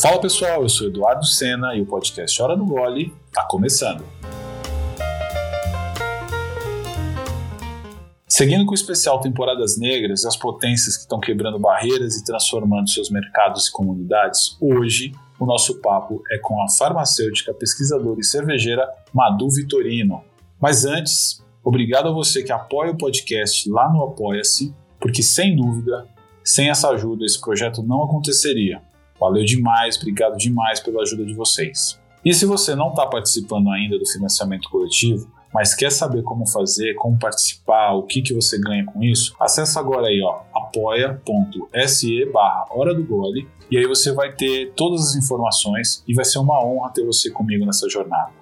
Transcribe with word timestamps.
Fala 0.00 0.18
pessoal, 0.18 0.62
eu 0.62 0.68
sou 0.70 0.86
Eduardo 0.86 1.26
Sena 1.26 1.74
e 1.74 1.82
o 1.82 1.84
podcast 1.84 2.40
Hora 2.40 2.56
do 2.56 2.64
Gole 2.64 3.12
está 3.26 3.44
começando. 3.44 4.02
Seguindo 8.26 8.64
com 8.64 8.70
o 8.70 8.74
especial 8.74 9.20
Temporadas 9.20 9.76
Negras 9.76 10.24
e 10.24 10.26
as 10.26 10.38
potências 10.38 10.96
que 10.96 11.02
estão 11.02 11.20
quebrando 11.20 11.58
barreiras 11.58 12.16
e 12.16 12.24
transformando 12.24 12.88
seus 12.88 13.10
mercados 13.10 13.66
e 13.66 13.72
comunidades, 13.72 14.56
hoje 14.58 15.12
o 15.38 15.44
nosso 15.44 15.82
papo 15.82 16.22
é 16.32 16.38
com 16.38 16.62
a 16.62 16.70
farmacêutica, 16.70 17.52
pesquisadora 17.52 18.20
e 18.20 18.24
cervejeira 18.24 18.88
Madu 19.12 19.50
Vitorino. 19.50 20.24
Mas 20.58 20.86
antes, 20.86 21.44
obrigado 21.62 22.08
a 22.08 22.12
você 22.12 22.42
que 22.42 22.52
apoia 22.52 22.92
o 22.92 22.96
podcast 22.96 23.68
lá 23.68 23.92
no 23.92 24.02
Apoia-se, 24.02 24.74
porque 24.98 25.22
sem 25.22 25.54
dúvida, 25.54 26.08
sem 26.42 26.70
essa 26.70 26.88
ajuda, 26.88 27.26
esse 27.26 27.38
projeto 27.38 27.82
não 27.82 28.02
aconteceria. 28.02 28.80
Valeu 29.20 29.44
demais, 29.44 29.96
obrigado 29.96 30.36
demais 30.38 30.80
pela 30.80 31.02
ajuda 31.02 31.26
de 31.26 31.34
vocês. 31.34 32.00
E 32.24 32.32
se 32.32 32.46
você 32.46 32.74
não 32.74 32.88
está 32.88 33.06
participando 33.06 33.70
ainda 33.70 33.98
do 33.98 34.06
financiamento 34.06 34.68
coletivo, 34.70 35.30
mas 35.52 35.74
quer 35.74 35.90
saber 35.90 36.22
como 36.22 36.46
fazer, 36.46 36.94
como 36.94 37.18
participar, 37.18 37.92
o 37.92 38.04
que, 38.04 38.22
que 38.22 38.32
você 38.32 38.58
ganha 38.58 38.84
com 38.84 39.02
isso, 39.02 39.34
acesse 39.40 39.78
agora 39.78 40.06
aí, 40.06 40.20
ó, 40.22 40.42
apoia.se 40.54 42.24
barra 42.32 42.66
Hora 42.70 42.94
do 42.94 43.04
Gole 43.04 43.48
e 43.70 43.76
aí 43.76 43.86
você 43.86 44.12
vai 44.12 44.32
ter 44.32 44.72
todas 44.74 45.10
as 45.10 45.16
informações 45.16 46.04
e 46.06 46.14
vai 46.14 46.24
ser 46.24 46.38
uma 46.38 46.64
honra 46.64 46.90
ter 46.92 47.04
você 47.04 47.30
comigo 47.30 47.66
nessa 47.66 47.88
jornada. 47.88 48.40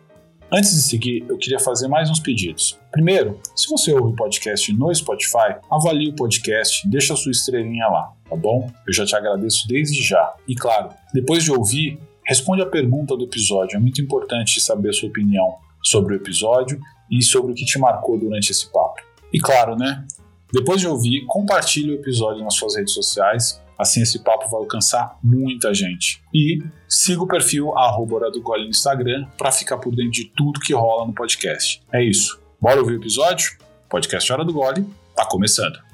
Antes 0.50 0.70
de 0.70 0.80
seguir, 0.80 1.26
eu 1.28 1.36
queria 1.36 1.58
fazer 1.58 1.88
mais 1.88 2.10
uns 2.10 2.20
pedidos. 2.20 2.78
Primeiro, 2.90 3.38
se 3.54 3.68
você 3.68 3.92
ouve 3.92 4.12
o 4.12 4.16
podcast 4.16 4.72
no 4.72 4.94
Spotify, 4.94 5.56
avalie 5.70 6.08
o 6.08 6.14
podcast, 6.14 6.88
deixa 6.88 7.12
a 7.12 7.16
sua 7.16 7.32
estrelinha 7.32 7.86
lá, 7.86 8.14
tá 8.28 8.36
bom? 8.36 8.70
Eu 8.86 8.92
já 8.92 9.04
te 9.04 9.16
agradeço 9.16 9.66
desde 9.68 10.02
já. 10.02 10.34
E 10.46 10.54
claro, 10.54 10.90
depois 11.12 11.44
de 11.44 11.52
ouvir, 11.52 11.98
responde 12.26 12.62
a 12.62 12.66
pergunta 12.66 13.16
do 13.16 13.24
episódio. 13.24 13.76
É 13.76 13.80
muito 13.80 14.00
importante 14.00 14.60
saber 14.60 14.90
a 14.90 14.92
sua 14.92 15.08
opinião 15.08 15.56
sobre 15.82 16.14
o 16.14 16.16
episódio 16.16 16.80
e 17.10 17.22
sobre 17.22 17.52
o 17.52 17.54
que 17.54 17.64
te 17.64 17.78
marcou 17.78 18.18
durante 18.18 18.50
esse 18.50 18.70
papo. 18.70 19.02
E 19.32 19.40
claro, 19.40 19.76
né? 19.76 20.04
Depois 20.52 20.80
de 20.80 20.86
ouvir, 20.86 21.24
compartilhe 21.26 21.92
o 21.92 21.94
episódio 21.94 22.42
nas 22.42 22.54
suas 22.54 22.76
redes 22.76 22.94
sociais, 22.94 23.62
assim 23.78 24.00
esse 24.02 24.22
papo 24.22 24.48
vai 24.48 24.60
alcançar 24.60 25.18
muita 25.22 25.74
gente. 25.74 26.22
E 26.34 26.62
siga 26.88 27.22
o 27.22 27.28
perfil 27.28 27.76
arroba 27.76 28.30
do 28.30 28.40
Gole 28.40 28.64
no 28.64 28.70
Instagram 28.70 29.26
para 29.36 29.52
ficar 29.52 29.78
por 29.78 29.94
dentro 29.94 30.12
de 30.12 30.24
tudo 30.24 30.60
que 30.60 30.72
rola 30.72 31.06
no 31.06 31.12
podcast. 31.12 31.82
É 31.92 32.02
isso. 32.02 32.40
Bora 32.60 32.80
ouvir 32.80 32.94
o 32.94 32.96
episódio? 32.96 33.58
Podcast 33.88 34.32
Hora 34.32 34.44
do 34.44 34.52
Gole 34.52 34.86
tá 35.14 35.26
começando. 35.26 35.87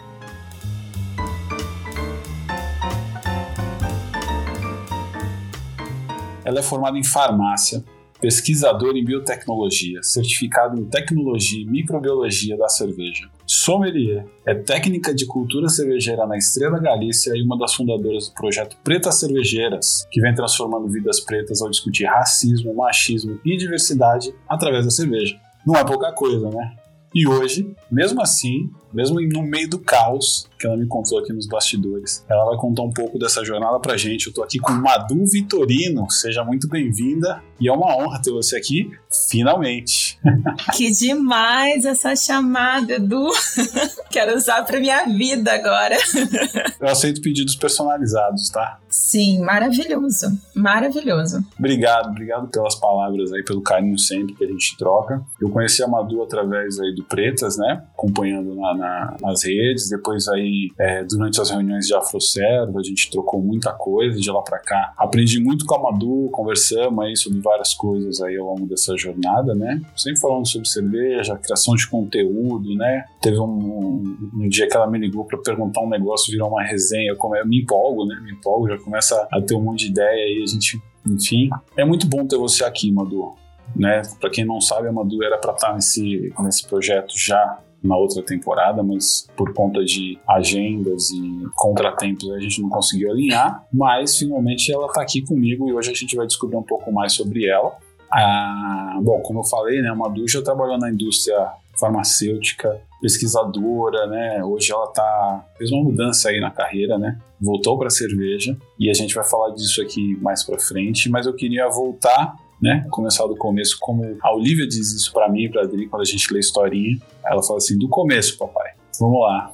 Ela 6.45 6.61
é 6.61 6.63
formada 6.63 6.99
em 6.99 7.05
farmácia, 7.05 7.85
pesquisador 8.21 8.97
em 8.97 9.05
biotecnologia, 9.05 10.03
certificado 10.03 10.81
em 10.81 10.85
tecnologia 10.85 11.61
e 11.61 11.67
microbiologia 11.67 12.57
da 12.57 12.69
cerveja. 12.69 13.29
Sommelier, 13.47 14.25
é 14.47 14.55
técnica 14.55 15.15
de 15.15 15.27
cultura 15.27 15.69
cervejeira 15.69 16.27
na 16.27 16.37
Estrela 16.37 16.79
Galícia 16.79 17.33
e 17.37 17.43
uma 17.43 17.59
das 17.59 17.75
fundadoras 17.75 18.29
do 18.29 18.35
projeto 18.35 18.77
Pretas 18.83 19.21
Cervejeiras, 19.21 20.07
que 20.11 20.21
vem 20.21 20.35
transformando 20.35 20.89
vidas 20.89 21.21
pretas 21.21 21.61
ao 21.61 21.69
discutir 21.69 22.05
racismo, 22.05 22.75
machismo 22.75 23.39
e 23.45 23.57
diversidade 23.57 24.35
através 24.49 24.85
da 24.85 24.91
cerveja. 24.91 25.37
Não 25.67 25.77
é 25.77 25.85
pouca 25.85 26.13
coisa, 26.13 26.49
né? 26.51 26.77
E 27.15 27.29
hoje, 27.29 27.77
mesmo 27.91 28.21
assim, 28.21 28.71
mesmo 28.93 29.21
no 29.21 29.43
meio 29.43 29.71
do 29.71 29.79
caos 29.79 30.49
que 30.59 30.67
ela 30.67 30.77
me 30.77 30.87
contou 30.87 31.19
aqui 31.19 31.33
nos 31.33 31.47
bastidores, 31.47 32.25
ela 32.29 32.45
vai 32.47 32.57
contar 32.57 32.83
um 32.83 32.93
pouco 32.93 33.19
dessa 33.19 33.45
jornada 33.45 33.79
pra 33.81 33.97
gente. 33.97 34.27
Eu 34.27 34.33
tô 34.33 34.43
aqui 34.43 34.59
com 34.59 34.73
Madu 34.73 35.25
Vitorino, 35.27 36.11
seja 36.11 36.45
muito 36.45 36.69
bem-vinda 36.69 37.43
e 37.61 37.69
é 37.69 37.73
uma 37.73 37.97
honra 37.97 38.21
ter 38.21 38.31
você 38.31 38.57
aqui, 38.57 38.91
finalmente. 39.31 40.19
Que 40.75 40.91
demais 40.91 41.85
essa 41.85 42.17
chamada, 42.17 42.95
Edu. 42.95 43.29
Quero 44.11 44.37
usar 44.37 44.65
pra 44.65 44.81
minha 44.81 45.05
vida 45.05 45.53
agora. 45.53 45.97
Eu 46.81 46.89
aceito 46.89 47.21
pedidos 47.21 47.55
personalizados, 47.55 48.49
tá? 48.51 48.81
Sim, 48.89 49.41
maravilhoso, 49.41 50.27
maravilhoso. 50.55 51.45
Obrigado, 51.59 52.11
obrigado 52.11 52.49
pelas 52.49 52.77
palavras 52.77 53.33
aí, 53.33 53.43
pelo 53.45 53.61
carinho 53.61 53.99
sempre 53.99 54.35
que 54.35 54.45
a 54.45 54.47
gente 54.47 54.77
troca. 54.77 55.21
Eu 55.41 55.51
conheci 55.51 55.83
a 55.83 55.89
Madu 55.89 56.23
através 56.23 56.79
aí 56.79 56.95
do 56.95 57.05
Pretas, 57.05 57.57
né? 57.57 57.85
Acompanhando 57.93 58.55
na, 58.55 58.75
na, 58.75 59.17
nas 59.21 59.45
redes. 59.45 59.89
Depois 59.89 60.29
aí, 60.29 60.54
é, 60.79 61.05
durante 61.05 61.41
as 61.41 61.51
reuniões 61.51 61.87
de 61.87 61.95
Afroservo, 61.95 62.79
a 62.79 62.83
gente 62.83 63.11
trocou 63.11 63.43
muita 63.43 63.73
coisa 63.73 64.19
de 64.19 64.31
lá 64.31 64.43
para 64.43 64.59
cá. 64.59 64.93
Aprendi 64.97 65.41
muito 65.41 65.65
com 65.67 65.75
a 65.75 65.83
Madu, 65.83 66.29
conversamos 66.31 67.05
aí 67.05 67.17
sobre 67.17 67.41
várias 67.41 67.75
coisas 67.75 68.21
aí 68.21 68.37
ao 68.37 68.47
longo 68.47 68.67
dessa 68.67 68.97
jornada, 68.97 69.55
né? 69.55 69.81
Sempre 69.97 70.21
falando 70.21 70.47
sobre 70.47 70.69
cerveja, 70.69 71.37
criação 71.37 71.75
de 71.75 71.89
conteúdo, 71.89 72.75
né? 72.75 73.05
Teve 73.21 73.39
um, 73.39 73.45
um, 73.45 74.31
um 74.35 74.49
dia 74.49 74.69
que 74.69 74.77
ela 74.77 74.91
me 74.91 74.99
ligou 74.99 75.25
para 75.25 75.39
perguntar 75.39 75.81
um 75.81 75.89
negócio, 75.89 76.31
virou 76.31 76.49
uma 76.49 76.63
resenha. 76.63 77.11
Eu, 77.11 77.17
come, 77.17 77.39
eu 77.39 77.47
me 77.47 77.63
empolgo, 77.63 78.07
né? 78.07 78.19
Me 78.23 78.33
empolgo, 78.33 78.69
já 78.69 78.79
começa 78.79 79.29
a 79.33 79.41
ter 79.41 79.55
um 79.55 79.63
monte 79.63 79.85
de 79.85 79.91
ideia 79.91 80.25
aí, 80.25 80.43
a 80.43 80.47
gente 80.47 80.81
enfim, 81.07 81.51
é 81.77 81.85
muito 81.85 82.07
bom 82.07 82.27
ter 82.27 82.39
você 82.39 82.65
aqui, 82.65 82.91
Madu. 82.91 83.35
Né? 83.77 84.03
Para 84.21 84.31
quem 84.31 84.45
não 84.45 84.61
sabe, 84.61 84.89
a 84.89 84.93
Madu 84.93 85.23
era 85.23 85.37
para 85.39 85.53
estar 85.53 85.75
nesse, 85.75 86.33
nesse 86.41 86.67
projeto 86.67 87.13
já 87.17 87.59
na 87.85 87.97
outra 87.97 88.23
temporada, 88.23 88.83
mas 88.83 89.29
por 89.37 89.53
conta 89.53 89.85
de 89.85 90.19
agendas 90.27 91.11
e 91.11 91.45
contratempos 91.55 92.31
a 92.33 92.41
gente 92.41 92.63
não 92.63 92.71
conseguiu 92.71 93.11
alinhar. 93.11 93.67
Mas 93.73 94.17
finalmente 94.17 94.73
ela 94.73 94.87
está 94.87 95.03
aqui 95.03 95.21
comigo 95.21 95.69
e 95.69 95.75
hoje 95.75 95.91
a 95.91 95.95
gente 95.95 96.17
vai 96.17 96.27
descobrir 96.27 96.57
um 96.57 96.63
pouco 96.63 96.91
mais 96.91 97.13
sobre 97.13 97.47
ela. 97.47 97.77
Ah, 98.11 98.99
bom, 99.03 99.21
como 99.21 99.41
eu 99.41 99.45
falei, 99.45 99.83
né, 99.83 99.91
a 99.91 99.95
Madu 99.95 100.27
já 100.27 100.41
trabalhou 100.41 100.79
na 100.79 100.91
indústria 100.91 101.53
farmacêutica, 101.79 102.81
pesquisadora, 103.03 104.07
né? 104.07 104.43
Hoje 104.45 104.73
ela 104.73 104.87
tá 104.87 105.45
fez 105.59 105.71
uma 105.71 105.83
mudança 105.83 106.29
aí 106.29 106.41
na 106.41 106.51
carreira, 106.51 106.97
né? 106.97 107.19
Voltou 107.41 107.77
para 107.77 107.91
cerveja 107.91 108.57
e 108.79 108.89
a 108.89 108.95
gente 108.95 109.15
vai 109.15 109.25
falar 109.25 109.51
disso 109.51 109.83
aqui 109.83 110.17
mais 110.23 110.45
para 110.45 110.59
frente, 110.59 111.11
mas 111.11 111.27
eu 111.27 111.35
queria 111.35 111.69
voltar 111.69 112.37
né? 112.61 112.87
Começar 112.91 113.27
do 113.27 113.37
começo, 113.37 113.77
como 113.81 114.05
a 114.21 114.35
Olivia 114.35 114.67
diz 114.67 114.93
isso 114.93 115.13
para 115.13 115.29
mim 115.29 115.45
e 115.45 115.49
pra 115.49 115.63
Adri 115.63 115.87
quando 115.87 116.03
a 116.03 116.07
gente 116.07 116.33
lê 116.33 116.41
historinha. 116.41 116.99
Ela 117.25 117.43
fala 117.43 117.59
assim: 117.59 117.79
do 117.79 117.89
começo, 117.89 118.39
papai. 118.39 118.73
Vamos 118.99 119.21
lá. 119.21 119.53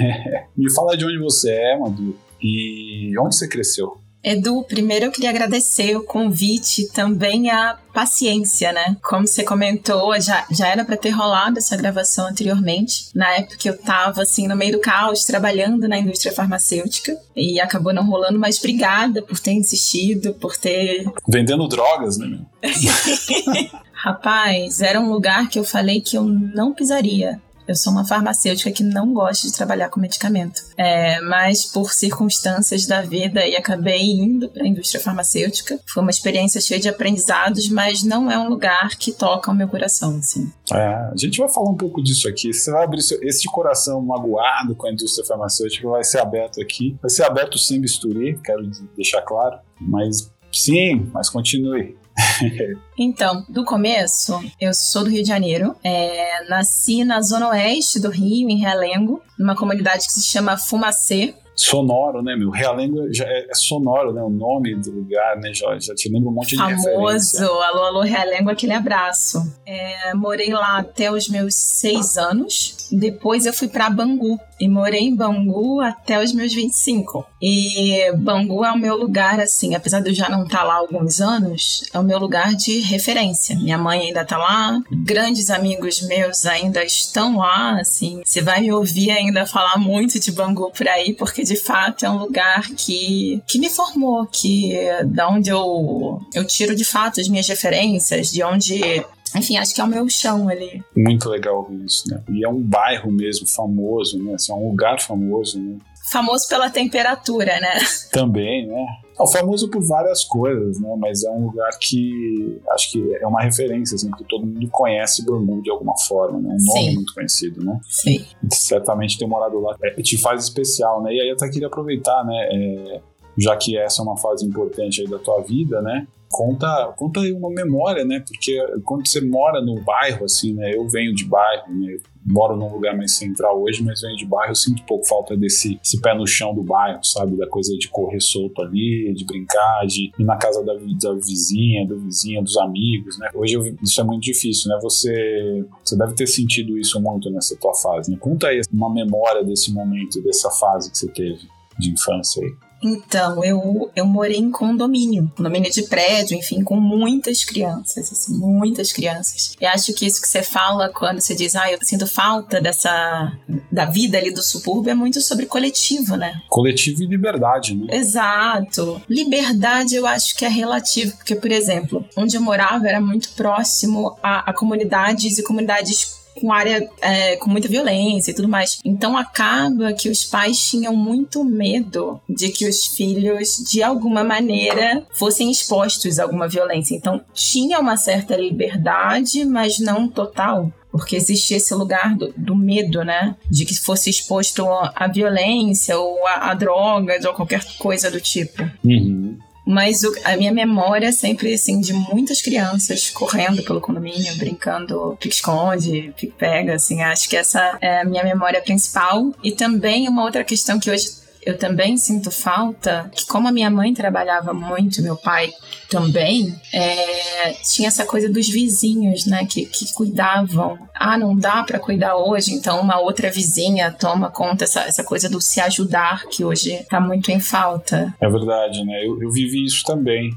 Me 0.56 0.72
fala 0.72 0.96
de 0.96 1.04
onde 1.04 1.18
você 1.18 1.50
é, 1.50 1.78
Madu, 1.78 2.16
e 2.42 3.12
onde 3.18 3.36
você 3.36 3.48
cresceu. 3.48 3.98
Edu, 4.22 4.64
primeiro 4.64 5.06
eu 5.06 5.12
queria 5.12 5.30
agradecer 5.30 5.96
o 5.96 6.02
convite 6.02 6.82
e 6.82 6.88
também 6.88 7.50
a 7.50 7.78
paciência, 7.94 8.72
né? 8.72 8.96
Como 9.02 9.26
você 9.26 9.44
comentou, 9.44 10.18
já, 10.20 10.44
já 10.50 10.68
era 10.68 10.84
para 10.84 10.96
ter 10.96 11.10
rolado 11.10 11.58
essa 11.58 11.76
gravação 11.76 12.26
anteriormente, 12.26 13.10
na 13.14 13.30
época 13.36 13.56
que 13.56 13.68
eu 13.68 13.78
tava 13.78 14.22
assim 14.22 14.48
no 14.48 14.56
meio 14.56 14.72
do 14.72 14.80
caos, 14.80 15.24
trabalhando 15.24 15.88
na 15.88 15.98
indústria 15.98 16.32
farmacêutica 16.32 17.16
e 17.34 17.60
acabou 17.60 17.94
não 17.94 18.04
rolando, 18.04 18.38
mas 18.38 18.58
obrigada 18.58 19.22
por 19.22 19.38
ter 19.38 19.52
insistido, 19.52 20.34
por 20.34 20.56
ter 20.56 21.04
vendendo 21.28 21.66
drogas, 21.68 22.18
né, 22.18 22.26
meu? 22.26 22.46
Rapaz, 23.92 24.80
era 24.80 25.00
um 25.00 25.10
lugar 25.10 25.48
que 25.48 25.58
eu 25.58 25.64
falei 25.64 26.00
que 26.00 26.16
eu 26.16 26.22
não 26.22 26.72
pisaria. 26.72 27.40
Eu 27.68 27.74
sou 27.74 27.92
uma 27.92 28.02
farmacêutica 28.02 28.72
que 28.72 28.82
não 28.82 29.12
gosta 29.12 29.46
de 29.46 29.52
trabalhar 29.52 29.90
com 29.90 30.00
medicamento. 30.00 30.62
É, 30.74 31.20
mas 31.20 31.66
por 31.66 31.92
circunstâncias 31.92 32.86
da 32.86 33.02
vida 33.02 33.46
e 33.46 33.54
acabei 33.54 34.10
indo 34.10 34.48
para 34.48 34.64
a 34.64 34.66
indústria 34.66 35.02
farmacêutica. 35.02 35.78
Foi 35.86 36.02
uma 36.02 36.10
experiência 36.10 36.62
cheia 36.62 36.80
de 36.80 36.88
aprendizados, 36.88 37.68
mas 37.68 38.02
não 38.02 38.30
é 38.30 38.38
um 38.38 38.48
lugar 38.48 38.96
que 38.96 39.12
toca 39.12 39.50
o 39.50 39.54
meu 39.54 39.68
coração, 39.68 40.16
assim. 40.16 40.50
É, 40.72 40.78
a 40.78 41.14
gente 41.14 41.38
vai 41.38 41.48
falar 41.50 41.68
um 41.68 41.76
pouco 41.76 42.02
disso 42.02 42.26
aqui. 42.26 42.54
Você 42.54 42.70
vai 42.70 42.84
abrir 42.84 43.00
esse 43.00 43.46
coração 43.48 44.00
magoado 44.00 44.74
com 44.74 44.86
a 44.86 44.92
indústria 44.92 45.26
farmacêutica, 45.26 45.86
vai 45.90 46.04
ser 46.04 46.20
aberto 46.20 46.62
aqui. 46.62 46.96
Vai 47.02 47.10
ser 47.10 47.24
aberto 47.24 47.58
sem 47.58 47.78
bisturi, 47.78 48.40
quero 48.42 48.62
deixar 48.96 49.20
claro. 49.20 49.58
Mas 49.78 50.32
sim, 50.50 51.06
mas 51.12 51.28
continue. 51.28 51.98
então, 52.98 53.44
do 53.48 53.64
começo, 53.64 54.40
eu 54.60 54.72
sou 54.74 55.04
do 55.04 55.10
Rio 55.10 55.22
de 55.22 55.28
Janeiro. 55.28 55.74
É, 55.84 56.48
nasci 56.48 57.04
na 57.04 57.20
zona 57.20 57.48
oeste 57.50 58.00
do 58.00 58.10
Rio, 58.10 58.48
em 58.48 58.58
Realengo, 58.58 59.22
numa 59.38 59.54
comunidade 59.54 60.06
que 60.06 60.12
se 60.12 60.22
chama 60.22 60.56
Fumacê 60.56 61.34
sonoro, 61.58 62.22
né, 62.22 62.36
meu? 62.36 62.50
Realengo 62.50 63.12
já 63.12 63.24
é, 63.24 63.46
é, 63.50 63.54
sonoro, 63.54 64.12
né? 64.12 64.22
O 64.22 64.30
nome 64.30 64.76
do 64.76 64.92
lugar, 64.92 65.36
né? 65.38 65.52
Já, 65.52 65.76
já 65.78 65.94
te 65.94 66.08
lembra 66.08 66.30
um 66.30 66.32
monte 66.32 66.56
Famoso. 66.56 66.76
de 66.76 66.88
referência. 66.88 67.40
Famoso. 67.40 67.62
Alô, 67.62 67.82
alô, 67.82 68.00
Realengo, 68.02 68.48
aquele 68.48 68.72
abraço. 68.72 69.42
É, 69.66 70.14
morei 70.14 70.52
lá 70.52 70.78
até 70.78 71.10
os 71.10 71.28
meus 71.28 71.54
seis 71.54 72.16
anos. 72.16 72.76
Depois 72.90 73.46
eu 73.46 73.52
fui 73.52 73.68
para 73.68 73.90
Bangu 73.90 74.38
e 74.60 74.68
morei 74.68 75.02
em 75.02 75.14
Bangu 75.14 75.80
até 75.80 76.22
os 76.22 76.32
meus 76.32 76.52
25. 76.52 77.24
E 77.40 78.12
Bangu 78.16 78.64
é 78.64 78.72
o 78.72 78.78
meu 78.78 78.96
lugar, 78.96 79.40
assim, 79.40 79.74
apesar 79.74 80.00
de 80.00 80.10
eu 80.10 80.14
já 80.14 80.28
não 80.28 80.44
estar 80.44 80.58
tá 80.58 80.64
lá 80.64 80.74
há 80.74 80.78
alguns 80.78 81.20
anos, 81.20 81.82
é 81.92 81.98
o 81.98 82.02
meu 82.02 82.18
lugar 82.18 82.54
de 82.54 82.80
referência. 82.80 83.56
Minha 83.56 83.78
mãe 83.78 84.00
ainda 84.00 84.24
tá 84.24 84.36
lá, 84.36 84.80
grandes 84.90 85.50
amigos 85.50 86.02
meus 86.02 86.46
ainda 86.46 86.82
estão 86.84 87.38
lá, 87.38 87.78
assim. 87.80 88.20
Você 88.24 88.40
vai 88.40 88.60
me 88.60 88.72
ouvir 88.72 89.10
ainda 89.10 89.46
falar 89.46 89.78
muito 89.78 90.18
de 90.18 90.32
Bangu 90.32 90.72
por 90.72 90.88
aí, 90.88 91.14
porque 91.14 91.44
de 91.44 91.56
fato 91.56 92.04
é 92.04 92.10
um 92.10 92.18
lugar 92.18 92.68
que, 92.76 93.42
que 93.46 93.58
me 93.58 93.70
formou, 93.70 94.26
que 94.26 94.76
da 95.06 95.28
onde 95.28 95.50
eu, 95.50 96.20
eu 96.34 96.44
tiro 96.44 96.74
de 96.74 96.84
fato 96.84 97.20
as 97.20 97.28
minhas 97.28 97.46
referências, 97.46 98.30
de 98.30 98.42
onde 98.42 99.04
enfim, 99.36 99.56
acho 99.56 99.74
que 99.74 99.80
é 99.80 99.84
o 99.84 99.88
meu 99.88 100.08
chão 100.08 100.48
ali. 100.48 100.82
Muito 100.96 101.28
legal 101.28 101.68
isso, 101.84 102.04
né? 102.08 102.22
E 102.30 102.44
é 102.44 102.48
um 102.48 102.60
bairro 102.60 103.10
mesmo 103.10 103.46
famoso, 103.48 104.22
né? 104.22 104.34
Assim, 104.34 104.52
é 104.52 104.54
um 104.54 104.70
lugar 104.70 105.00
famoso, 105.00 105.60
né? 105.60 105.78
Famoso 106.10 106.48
pela 106.48 106.70
temperatura, 106.70 107.60
né? 107.60 107.78
Também, 108.10 108.66
né? 108.66 108.86
É 109.20 109.26
famoso 109.32 109.68
por 109.68 109.82
várias 109.82 110.24
coisas, 110.24 110.80
né? 110.80 110.94
Mas 110.98 111.24
é 111.24 111.30
um 111.30 111.46
lugar 111.46 111.70
que 111.80 112.60
acho 112.70 112.92
que 112.92 113.14
é 113.16 113.26
uma 113.26 113.42
referência, 113.42 113.96
assim, 113.96 114.08
porque 114.08 114.24
todo 114.24 114.46
mundo 114.46 114.68
conhece 114.70 115.24
Bangu 115.24 115.60
de 115.60 115.70
alguma 115.70 115.94
forma, 116.06 116.38
né? 116.38 116.48
Um 116.48 116.74
nome 116.74 116.88
Sim. 116.88 116.94
muito 116.94 117.14
conhecido, 117.14 117.64
né? 117.64 117.78
Sim. 117.88 118.24
Certamente 118.52 119.18
ter 119.18 119.26
morado 119.26 119.58
lá 119.60 119.76
é, 119.82 119.90
te 120.00 120.16
faz 120.16 120.44
especial, 120.44 121.02
né? 121.02 121.12
E 121.12 121.20
aí 121.20 121.28
eu 121.28 121.34
até 121.34 121.48
queria 121.48 121.66
aproveitar, 121.66 122.24
né? 122.24 122.48
É, 122.52 123.00
já 123.36 123.56
que 123.56 123.76
essa 123.76 124.00
é 124.00 124.04
uma 124.04 124.16
fase 124.16 124.46
importante 124.46 125.00
aí 125.02 125.08
da 125.08 125.18
tua 125.18 125.40
vida, 125.42 125.82
né? 125.82 126.06
Conta, 126.30 126.92
conta 126.96 127.20
uma 127.20 127.50
memória, 127.50 128.04
né? 128.04 128.20
Porque 128.20 128.58
quando 128.84 129.06
você 129.06 129.20
mora 129.20 129.60
no 129.60 129.80
bairro, 129.80 130.24
assim, 130.24 130.52
né? 130.54 130.74
Eu 130.74 130.88
venho 130.88 131.14
de 131.14 131.24
bairro, 131.24 131.74
né? 131.74 131.96
Moro 132.24 132.56
num 132.56 132.70
lugar 132.70 132.94
mais 132.94 133.12
central 133.12 133.62
hoje, 133.62 133.82
mas 133.82 134.02
venho 134.02 134.16
de 134.16 134.26
bairro, 134.26 134.50
eu 134.50 134.54
sinto 134.54 134.82
um 134.82 134.86
pouco 134.86 135.06
falta 135.06 135.34
desse 135.34 135.80
esse 135.82 136.00
pé 136.00 136.14
no 136.14 136.26
chão 136.26 136.54
do 136.54 136.62
bairro, 136.62 137.02
sabe? 137.02 137.36
Da 137.36 137.48
coisa 137.48 137.74
de 137.78 137.88
correr 137.88 138.20
solto 138.20 138.60
ali, 138.60 139.12
de 139.14 139.24
brincar, 139.24 139.86
de 139.86 140.12
ir 140.18 140.24
na 140.24 140.36
casa 140.36 140.62
da, 140.62 140.74
da 140.74 141.14
vizinha, 141.14 141.86
do 141.86 141.98
vizinho, 141.98 142.42
dos 142.42 142.58
amigos, 142.58 143.18
né? 143.18 143.30
Hoje 143.34 143.54
eu, 143.54 143.62
isso 143.82 144.00
é 144.00 144.04
muito 144.04 144.22
difícil, 144.24 144.70
né? 144.70 144.78
Você, 144.82 145.64
você 145.82 145.96
deve 145.96 146.14
ter 146.14 146.26
sentido 146.26 146.76
isso 146.76 147.00
muito 147.00 147.30
nessa 147.30 147.56
tua 147.56 147.74
fase, 147.74 148.10
né? 148.10 148.18
Conta 148.20 148.48
aí 148.48 148.60
uma 148.72 148.92
memória 148.92 149.42
desse 149.42 149.72
momento, 149.72 150.22
dessa 150.22 150.50
fase 150.50 150.90
que 150.90 150.98
você 150.98 151.08
teve 151.08 151.40
de 151.78 151.90
infância 151.90 152.44
aí. 152.44 152.67
Então, 152.82 153.44
eu, 153.44 153.90
eu 153.94 154.06
morei 154.06 154.38
em 154.38 154.50
condomínio, 154.50 155.30
condomínio 155.36 155.70
de 155.70 155.82
prédio, 155.82 156.36
enfim, 156.36 156.62
com 156.62 156.76
muitas 156.76 157.44
crianças, 157.44 158.12
assim, 158.12 158.36
muitas 158.36 158.92
crianças. 158.92 159.56
E 159.60 159.66
acho 159.66 159.92
que 159.94 160.06
isso 160.06 160.20
que 160.20 160.28
você 160.28 160.42
fala 160.42 160.88
quando 160.88 161.20
você 161.20 161.34
diz, 161.34 161.56
ah, 161.56 161.70
eu 161.70 161.78
sinto 161.82 162.06
falta 162.06 162.60
dessa, 162.60 163.32
da 163.70 163.84
vida 163.84 164.18
ali 164.18 164.32
do 164.32 164.42
subúrbio, 164.42 164.90
é 164.90 164.94
muito 164.94 165.20
sobre 165.20 165.46
coletivo, 165.46 166.16
né? 166.16 166.40
Coletivo 166.48 167.02
e 167.02 167.06
liberdade, 167.06 167.74
né? 167.74 167.86
Exato. 167.96 169.00
Liberdade 169.08 169.96
eu 169.96 170.06
acho 170.06 170.36
que 170.36 170.44
é 170.44 170.48
relativo, 170.48 171.16
porque, 171.16 171.34
por 171.34 171.50
exemplo, 171.50 172.04
onde 172.16 172.36
eu 172.36 172.40
morava 172.40 172.88
era 172.88 173.00
muito 173.00 173.30
próximo 173.30 174.16
a, 174.22 174.50
a 174.50 174.52
comunidades 174.52 175.38
e 175.38 175.42
comunidades 175.42 176.17
com 176.40 176.52
área 176.52 176.88
é, 177.00 177.36
com 177.36 177.50
muita 177.50 177.68
violência 177.68 178.30
e 178.30 178.34
tudo 178.34 178.48
mais. 178.48 178.78
Então 178.84 179.16
acaba 179.16 179.92
que 179.92 180.08
os 180.08 180.24
pais 180.24 180.58
tinham 180.58 180.94
muito 180.94 181.44
medo 181.44 182.20
de 182.28 182.50
que 182.50 182.68
os 182.68 182.86
filhos, 182.86 183.56
de 183.70 183.82
alguma 183.82 184.24
maneira, 184.24 185.06
fossem 185.18 185.50
expostos 185.50 186.18
a 186.18 186.22
alguma 186.22 186.48
violência. 186.48 186.94
Então 186.94 187.20
tinha 187.32 187.78
uma 187.78 187.96
certa 187.96 188.36
liberdade, 188.36 189.44
mas 189.44 189.78
não 189.78 190.08
total 190.08 190.72
porque 190.90 191.16
existia 191.16 191.58
esse 191.58 191.74
lugar 191.74 192.16
do, 192.16 192.32
do, 192.36 192.56
medo, 192.56 193.04
né? 193.04 193.36
De 193.50 193.64
que 193.64 193.74
fosse 193.74 194.08
exposto 194.08 194.66
à 194.94 195.06
violência 195.06 195.98
ou 195.98 196.26
a, 196.26 196.54
drogas 196.54 197.24
ou 197.24 197.34
qualquer 197.34 197.62
coisa 197.78 198.10
do 198.10 198.20
tipo. 198.20 198.62
Uhum. 198.84 199.38
Mas 199.70 200.02
o, 200.02 200.10
a 200.24 200.34
minha 200.34 200.50
memória 200.50 201.08
é 201.08 201.12
sempre, 201.12 201.52
assim, 201.52 201.78
de 201.78 201.92
muitas 201.92 202.40
crianças 202.40 203.10
correndo 203.10 203.62
pelo 203.62 203.82
condomínio, 203.82 204.34
brincando 204.36 205.14
pique-esconde, 205.20 206.14
pique-pega, 206.16 206.74
assim. 206.74 207.02
Acho 207.02 207.28
que 207.28 207.36
essa 207.36 207.76
é 207.78 208.00
a 208.00 208.04
minha 208.06 208.24
memória 208.24 208.62
principal. 208.62 209.30
E 209.44 209.52
também 209.52 210.08
uma 210.08 210.24
outra 210.24 210.42
questão 210.42 210.80
que 210.80 210.90
hoje 210.90 211.10
eu 211.42 211.56
também 211.56 211.96
sinto 211.96 212.30
falta 212.30 213.10
que 213.14 213.26
como 213.26 213.48
a 213.48 213.52
minha 213.52 213.70
mãe 213.70 213.94
trabalhava 213.94 214.52
muito, 214.52 215.02
meu 215.02 215.16
pai 215.16 215.50
também, 215.90 216.54
é, 216.72 217.52
tinha 217.74 217.88
essa 217.88 218.04
coisa 218.04 218.28
dos 218.28 218.48
vizinhos, 218.48 219.26
né, 219.26 219.46
que, 219.46 219.64
que 219.66 219.92
cuidavam. 219.94 220.78
Ah, 220.94 221.16
não 221.16 221.34
dá 221.36 221.62
para 221.62 221.78
cuidar 221.78 222.16
hoje, 222.16 222.52
então 222.52 222.80
uma 222.80 223.00
outra 223.00 223.30
vizinha 223.30 223.90
toma 223.90 224.30
conta 224.30 224.64
essa, 224.64 224.80
essa 224.80 225.04
coisa 225.04 225.28
do 225.28 225.40
se 225.40 225.60
ajudar 225.60 226.26
que 226.26 226.44
hoje 226.44 226.84
tá 226.90 227.00
muito 227.00 227.30
em 227.30 227.40
falta. 227.40 228.14
É 228.20 228.28
verdade, 228.28 228.84
né? 228.84 229.06
Eu, 229.06 229.22
eu 229.22 229.30
vivi 229.30 229.64
isso 229.64 229.82
também. 229.84 230.30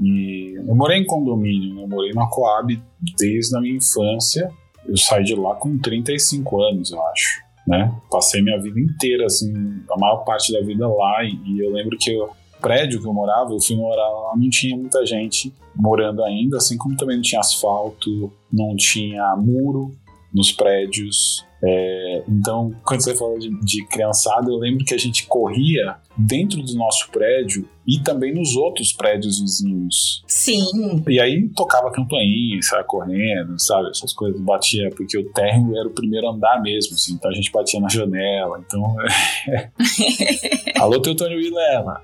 E 0.00 0.54
eu 0.56 0.74
morei 0.74 0.98
em 0.98 1.06
condomínio, 1.06 1.74
né? 1.74 1.84
eu 1.84 1.88
morei 1.88 2.12
na 2.12 2.26
Coab 2.26 2.82
desde 3.16 3.56
a 3.56 3.60
minha 3.60 3.76
infância. 3.76 4.50
Eu 4.86 4.96
saí 4.96 5.24
de 5.24 5.34
lá 5.34 5.54
com 5.54 5.78
35 5.78 6.62
anos, 6.62 6.90
eu 6.90 7.02
acho 7.06 7.45
né? 7.66 7.92
Passei 8.10 8.40
minha 8.42 8.60
vida 8.60 8.78
inteira, 8.78 9.26
assim, 9.26 9.52
a 9.90 9.98
maior 9.98 10.18
parte 10.24 10.52
da 10.52 10.60
vida 10.60 10.86
lá, 10.86 11.24
e, 11.24 11.36
e 11.44 11.60
eu 11.60 11.72
lembro 11.72 11.96
que 11.98 12.14
o 12.16 12.30
prédio 12.60 13.00
que 13.00 13.06
eu 13.06 13.12
morava, 13.12 13.52
eu 13.52 13.60
fui 13.60 13.76
morar 13.76 14.08
lá, 14.08 14.36
não 14.36 14.48
tinha 14.48 14.76
muita 14.76 15.04
gente 15.04 15.52
morando 15.74 16.22
ainda, 16.22 16.56
assim 16.56 16.76
como 16.76 16.96
também 16.96 17.16
não 17.16 17.22
tinha 17.22 17.40
asfalto, 17.40 18.32
não 18.52 18.76
tinha 18.76 19.36
muro 19.36 19.92
nos 20.32 20.52
prédios. 20.52 21.44
É, 21.62 22.24
então, 22.28 22.74
quando 22.84 23.02
você 23.02 23.14
fala 23.14 23.38
de, 23.38 23.48
de 23.60 23.86
criançada, 23.86 24.50
eu 24.50 24.56
lembro 24.56 24.84
que 24.84 24.94
a 24.94 24.98
gente 24.98 25.26
corria 25.26 25.96
dentro 26.16 26.62
do 26.62 26.74
nosso 26.74 27.10
prédio 27.10 27.68
e 27.86 28.00
também 28.00 28.34
nos 28.34 28.56
outros 28.56 28.92
prédios 28.92 29.38
vizinhos. 29.40 30.24
Sim. 30.26 31.02
E 31.08 31.20
aí 31.20 31.48
tocava 31.54 31.90
campainha, 31.92 32.60
saia 32.62 32.82
correndo, 32.82 33.58
sabe? 33.60 33.90
Essas 33.90 34.12
coisas 34.12 34.40
batia, 34.40 34.90
porque 34.90 35.16
o 35.18 35.30
térreo 35.32 35.76
era 35.78 35.86
o 35.86 35.92
primeiro 35.92 36.28
andar 36.28 36.60
mesmo, 36.60 36.94
assim, 36.94 37.12
então 37.12 37.30
a 37.30 37.34
gente 37.34 37.50
batia 37.52 37.80
na 37.80 37.88
janela. 37.88 38.60
Então. 38.66 38.96
Alô, 40.80 41.00
Teutônio 41.00 41.38
Vilela. 41.38 42.02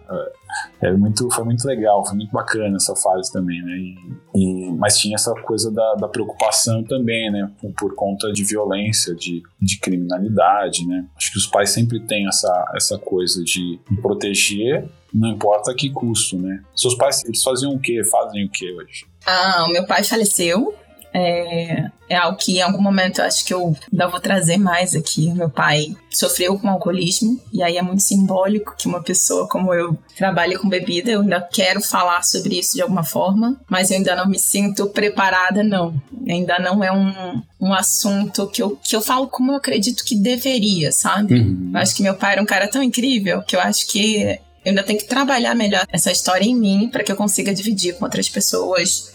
É 0.81 0.93
muito, 0.93 1.29
foi 1.31 1.45
muito 1.45 1.67
legal, 1.67 2.05
foi 2.05 2.17
muito 2.17 2.31
bacana 2.31 2.77
essa 2.77 2.95
fase 2.95 3.33
também, 3.33 3.61
né? 3.63 3.73
E, 3.73 3.97
e, 4.35 4.73
mas 4.73 4.99
tinha 4.99 5.15
essa 5.15 5.35
coisa 5.35 5.71
da, 5.71 5.95
da 5.95 6.09
preocupação 6.09 6.85
também, 6.85 7.31
né? 7.31 7.51
Por, 7.61 7.73
por, 7.73 7.95
conta 7.95 8.31
de 8.33 8.45
violência, 8.45 9.15
de, 9.15 9.42
de 9.61 9.79
criminalidade, 9.79 10.87
né? 10.87 11.05
Acho 11.17 11.33
que 11.33 11.39
os 11.39 11.47
pais 11.47 11.71
sempre 11.71 12.01
têm 12.01 12.27
essa, 12.27 12.73
essa 12.75 12.99
coisa 12.99 13.43
de 13.45 13.79
proteger, 14.01 14.89
não 15.13 15.31
importa 15.31 15.75
que 15.75 15.91
custo, 15.91 16.39
né? 16.39 16.63
Seus 16.75 16.95
pais, 16.95 17.23
eles 17.25 17.43
faziam 17.43 17.73
o 17.73 17.79
quê? 17.79 18.03
Fazem 18.05 18.45
o 18.47 18.51
quê 18.51 18.73
hoje? 18.73 19.07
Ah, 19.27 19.67
o 19.69 19.73
meu 19.73 19.87
pai 19.87 20.03
faleceu. 20.03 20.75
É, 21.15 21.91
é 22.09 22.17
algo 22.17 22.39
que 22.39 22.59
em 22.59 22.63
algum 22.63 22.81
momento 22.81 23.21
eu 23.21 23.25
acho 23.25 23.45
que 23.45 23.53
eu 23.53 23.77
ainda 23.91 24.09
vou 24.09 24.21
trazer 24.21 24.57
mais 24.57 24.95
aqui. 24.95 25.33
Meu 25.33 25.51
pai 25.51 25.95
sofreu 26.11 26.59
com 26.59 26.69
alcoolismo, 26.69 27.41
e 27.53 27.63
aí 27.63 27.77
é 27.77 27.83
muito 27.83 28.03
simbólico 28.03 28.75
que 28.77 28.89
uma 28.89 29.03
pessoa 29.03 29.49
como 29.49 29.75
eu 29.75 29.97
trabalhe 30.17 30.57
com 30.57 30.69
bebida. 30.69 31.11
Eu 31.11 31.21
ainda 31.21 31.41
quero 31.41 31.81
falar 31.81 32.23
sobre 32.23 32.59
isso 32.59 32.75
de 32.75 32.83
alguma 32.83 33.05
forma, 33.05 33.61
mas 33.69 33.91
eu 33.91 33.99
ainda 33.99 34.17
não 34.17 34.27
me 34.27 34.39
sinto 34.39 34.87
preparada, 34.87 35.63
não. 35.63 35.95
Ainda 36.27 36.59
não 36.59 36.83
é 36.83 36.93
um, 36.93 37.43
um 37.61 37.73
assunto 37.73 38.47
que 38.49 38.63
eu, 38.63 38.77
que 38.77 38.95
eu 38.95 39.01
falo 39.01 39.27
como 39.27 39.53
eu 39.53 39.57
acredito 39.57 40.05
que 40.05 40.15
deveria, 40.15 40.93
sabe? 40.93 41.41
Uhum. 41.41 41.71
Eu 41.75 41.81
acho 41.81 41.95
que 41.95 42.03
meu 42.03 42.15
pai 42.15 42.33
era 42.33 42.43
um 42.43 42.47
cara 42.47 42.69
tão 42.69 42.83
incrível 42.83 43.43
que 43.43 43.57
eu 43.57 43.61
acho 43.61 43.87
que 43.87 44.39
eu 44.65 44.71
ainda 44.71 44.83
tenho 44.83 44.99
que 44.99 45.07
trabalhar 45.07 45.55
melhor 45.55 45.85
essa 45.91 46.13
história 46.13 46.45
em 46.45 46.55
mim 46.55 46.89
para 46.91 47.03
que 47.03 47.11
eu 47.11 47.17
consiga 47.17 47.53
dividir 47.53 47.97
com 47.97 48.05
outras 48.05 48.29
pessoas 48.29 49.12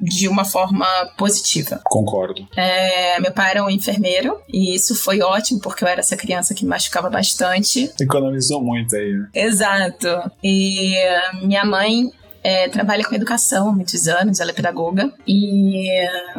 de 0.00 0.28
uma 0.28 0.44
forma 0.44 0.86
positiva. 1.16 1.80
Concordo. 1.84 2.46
É, 2.56 3.18
meu 3.20 3.32
pai 3.32 3.52
era 3.52 3.64
um 3.64 3.70
enfermeiro 3.70 4.40
e 4.48 4.74
isso 4.74 4.94
foi 4.94 5.20
ótimo 5.20 5.60
porque 5.60 5.84
eu 5.84 5.88
era 5.88 6.00
essa 6.00 6.16
criança 6.16 6.54
que 6.54 6.64
machucava 6.64 7.08
bastante. 7.08 7.90
Economizou 8.00 8.62
muito 8.62 8.94
aí, 8.94 9.12
né? 9.12 9.28
Exato. 9.34 10.08
E 10.42 10.94
minha 11.42 11.64
mãe 11.64 12.10
é, 12.42 12.68
trabalha 12.68 13.04
com 13.04 13.14
educação 13.14 13.70
há 13.70 13.72
muitos 13.72 14.06
anos, 14.06 14.38
ela 14.38 14.50
é 14.50 14.54
pedagoga 14.54 15.12
e. 15.26 15.88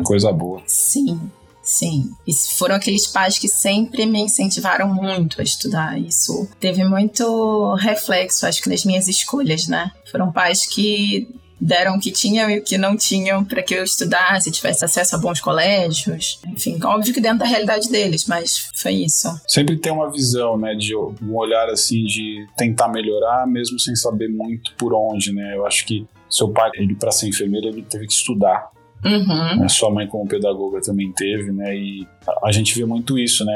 Coisa 0.04 0.32
boa. 0.32 0.62
Sim. 0.66 1.20
Sim, 1.62 2.12
e 2.26 2.34
foram 2.34 2.76
aqueles 2.76 3.06
pais 3.08 3.38
que 3.38 3.50
sempre 3.50 4.06
me 4.06 4.22
incentivaram 4.22 4.88
muito 4.88 5.42
a 5.42 5.44
estudar. 5.44 6.00
Isso 6.00 6.50
teve 6.62 6.82
muito 6.86 7.76
reflexo, 7.76 8.46
acho 8.46 8.62
que 8.62 8.70
nas 8.70 8.86
minhas 8.86 9.10
escolhas, 9.10 9.68
né? 9.68 9.92
Foram 10.10 10.32
pais 10.32 10.66
que 10.66 11.28
deram 11.60 11.96
o 11.96 12.00
que 12.00 12.12
tinham 12.12 12.50
e 12.50 12.60
o 12.60 12.64
que 12.64 12.78
não 12.78 12.96
tinham 12.96 13.44
para 13.44 13.64
que 13.64 13.74
eu 13.74 13.84
estudasse, 13.84 14.52
tivesse 14.52 14.86
acesso 14.86 15.16
a 15.16 15.20
bons 15.20 15.40
colégios. 15.40 16.40
Enfim, 16.48 16.80
óbvio 16.84 17.14
que 17.14 17.22
dentro 17.22 17.40
da 17.40 17.46
realidade 17.46 17.90
deles, 17.90 18.26
mas 18.26 18.70
foi 18.76 18.94
isso. 18.94 19.28
Sempre 19.48 19.78
tem 19.78 19.92
uma 19.92 20.12
visão, 20.12 20.58
né, 20.58 20.76
de 20.76 20.96
um 20.96 21.36
olhar 21.36 21.68
assim 21.70 22.04
de 22.04 22.48
tentar 22.56 22.88
melhorar, 22.90 23.48
mesmo 23.48 23.80
sem 23.80 23.96
saber 23.96 24.30
muito 24.30 24.74
por 24.76 24.94
onde, 24.94 25.34
né? 25.34 25.56
Eu 25.56 25.66
acho 25.66 25.86
que 25.86 26.06
seu 26.30 26.50
pai, 26.50 26.70
ele 26.76 26.96
para 26.96 27.12
ser 27.12 27.28
enfermeiro, 27.28 27.68
ele 27.68 27.82
teve 27.82 28.06
que 28.06 28.14
estudar. 28.14 28.70
Uhum. 29.06 29.60
Né? 29.60 29.68
Sua 29.70 29.92
mãe 29.92 30.08
como 30.08 30.28
pedagoga 30.28 30.82
também 30.82 31.12
teve, 31.14 31.52
né? 31.52 31.76
E 31.76 32.08
a 32.44 32.52
gente 32.52 32.76
vê 32.78 32.84
muito 32.84 33.18
isso, 33.18 33.46
né? 33.46 33.54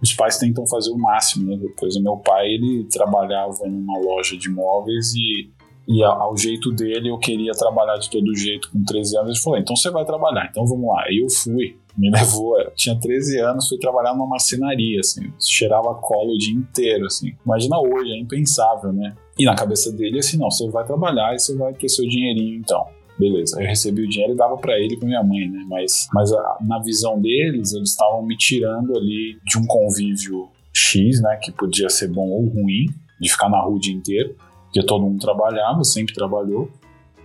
Os 0.00 0.14
pais 0.14 0.38
tentam 0.38 0.66
fazer 0.66 0.90
o 0.90 0.98
máximo, 0.98 1.50
né? 1.50 1.56
Depois 1.60 1.96
o 1.96 2.02
meu 2.02 2.16
pai, 2.16 2.46
ele 2.46 2.84
trabalhava 2.84 3.66
numa 3.66 3.98
loja 3.98 4.36
de 4.36 4.48
móveis 4.48 5.14
e 5.14 5.50
E 5.88 6.04
ao 6.04 6.36
jeito 6.36 6.70
dele, 6.70 7.08
eu 7.08 7.18
queria 7.18 7.52
trabalhar 7.52 7.96
de 7.96 8.10
todo 8.10 8.36
jeito 8.36 8.70
com 8.70 8.84
13 8.84 9.16
anos. 9.16 9.30
Ele 9.30 9.40
falou: 9.42 9.58
então 9.58 9.74
você 9.74 9.90
vai 9.90 10.04
trabalhar, 10.04 10.46
então 10.50 10.66
vamos 10.66 10.86
lá. 10.86 11.04
E 11.10 11.22
eu 11.22 11.30
fui. 11.30 11.76
Me 11.96 12.10
levou, 12.14 12.60
eu 12.60 12.70
tinha 12.76 12.94
13 12.94 13.40
anos, 13.40 13.68
fui 13.68 13.78
trabalhar 13.78 14.12
numa 14.14 14.28
marcenaria, 14.28 15.00
assim, 15.00 15.32
cheirava 15.40 15.94
cola 15.96 16.30
o 16.30 16.38
dia 16.38 16.54
inteiro, 16.54 17.06
assim. 17.06 17.32
Imagina 17.44 17.76
hoje, 17.80 18.12
é 18.12 18.18
impensável, 18.18 18.92
né? 18.92 19.16
E 19.36 19.44
na 19.44 19.56
cabeça 19.56 19.90
dele, 19.90 20.20
assim, 20.20 20.36
não, 20.36 20.48
você 20.48 20.68
vai 20.70 20.86
trabalhar 20.86 21.34
e 21.34 21.40
você 21.40 21.56
vai 21.56 21.72
ter 21.74 21.88
seu 21.88 22.06
dinheirinho, 22.06 22.60
então 22.60 22.86
beleza. 23.18 23.60
Eu 23.60 23.66
recebi 23.66 24.02
o 24.02 24.08
dinheiro 24.08 24.34
e 24.34 24.36
dava 24.36 24.56
para 24.56 24.78
ele 24.78 24.94
e 24.94 24.96
pra 24.96 25.08
minha 25.08 25.22
mãe, 25.24 25.48
né? 25.48 25.64
Mas, 25.68 26.06
mas 26.14 26.32
a, 26.32 26.58
na 26.60 26.78
visão 26.80 27.20
deles, 27.20 27.72
eles 27.72 27.90
estavam 27.90 28.22
me 28.22 28.36
tirando 28.36 28.96
ali 28.96 29.36
de 29.44 29.58
um 29.58 29.66
convívio 29.66 30.48
X, 30.72 31.20
né? 31.20 31.36
Que 31.42 31.50
podia 31.50 31.88
ser 31.88 32.08
bom 32.08 32.28
ou 32.28 32.46
ruim, 32.46 32.86
de 33.20 33.28
ficar 33.28 33.48
na 33.48 33.60
rua 33.60 33.76
o 33.76 33.80
dia 33.80 33.94
inteiro, 33.94 34.36
porque 34.68 34.84
todo 34.84 35.04
mundo 35.04 35.18
trabalhava, 35.20 35.82
sempre 35.84 36.14
trabalhou. 36.14 36.70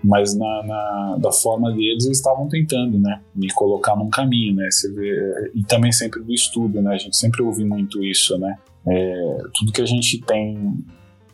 Mas 0.03 0.35
na, 0.35 0.63
na 0.63 1.17
da 1.17 1.31
forma 1.31 1.71
deles, 1.71 2.05
eles 2.05 2.17
estavam 2.17 2.49
tentando, 2.49 2.99
né? 2.99 3.21
Me 3.33 3.49
colocar 3.53 3.95
num 3.95 4.09
caminho, 4.09 4.55
né? 4.55 4.67
Vê, 4.93 5.51
e 5.55 5.63
também 5.63 5.93
sempre 5.93 6.21
do 6.21 6.33
estudo, 6.33 6.81
né? 6.81 6.93
A 6.93 6.97
gente 6.97 7.15
sempre 7.15 7.41
ouve 7.41 7.63
muito 7.63 8.03
isso, 8.03 8.37
né? 8.37 8.57
É, 8.85 9.37
tudo 9.53 9.71
que 9.71 9.81
a 9.81 9.85
gente 9.85 10.19
tem 10.21 10.83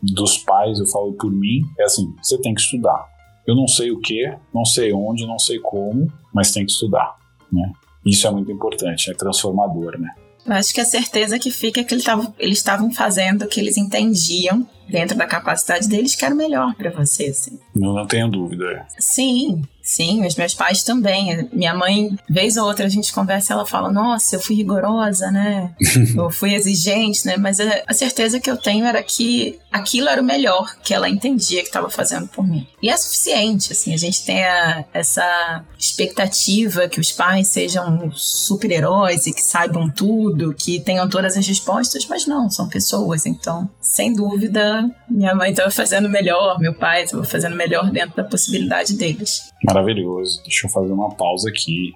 dos 0.00 0.38
pais, 0.38 0.78
eu 0.78 0.86
falo 0.86 1.12
por 1.14 1.32
mim, 1.32 1.62
é 1.78 1.84
assim: 1.84 2.14
você 2.22 2.38
tem 2.38 2.54
que 2.54 2.60
estudar. 2.60 3.08
Eu 3.44 3.56
não 3.56 3.66
sei 3.66 3.90
o 3.90 3.98
que, 3.98 4.32
não 4.54 4.64
sei 4.64 4.92
onde, 4.92 5.26
não 5.26 5.38
sei 5.38 5.58
como, 5.58 6.06
mas 6.32 6.52
tem 6.52 6.64
que 6.64 6.70
estudar, 6.70 7.16
né? 7.52 7.72
Isso 8.06 8.26
é 8.28 8.30
muito 8.30 8.52
importante, 8.52 9.10
é 9.10 9.14
transformador, 9.14 9.98
né? 9.98 10.14
Eu 10.50 10.56
acho 10.56 10.74
que 10.74 10.80
a 10.80 10.84
certeza 10.84 11.38
que 11.38 11.48
fica 11.48 11.80
é 11.80 11.84
que 11.84 11.94
eles 11.94 12.58
estavam 12.58 12.92
fazendo 12.92 13.42
o 13.42 13.46
que 13.46 13.60
eles 13.60 13.76
entendiam 13.76 14.66
dentro 14.88 15.16
da 15.16 15.24
capacidade 15.24 15.88
deles 15.88 16.16
que 16.16 16.24
era 16.24 16.34
o 16.34 16.36
melhor 16.36 16.74
para 16.74 16.90
você, 16.90 17.26
assim. 17.26 17.56
Não, 17.72 17.94
não 17.94 18.04
tenho 18.04 18.28
dúvida. 18.28 18.84
Sim, 18.98 19.62
Sim, 19.90 20.24
os 20.24 20.36
meus 20.36 20.54
pais 20.54 20.84
também. 20.84 21.48
Minha 21.52 21.74
mãe, 21.74 22.16
vez 22.28 22.56
ou 22.56 22.64
outra, 22.64 22.86
a 22.86 22.88
gente 22.88 23.12
conversa 23.12 23.52
e 23.52 23.54
ela 23.54 23.66
fala: 23.66 23.90
Nossa, 23.90 24.36
eu 24.36 24.40
fui 24.40 24.54
rigorosa, 24.54 25.32
né? 25.32 25.74
eu 26.16 26.30
fui 26.30 26.54
exigente, 26.54 27.26
né? 27.26 27.36
Mas 27.36 27.58
a, 27.58 27.92
certeza 27.92 28.38
que 28.38 28.48
eu 28.48 28.56
tenho 28.56 28.84
era 28.84 29.02
que 29.02 29.58
aquilo 29.68 30.08
era 30.08 30.22
o 30.22 30.24
melhor 30.24 30.76
que 30.76 30.94
ela 30.94 31.08
entendia 31.08 31.62
que 31.62 31.66
estava 31.66 31.90
fazendo 31.90 32.28
por 32.28 32.46
mim. 32.46 32.68
E 32.80 32.88
é 32.88 32.96
suficiente, 32.96 33.72
assim. 33.72 33.92
A 33.92 33.96
gente 33.96 34.24
tem 34.24 34.44
a, 34.44 34.84
essa 34.94 35.64
expectativa 35.76 36.88
que 36.88 37.00
os 37.00 37.10
pais 37.10 37.48
sejam 37.48 38.12
super-heróis 38.14 39.26
e 39.26 39.32
que 39.32 39.42
saibam 39.42 39.90
tudo, 39.90 40.54
que 40.54 40.78
tenham 40.78 41.08
todas 41.08 41.36
as 41.36 41.44
respostas, 41.44 42.06
mas 42.06 42.28
não, 42.28 42.48
são 42.48 42.68
pessoas. 42.68 43.26
Então, 43.26 43.68
sem 43.80 44.14
dúvida, 44.14 44.88
minha 45.08 45.34
mãe 45.34 45.50
estava 45.50 45.70
fazendo 45.72 46.08
melhor, 46.08 46.60
meu 46.60 46.74
pai 46.74 47.02
estava 47.02 47.24
fazendo 47.24 47.56
melhor 47.56 47.90
dentro 47.90 48.14
da 48.14 48.22
possibilidade 48.22 48.94
deles. 48.94 49.50
Maravilhoso. 49.80 50.42
Deixa 50.42 50.66
eu 50.66 50.70
fazer 50.70 50.92
uma 50.92 51.08
pausa 51.14 51.48
aqui. 51.48 51.94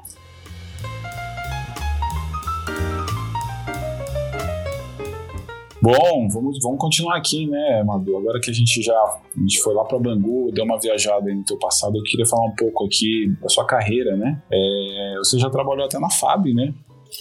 Bom, 5.82 6.28
vamos, 6.30 6.58
vamos 6.62 6.78
continuar 6.78 7.18
aqui, 7.18 7.46
né, 7.46 7.82
Madu? 7.84 8.16
Agora 8.16 8.40
que 8.40 8.50
a 8.50 8.54
gente 8.54 8.80
já 8.80 8.94
a 8.94 9.38
gente 9.38 9.60
foi 9.60 9.74
lá 9.74 9.84
para 9.84 9.98
Bangu, 9.98 10.50
deu 10.50 10.64
uma 10.64 10.80
viajada 10.80 11.30
no 11.34 11.44
teu 11.44 11.58
passado, 11.58 11.98
eu 11.98 12.02
queria 12.02 12.24
falar 12.24 12.46
um 12.46 12.54
pouco 12.54 12.86
aqui 12.86 13.30
da 13.42 13.50
sua 13.50 13.66
carreira, 13.66 14.16
né? 14.16 14.42
É, 14.50 15.14
você 15.18 15.38
já 15.38 15.50
trabalhou 15.50 15.84
até 15.84 15.98
na 15.98 16.08
FAB, 16.08 16.54
né? 16.54 16.72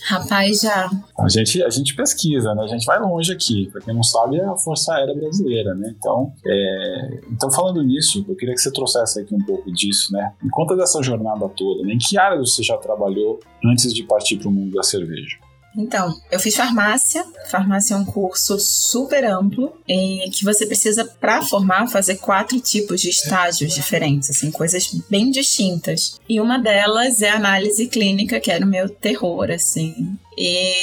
Rapaz, 0.02 0.62
já. 0.62 0.90
A 1.20 1.30
gente, 1.30 1.64
a 1.64 1.70
gente 1.70 1.96
pesquisa, 1.96 2.54
né? 2.54 2.64
A 2.64 2.68
gente 2.68 2.86
vai 2.86 3.00
longe 3.00 3.32
aqui. 3.32 3.70
Pra 3.72 3.82
quem 3.82 3.94
não 3.94 4.04
sabe, 4.04 4.38
é 4.38 4.46
a 4.46 4.56
Força 4.56 4.94
Aérea 4.94 5.16
Brasileira, 5.16 5.74
né? 5.76 5.94
Então, 5.98 6.34
é... 6.46 7.20
então, 7.32 7.52
falando 7.52 7.82
nisso, 7.84 8.26
eu 8.28 8.36
queria 8.36 8.54
que 8.54 8.62
você 8.62 8.72
trouxesse 8.72 9.22
aqui 9.22 9.34
um 9.34 9.46
pouco 9.46 9.72
disso, 9.72 10.12
né? 10.14 10.34
Me 10.42 10.50
conta 10.50 10.76
dessa 10.76 11.02
jornada 11.02 11.48
toda, 11.50 11.84
né? 11.84 11.94
Em 11.94 11.98
que 11.98 12.18
área 12.18 12.38
você 12.38 12.64
já 12.64 12.78
trabalhou 12.78 13.40
antes 13.66 13.94
de 13.94 14.04
partir 14.04 14.38
para 14.38 14.50
o 14.50 14.52
mundo 14.52 14.74
da 14.74 14.84
cerveja? 14.84 15.38
Então, 15.76 16.16
eu 16.32 16.40
fiz 16.40 16.56
farmácia. 16.56 17.26
Farmácia 17.50 17.96
é 17.96 17.98
um 17.98 18.06
curso 18.06 18.60
super 18.60 19.26
amplo 19.26 19.74
em 19.88 20.30
que 20.30 20.44
você 20.44 20.66
precisa, 20.66 21.06
para 21.06 21.42
formar, 21.42 21.88
fazer 21.88 22.18
quatro 22.18 22.60
tipos 22.60 23.02
de 23.02 23.10
estágios 23.10 23.74
diferentes, 23.74 24.30
assim, 24.30 24.52
coisas 24.52 24.94
bem 25.10 25.32
distintas. 25.32 26.20
E 26.30 26.40
uma 26.40 26.58
delas 26.58 27.22
é 27.22 27.30
análise 27.30 27.88
clínica, 27.88 28.40
que 28.40 28.52
era 28.52 28.66
o 28.66 28.70
meu 28.70 28.88
terror, 28.90 29.50
assim. 29.52 30.16
E 30.38 30.74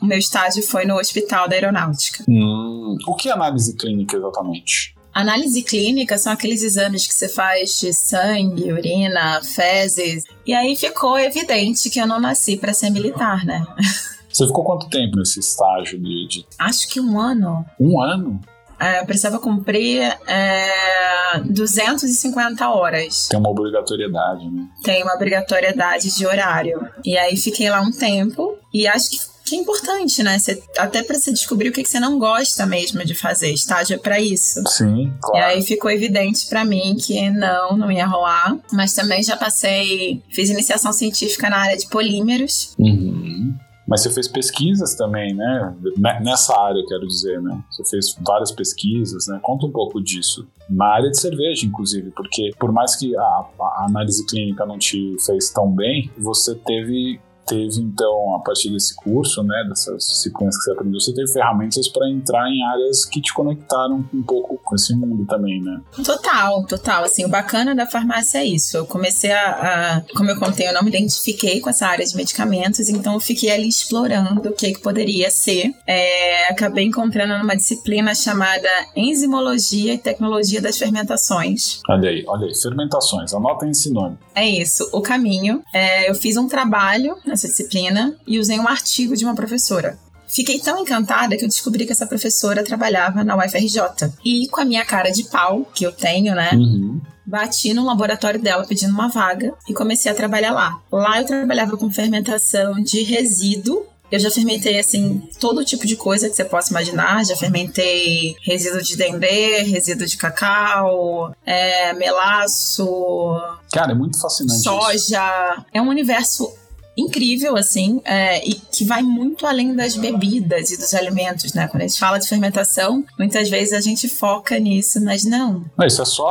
o 0.00 0.06
meu 0.06 0.18
estágio 0.18 0.62
foi 0.62 0.84
no 0.84 0.98
Hospital 0.98 1.48
da 1.48 1.54
Aeronáutica. 1.54 2.24
Hum, 2.28 2.96
o 3.06 3.14
que 3.14 3.28
é 3.28 3.32
análise 3.32 3.74
clínica 3.76 4.16
exatamente? 4.16 4.94
Análise 5.12 5.62
clínica 5.62 6.16
são 6.18 6.32
aqueles 6.32 6.62
exames 6.62 7.06
que 7.06 7.12
você 7.14 7.28
faz 7.28 7.80
de 7.80 7.92
sangue, 7.92 8.72
urina, 8.72 9.40
fezes. 9.42 10.24
E 10.46 10.54
aí 10.54 10.76
ficou 10.76 11.18
evidente 11.18 11.90
que 11.90 11.98
eu 11.98 12.06
não 12.06 12.20
nasci 12.20 12.56
para 12.56 12.72
ser 12.72 12.90
militar, 12.90 13.44
né? 13.44 13.66
Você 14.32 14.46
ficou 14.46 14.64
quanto 14.64 14.88
tempo 14.88 15.16
nesse 15.16 15.40
estágio 15.40 15.98
de. 15.98 16.28
de... 16.28 16.46
Acho 16.58 16.88
que 16.88 17.00
um 17.00 17.18
ano. 17.18 17.64
Um 17.78 18.00
ano? 18.00 18.40
É, 18.80 19.04
precisava 19.04 19.38
cumprir 19.38 20.00
é, 20.26 21.38
250 21.44 22.66
horas. 22.70 23.28
Tem 23.28 23.38
uma 23.38 23.50
obrigatoriedade, 23.50 24.50
né? 24.50 24.66
Tem 24.82 25.02
uma 25.02 25.14
obrigatoriedade 25.14 26.16
de 26.16 26.26
horário. 26.26 26.88
E 27.04 27.16
aí 27.18 27.36
fiquei 27.36 27.68
lá 27.68 27.82
um 27.82 27.92
tempo 27.92 28.56
e 28.72 28.88
acho 28.88 29.10
que, 29.10 29.18
que 29.44 29.56
é 29.56 29.58
importante, 29.58 30.22
né? 30.22 30.38
Você, 30.38 30.62
até 30.78 31.02
para 31.02 31.18
você 31.18 31.30
descobrir 31.30 31.68
o 31.68 31.72
que, 31.72 31.82
que 31.82 31.90
você 31.90 32.00
não 32.00 32.18
gosta 32.18 32.64
mesmo 32.64 33.04
de 33.04 33.14
fazer. 33.14 33.52
Estágio 33.52 33.96
é 33.96 33.98
pra 33.98 34.18
isso. 34.18 34.62
Sim, 34.68 35.12
claro. 35.20 35.36
E 35.36 35.56
aí 35.56 35.62
ficou 35.62 35.90
evidente 35.90 36.46
para 36.48 36.64
mim 36.64 36.96
que 36.98 37.28
não, 37.28 37.76
não 37.76 37.92
ia 37.92 38.06
rolar. 38.06 38.56
Mas 38.72 38.94
também 38.94 39.22
já 39.22 39.36
passei, 39.36 40.22
fiz 40.30 40.48
iniciação 40.48 40.90
científica 40.90 41.50
na 41.50 41.58
área 41.58 41.76
de 41.76 41.86
polímeros. 41.86 42.74
Uhum. 42.78 43.54
Mas 43.90 44.02
você 44.02 44.10
fez 44.10 44.28
pesquisas 44.28 44.94
também, 44.94 45.34
né? 45.34 45.74
Nessa 46.22 46.56
área, 46.56 46.80
quero 46.86 47.08
dizer, 47.08 47.42
né? 47.42 47.60
Você 47.68 47.84
fez 47.90 48.16
várias 48.24 48.52
pesquisas, 48.52 49.26
né? 49.26 49.40
Conta 49.42 49.66
um 49.66 49.72
pouco 49.72 50.00
disso. 50.00 50.46
Na 50.68 50.86
área 50.94 51.10
de 51.10 51.20
cerveja, 51.20 51.66
inclusive, 51.66 52.12
porque 52.12 52.52
por 52.56 52.70
mais 52.70 52.94
que 52.94 53.16
a, 53.16 53.20
a 53.22 53.86
análise 53.88 54.24
clínica 54.26 54.64
não 54.64 54.78
te 54.78 55.16
fez 55.26 55.50
tão 55.50 55.68
bem, 55.68 56.08
você 56.16 56.54
teve 56.54 57.20
teve, 57.50 57.80
então, 57.80 58.36
a 58.36 58.38
partir 58.38 58.70
desse 58.70 58.94
curso, 58.94 59.42
né, 59.42 59.64
dessas 59.68 60.06
disciplinas 60.06 60.56
que 60.56 60.62
você 60.62 60.72
aprendeu, 60.72 61.00
você 61.00 61.12
teve 61.12 61.32
ferramentas 61.32 61.88
para 61.88 62.08
entrar 62.08 62.48
em 62.48 62.62
áreas 62.64 63.04
que 63.04 63.20
te 63.20 63.34
conectaram 63.34 64.04
um 64.14 64.22
pouco 64.22 64.56
com 64.62 64.76
esse 64.76 64.94
mundo 64.94 65.26
também, 65.26 65.60
né? 65.60 65.80
Total, 66.04 66.64
total. 66.66 67.04
Assim, 67.04 67.24
o 67.24 67.28
bacana 67.28 67.74
da 67.74 67.86
farmácia 67.86 68.38
é 68.38 68.44
isso. 68.44 68.76
Eu 68.76 68.86
comecei 68.86 69.32
a, 69.32 69.50
a 69.98 70.14
como 70.14 70.30
eu 70.30 70.38
contei, 70.38 70.68
eu 70.68 70.72
não 70.72 70.82
me 70.82 70.90
identifiquei 70.90 71.60
com 71.60 71.68
essa 71.68 71.86
área 71.86 72.06
de 72.06 72.14
medicamentos, 72.16 72.88
então 72.88 73.14
eu 73.14 73.20
fiquei 73.20 73.50
ali 73.50 73.68
explorando 73.68 74.48
o 74.48 74.52
que, 74.52 74.72
que 74.72 74.80
poderia 74.80 75.30
ser. 75.30 75.72
É, 75.86 76.50
acabei 76.50 76.84
encontrando 76.84 77.36
numa 77.36 77.56
disciplina 77.56 78.14
chamada 78.14 78.68
Enzimologia 78.94 79.94
e 79.94 79.98
Tecnologia 79.98 80.60
das 80.60 80.78
Fermentações. 80.78 81.80
Olha 81.88 82.10
aí, 82.10 82.24
olha 82.28 82.46
aí, 82.46 82.54
fermentações, 82.54 83.34
anotem 83.34 83.70
esse 83.70 83.90
nome. 83.92 84.16
É 84.34 84.48
isso, 84.48 84.88
o 84.92 85.00
caminho. 85.00 85.62
É, 85.74 86.08
eu 86.08 86.14
fiz 86.14 86.36
um 86.36 86.46
trabalho 86.46 87.16
nessa 87.40 87.48
disciplina 87.48 88.14
e 88.26 88.38
usei 88.38 88.58
um 88.58 88.68
artigo 88.68 89.16
de 89.16 89.24
uma 89.24 89.34
professora. 89.34 89.98
Fiquei 90.28 90.60
tão 90.60 90.78
encantada 90.78 91.36
que 91.36 91.44
eu 91.44 91.48
descobri 91.48 91.84
que 91.84 91.92
essa 91.92 92.06
professora 92.06 92.62
trabalhava 92.62 93.24
na 93.24 93.36
UFRJ. 93.36 94.12
E 94.24 94.46
com 94.48 94.60
a 94.60 94.64
minha 94.64 94.84
cara 94.84 95.10
de 95.10 95.24
pau, 95.24 95.68
que 95.74 95.84
eu 95.84 95.90
tenho, 95.90 96.34
né? 96.34 96.50
Uhum. 96.52 97.00
Bati 97.26 97.74
no 97.74 97.84
laboratório 97.84 98.40
dela 98.40 98.64
pedindo 98.64 98.92
uma 98.92 99.08
vaga 99.08 99.52
e 99.68 99.74
comecei 99.74 100.10
a 100.10 100.14
trabalhar 100.14 100.52
lá. 100.52 100.80
Lá 100.90 101.20
eu 101.20 101.26
trabalhava 101.26 101.76
com 101.76 101.90
fermentação 101.90 102.74
de 102.74 103.02
resíduo 103.02 103.90
eu 104.10 104.18
já 104.18 104.30
fermentei, 104.30 104.78
assim, 104.78 105.22
todo 105.38 105.64
tipo 105.64 105.86
de 105.86 105.94
coisa 105.94 106.28
que 106.28 106.34
você 106.34 106.44
possa 106.44 106.70
imaginar. 106.70 107.24
Já 107.24 107.36
fermentei 107.36 108.34
resíduo 108.42 108.82
de 108.82 108.96
dendê, 108.96 109.62
resíduo 109.62 110.06
de 110.06 110.16
cacau, 110.16 111.32
é, 111.46 111.92
melaço. 111.92 113.40
Cara, 113.72 113.92
é 113.92 113.94
muito 113.94 114.20
fascinante. 114.20 114.62
Soja. 114.62 115.54
Isso. 115.56 115.66
É 115.72 115.80
um 115.80 115.88
universo 115.88 116.52
incrível, 117.00 117.56
assim, 117.56 118.00
é, 118.04 118.46
e 118.46 118.54
que 118.54 118.84
vai 118.84 119.02
muito 119.02 119.46
além 119.46 119.74
das 119.74 119.96
bebidas 119.96 120.70
e 120.70 120.76
dos 120.76 120.94
alimentos, 120.94 121.54
né? 121.54 121.68
Quando 121.68 121.82
a 121.82 121.86
gente 121.86 121.98
fala 121.98 122.18
de 122.18 122.28
fermentação, 122.28 123.04
muitas 123.18 123.48
vezes 123.48 123.72
a 123.72 123.80
gente 123.80 124.08
foca 124.08 124.58
nisso, 124.58 125.02
mas 125.04 125.24
não. 125.24 125.64
não 125.76 125.86
isso 125.86 126.02
é 126.02 126.04
só 126.04 126.30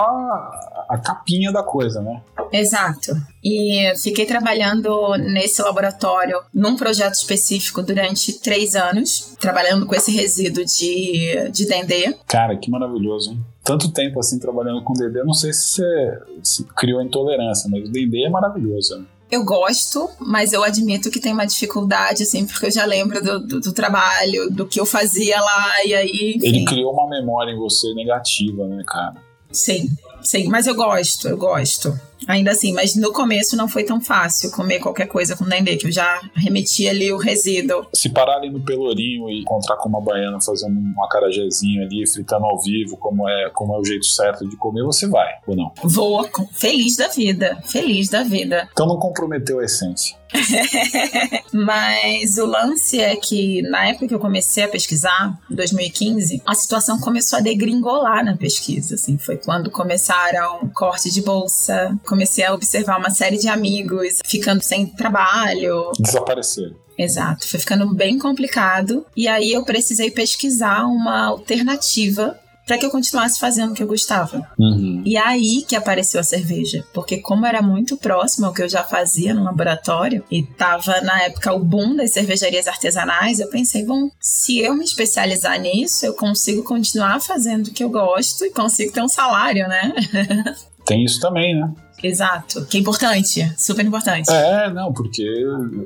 a 0.89 0.97
capinha 0.97 1.51
da 1.51 1.61
coisa, 1.61 2.01
né? 2.01 2.21
Exato. 2.51 3.11
E 3.43 3.93
fiquei 4.01 4.25
trabalhando 4.25 5.15
nesse 5.17 5.61
laboratório 5.61 6.41
num 6.53 6.75
projeto 6.75 7.13
específico 7.13 7.83
durante 7.83 8.39
três 8.39 8.75
anos, 8.75 9.35
trabalhando 9.39 9.85
com 9.85 9.95
esse 9.95 10.11
resíduo 10.11 10.65
de, 10.65 11.49
de 11.51 11.67
dendê. 11.67 12.15
Cara, 12.27 12.57
que 12.57 12.71
maravilhoso, 12.71 13.31
hein? 13.31 13.45
Tanto 13.63 13.91
tempo 13.91 14.19
assim 14.19 14.39
trabalhando 14.39 14.83
com 14.83 14.93
dendê, 14.93 15.23
não 15.23 15.33
sei 15.33 15.53
se 15.53 15.61
você 15.61 16.19
se 16.43 16.63
criou 16.75 17.01
intolerância, 17.01 17.69
mas 17.69 17.87
o 17.87 17.91
dendê 17.91 18.25
é 18.25 18.29
maravilhoso. 18.29 19.05
Eu 19.31 19.43
gosto, 19.43 20.09
mas 20.19 20.53
eu 20.53 20.63
admito 20.63 21.11
que 21.11 21.19
tem 21.19 21.31
uma 21.31 21.45
dificuldade, 21.45 22.23
assim, 22.23 22.47
porque 22.47 22.65
eu 22.65 22.71
já 22.71 22.83
lembro 22.85 23.23
do, 23.23 23.39
do, 23.39 23.59
do 23.59 23.73
trabalho, 23.73 24.49
do 24.49 24.65
que 24.65 24.79
eu 24.79 24.85
fazia 24.85 25.39
lá, 25.39 25.85
e 25.85 25.93
aí. 25.93 26.33
Enfim. 26.35 26.47
Ele 26.47 26.65
criou 26.65 26.91
uma 26.93 27.07
memória 27.07 27.51
em 27.51 27.57
você 27.57 27.93
negativa, 27.93 28.67
né, 28.67 28.83
cara? 28.87 29.15
Sim. 29.51 29.89
sim, 30.21 30.47
mas 30.47 30.65
eu 30.65 30.75
gosto, 30.75 31.27
eu 31.27 31.37
gosto. 31.37 31.99
Ainda 32.27 32.51
assim, 32.51 32.73
mas 32.73 32.95
no 32.95 33.11
começo 33.11 33.55
não 33.55 33.67
foi 33.67 33.83
tão 33.83 33.99
fácil 34.01 34.51
comer 34.51 34.79
qualquer 34.79 35.07
coisa 35.07 35.35
com 35.35 35.45
dendê, 35.45 35.77
que 35.77 35.87
eu 35.87 35.91
já 35.91 36.21
remeti 36.35 36.87
ali 36.87 37.11
o 37.11 37.17
resíduo. 37.17 37.87
Se 37.93 38.09
parar 38.09 38.37
ali 38.37 38.49
no 38.49 38.59
Pelourinho 38.59 39.29
e 39.29 39.41
encontrar 39.41 39.77
com 39.77 39.89
uma 39.89 40.01
baiana 40.01 40.39
fazendo 40.41 40.77
um 40.79 41.03
acarajézinho 41.03 41.83
ali, 41.83 42.07
fritando 42.07 42.45
ao 42.45 42.61
vivo, 42.61 42.97
como 42.97 43.27
é, 43.27 43.49
como 43.51 43.75
é 43.75 43.79
o 43.79 43.85
jeito 43.85 44.05
certo 44.05 44.47
de 44.47 44.55
comer, 44.57 44.83
você 44.83 45.07
vai, 45.07 45.29
ou 45.47 45.55
não? 45.55 45.71
Vou, 45.83 46.27
feliz 46.53 46.97
da 46.97 47.07
vida, 47.07 47.61
feliz 47.65 48.09
da 48.09 48.23
vida. 48.23 48.67
Então 48.71 48.87
não 48.87 48.97
comprometeu 48.97 49.59
a 49.59 49.65
essência. 49.65 50.19
Mas 51.51 52.37
o 52.37 52.45
lance 52.45 52.99
é 52.99 53.15
que 53.15 53.61
na 53.63 53.87
época 53.87 54.07
que 54.07 54.13
eu 54.13 54.19
comecei 54.19 54.63
a 54.63 54.67
pesquisar, 54.67 55.37
em 55.49 55.55
2015, 55.55 56.41
a 56.45 56.53
situação 56.53 56.99
começou 56.99 57.39
a 57.39 57.41
degringolar 57.41 58.23
na 58.23 58.37
pesquisa. 58.37 58.95
Assim, 58.95 59.17
foi 59.17 59.37
quando 59.37 59.71
começaram 59.71 60.69
corte 60.75 61.11
de 61.11 61.21
bolsa, 61.21 61.97
comecei 62.09 62.43
a 62.43 62.53
observar 62.53 62.97
uma 62.97 63.11
série 63.11 63.37
de 63.37 63.47
amigos 63.47 64.17
ficando 64.25 64.63
sem 64.63 64.87
trabalho. 64.87 65.91
Desapareceram. 65.99 66.75
Exato, 66.97 67.47
foi 67.47 67.59
ficando 67.59 67.93
bem 67.93 68.17
complicado. 68.19 69.05
E 69.15 69.27
aí 69.27 69.53
eu 69.53 69.63
precisei 69.63 70.11
pesquisar 70.11 70.83
uma 70.85 71.27
alternativa 71.27 72.37
para 72.69 72.77
que 72.77 72.85
eu 72.85 72.91
continuasse 72.91 73.39
fazendo 73.39 73.71
o 73.71 73.73
que 73.73 73.81
eu 73.81 73.87
gostava. 73.87 74.47
Uhum. 74.59 75.01
E 75.03 75.17
aí 75.17 75.63
que 75.67 75.75
apareceu 75.75 76.19
a 76.19 76.23
cerveja, 76.23 76.85
porque 76.93 77.17
como 77.17 77.43
era 77.43 77.63
muito 77.63 77.97
próximo 77.97 78.45
ao 78.45 78.53
que 78.53 78.61
eu 78.61 78.69
já 78.69 78.83
fazia 78.83 79.33
no 79.33 79.43
laboratório 79.43 80.23
e 80.29 80.43
tava 80.43 81.01
na 81.01 81.23
época 81.23 81.51
o 81.51 81.63
boom 81.63 81.95
das 81.95 82.11
cervejarias 82.11 82.67
artesanais, 82.67 83.39
eu 83.39 83.49
pensei, 83.49 83.83
bom, 83.83 84.11
se 84.19 84.59
eu 84.59 84.75
me 84.75 84.83
especializar 84.83 85.59
nisso, 85.59 86.05
eu 86.05 86.13
consigo 86.13 86.61
continuar 86.63 87.19
fazendo 87.19 87.67
o 87.67 87.71
que 87.71 87.83
eu 87.83 87.89
gosto 87.89 88.45
e 88.45 88.51
consigo 88.51 88.93
ter 88.93 89.01
um 89.01 89.07
salário, 89.07 89.67
né? 89.67 89.91
Tem 90.85 91.03
isso 91.03 91.19
também, 91.19 91.55
né? 91.55 91.71
Exato, 92.03 92.65
que 92.65 92.77
é 92.77 92.79
importante, 92.79 93.53
super 93.57 93.85
importante. 93.85 94.29
É, 94.31 94.71
não, 94.71 94.93
porque 94.93 95.25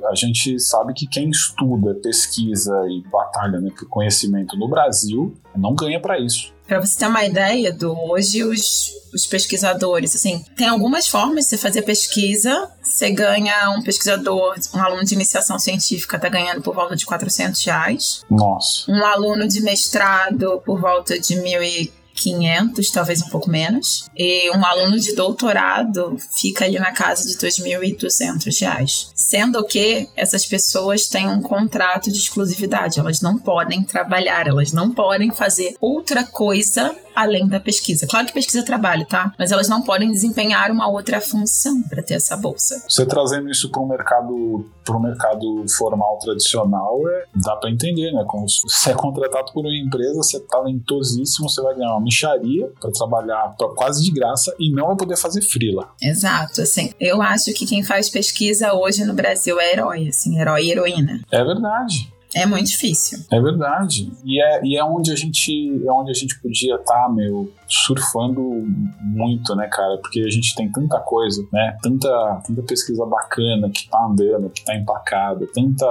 a 0.10 0.16
gente 0.16 0.60
sabe 0.60 0.94
que 0.94 1.08
quem 1.08 1.30
estuda, 1.30 1.96
pesquisa 1.96 2.74
e 2.88 3.02
batalha 3.10 3.60
né, 3.60 3.72
por 3.78 3.88
conhecimento 3.88 4.58
no 4.58 4.68
Brasil 4.68 5.36
não 5.56 5.74
ganha 5.76 6.00
para 6.00 6.20
isso. 6.20 6.54
Para 6.68 6.80
você 6.80 6.98
ter 6.98 7.08
uma 7.08 7.24
ideia 7.26 7.74
do 7.74 7.94
hoje 8.10 8.44
os, 8.44 8.90
os 9.14 9.28
pesquisadores, 9.28 10.16
assim, 10.16 10.44
tem 10.56 10.68
algumas 10.68 11.08
formas 11.08 11.44
de 11.44 11.50
você 11.52 11.58
fazer 11.58 11.82
pesquisa. 11.82 12.70
Você 12.82 13.12
ganha 13.12 13.70
um 13.70 13.82
pesquisador, 13.82 14.56
um 14.74 14.82
aluno 14.82 15.04
de 15.04 15.14
iniciação 15.14 15.60
científica 15.60 16.16
está 16.16 16.30
ganhando 16.30 16.62
por 16.62 16.74
volta 16.74 16.96
de 16.96 17.06
400 17.06 17.64
reais. 17.66 18.22
Nossa. 18.30 18.90
Um 18.90 19.04
aluno 19.06 19.48
de 19.48 19.62
mestrado 19.62 20.62
por 20.66 20.80
volta 20.80 21.20
de 21.20 21.36
1.500 21.36 22.03
500, 22.14 22.92
talvez 22.92 23.22
um 23.22 23.30
pouco 23.30 23.50
menos. 23.50 24.10
E 24.16 24.50
um 24.52 24.66
aluno 24.66 25.00
de 25.00 25.16
doutorado 25.16 26.18
fica 26.40 26.66
ali 26.66 26.80
na 26.80 26.92
casa 26.92 27.28
de 27.28 27.36
2.200 27.36 28.60
reais. 28.62 29.12
Sendo 29.16 29.64
que 29.66 30.08
essas 30.16 30.46
pessoas 30.46 31.08
têm 31.08 31.28
um 31.28 31.42
contrato 31.42 32.12
de 32.12 32.18
exclusividade, 32.18 33.00
elas 33.00 33.22
não 33.22 33.38
podem 33.38 33.84
trabalhar, 33.84 34.48
elas 34.48 34.72
não 34.72 34.92
podem 34.92 35.32
fazer 35.32 35.76
outra 35.80 36.24
coisa 36.24 36.96
além 37.16 37.48
da 37.48 37.60
pesquisa. 37.60 38.08
Claro 38.08 38.28
que 38.28 38.34
pesquisa 38.34 38.60
é 38.60 38.64
trabalho, 38.64 39.06
tá? 39.06 39.34
Mas 39.38 39.52
elas 39.52 39.70
não 39.70 39.82
podem 39.82 40.12
desempenhar 40.12 40.72
uma 40.72 40.90
outra 40.90 41.20
função 41.22 41.82
para 41.84 42.04
ter 42.04 42.16
essa 42.16 42.36
bolsa. 42.36 42.84
Você 42.88 43.06
trazendo 43.06 43.50
isso 43.50 43.70
para 43.70 43.82
o 43.82 43.88
mercado, 43.88 44.70
para 44.86 44.98
o 44.98 45.02
mercado 45.02 45.66
formal 45.78 46.18
tradicional, 46.20 47.00
é, 47.10 47.26
dá 47.36 47.56
para 47.56 47.70
entender, 47.70 48.12
né? 48.12 48.24
Como 48.28 48.48
se 48.48 48.62
você 48.62 48.92
é 48.92 48.94
contratado 48.94 49.52
por 49.54 49.62
uma 49.66 49.76
empresa, 49.76 50.16
você 50.16 50.38
é 50.38 50.40
talentosíssimo, 50.40 51.50
você 51.50 51.62
vai 51.62 51.76
ganhar 51.76 51.92
uma 51.92 52.02
micharia 52.02 52.72
para 52.80 52.92
trabalhar 52.92 53.56
pra, 53.58 53.70
quase 53.70 54.04
de 54.04 54.12
graça 54.12 54.54
e 54.60 54.72
não 54.72 54.88
vai 54.88 54.96
poder 54.96 55.18
fazer 55.18 55.42
frila. 55.42 55.90
Exato, 56.02 56.62
assim. 56.62 56.92
Eu 57.00 57.22
acho 57.22 57.54
que 57.54 57.66
quem 57.66 57.84
faz 57.84 58.10
pesquisa 58.10 58.74
hoje 58.74 59.04
no 59.06 59.14
Brasil 59.14 59.60
é 59.60 59.74
herói, 59.74 60.08
assim, 60.08 60.40
herói 60.40 60.66
e 60.66 60.72
heroína. 60.72 61.22
É 61.32 61.44
verdade. 61.44 62.13
É 62.36 62.46
muito 62.46 62.68
difícil. 62.68 63.20
É 63.32 63.40
verdade. 63.40 64.12
E 64.26 64.42
é, 64.42 64.62
e 64.64 64.78
é 64.78 64.84
onde 64.84 65.12
a 65.12 65.16
gente 65.16 65.52
é 65.86 65.92
onde 65.92 66.12
a 66.12 66.14
gente 66.14 66.40
podia 66.42 66.76
estar, 66.76 67.08
tá, 67.08 67.10
meu, 67.10 67.52
surfando 67.68 68.42
muito, 69.02 69.56
né, 69.56 69.68
cara? 69.68 69.98
Porque 69.98 70.22
a 70.22 70.30
gente 70.30 70.56
tem 70.56 70.72
tanta 70.72 71.00
coisa, 71.00 71.46
né? 71.52 71.78
Tanta, 71.82 72.42
tanta 72.46 72.62
pesquisa 72.64 73.06
bacana 73.06 73.70
que 73.70 73.88
tá 73.90 74.06
andando, 74.06 74.50
que 74.50 74.64
tá 74.64 74.76
empacada, 74.76 75.46
tanta 75.54 75.86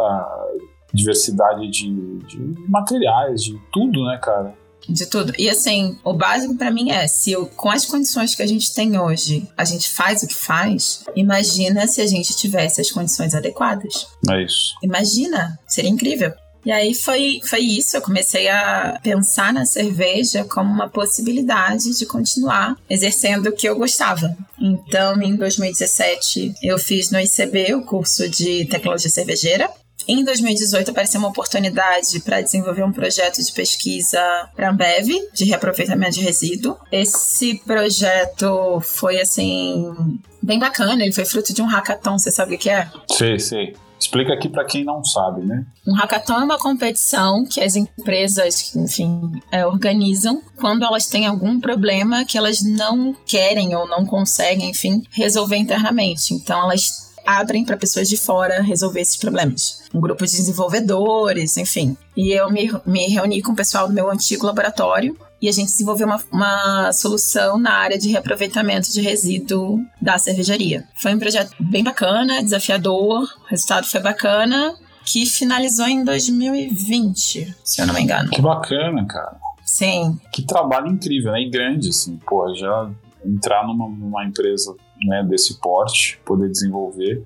diversidade 0.92 1.68
de, 1.70 2.18
de 2.18 2.68
materiais, 2.68 3.42
de 3.42 3.58
tudo, 3.72 4.04
né, 4.04 4.18
cara? 4.22 4.54
De 4.88 5.06
tudo. 5.06 5.32
E 5.38 5.48
assim, 5.48 5.98
o 6.04 6.12
básico 6.12 6.56
para 6.56 6.70
mim 6.70 6.90
é, 6.90 7.06
se 7.06 7.32
eu, 7.32 7.46
com 7.46 7.70
as 7.70 7.84
condições 7.84 8.34
que 8.34 8.42
a 8.42 8.46
gente 8.46 8.74
tem 8.74 8.98
hoje, 8.98 9.46
a 9.56 9.64
gente 9.64 9.90
faz 9.90 10.22
o 10.22 10.26
que 10.26 10.34
faz, 10.34 11.04
imagina 11.14 11.86
se 11.86 12.00
a 12.00 12.06
gente 12.06 12.36
tivesse 12.36 12.80
as 12.80 12.90
condições 12.90 13.34
adequadas. 13.34 14.06
É 14.30 14.42
isso. 14.42 14.74
Imagina, 14.82 15.58
seria 15.66 15.90
incrível. 15.90 16.32
E 16.64 16.70
aí 16.70 16.94
foi, 16.94 17.40
foi 17.44 17.60
isso, 17.60 17.96
eu 17.96 18.02
comecei 18.02 18.48
a 18.48 18.98
pensar 19.02 19.52
na 19.52 19.66
cerveja 19.66 20.44
como 20.44 20.72
uma 20.72 20.88
possibilidade 20.88 21.98
de 21.98 22.06
continuar 22.06 22.76
exercendo 22.88 23.48
o 23.48 23.52
que 23.52 23.68
eu 23.68 23.76
gostava. 23.76 24.36
Então, 24.60 25.20
em 25.20 25.34
2017, 25.34 26.54
eu 26.62 26.78
fiz 26.78 27.10
no 27.10 27.18
ICB 27.18 27.74
o 27.74 27.84
curso 27.84 28.28
de 28.28 28.64
tecnologia 28.66 29.10
cervejeira. 29.10 29.68
Em 30.06 30.24
2018 30.24 30.90
apareceu 30.90 31.20
uma 31.20 31.28
oportunidade 31.28 32.20
para 32.20 32.40
desenvolver 32.40 32.84
um 32.84 32.92
projeto 32.92 33.42
de 33.42 33.52
pesquisa 33.52 34.20
para 34.54 34.68
a 34.68 34.70
Ambev 34.70 35.08
de 35.32 35.44
reaproveitamento 35.44 36.14
de 36.14 36.20
resíduo. 36.20 36.76
Esse 36.90 37.60
projeto 37.64 38.80
foi 38.80 39.20
assim 39.20 39.94
bem 40.42 40.58
bacana, 40.58 41.02
ele 41.02 41.12
foi 41.12 41.24
fruto 41.24 41.54
de 41.54 41.62
um 41.62 41.66
hackathon, 41.66 42.18
você 42.18 42.30
sabe 42.30 42.56
o 42.56 42.58
que 42.58 42.68
é? 42.68 42.88
Sei, 43.10 43.38
sei. 43.38 43.76
Explica 44.02 44.32
aqui 44.34 44.48
para 44.48 44.64
quem 44.64 44.82
não 44.84 45.04
sabe, 45.04 45.42
né? 45.42 45.64
Um 45.86 45.94
hackathon 45.94 46.40
é 46.40 46.44
uma 46.44 46.58
competição 46.58 47.46
que 47.46 47.60
as 47.60 47.76
empresas, 47.76 48.74
enfim, 48.74 49.40
é, 49.52 49.64
organizam 49.64 50.42
quando 50.56 50.84
elas 50.84 51.06
têm 51.06 51.24
algum 51.24 51.60
problema 51.60 52.24
que 52.24 52.36
elas 52.36 52.62
não 52.62 53.14
querem 53.24 53.76
ou 53.76 53.86
não 53.86 54.04
conseguem, 54.04 54.70
enfim, 54.70 55.04
resolver 55.12 55.56
internamente. 55.56 56.34
Então 56.34 56.64
elas 56.64 57.11
abrem 57.26 57.64
para 57.64 57.76
pessoas 57.76 58.08
de 58.08 58.16
fora 58.16 58.62
resolver 58.62 59.00
esses 59.00 59.16
problemas. 59.16 59.82
Um 59.94 60.00
grupo 60.00 60.24
de 60.24 60.32
desenvolvedores, 60.32 61.56
enfim. 61.56 61.96
E 62.16 62.32
eu 62.32 62.50
me, 62.50 62.70
me 62.86 63.06
reuni 63.08 63.42
com 63.42 63.52
o 63.52 63.56
pessoal 63.56 63.88
do 63.88 63.94
meu 63.94 64.10
antigo 64.10 64.46
laboratório 64.46 65.16
e 65.40 65.48
a 65.48 65.52
gente 65.52 65.72
desenvolveu 65.72 66.06
uma, 66.06 66.22
uma 66.30 66.92
solução 66.92 67.58
na 67.58 67.72
área 67.72 67.98
de 67.98 68.08
reaproveitamento 68.08 68.92
de 68.92 69.00
resíduo 69.00 69.80
da 70.00 70.16
cervejaria. 70.16 70.84
Foi 71.00 71.14
um 71.14 71.18
projeto 71.18 71.52
bem 71.58 71.82
bacana, 71.82 72.42
desafiador, 72.42 73.22
o 73.22 73.48
resultado 73.48 73.86
foi 73.86 74.00
bacana, 74.00 74.74
que 75.04 75.26
finalizou 75.26 75.86
em 75.86 76.04
2020, 76.04 77.56
se 77.64 77.82
eu 77.82 77.86
não 77.86 77.94
me 77.94 78.02
engano. 78.02 78.30
Que 78.30 78.40
bacana, 78.40 79.04
cara. 79.06 79.36
Sim. 79.64 80.18
Que 80.32 80.42
trabalho 80.42 80.88
incrível, 80.88 81.32
né? 81.32 81.40
E 81.40 81.50
grande, 81.50 81.88
assim, 81.88 82.18
pô, 82.24 82.54
já 82.54 82.90
entrar 83.24 83.66
numa, 83.66 83.88
numa 83.88 84.24
empresa 84.24 84.74
né, 85.06 85.22
desse 85.22 85.60
porte, 85.60 86.20
poder 86.24 86.48
desenvolver. 86.48 87.24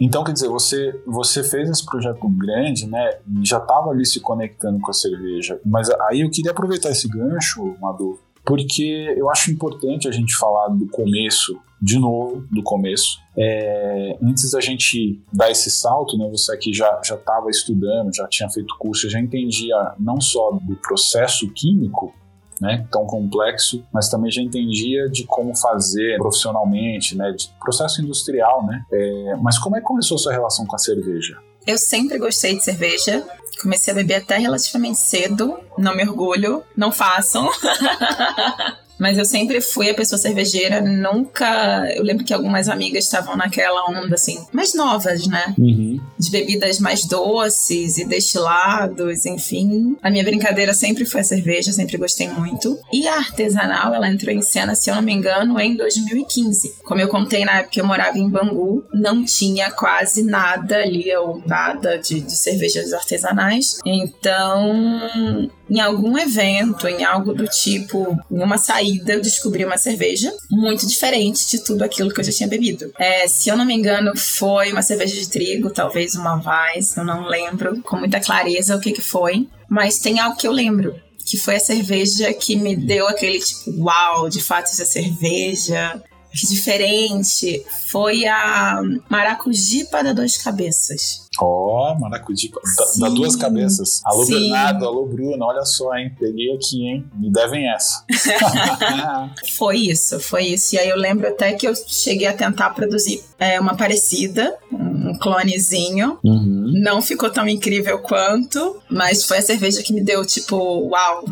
Então, 0.00 0.24
quer 0.24 0.32
dizer, 0.32 0.48
você, 0.48 1.00
você 1.06 1.44
fez 1.44 1.70
esse 1.70 1.84
projeto 1.84 2.28
grande, 2.28 2.86
né, 2.86 3.18
já 3.42 3.58
estava 3.58 3.90
ali 3.90 4.04
se 4.04 4.20
conectando 4.20 4.80
com 4.80 4.90
a 4.90 4.94
cerveja. 4.94 5.60
Mas 5.64 5.88
aí 6.08 6.22
eu 6.22 6.30
queria 6.30 6.50
aproveitar 6.50 6.90
esse 6.90 7.08
gancho, 7.08 7.76
Madu, 7.80 8.18
porque 8.44 9.14
eu 9.16 9.30
acho 9.30 9.50
importante 9.50 10.08
a 10.08 10.12
gente 10.12 10.36
falar 10.36 10.68
do 10.68 10.86
começo, 10.88 11.58
de 11.80 11.98
novo, 11.98 12.44
do 12.50 12.62
começo. 12.62 13.18
É, 13.36 14.18
antes 14.22 14.50
da 14.50 14.60
gente 14.60 15.22
dar 15.32 15.50
esse 15.50 15.70
salto, 15.70 16.18
né, 16.18 16.28
você 16.28 16.52
aqui 16.52 16.72
já 16.72 17.00
estava 17.02 17.48
estudando, 17.48 18.14
já 18.14 18.26
tinha 18.28 18.50
feito 18.50 18.76
curso, 18.78 19.08
já 19.08 19.20
entendia 19.20 19.76
não 19.98 20.20
só 20.20 20.58
do 20.62 20.76
processo 20.76 21.48
químico, 21.52 22.12
né, 22.60 22.86
tão 22.90 23.06
complexo, 23.06 23.84
mas 23.92 24.08
também 24.08 24.30
já 24.30 24.42
entendia 24.42 25.08
de 25.08 25.24
como 25.24 25.56
fazer 25.56 26.16
profissionalmente, 26.18 27.16
né, 27.16 27.32
de 27.32 27.50
processo 27.60 28.02
industrial, 28.02 28.66
né. 28.66 28.82
É, 28.92 29.36
mas 29.40 29.58
como 29.58 29.76
é 29.76 29.80
que 29.80 29.86
começou 29.86 30.16
a 30.16 30.18
sua 30.18 30.32
relação 30.32 30.66
com 30.66 30.76
a 30.76 30.78
cerveja? 30.78 31.38
Eu 31.66 31.78
sempre 31.78 32.18
gostei 32.18 32.56
de 32.56 32.62
cerveja. 32.62 33.24
Comecei 33.62 33.92
a 33.92 33.96
beber 33.96 34.16
até 34.16 34.36
relativamente 34.36 34.98
cedo. 34.98 35.58
Não 35.78 35.96
me 35.96 36.06
orgulho, 36.06 36.62
não 36.76 36.92
façam. 36.92 37.48
Mas 38.98 39.18
eu 39.18 39.24
sempre 39.24 39.60
fui 39.60 39.90
a 39.90 39.94
pessoa 39.94 40.18
cervejeira, 40.18 40.80
nunca. 40.80 41.92
Eu 41.94 42.02
lembro 42.02 42.24
que 42.24 42.32
algumas 42.32 42.68
amigas 42.68 43.04
estavam 43.04 43.36
naquela 43.36 43.90
onda 43.90 44.14
assim, 44.14 44.44
mais 44.52 44.74
novas, 44.74 45.26
né? 45.26 45.54
Uhum 45.58 46.00
de 46.24 46.30
bebidas 46.30 46.80
mais 46.80 47.04
doces 47.04 47.98
e 47.98 48.04
destilados, 48.04 49.26
enfim. 49.26 49.96
A 50.02 50.10
minha 50.10 50.24
brincadeira 50.24 50.72
sempre 50.72 51.04
foi 51.04 51.20
a 51.20 51.24
cerveja, 51.24 51.72
sempre 51.72 51.96
gostei 51.96 52.28
muito. 52.28 52.78
E 52.92 53.06
a 53.06 53.16
artesanal, 53.16 53.94
ela 53.94 54.08
entrou 54.08 54.34
em 54.34 54.42
cena, 54.42 54.74
se 54.74 54.90
eu 54.90 54.94
não 54.94 55.02
me 55.02 55.12
engano, 55.12 55.60
em 55.60 55.76
2015. 55.76 56.76
Como 56.84 57.00
eu 57.00 57.08
contei 57.08 57.44
na 57.44 57.58
época 57.58 57.70
que 57.74 57.80
eu 57.80 57.86
morava 57.86 58.18
em 58.18 58.28
Bangu, 58.28 58.84
não 58.92 59.24
tinha 59.24 59.70
quase 59.70 60.22
nada 60.22 60.76
ali, 60.76 61.14
ou 61.16 61.42
nada 61.46 61.98
de, 61.98 62.20
de 62.20 62.36
cervejas 62.36 62.92
artesanais. 62.92 63.78
Então, 63.84 65.50
em 65.68 65.80
algum 65.80 66.18
evento, 66.18 66.86
em 66.86 67.04
algo 67.04 67.32
do 67.32 67.46
tipo, 67.46 68.18
em 68.30 68.42
uma 68.42 68.58
saída, 68.58 69.14
eu 69.14 69.20
descobri 69.20 69.64
uma 69.64 69.78
cerveja 69.78 70.32
muito 70.50 70.86
diferente 70.86 71.48
de 71.50 71.64
tudo 71.64 71.82
aquilo 71.82 72.12
que 72.12 72.20
eu 72.20 72.24
já 72.24 72.32
tinha 72.32 72.48
bebido. 72.48 72.92
É, 72.98 73.26
se 73.26 73.48
eu 73.48 73.56
não 73.56 73.64
me 73.64 73.74
engano, 73.74 74.16
foi 74.16 74.72
uma 74.72 74.82
cerveja 74.82 75.14
de 75.14 75.28
trigo, 75.28 75.70
talvez 75.70 76.14
uma 76.14 76.34
Weiss, 76.34 76.96
eu 76.96 77.04
não 77.04 77.26
lembro 77.26 77.80
com 77.82 77.96
muita 77.96 78.20
clareza 78.20 78.76
o 78.76 78.80
que, 78.80 78.92
que 78.92 79.02
foi, 79.02 79.48
mas 79.68 79.98
tem 79.98 80.20
algo 80.20 80.36
que 80.36 80.46
eu 80.46 80.52
lembro. 80.52 80.94
Que 81.26 81.38
foi 81.38 81.56
a 81.56 81.60
cerveja 81.60 82.34
que 82.34 82.54
me 82.54 82.76
deu 82.76 83.08
aquele 83.08 83.38
tipo, 83.38 83.70
uau, 83.82 84.28
de 84.28 84.42
fato 84.42 84.66
essa 84.66 84.84
cerveja 84.84 86.02
que 86.12 86.13
diferente 86.42 87.64
foi 87.90 88.26
a 88.26 88.80
Maracujipa 89.08 90.02
da 90.02 90.12
Duas 90.12 90.36
Cabeças. 90.36 91.28
Ó, 91.40 91.92
oh, 91.92 92.00
Maracujipa 92.00 92.60
da, 92.76 93.08
da, 93.08 93.14
Duas 93.14 93.36
Cabeças. 93.36 94.00
Alô, 94.04 94.24
Sim. 94.24 94.32
Bernardo, 94.32 94.86
alô, 94.86 95.06
Bruno, 95.06 95.44
olha 95.44 95.64
só, 95.64 95.94
hein? 95.94 96.14
Peguei 96.18 96.54
aqui, 96.54 96.86
hein? 96.86 97.04
Me 97.14 97.30
devem 97.30 97.68
essa. 97.72 98.04
foi 99.56 99.78
isso, 99.78 100.20
foi 100.20 100.44
isso. 100.44 100.74
E 100.74 100.78
aí 100.78 100.88
eu 100.88 100.96
lembro 100.96 101.28
até 101.28 101.52
que 101.52 101.66
eu 101.66 101.74
cheguei 101.74 102.26
a 102.26 102.32
tentar 102.32 102.70
produzir 102.70 103.22
é, 103.38 103.60
uma 103.60 103.76
parecida, 103.76 104.56
um 104.72 105.16
clonezinho. 105.18 106.18
Uhum. 106.22 106.72
Não 106.82 107.02
ficou 107.02 107.30
tão 107.30 107.48
incrível 107.48 107.98
quanto, 107.98 108.80
mas 108.88 109.24
foi 109.24 109.38
a 109.38 109.42
cerveja 109.42 109.82
que 109.82 109.92
me 109.92 110.02
deu, 110.02 110.24
tipo, 110.24 110.56
uau, 110.88 111.24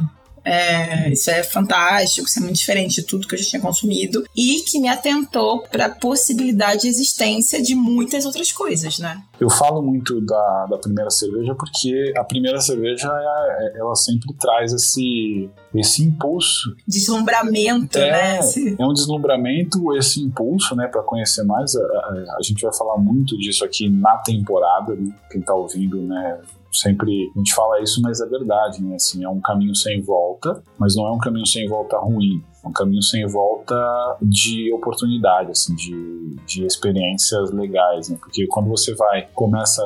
é, 0.45 1.11
isso 1.11 1.31
é 1.31 1.43
fantástico, 1.43 2.27
isso 2.27 2.39
é 2.39 2.43
muito 2.43 2.57
diferente 2.57 3.01
de 3.01 3.07
tudo 3.07 3.27
que 3.27 3.35
eu 3.35 3.39
já 3.39 3.45
tinha 3.45 3.63
consumido 3.63 4.25
e 4.37 4.61
que 4.61 4.81
me 4.81 4.89
atentou 4.89 5.63
para 5.63 5.87
a 5.87 5.91
possibilidade 5.91 6.83
de 6.83 6.89
existência 6.89 7.63
de 7.63 7.75
muitas 7.75 8.25
outras 8.25 8.51
coisas, 8.51 8.99
né? 8.99 9.23
Eu 9.41 9.51
falo 9.51 9.83
muito 9.83 10.21
da, 10.21 10.67
da 10.67 10.79
primeira 10.79 11.11
cerveja 11.11 11.55
porque 11.55 12.13
a 12.17 12.25
primeira 12.25 12.61
cerveja 12.61 13.09
é, 13.13 13.79
ela 13.79 13.95
sempre 13.95 14.33
traz 14.39 14.73
esse 14.73 15.51
esse 15.75 16.03
impulso. 16.03 16.75
Deslumbramento, 16.87 17.99
é, 17.99 18.11
né? 18.11 18.41
É 18.79 18.85
um 18.85 18.93
deslumbramento, 18.93 19.97
esse 19.97 20.21
impulso, 20.21 20.77
né, 20.77 20.87
para 20.87 21.03
conhecer 21.03 21.45
mais. 21.45 21.75
A, 21.75 21.81
a, 21.81 22.37
a, 22.39 22.43
gente 22.43 22.63
vai 22.63 22.75
falar 22.75 22.99
muito 22.99 23.37
disso 23.39 23.65
aqui 23.65 23.89
na 23.89 24.19
temporada, 24.19 24.95
né? 24.95 25.13
Quem 25.31 25.41
tá 25.41 25.55
ouvindo, 25.55 25.97
né, 26.03 26.41
sempre 26.73 27.31
a 27.35 27.39
gente 27.39 27.55
fala 27.55 27.81
isso, 27.83 28.01
mas 28.03 28.21
é 28.21 28.27
verdade, 28.27 28.83
né? 28.83 28.95
Assim, 28.95 29.25
é 29.25 29.29
um 29.29 29.41
caminho 29.41 29.75
sem 29.75 30.01
volta, 30.01 30.63
mas 30.79 30.97
não 30.97 31.07
é 31.07 31.13
um 31.13 31.19
caminho 31.19 31.47
sem 31.47 31.69
volta 31.69 31.99
ruim. 31.99 32.43
Um 32.65 32.73
caminho 32.73 33.03
sem 33.03 33.27
volta 33.27 33.75
de 34.23 34.73
oportunidade, 34.73 35.51
assim, 35.51 35.75
de, 35.75 36.37
de 36.47 36.65
experiências 36.65 37.51
legais, 37.51 38.09
né? 38.09 38.17
Porque 38.21 38.47
quando 38.47 38.69
você 38.69 38.95
vai, 38.95 39.29
começa 39.35 39.83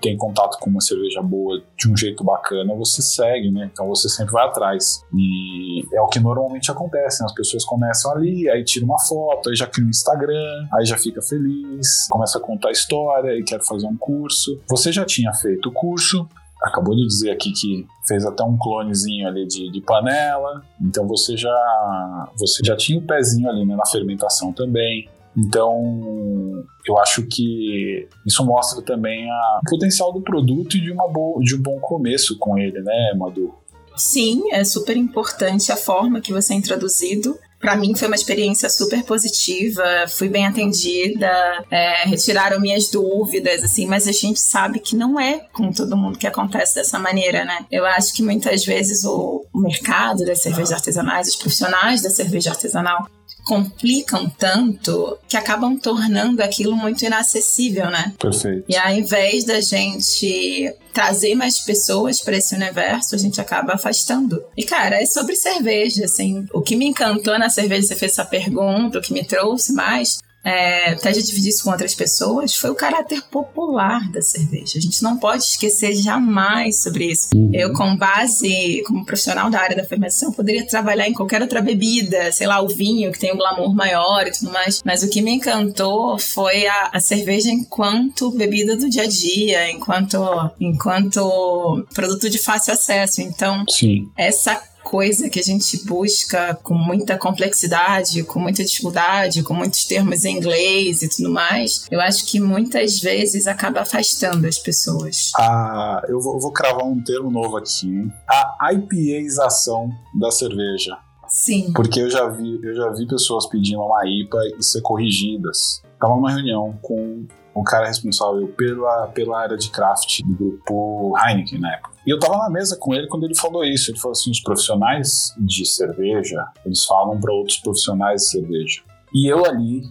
tem 0.00 0.16
contato 0.16 0.58
com 0.58 0.70
uma 0.70 0.80
cerveja 0.80 1.22
boa 1.22 1.62
de 1.76 1.90
um 1.90 1.96
jeito 1.96 2.22
bacana, 2.22 2.74
você 2.74 3.00
segue, 3.00 3.50
né? 3.50 3.70
Então 3.72 3.88
você 3.88 4.08
sempre 4.08 4.32
vai 4.32 4.46
atrás. 4.46 5.04
E 5.14 5.84
é 5.94 6.00
o 6.00 6.08
que 6.08 6.20
normalmente 6.20 6.70
acontece, 6.70 7.20
né? 7.20 7.26
As 7.26 7.34
pessoas 7.34 7.64
começam 7.64 8.12
ali, 8.12 8.48
aí 8.50 8.64
tira 8.64 8.84
uma 8.84 8.98
foto, 8.98 9.48
aí 9.48 9.56
já 9.56 9.66
cria 9.66 9.86
um 9.86 9.90
Instagram, 9.90 10.68
aí 10.74 10.84
já 10.84 10.96
fica 10.96 11.22
feliz, 11.22 12.06
começa 12.10 12.38
a 12.38 12.40
contar 12.40 12.68
a 12.68 12.72
história 12.72 13.38
e 13.38 13.42
quer 13.42 13.62
fazer 13.62 13.86
um 13.86 13.96
curso. 13.96 14.60
Você 14.68 14.92
já 14.92 15.04
tinha 15.04 15.32
feito 15.32 15.68
o 15.68 15.72
curso, 15.72 16.28
acabou 16.62 16.94
de 16.94 17.06
dizer 17.06 17.30
aqui 17.30 17.52
que 17.52 17.86
fez 18.06 18.24
até 18.24 18.42
um 18.42 18.56
clonezinho 18.56 19.28
ali 19.28 19.46
de, 19.46 19.70
de, 19.70 19.80
panela, 19.80 20.62
então 20.80 21.06
você 21.06 21.36
já 21.36 22.30
você 22.36 22.62
já 22.64 22.76
tinha 22.76 22.98
o 22.98 23.06
pezinho 23.06 23.48
ali 23.48 23.64
né, 23.64 23.76
na 23.76 23.86
fermentação 23.86 24.52
também. 24.52 25.08
Então, 25.36 26.64
eu 26.84 26.98
acho 26.98 27.24
que 27.26 28.08
isso 28.26 28.44
mostra 28.44 28.82
também 28.82 29.30
a, 29.30 29.60
o 29.64 29.70
potencial 29.70 30.12
do 30.12 30.20
produto 30.20 30.76
e 30.76 30.80
de, 30.80 30.90
uma 30.90 31.06
boa, 31.06 31.40
de 31.40 31.54
um 31.54 31.62
bom 31.62 31.78
começo 31.78 32.36
com 32.38 32.58
ele, 32.58 32.80
né, 32.80 33.14
Madu? 33.16 33.54
Sim, 33.96 34.52
é 34.52 34.64
super 34.64 34.96
importante 34.96 35.70
a 35.70 35.76
forma 35.76 36.20
que 36.20 36.32
você 36.32 36.54
é 36.54 36.56
introduzido 36.56 37.38
para 37.60 37.76
mim 37.76 37.94
foi 37.94 38.08
uma 38.08 38.14
experiência 38.14 38.68
super 38.70 39.02
positiva, 39.04 39.82
fui 40.08 40.28
bem 40.28 40.46
atendida, 40.46 41.30
é, 41.70 42.04
retiraram 42.04 42.60
minhas 42.60 42.88
dúvidas, 42.88 43.64
assim, 43.64 43.86
mas 43.86 44.06
a 44.06 44.12
gente 44.12 44.40
sabe 44.40 44.78
que 44.78 44.96
não 44.96 45.18
é 45.18 45.40
com 45.52 45.72
todo 45.72 45.96
mundo 45.96 46.18
que 46.18 46.26
acontece 46.26 46.76
dessa 46.76 46.98
maneira, 46.98 47.44
né? 47.44 47.66
Eu 47.70 47.84
acho 47.84 48.14
que 48.14 48.22
muitas 48.22 48.64
vezes 48.64 49.04
o 49.04 49.44
mercado 49.54 50.24
das 50.24 50.40
cervejas 50.40 50.72
artesanais, 50.72 51.28
os 51.28 51.36
profissionais 51.36 52.02
da 52.02 52.10
cerveja 52.10 52.50
artesanal, 52.50 53.06
complicam 53.48 54.28
tanto 54.28 55.16
que 55.26 55.34
acabam 55.34 55.74
tornando 55.78 56.42
aquilo 56.42 56.76
muito 56.76 57.02
inacessível, 57.02 57.86
né? 57.90 58.12
Perfeito. 58.18 58.64
E 58.68 58.76
ao 58.76 58.92
invés 58.92 59.44
da 59.44 59.58
gente 59.58 60.70
trazer 60.92 61.34
mais 61.34 61.58
pessoas 61.58 62.20
para 62.20 62.36
esse 62.36 62.54
universo, 62.54 63.14
a 63.14 63.18
gente 63.18 63.40
acaba 63.40 63.72
afastando. 63.72 64.44
E 64.54 64.64
cara, 64.64 65.00
é 65.02 65.06
sobre 65.06 65.34
cerveja, 65.34 66.04
assim. 66.04 66.46
O 66.52 66.60
que 66.60 66.76
me 66.76 66.86
encantou 66.86 67.38
na 67.38 67.48
cerveja, 67.48 67.88
você 67.88 67.96
fez 67.96 68.12
essa 68.12 68.24
pergunta, 68.24 68.98
o 68.98 69.00
que 69.00 69.14
me 69.14 69.24
trouxe 69.24 69.72
mais 69.72 70.18
é, 70.48 70.92
até 70.92 71.12
já 71.12 71.20
dividir 71.20 71.50
isso 71.50 71.62
com 71.62 71.70
outras 71.70 71.94
pessoas, 71.94 72.56
foi 72.56 72.70
o 72.70 72.74
caráter 72.74 73.22
popular 73.30 74.10
da 74.10 74.22
cerveja. 74.22 74.78
A 74.78 74.80
gente 74.80 75.02
não 75.02 75.18
pode 75.18 75.42
esquecer 75.42 75.94
jamais 75.94 76.82
sobre 76.82 77.04
isso. 77.04 77.28
Uhum. 77.34 77.50
Eu, 77.52 77.74
com 77.74 77.94
base, 77.94 78.82
como 78.86 79.04
profissional 79.04 79.50
da 79.50 79.60
área 79.60 79.76
da 79.76 79.84
fermentação, 79.84 80.32
poderia 80.32 80.66
trabalhar 80.66 81.06
em 81.06 81.12
qualquer 81.12 81.42
outra 81.42 81.60
bebida, 81.60 82.32
sei 82.32 82.46
lá, 82.46 82.62
o 82.62 82.68
vinho, 82.68 83.12
que 83.12 83.18
tem 83.18 83.34
um 83.34 83.36
glamour 83.36 83.74
maior 83.74 84.26
e 84.26 84.32
tudo 84.32 84.50
mais. 84.50 84.80
Mas 84.82 85.02
o 85.02 85.10
que 85.10 85.20
me 85.20 85.32
encantou 85.32 86.18
foi 86.18 86.66
a, 86.66 86.90
a 86.94 87.00
cerveja 87.00 87.50
enquanto 87.50 88.30
bebida 88.30 88.74
do 88.74 88.88
dia 88.88 89.02
a 89.02 89.06
dia, 89.06 89.70
enquanto, 89.70 90.18
enquanto 90.58 91.86
produto 91.92 92.30
de 92.30 92.38
fácil 92.38 92.72
acesso. 92.72 93.20
Então, 93.20 93.66
Sim. 93.68 94.08
essa 94.16 94.58
coisa 94.88 95.28
que 95.28 95.38
a 95.38 95.42
gente 95.42 95.84
busca 95.84 96.58
com 96.62 96.72
muita 96.72 97.18
complexidade, 97.18 98.22
com 98.24 98.40
muita 98.40 98.64
dificuldade, 98.64 99.42
com 99.42 99.52
muitos 99.52 99.84
termos 99.84 100.24
em 100.24 100.38
inglês 100.38 101.02
e 101.02 101.10
tudo 101.10 101.30
mais, 101.30 101.84
eu 101.90 102.00
acho 102.00 102.24
que 102.24 102.40
muitas 102.40 102.98
vezes 102.98 103.46
acaba 103.46 103.82
afastando 103.82 104.46
as 104.46 104.58
pessoas. 104.58 105.30
Ah, 105.36 106.00
eu 106.08 106.18
vou, 106.18 106.40
vou 106.40 106.50
cravar 106.52 106.86
um 106.86 107.02
termo 107.02 107.30
novo 107.30 107.58
aqui, 107.58 107.86
hein? 107.86 108.10
A 108.26 108.72
IPAização 108.72 109.90
da 110.18 110.30
cerveja. 110.30 110.96
Sim. 111.28 111.70
Porque 111.74 112.00
eu 112.00 112.08
já 112.08 112.26
vi, 112.26 112.58
eu 112.62 112.74
já 112.74 112.88
vi 112.88 113.06
pessoas 113.06 113.46
pedindo 113.46 113.82
uma 113.82 114.08
IPA 114.08 114.38
e 114.58 114.62
ser 114.64 114.80
corrigidas. 114.80 115.82
Tava 116.00 116.16
numa 116.16 116.30
reunião 116.30 116.78
com 116.80 117.26
o 117.60 117.64
cara 117.64 117.86
responsável 117.86 118.46
pela, 118.56 119.08
pela 119.08 119.40
área 119.40 119.56
de 119.56 119.70
craft 119.70 120.20
do 120.24 120.34
grupo 120.34 121.14
Heineken 121.18 121.58
na 121.58 121.74
época. 121.74 121.90
E 122.06 122.10
eu 122.10 122.18
tava 122.18 122.38
na 122.38 122.50
mesa 122.50 122.76
com 122.78 122.94
ele 122.94 123.08
quando 123.08 123.24
ele 123.24 123.34
falou 123.34 123.64
isso. 123.64 123.90
Ele 123.90 123.98
falou 123.98 124.12
assim: 124.12 124.30
os 124.30 124.40
profissionais 124.40 125.34
de 125.38 125.66
cerveja, 125.66 126.46
eles 126.64 126.84
falam 126.84 127.18
para 127.20 127.32
outros 127.32 127.58
profissionais 127.58 128.22
de 128.22 128.28
cerveja. 128.28 128.82
E 129.12 129.26
eu 129.26 129.44
ali, 129.44 129.82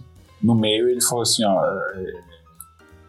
no 0.42 0.54
meio, 0.54 0.88
ele 0.88 1.02
falou 1.02 1.22
assim: 1.22 1.44
ó, 1.44 1.64
é, 1.64 2.12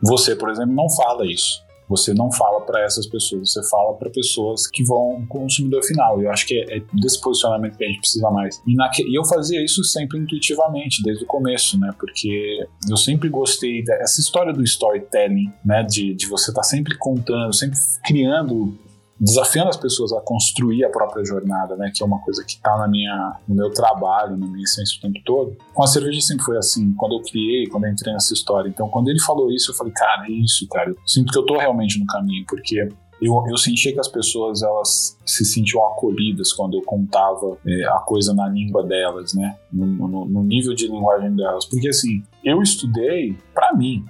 você, 0.02 0.36
por 0.36 0.50
exemplo, 0.50 0.74
não 0.74 0.90
fala 0.90 1.26
isso. 1.26 1.62
Você 1.90 2.14
não 2.14 2.32
fala 2.32 2.62
para 2.62 2.84
essas 2.84 3.08
pessoas, 3.08 3.52
você 3.52 3.68
fala 3.70 3.96
para 3.96 4.10
pessoas 4.10 4.68
que 4.68 4.84
vão 4.84 5.26
consumidor 5.28 5.84
final. 5.84 6.22
Eu 6.22 6.32
acho 6.32 6.46
que 6.46 6.54
é, 6.54 6.78
é, 6.78 6.82
desse 6.94 7.20
posicionamento 7.20 7.78
que 7.78 7.84
a 7.84 7.88
gente 7.88 8.00
precisa 8.00 8.30
mais. 8.30 8.62
E, 8.68 8.74
e, 8.74 9.18
eu 9.18 9.26
fazia 9.26 9.64
isso 9.64 9.84
sempre 9.84 10.20
intuitivamente, 10.20 11.02
desde 11.04 11.24
o 11.24 11.28
começo, 11.28 11.80
né? 11.80 11.92
Porque 12.00 12.66
eu 12.88 12.96
sempre 12.96 13.28
gostei 13.28 13.84
dessa 13.84 14.22
história 14.22 14.54
do 14.54 14.64
storytelling, 14.64 15.52
né? 15.66 15.84
De, 15.84 16.14
de 16.14 16.28
você 16.28 16.52
estar 16.52 16.62
tá 16.62 16.68
sempre 16.68 16.96
contando, 16.98 17.54
sempre 17.54 17.78
criando 18.06 18.78
desafiando 19.20 19.70
as 19.70 19.78
pessoas 19.78 20.14
a 20.14 20.22
construir 20.22 20.86
a 20.86 20.90
própria 20.90 21.24
jornada, 21.26 21.76
né? 21.76 21.92
Que 21.94 22.02
é 22.02 22.06
uma 22.06 22.20
coisa 22.22 22.44
que 22.44 22.54
está 22.54 22.78
na 22.78 22.88
minha, 22.88 23.40
no 23.48 23.56
meu 23.56 23.70
trabalho, 23.72 24.38
na 24.38 24.48
minha 24.48 24.64
essência 24.64 24.98
o 24.98 25.02
tempo 25.02 25.20
todo. 25.26 25.58
Com 25.74 25.84
a 25.84 25.88
cerveja 25.88 26.22
sempre 26.22 26.46
foi 26.46 26.58
assim. 26.58 26.94
Quando 26.94 27.16
eu 27.16 27.22
criei, 27.22 27.68
quando 27.68 27.86
eu 27.86 27.92
entrei 27.92 28.14
nessa 28.14 28.34
história. 28.34 28.70
Então, 28.70 28.88
quando 28.90 29.10
ele 29.10 29.20
falou 29.20 29.52
isso, 29.52 29.72
eu 29.72 29.76
falei, 29.76 29.94
cara, 29.94 30.26
é 30.28 30.32
isso, 30.32 30.68
cara. 30.70 30.90
Eu 30.90 30.98
sinto 31.06 31.32
que 31.32 31.38
eu 31.38 31.46
tô 31.46 31.58
realmente 31.58 32.00
no 32.00 32.06
caminho, 32.06 32.46
porque 32.48 32.88
eu, 33.22 33.34
eu 33.48 33.56
que 33.56 34.00
as 34.00 34.08
pessoas 34.08 34.64
elas 34.64 35.18
se 35.26 35.44
sentiam 35.44 35.86
acolhidas 35.86 36.54
quando 36.54 36.78
eu 36.78 36.82
contava 36.84 37.58
é, 37.68 37.84
a 37.86 38.00
coisa 38.00 38.34
na 38.34 38.48
língua 38.48 38.84
delas, 38.84 39.34
né? 39.34 39.58
No, 39.72 39.86
no, 39.86 40.26
no, 40.26 40.44
nível 40.44 40.74
de 40.74 40.88
linguagem 40.88 41.36
delas. 41.36 41.66
Porque 41.66 41.90
assim, 41.90 42.24
eu 42.44 42.62
estudei 42.62 43.38
para 43.54 43.76
mim, 43.76 44.06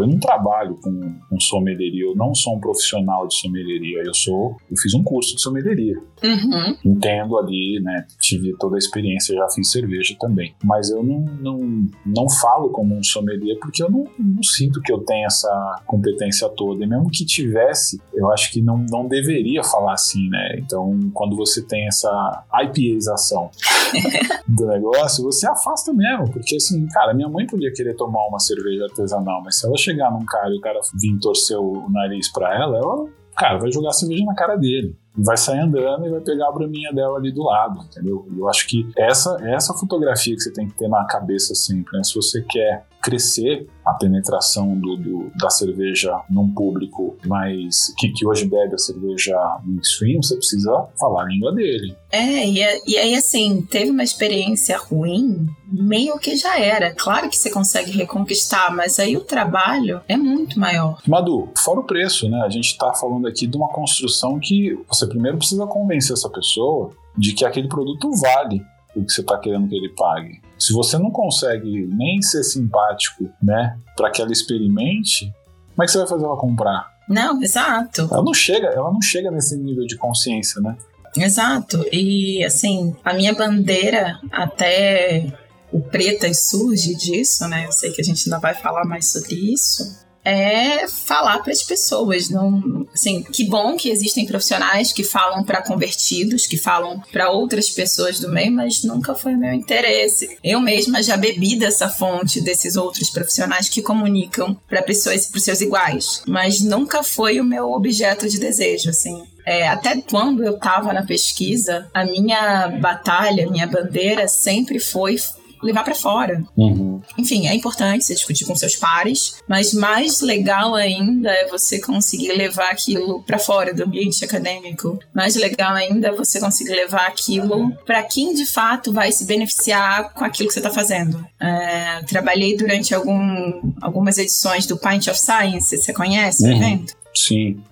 Eu 0.00 0.06
não 0.06 0.18
trabalho 0.18 0.78
com, 0.82 1.14
com 1.28 1.40
sommelieria, 1.40 2.04
eu 2.04 2.14
não 2.14 2.34
sou 2.34 2.56
um 2.56 2.60
profissional 2.60 3.26
de 3.26 3.34
sommelieria, 3.34 4.02
eu 4.04 4.14
sou, 4.14 4.56
eu 4.70 4.76
fiz 4.76 4.94
um 4.94 5.02
curso 5.02 5.34
de 5.36 5.42
sommelieria. 5.42 5.96
Uhum. 6.22 6.76
Entendo 6.84 7.38
ali, 7.38 7.80
né? 7.82 8.06
Tive 8.20 8.54
toda 8.58 8.76
a 8.76 8.78
experiência, 8.78 9.34
já 9.34 9.48
fiz 9.48 9.70
cerveja 9.70 10.14
também. 10.18 10.54
Mas 10.62 10.90
eu 10.90 11.02
não, 11.02 11.20
não, 11.40 11.86
não 12.04 12.28
falo 12.28 12.70
como 12.70 12.96
um 12.96 13.02
sommelier 13.02 13.58
porque 13.58 13.82
eu 13.82 13.90
não, 13.90 14.04
não 14.18 14.42
sinto 14.42 14.80
que 14.80 14.92
eu 14.92 14.98
tenho 14.98 15.26
essa 15.26 15.82
competência 15.86 16.48
toda. 16.48 16.84
E 16.84 16.86
mesmo 16.86 17.10
que 17.10 17.24
tivesse, 17.24 18.00
eu 18.12 18.30
acho 18.30 18.52
que 18.52 18.60
não, 18.60 18.84
não 18.90 19.06
deveria 19.08 19.62
falar 19.64 19.94
assim, 19.94 20.28
né? 20.28 20.56
Então, 20.58 20.98
quando 21.14 21.36
você 21.36 21.62
tem 21.62 21.86
essa 21.86 22.44
IPAização 22.52 23.50
do 24.46 24.66
negócio, 24.66 25.24
você 25.24 25.48
afasta 25.48 25.92
mesmo. 25.92 26.30
Porque 26.30 26.56
assim, 26.56 26.86
cara, 26.88 27.14
minha 27.14 27.28
mãe 27.28 27.46
podia 27.46 27.72
querer 27.72 27.94
tomar 27.94 28.26
uma 28.26 28.38
cerveja 28.38 28.84
artesanal, 28.84 29.42
mas 29.42 29.58
se 29.60 29.66
ela 29.66 29.76
chegar 29.76 30.10
num 30.10 30.24
cara 30.24 30.50
e 30.50 30.58
o 30.58 30.60
cara 30.60 30.80
vir 31.00 31.18
torcer 31.18 31.58
o 31.58 31.88
nariz 31.90 32.32
pra 32.32 32.54
ela, 32.54 32.76
ela, 32.76 33.06
cara, 33.36 33.58
vai 33.58 33.70
jogar 33.70 33.92
cerveja 33.92 34.24
na 34.24 34.34
cara 34.34 34.56
dele 34.56 34.96
vai 35.16 35.36
sair 35.36 35.58
andando 35.58 36.06
e 36.06 36.10
vai 36.10 36.20
pegar 36.20 36.48
a 36.48 36.52
braminha 36.52 36.92
dela 36.92 37.18
ali 37.18 37.32
do 37.32 37.42
lado, 37.42 37.82
entendeu? 37.82 38.26
Eu 38.36 38.48
acho 38.48 38.66
que 38.66 38.88
essa 38.96 39.36
essa 39.42 39.74
fotografia 39.74 40.34
que 40.34 40.40
você 40.40 40.52
tem 40.52 40.68
que 40.68 40.74
ter 40.74 40.88
na 40.88 41.04
cabeça 41.04 41.54
sempre, 41.54 41.96
né? 41.96 42.04
Se 42.04 42.14
você 42.14 42.42
quer 42.48 42.86
crescer 43.02 43.66
a 43.84 43.94
penetração 43.94 44.78
do, 44.78 44.96
do, 44.96 45.32
da 45.38 45.50
cerveja 45.50 46.20
num 46.28 46.52
público 46.52 47.16
mais 47.26 47.92
que, 47.98 48.10
que 48.12 48.26
hoje 48.26 48.46
bebe 48.46 48.74
a 48.74 48.78
cerveja 48.78 49.36
mainstream, 49.64 50.22
você 50.22 50.36
precisa 50.36 50.86
falar 50.98 51.22
a 51.22 51.26
língua 51.26 51.52
dele. 51.52 51.96
É, 52.12 52.46
e, 52.46 52.58
e 52.86 52.98
aí 52.98 53.14
assim, 53.14 53.62
teve 53.62 53.90
uma 53.90 54.02
experiência 54.02 54.76
ruim, 54.78 55.46
meio 55.66 56.18
que 56.18 56.36
já 56.36 56.58
era. 56.58 56.94
Claro 56.94 57.28
que 57.28 57.36
você 57.36 57.50
consegue 57.50 57.90
reconquistar, 57.90 58.74
mas 58.74 58.98
aí 58.98 59.16
o 59.16 59.24
trabalho 59.24 60.00
é 60.06 60.16
muito 60.16 60.58
maior. 60.58 61.00
Madu, 61.06 61.48
fora 61.56 61.80
o 61.80 61.84
preço, 61.84 62.28
né? 62.28 62.42
A 62.44 62.50
gente 62.50 62.76
tá 62.76 62.92
falando 62.94 63.26
aqui 63.26 63.46
de 63.46 63.56
uma 63.56 63.68
construção 63.68 64.38
que 64.38 64.78
você 64.88 65.06
primeiro 65.06 65.38
precisa 65.38 65.66
convencer 65.66 66.12
essa 66.12 66.28
pessoa 66.28 66.90
de 67.16 67.32
que 67.32 67.44
aquele 67.44 67.68
produto 67.68 68.10
vale 68.20 68.62
o 68.94 69.04
que 69.04 69.12
você 69.12 69.20
está 69.20 69.38
querendo 69.38 69.68
que 69.68 69.74
ele 69.74 69.88
pague. 69.90 70.40
Se 70.60 70.74
você 70.74 70.98
não 70.98 71.10
consegue 71.10 71.86
nem 71.86 72.20
ser 72.20 72.44
simpático, 72.44 73.30
né, 73.42 73.78
para 73.96 74.10
que 74.10 74.20
ela 74.20 74.30
experimente, 74.30 75.32
como 75.74 75.82
é 75.82 75.86
que 75.86 75.92
você 75.92 75.98
vai 75.98 76.06
fazer 76.06 76.24
ela 76.24 76.36
comprar? 76.36 76.86
Não, 77.08 77.42
exato. 77.42 78.02
Ela 78.12 78.22
não 78.22 78.34
chega, 78.34 78.68
ela 78.68 78.92
não 78.92 79.00
chega 79.00 79.30
nesse 79.30 79.56
nível 79.56 79.86
de 79.86 79.96
consciência, 79.96 80.60
né? 80.60 80.76
Exato. 81.16 81.84
E 81.90 82.44
assim, 82.44 82.94
a 83.04 83.14
minha 83.14 83.34
bandeira 83.34 84.20
até 84.30 85.32
o 85.72 85.80
Pretas 85.80 86.48
surge 86.48 86.94
disso, 86.94 87.48
né? 87.48 87.66
Eu 87.66 87.72
sei 87.72 87.90
que 87.90 88.00
a 88.00 88.04
gente 88.04 88.28
ainda 88.28 88.38
vai 88.38 88.54
falar 88.54 88.84
mais 88.84 89.10
sobre 89.10 89.34
isso 89.34 90.08
é 90.24 90.86
falar 90.88 91.38
para 91.38 91.52
as 91.52 91.62
pessoas. 91.62 92.28
Não, 92.28 92.86
assim, 92.92 93.22
que 93.22 93.44
bom 93.44 93.76
que 93.76 93.90
existem 93.90 94.26
profissionais 94.26 94.92
que 94.92 95.04
falam 95.04 95.44
para 95.44 95.62
convertidos, 95.62 96.46
que 96.46 96.56
falam 96.56 97.00
para 97.12 97.30
outras 97.30 97.70
pessoas 97.70 98.20
do 98.20 98.28
meio, 98.28 98.52
mas 98.52 98.82
nunca 98.82 99.14
foi 99.14 99.34
meu 99.34 99.52
interesse. 99.52 100.38
Eu 100.42 100.60
mesma 100.60 101.02
já 101.02 101.16
bebi 101.16 101.56
dessa 101.56 101.88
fonte 101.88 102.40
desses 102.40 102.76
outros 102.76 103.10
profissionais 103.10 103.68
que 103.68 103.82
comunicam 103.82 104.56
para 104.68 104.82
pessoas, 104.82 105.26
para 105.26 105.40
seus 105.40 105.60
iguais, 105.60 106.22
mas 106.26 106.60
nunca 106.60 107.02
foi 107.02 107.40
o 107.40 107.44
meu 107.44 107.70
objeto 107.72 108.28
de 108.28 108.38
desejo, 108.38 108.90
assim. 108.90 109.22
É, 109.46 109.66
até 109.68 110.00
quando 110.02 110.44
eu 110.44 110.54
estava 110.54 110.92
na 110.92 111.02
pesquisa, 111.02 111.88
a 111.94 112.04
minha 112.04 112.68
batalha, 112.68 113.50
minha 113.50 113.66
bandeira 113.66 114.28
sempre 114.28 114.78
foi 114.78 115.16
levar 115.62 115.84
para 115.84 115.94
fora. 115.94 116.42
Uhum. 116.56 117.00
Enfim, 117.18 117.46
é 117.46 117.54
importante 117.54 118.04
você 118.04 118.14
discutir 118.14 118.44
com 118.44 118.54
seus 118.54 118.76
pares, 118.76 119.36
mas 119.48 119.72
mais 119.72 120.20
legal 120.20 120.74
ainda 120.74 121.30
é 121.30 121.46
você 121.48 121.80
conseguir 121.80 122.32
levar 122.32 122.70
aquilo 122.70 123.22
para 123.22 123.38
fora 123.38 123.74
do 123.74 123.84
ambiente 123.84 124.24
acadêmico. 124.24 124.98
Mais 125.14 125.36
legal 125.36 125.74
ainda 125.74 126.08
é 126.08 126.12
você 126.12 126.40
conseguir 126.40 126.72
levar 126.72 127.06
aquilo 127.06 127.72
para 127.84 128.02
quem 128.02 128.34
de 128.34 128.46
fato 128.46 128.92
vai 128.92 129.12
se 129.12 129.24
beneficiar 129.24 130.12
com 130.12 130.24
aquilo 130.24 130.48
que 130.48 130.54
você 130.54 130.60
está 130.60 130.70
fazendo. 130.70 131.24
É, 131.40 132.02
trabalhei 132.06 132.56
durante 132.56 132.94
algum, 132.94 133.72
algumas 133.80 134.18
edições 134.18 134.66
do 134.66 134.76
Pint 134.76 135.08
of 135.08 135.18
Science, 135.18 135.76
você 135.76 135.92
conhece 135.92 136.44
uhum. 136.44 136.50
o 136.50 136.56
evento? 136.56 136.94
Sim. 137.14 137.62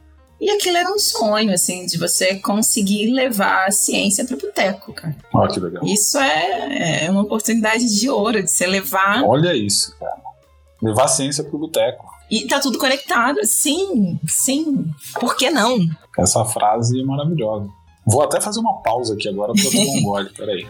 E 0.40 0.50
aquilo 0.50 0.76
era 0.76 0.88
um 0.88 0.98
sonho, 0.98 1.52
assim, 1.52 1.84
de 1.84 1.98
você 1.98 2.36
conseguir 2.36 3.10
levar 3.10 3.66
a 3.66 3.70
ciência 3.72 4.24
para 4.24 4.36
o 4.36 4.40
boteco, 4.40 4.92
cara. 4.92 5.16
Ah, 5.34 5.48
que 5.48 5.58
legal. 5.58 5.84
Isso 5.84 6.16
é, 6.18 7.06
é 7.06 7.10
uma 7.10 7.22
oportunidade 7.22 7.84
de 7.98 8.08
ouro, 8.08 8.42
de 8.42 8.50
você 8.50 8.66
levar. 8.66 9.24
Olha 9.24 9.54
isso, 9.54 9.96
cara. 9.98 10.16
Levar 10.80 11.04
a 11.04 11.08
ciência 11.08 11.42
para 11.42 11.56
o 11.56 11.58
boteco. 11.58 12.06
E 12.30 12.46
tá 12.46 12.60
tudo 12.60 12.78
conectado. 12.78 13.44
Sim, 13.44 14.20
sim. 14.28 14.84
Por 15.18 15.36
que 15.36 15.50
não? 15.50 15.78
Essa 16.16 16.44
frase 16.44 17.00
é 17.00 17.04
maravilhosa. 17.04 17.68
Vou 18.06 18.22
até 18.22 18.40
fazer 18.40 18.60
uma 18.60 18.80
pausa 18.82 19.14
aqui 19.14 19.28
agora 19.28 19.52
para 19.52 19.70
tomar 19.70 19.92
um 19.92 20.02
gole, 20.02 20.30
peraí. 20.30 20.66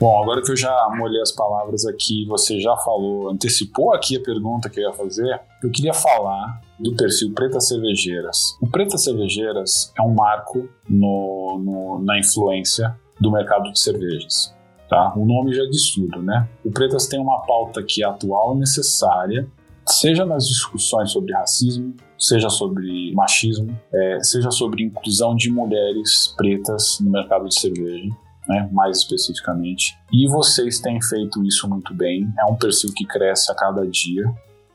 Bom, 0.00 0.18
agora 0.18 0.40
que 0.40 0.50
eu 0.50 0.56
já 0.56 0.88
molhei 0.96 1.20
as 1.20 1.30
palavras 1.30 1.84
aqui, 1.84 2.24
você 2.24 2.58
já 2.58 2.74
falou, 2.74 3.28
antecipou 3.28 3.92
aqui 3.92 4.16
a 4.16 4.22
pergunta 4.22 4.70
que 4.70 4.80
eu 4.80 4.84
ia 4.88 4.96
fazer, 4.96 5.38
eu 5.62 5.70
queria 5.70 5.92
falar 5.92 6.58
do 6.78 6.96
perfil 6.96 7.34
Pretas 7.34 7.68
Cervejeiras. 7.68 8.56
O 8.62 8.66
Pretas 8.66 9.04
Cervejeiras 9.04 9.92
é 9.98 10.00
um 10.00 10.14
marco 10.14 10.66
no, 10.88 11.60
no, 11.62 12.02
na 12.02 12.18
influência 12.18 12.98
do 13.20 13.30
mercado 13.30 13.70
de 13.70 13.78
cervejas. 13.78 14.56
Tá? 14.88 15.12
O 15.14 15.26
nome 15.26 15.52
já 15.52 15.66
diz 15.66 15.92
tudo, 15.92 16.22
né? 16.22 16.48
O 16.64 16.70
Pretas 16.70 17.06
tem 17.06 17.20
uma 17.20 17.42
pauta 17.42 17.82
que 17.82 18.02
é 18.02 18.06
atual 18.06 18.56
e 18.56 18.58
necessária, 18.60 19.46
seja 19.86 20.24
nas 20.24 20.48
discussões 20.48 21.12
sobre 21.12 21.34
racismo, 21.34 21.94
seja 22.18 22.48
sobre 22.48 23.12
machismo, 23.14 23.78
é, 23.92 24.20
seja 24.22 24.50
sobre 24.50 24.82
inclusão 24.82 25.36
de 25.36 25.50
mulheres 25.50 26.34
pretas 26.38 26.98
no 27.00 27.10
mercado 27.10 27.46
de 27.46 27.60
cerveja 27.60 28.10
né, 28.50 28.68
mais 28.72 28.98
especificamente. 28.98 29.96
E 30.12 30.28
vocês 30.28 30.80
têm 30.80 31.00
feito 31.00 31.42
isso 31.44 31.68
muito 31.68 31.94
bem. 31.94 32.28
É 32.36 32.44
um 32.50 32.56
perfil 32.56 32.92
que 32.92 33.06
cresce 33.06 33.50
a 33.52 33.54
cada 33.54 33.86
dia. 33.86 34.24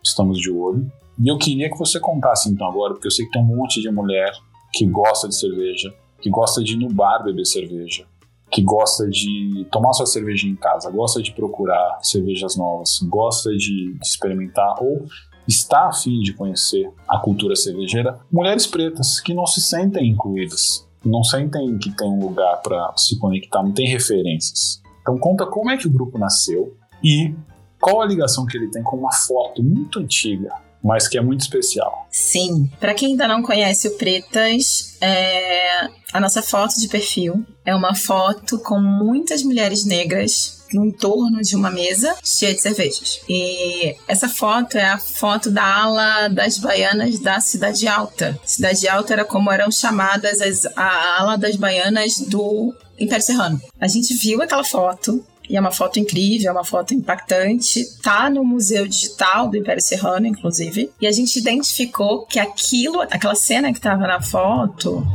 Estamos 0.01 0.39
de 0.39 0.49
olho. 0.49 0.89
E 1.19 1.29
eu 1.29 1.37
queria 1.37 1.69
que 1.69 1.77
você 1.77 1.99
contasse 1.99 2.49
então 2.49 2.67
agora, 2.67 2.93
porque 2.93 3.07
eu 3.07 3.11
sei 3.11 3.25
que 3.25 3.31
tem 3.31 3.41
um 3.41 3.45
monte 3.45 3.81
de 3.81 3.91
mulher 3.91 4.31
que 4.73 4.85
gosta 4.85 5.27
de 5.27 5.35
cerveja, 5.35 5.93
que 6.21 6.29
gosta 6.29 6.63
de 6.63 6.73
ir 6.73 6.77
no 6.77 6.93
bar 6.93 7.23
beber 7.23 7.45
cerveja, 7.45 8.05
que 8.49 8.61
gosta 8.61 9.09
de 9.09 9.67
tomar 9.71 9.93
sua 9.93 10.05
cerveja 10.05 10.47
em 10.47 10.55
casa, 10.55 10.89
gosta 10.89 11.21
de 11.21 11.31
procurar 11.33 11.99
cervejas 12.01 12.55
novas, 12.55 12.99
gosta 13.03 13.49
de 13.51 13.97
experimentar 14.01 14.81
ou 14.81 15.05
está 15.47 15.87
afim 15.87 16.19
de 16.19 16.33
conhecer 16.33 16.89
a 17.07 17.19
cultura 17.19 17.55
cervejeira, 17.55 18.19
mulheres 18.31 18.67
pretas 18.67 19.19
que 19.19 19.33
não 19.33 19.45
se 19.45 19.61
sentem 19.61 20.09
incluídas 20.09 20.85
não 21.05 21.23
sentem 21.23 21.77
que 21.77 21.91
tem 21.91 22.07
um 22.07 22.19
lugar 22.19 22.61
para 22.61 22.93
se 22.97 23.17
conectar, 23.19 23.63
não 23.63 23.71
tem 23.71 23.87
referências. 23.87 24.81
Então 25.01 25.17
conta 25.17 25.45
como 25.45 25.69
é 25.69 25.77
que 25.77 25.87
o 25.87 25.91
grupo 25.91 26.17
nasceu 26.17 26.75
e 27.03 27.33
qual 27.79 28.01
a 28.01 28.05
ligação 28.05 28.45
que 28.45 28.57
ele 28.57 28.69
tem 28.71 28.81
com 28.81 28.97
uma 28.97 29.13
foto 29.13 29.63
muito 29.63 29.99
antiga, 29.99 30.51
mas 30.83 31.07
que 31.07 31.17
é 31.17 31.21
muito 31.21 31.41
especial. 31.41 32.07
Sim, 32.09 32.69
para 32.79 32.93
quem 32.93 33.09
ainda 33.11 33.27
não 33.27 33.43
conhece 33.43 33.87
o 33.87 33.97
Pretas, 33.97 34.97
é... 35.01 35.87
a 36.11 36.19
nossa 36.19 36.41
foto 36.41 36.79
de 36.79 36.87
perfil 36.87 37.45
é 37.63 37.75
uma 37.75 37.93
foto 37.93 38.57
com 38.59 38.79
muitas 38.79 39.43
mulheres 39.43 39.85
negras 39.85 40.54
no 40.73 40.85
entorno 40.85 41.41
de 41.41 41.55
uma 41.55 41.69
mesa 41.69 42.15
cheia 42.23 42.53
de 42.53 42.61
cervejas. 42.61 43.21
E 43.29 43.95
essa 44.07 44.27
foto 44.27 44.77
é 44.77 44.85
a 44.85 44.97
foto 44.97 45.49
da 45.49 45.63
ala 45.63 46.27
das 46.27 46.57
baianas 46.57 47.19
da 47.19 47.39
Cidade 47.39 47.87
Alta. 47.87 48.39
Cidade 48.43 48.87
Alta 48.87 49.13
era 49.13 49.25
como 49.25 49.51
eram 49.51 49.71
chamadas 49.71 50.41
as, 50.41 50.65
a 50.75 51.19
ala 51.19 51.37
das 51.37 51.55
baianas 51.55 52.19
do 52.19 52.73
Império 52.99 53.25
Serrano. 53.25 53.61
A 53.79 53.87
gente 53.87 54.13
viu 54.15 54.41
aquela 54.41 54.63
foto, 54.63 55.23
e 55.49 55.55
é 55.55 55.59
uma 55.59 55.71
foto 55.71 55.99
incrível, 55.99 56.49
é 56.49 56.51
uma 56.51 56.63
foto 56.63 56.93
impactante. 56.93 57.85
Tá 58.01 58.29
no 58.29 58.43
Museu 58.43 58.87
Digital 58.87 59.49
do 59.49 59.57
Império 59.57 59.81
Serrano, 59.81 60.25
inclusive. 60.25 60.91
E 60.99 61.05
a 61.05 61.11
gente 61.11 61.37
identificou 61.37 62.25
que 62.25 62.39
aquilo, 62.39 63.01
aquela 63.01 63.35
cena 63.35 63.71
que 63.71 63.77
estava 63.77 64.07
na 64.07 64.21
foto, 64.21 65.05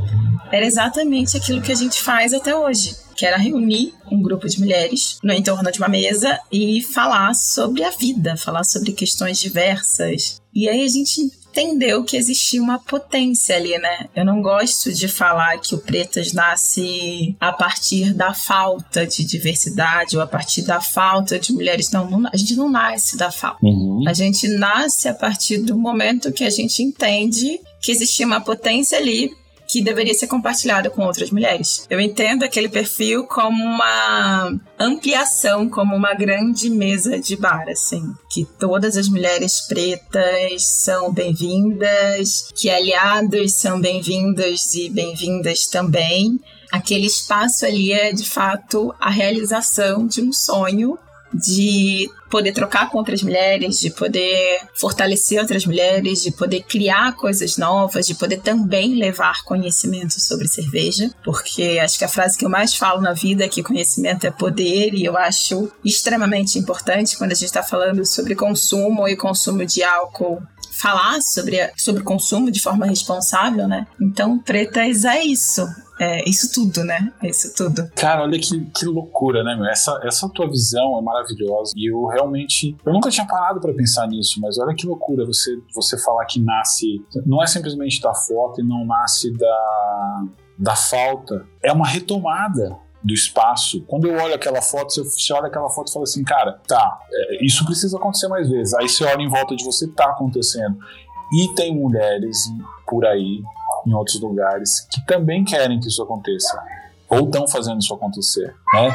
era 0.52 0.64
exatamente 0.64 1.36
aquilo 1.36 1.62
que 1.62 1.72
a 1.72 1.76
gente 1.76 2.00
faz 2.00 2.32
até 2.32 2.54
hoje 2.54 3.09
que 3.14 3.26
era 3.26 3.36
reunir 3.36 3.94
um 4.10 4.22
grupo 4.22 4.48
de 4.48 4.58
mulheres 4.58 5.18
no 5.22 5.32
entorno 5.32 5.70
de 5.70 5.78
uma 5.78 5.88
mesa 5.88 6.38
e 6.50 6.82
falar 6.82 7.34
sobre 7.34 7.84
a 7.84 7.90
vida, 7.90 8.36
falar 8.36 8.64
sobre 8.64 8.92
questões 8.92 9.38
diversas. 9.38 10.40
E 10.54 10.68
aí 10.68 10.84
a 10.84 10.88
gente 10.88 11.20
entendeu 11.50 12.04
que 12.04 12.16
existia 12.16 12.62
uma 12.62 12.78
potência 12.78 13.56
ali, 13.56 13.76
né? 13.78 14.08
Eu 14.14 14.24
não 14.24 14.40
gosto 14.40 14.92
de 14.92 15.08
falar 15.08 15.58
que 15.58 15.74
o 15.74 15.78
Pretas 15.78 16.32
nasce 16.32 17.36
a 17.40 17.52
partir 17.52 18.14
da 18.14 18.32
falta 18.32 19.06
de 19.06 19.24
diversidade 19.24 20.16
ou 20.16 20.22
a 20.22 20.26
partir 20.26 20.62
da 20.62 20.80
falta 20.80 21.38
de 21.38 21.52
mulheres. 21.52 21.90
Não, 21.90 22.08
não 22.08 22.30
a 22.32 22.36
gente 22.36 22.56
não 22.56 22.68
nasce 22.68 23.16
da 23.16 23.30
falta. 23.30 23.58
Uhum. 23.62 24.04
A 24.06 24.12
gente 24.12 24.48
nasce 24.48 25.08
a 25.08 25.14
partir 25.14 25.58
do 25.58 25.76
momento 25.76 26.32
que 26.32 26.44
a 26.44 26.50
gente 26.50 26.82
entende 26.82 27.60
que 27.80 27.90
existia 27.90 28.26
uma 28.26 28.40
potência 28.40 28.98
ali 28.98 29.32
que 29.70 29.82
deveria 29.82 30.14
ser 30.14 30.26
compartilhada 30.26 30.90
com 30.90 31.02
outras 31.02 31.30
mulheres. 31.30 31.86
Eu 31.88 32.00
entendo 32.00 32.42
aquele 32.42 32.68
perfil 32.68 33.24
como 33.24 33.62
uma 33.62 34.52
ampliação, 34.78 35.68
como 35.68 35.94
uma 35.94 36.12
grande 36.14 36.68
mesa 36.68 37.18
de 37.18 37.36
bar, 37.36 37.68
assim, 37.68 38.02
que 38.30 38.44
todas 38.58 38.96
as 38.96 39.08
mulheres 39.08 39.60
pretas 39.62 40.66
são 40.66 41.12
bem-vindas, 41.12 42.50
que 42.54 42.68
aliados 42.68 43.54
são 43.54 43.80
bem-vindos 43.80 44.74
e 44.74 44.90
bem-vindas 44.90 45.66
também. 45.66 46.40
Aquele 46.72 47.06
espaço 47.06 47.66
ali 47.66 47.92
é 47.92 48.12
de 48.12 48.28
fato 48.28 48.94
a 49.00 49.10
realização 49.10 50.06
de 50.06 50.20
um 50.20 50.32
sonho 50.32 50.98
de 51.32 52.08
poder 52.30 52.52
trocar 52.52 52.88
com 52.90 52.98
outras 52.98 53.22
mulheres, 53.22 53.78
de 53.80 53.90
poder 53.90 54.60
fortalecer 54.74 55.40
outras 55.40 55.66
mulheres, 55.66 56.22
de 56.22 56.30
poder 56.30 56.62
criar 56.62 57.14
coisas 57.16 57.56
novas, 57.56 58.06
de 58.06 58.14
poder 58.14 58.40
também 58.40 58.94
levar 58.94 59.42
conhecimento 59.44 60.20
sobre 60.20 60.46
cerveja, 60.46 61.10
porque 61.24 61.78
acho 61.82 61.98
que 61.98 62.04
a 62.04 62.08
frase 62.08 62.38
que 62.38 62.44
eu 62.44 62.50
mais 62.50 62.74
falo 62.74 63.00
na 63.00 63.12
vida 63.12 63.44
é 63.44 63.48
que 63.48 63.62
conhecimento 63.62 64.26
é 64.26 64.30
poder 64.30 64.94
e 64.94 65.04
eu 65.04 65.16
acho 65.16 65.70
extremamente 65.84 66.58
importante 66.58 67.18
quando 67.18 67.32
a 67.32 67.34
gente 67.34 67.46
está 67.46 67.62
falando 67.62 68.04
sobre 68.06 68.34
consumo 68.34 69.08
e 69.08 69.16
consumo 69.16 69.66
de 69.66 69.82
álcool 69.82 70.40
falar 70.80 71.20
sobre, 71.20 71.70
sobre 71.76 72.02
consumo 72.02 72.50
de 72.50 72.60
forma 72.60 72.86
responsável, 72.86 73.68
né? 73.68 73.86
Então, 74.00 74.38
pretas 74.38 75.04
é 75.04 75.22
isso. 75.22 75.66
É 76.00 76.26
isso 76.26 76.50
tudo, 76.54 76.82
né? 76.82 77.12
Isso 77.22 77.54
tudo. 77.54 77.86
Cara, 77.94 78.22
olha 78.22 78.38
que, 78.38 78.64
que 78.70 78.86
loucura, 78.86 79.44
né, 79.44 79.54
meu? 79.54 79.66
Essa, 79.66 80.00
essa 80.02 80.26
tua 80.30 80.48
visão 80.48 80.98
é 80.98 81.02
maravilhosa. 81.02 81.74
E 81.76 81.92
eu 81.92 82.06
realmente. 82.06 82.74
Eu 82.86 82.92
nunca 82.94 83.10
tinha 83.10 83.26
parado 83.26 83.60
para 83.60 83.74
pensar 83.74 84.08
nisso, 84.08 84.40
mas 84.40 84.58
olha 84.58 84.74
que 84.74 84.86
loucura 84.86 85.26
você, 85.26 85.54
você 85.74 85.98
falar 86.02 86.24
que 86.24 86.40
nasce. 86.40 87.04
Não 87.26 87.42
é 87.42 87.46
simplesmente 87.46 88.00
da 88.00 88.14
foto 88.14 88.62
e 88.62 88.64
não 88.64 88.86
nasce 88.86 89.30
da, 89.36 90.24
da 90.58 90.74
falta. 90.74 91.46
É 91.62 91.70
uma 91.70 91.86
retomada 91.86 92.78
do 93.04 93.12
espaço. 93.12 93.82
Quando 93.86 94.06
eu 94.06 94.14
olho 94.18 94.34
aquela 94.34 94.62
foto, 94.62 95.04
você 95.04 95.32
olha 95.34 95.48
aquela 95.48 95.68
foto 95.68 95.88
e 95.88 95.92
fala 95.92 96.04
assim, 96.04 96.24
cara, 96.24 96.60
tá, 96.66 96.98
é, 97.12 97.44
isso 97.44 97.64
precisa 97.66 97.98
acontecer 97.98 98.28
mais 98.28 98.48
vezes. 98.48 98.72
Aí 98.74 98.88
você 98.88 99.04
olha 99.04 99.22
em 99.22 99.28
volta 99.28 99.54
de 99.54 99.64
você, 99.64 99.86
tá 99.88 100.06
acontecendo. 100.06 100.78
E 101.32 101.54
tem 101.54 101.74
mulheres 101.74 102.36
por 102.86 103.06
aí, 103.06 103.42
em 103.86 103.94
outros 103.94 104.20
lugares, 104.20 104.86
que 104.90 105.04
também 105.06 105.44
querem 105.44 105.80
que 105.80 105.88
isso 105.88 106.02
aconteça. 106.02 106.62
Ou 107.08 107.24
estão 107.24 107.48
fazendo 107.48 107.80
isso 107.80 107.92
acontecer, 107.92 108.54
né? 108.72 108.92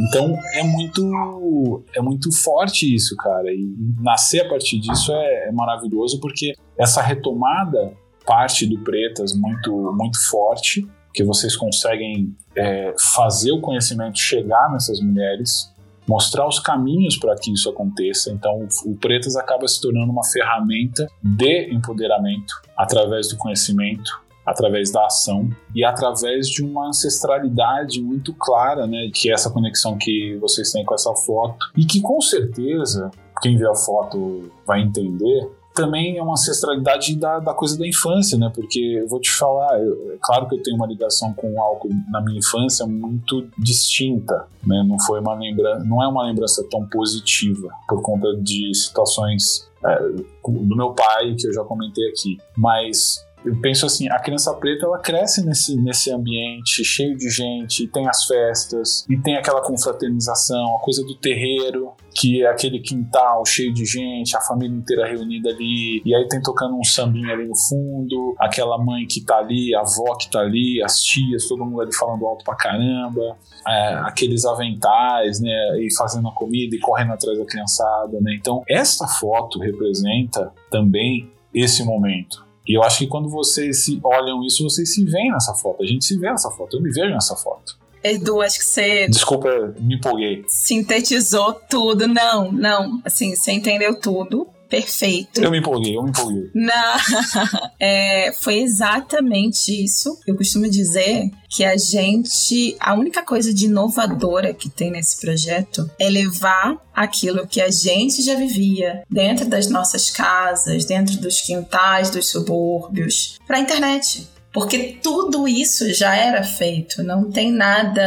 Então 0.00 0.34
é 0.54 0.62
muito 0.62 1.82
é 1.94 2.00
muito 2.00 2.32
forte 2.32 2.94
isso, 2.94 3.14
cara. 3.16 3.52
E 3.52 3.74
nascer 4.00 4.46
a 4.46 4.48
partir 4.48 4.78
disso 4.78 5.12
é, 5.12 5.48
é 5.48 5.52
maravilhoso 5.52 6.18
porque 6.18 6.54
essa 6.78 7.02
retomada 7.02 7.92
parte 8.24 8.66
do 8.66 8.82
Pretas 8.82 9.34
muito 9.34 9.92
muito 9.94 10.18
forte 10.30 10.88
que 11.12 11.24
vocês 11.24 11.56
conseguem 11.56 12.34
é, 12.56 12.94
fazer 12.96 13.50
o 13.50 13.60
conhecimento 13.60 14.18
chegar 14.18 14.70
nessas 14.70 15.00
mulheres, 15.00 15.72
mostrar 16.08 16.46
os 16.46 16.60
caminhos 16.60 17.16
para 17.16 17.34
que 17.34 17.52
isso 17.52 17.68
aconteça. 17.68 18.30
Então, 18.30 18.68
o 18.84 18.94
Pretas 18.94 19.34
acaba 19.34 19.66
se 19.66 19.80
tornando 19.80 20.12
uma 20.12 20.24
ferramenta 20.24 21.08
de 21.20 21.74
empoderamento 21.74 22.54
através 22.76 23.28
do 23.28 23.36
conhecimento, 23.36 24.22
através 24.48 24.90
da 24.90 25.04
ação 25.04 25.48
e 25.74 25.84
através 25.84 26.48
de 26.48 26.64
uma 26.64 26.88
ancestralidade 26.88 28.00
muito 28.00 28.34
clara, 28.34 28.86
né, 28.86 29.10
que 29.12 29.30
é 29.30 29.34
essa 29.34 29.50
conexão 29.50 29.98
que 29.98 30.36
vocês 30.40 30.72
têm 30.72 30.84
com 30.84 30.94
essa 30.94 31.14
foto 31.14 31.66
e 31.76 31.84
que 31.84 32.00
com 32.00 32.20
certeza 32.20 33.10
quem 33.42 33.58
vê 33.58 33.68
a 33.68 33.74
foto 33.74 34.50
vai 34.66 34.80
entender 34.80 35.50
também 35.74 36.18
é 36.18 36.22
uma 36.22 36.32
ancestralidade 36.32 37.14
da, 37.16 37.38
da 37.38 37.54
coisa 37.54 37.78
da 37.78 37.86
infância, 37.86 38.36
né? 38.36 38.50
Porque 38.52 38.80
eu 39.00 39.06
vou 39.06 39.20
te 39.20 39.30
falar, 39.30 39.80
eu, 39.80 40.12
é 40.12 40.16
claro 40.20 40.48
que 40.48 40.56
eu 40.56 40.62
tenho 40.62 40.76
uma 40.76 40.88
ligação 40.88 41.32
com 41.32 41.54
o 41.54 41.62
álcool 41.62 41.90
na 42.10 42.20
minha 42.20 42.40
infância 42.40 42.84
muito 42.84 43.48
distinta, 43.56 44.48
né? 44.66 44.84
Não 44.84 44.98
foi 44.98 45.20
uma 45.20 45.34
lembrança, 45.34 45.84
não 45.84 46.02
é 46.02 46.08
uma 46.08 46.26
lembrança 46.26 46.66
tão 46.68 46.84
positiva 46.86 47.68
por 47.88 48.02
conta 48.02 48.34
de 48.42 48.74
situações 48.74 49.70
é, 49.86 50.00
do 50.48 50.76
meu 50.76 50.94
pai 50.94 51.36
que 51.38 51.46
eu 51.46 51.52
já 51.52 51.62
comentei 51.62 52.08
aqui, 52.08 52.38
mas 52.56 53.24
eu 53.44 53.58
penso 53.60 53.86
assim, 53.86 54.08
a 54.10 54.18
criança 54.18 54.52
preta 54.54 54.86
ela 54.86 54.98
cresce 54.98 55.44
nesse, 55.44 55.76
nesse 55.76 56.12
ambiente 56.12 56.84
cheio 56.84 57.16
de 57.16 57.30
gente, 57.30 57.86
tem 57.88 58.08
as 58.08 58.24
festas, 58.24 59.06
e 59.08 59.16
tem 59.16 59.36
aquela 59.36 59.62
confraternização, 59.62 60.76
a 60.76 60.80
coisa 60.80 61.04
do 61.04 61.14
terreiro, 61.16 61.92
que 62.14 62.42
é 62.42 62.48
aquele 62.48 62.80
quintal 62.80 63.44
cheio 63.46 63.72
de 63.72 63.84
gente, 63.84 64.36
a 64.36 64.40
família 64.40 64.76
inteira 64.76 65.06
reunida 65.06 65.50
ali, 65.50 66.02
e 66.04 66.14
aí 66.14 66.26
tem 66.28 66.42
tocando 66.42 66.76
um 66.76 66.84
sambinho 66.84 67.30
ali 67.30 67.46
no 67.46 67.56
fundo, 67.56 68.34
aquela 68.38 68.76
mãe 68.76 69.06
que 69.06 69.24
tá 69.24 69.38
ali, 69.38 69.74
a 69.74 69.80
avó 69.80 70.16
que 70.16 70.30
tá 70.30 70.40
ali, 70.40 70.82
as 70.82 71.00
tias, 71.00 71.46
todo 71.46 71.64
mundo 71.64 71.80
ali 71.80 71.94
falando 71.94 72.26
alto 72.26 72.44
pra 72.44 72.56
caramba, 72.56 73.36
é, 73.66 73.94
aqueles 74.04 74.44
aventais, 74.44 75.40
né, 75.40 75.80
e 75.80 75.94
fazendo 75.96 76.28
a 76.28 76.32
comida 76.32 76.74
e 76.74 76.80
correndo 76.80 77.12
atrás 77.12 77.38
da 77.38 77.44
criançada, 77.44 78.20
né? 78.20 78.34
Então, 78.34 78.62
essa 78.68 79.06
foto 79.06 79.58
representa 79.60 80.52
também 80.70 81.30
esse 81.54 81.84
momento 81.84 82.47
e 82.68 82.76
eu 82.76 82.82
acho 82.82 82.98
que 82.98 83.06
quando 83.06 83.30
vocês 83.30 83.84
se 83.84 83.98
olham 84.04 84.44
isso, 84.44 84.62
vocês 84.62 84.94
se 84.94 85.02
veem 85.04 85.32
nessa 85.32 85.54
foto. 85.54 85.82
A 85.82 85.86
gente 85.86 86.04
se 86.04 86.18
vê 86.18 86.30
nessa 86.30 86.50
foto. 86.50 86.76
Eu 86.76 86.82
me 86.82 86.90
vejo 86.90 87.10
nessa 87.10 87.34
foto. 87.34 87.78
Edu, 88.04 88.42
acho 88.42 88.58
que 88.58 88.64
você. 88.64 89.08
Desculpa, 89.08 89.74
me 89.80 89.96
empolguei. 89.96 90.44
Sintetizou 90.46 91.54
tudo. 91.54 92.06
Não, 92.06 92.52
não. 92.52 93.00
Assim, 93.04 93.34
você 93.34 93.52
entendeu 93.52 93.98
tudo 93.98 94.46
perfeito. 94.68 95.40
Eu 95.40 95.50
me 95.50 95.58
empolguei, 95.58 95.96
eu 95.96 96.02
me 96.02 96.10
empolguei. 96.10 96.50
Não, 96.54 96.96
é, 97.80 98.32
foi 98.40 98.58
exatamente 98.58 99.84
isso. 99.84 100.18
Eu 100.26 100.36
costumo 100.36 100.68
dizer 100.68 101.30
que 101.48 101.64
a 101.64 101.76
gente, 101.76 102.76
a 102.78 102.94
única 102.94 103.22
coisa 103.22 103.52
de 103.52 103.66
inovadora 103.66 104.52
que 104.52 104.68
tem 104.68 104.90
nesse 104.90 105.20
projeto 105.20 105.90
é 105.98 106.08
levar 106.08 106.76
aquilo 106.94 107.46
que 107.46 107.60
a 107.60 107.70
gente 107.70 108.22
já 108.22 108.34
vivia 108.34 109.02
dentro 109.10 109.46
das 109.46 109.68
nossas 109.68 110.10
casas, 110.10 110.84
dentro 110.84 111.16
dos 111.18 111.40
quintais 111.40 112.10
dos 112.10 112.28
subúrbios, 112.28 113.38
para 113.46 113.56
a 113.56 113.60
internet 113.60 114.28
porque 114.52 114.98
tudo 115.02 115.46
isso 115.46 115.92
já 115.92 116.16
era 116.16 116.42
feito, 116.42 117.02
não 117.02 117.30
tem 117.30 117.52
nada 117.52 118.02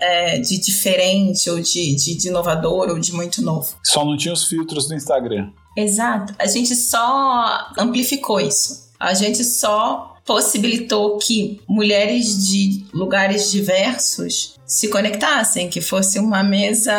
é, 0.00 0.38
de 0.38 0.58
diferente 0.60 1.48
ou 1.48 1.58
de, 1.58 1.96
de, 1.96 2.16
de, 2.16 2.28
inovador 2.28 2.90
ou 2.90 2.98
de 2.98 3.12
muito 3.12 3.42
novo. 3.42 3.74
Só 3.82 4.04
não 4.04 4.16
tinha 4.16 4.32
os 4.32 4.44
filtros 4.44 4.86
do 4.86 4.94
Instagram. 4.94 5.50
Exato. 5.76 6.34
A 6.38 6.46
gente 6.46 6.74
só 6.74 7.68
amplificou 7.76 8.40
isso. 8.40 8.86
A 8.98 9.12
gente 9.12 9.44
só 9.44 10.16
possibilitou 10.24 11.18
que 11.18 11.60
mulheres 11.68 12.48
de 12.48 12.84
lugares 12.92 13.50
diversos 13.50 14.56
se 14.66 14.88
conectassem, 14.88 15.68
que 15.68 15.80
fosse 15.80 16.18
uma 16.18 16.42
mesa 16.42 16.92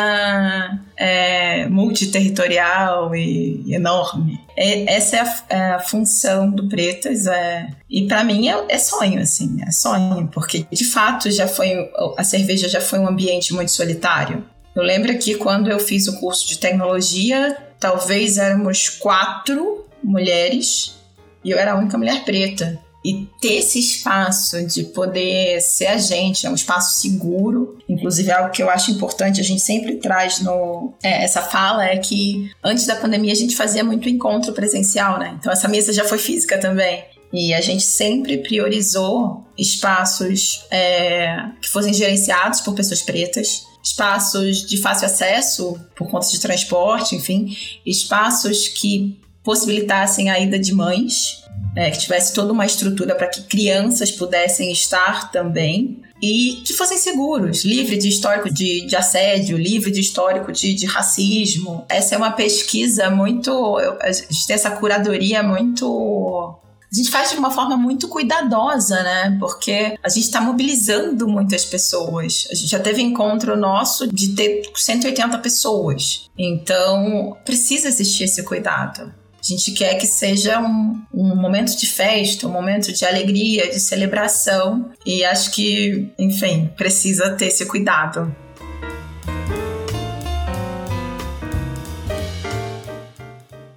é, 0.96 1.68
multiterritorial 1.68 3.14
e 3.14 3.74
enorme. 3.74 4.40
Essa 4.56 5.16
é 5.16 5.20
a, 5.20 5.44
é 5.50 5.70
a, 5.72 5.78
função 5.78 6.50
do 6.50 6.66
Pretas, 6.66 7.26
é, 7.26 7.68
e 7.90 8.06
para 8.06 8.24
mim 8.24 8.48
é, 8.48 8.64
é, 8.70 8.78
sonho, 8.78 9.20
assim, 9.20 9.58
é 9.62 9.70
sonho, 9.70 10.30
porque 10.32 10.66
de 10.72 10.84
fato 10.84 11.30
já 11.30 11.46
foi 11.46 11.90
a 12.16 12.24
cerveja 12.24 12.68
já 12.68 12.80
foi 12.80 12.98
um 12.98 13.06
ambiente 13.06 13.52
muito 13.52 13.70
solitário. 13.70 14.42
Eu 14.74 14.82
lembro 14.82 15.16
que 15.18 15.34
quando 15.34 15.70
eu 15.70 15.78
fiz 15.78 16.08
o 16.08 16.18
curso 16.18 16.48
de 16.48 16.58
tecnologia, 16.58 17.67
talvez 17.78 18.38
éramos 18.38 18.88
quatro 18.88 19.86
mulheres 20.02 20.96
e 21.44 21.50
eu 21.50 21.58
era 21.58 21.72
a 21.72 21.76
única 21.76 21.96
mulher 21.96 22.24
preta. 22.24 22.78
E 23.04 23.26
ter 23.40 23.54
esse 23.54 23.78
espaço 23.78 24.66
de 24.66 24.82
poder 24.84 25.60
ser 25.60 25.86
a 25.86 25.96
gente, 25.96 26.46
é 26.46 26.50
um 26.50 26.54
espaço 26.54 27.00
seguro, 27.00 27.78
inclusive 27.88 28.30
algo 28.30 28.50
que 28.50 28.62
eu 28.62 28.68
acho 28.68 28.90
importante, 28.90 29.40
a 29.40 29.44
gente 29.44 29.62
sempre 29.62 29.96
traz 29.96 30.40
no 30.40 30.92
é, 31.02 31.24
essa 31.24 31.40
fala 31.40 31.86
é 31.86 31.96
que 31.96 32.50
antes 32.62 32.86
da 32.86 32.96
pandemia 32.96 33.32
a 33.32 33.36
gente 33.36 33.56
fazia 33.56 33.84
muito 33.84 34.08
encontro 34.08 34.52
presencial, 34.52 35.18
né? 35.18 35.36
Então 35.38 35.52
essa 35.52 35.68
mesa 35.68 35.92
já 35.92 36.04
foi 36.04 36.18
física 36.18 36.58
também. 36.58 37.04
E 37.32 37.54
a 37.54 37.60
gente 37.60 37.84
sempre 37.84 38.38
priorizou 38.38 39.44
espaços 39.56 40.66
é, 40.70 41.44
que 41.60 41.68
fossem 41.68 41.92
gerenciados 41.92 42.60
por 42.62 42.74
pessoas 42.74 43.02
pretas, 43.02 43.67
espaços 43.88 44.66
de 44.66 44.76
fácil 44.76 45.06
acesso 45.06 45.80
por 45.96 46.08
conta 46.10 46.28
de 46.28 46.38
transporte, 46.38 47.16
enfim, 47.16 47.56
espaços 47.86 48.68
que 48.68 49.18
possibilitassem 49.42 50.28
a 50.28 50.38
ida 50.38 50.58
de 50.58 50.74
mães, 50.74 51.42
é, 51.74 51.90
que 51.90 51.98
tivesse 51.98 52.34
toda 52.34 52.52
uma 52.52 52.66
estrutura 52.66 53.14
para 53.14 53.28
que 53.28 53.42
crianças 53.42 54.10
pudessem 54.10 54.70
estar 54.70 55.32
também 55.32 56.02
e 56.22 56.62
que 56.66 56.74
fossem 56.74 56.98
seguros, 56.98 57.64
livre 57.64 57.96
de 57.96 58.08
histórico 58.08 58.52
de, 58.52 58.84
de 58.86 58.94
assédio, 58.94 59.56
livre 59.56 59.90
de 59.90 60.00
histórico 60.00 60.52
de, 60.52 60.74
de, 60.74 60.84
racismo. 60.84 61.86
Essa 61.88 62.14
é 62.14 62.18
uma 62.18 62.32
pesquisa 62.32 63.08
muito. 63.08 63.78
A 64.02 64.12
gente 64.12 64.46
tem 64.46 64.54
essa 64.54 64.72
curadoria 64.72 65.42
muito 65.42 66.58
a 66.90 66.96
gente 66.96 67.10
faz 67.10 67.30
de 67.30 67.36
uma 67.36 67.50
forma 67.50 67.76
muito 67.76 68.08
cuidadosa, 68.08 69.02
né? 69.02 69.36
Porque 69.38 69.98
a 70.02 70.08
gente 70.08 70.24
está 70.24 70.40
mobilizando 70.40 71.28
muitas 71.28 71.64
pessoas. 71.64 72.48
A 72.50 72.54
gente 72.54 72.70
já 72.70 72.80
teve 72.80 73.02
encontro 73.02 73.56
nosso 73.58 74.06
de 74.06 74.34
ter 74.34 74.62
180 74.74 75.36
pessoas. 75.38 76.30
Então, 76.36 77.36
precisa 77.44 77.88
existir 77.88 78.24
esse 78.24 78.42
cuidado. 78.42 79.12
A 79.38 79.46
gente 79.46 79.72
quer 79.72 79.96
que 79.96 80.06
seja 80.06 80.60
um, 80.60 81.02
um 81.12 81.36
momento 81.36 81.76
de 81.76 81.86
festa, 81.86 82.46
um 82.46 82.50
momento 82.50 82.90
de 82.90 83.04
alegria, 83.04 83.68
de 83.70 83.78
celebração. 83.78 84.90
E 85.04 85.22
acho 85.26 85.50
que, 85.50 86.10
enfim, 86.18 86.70
precisa 86.74 87.32
ter 87.32 87.48
esse 87.48 87.66
cuidado. 87.66 88.34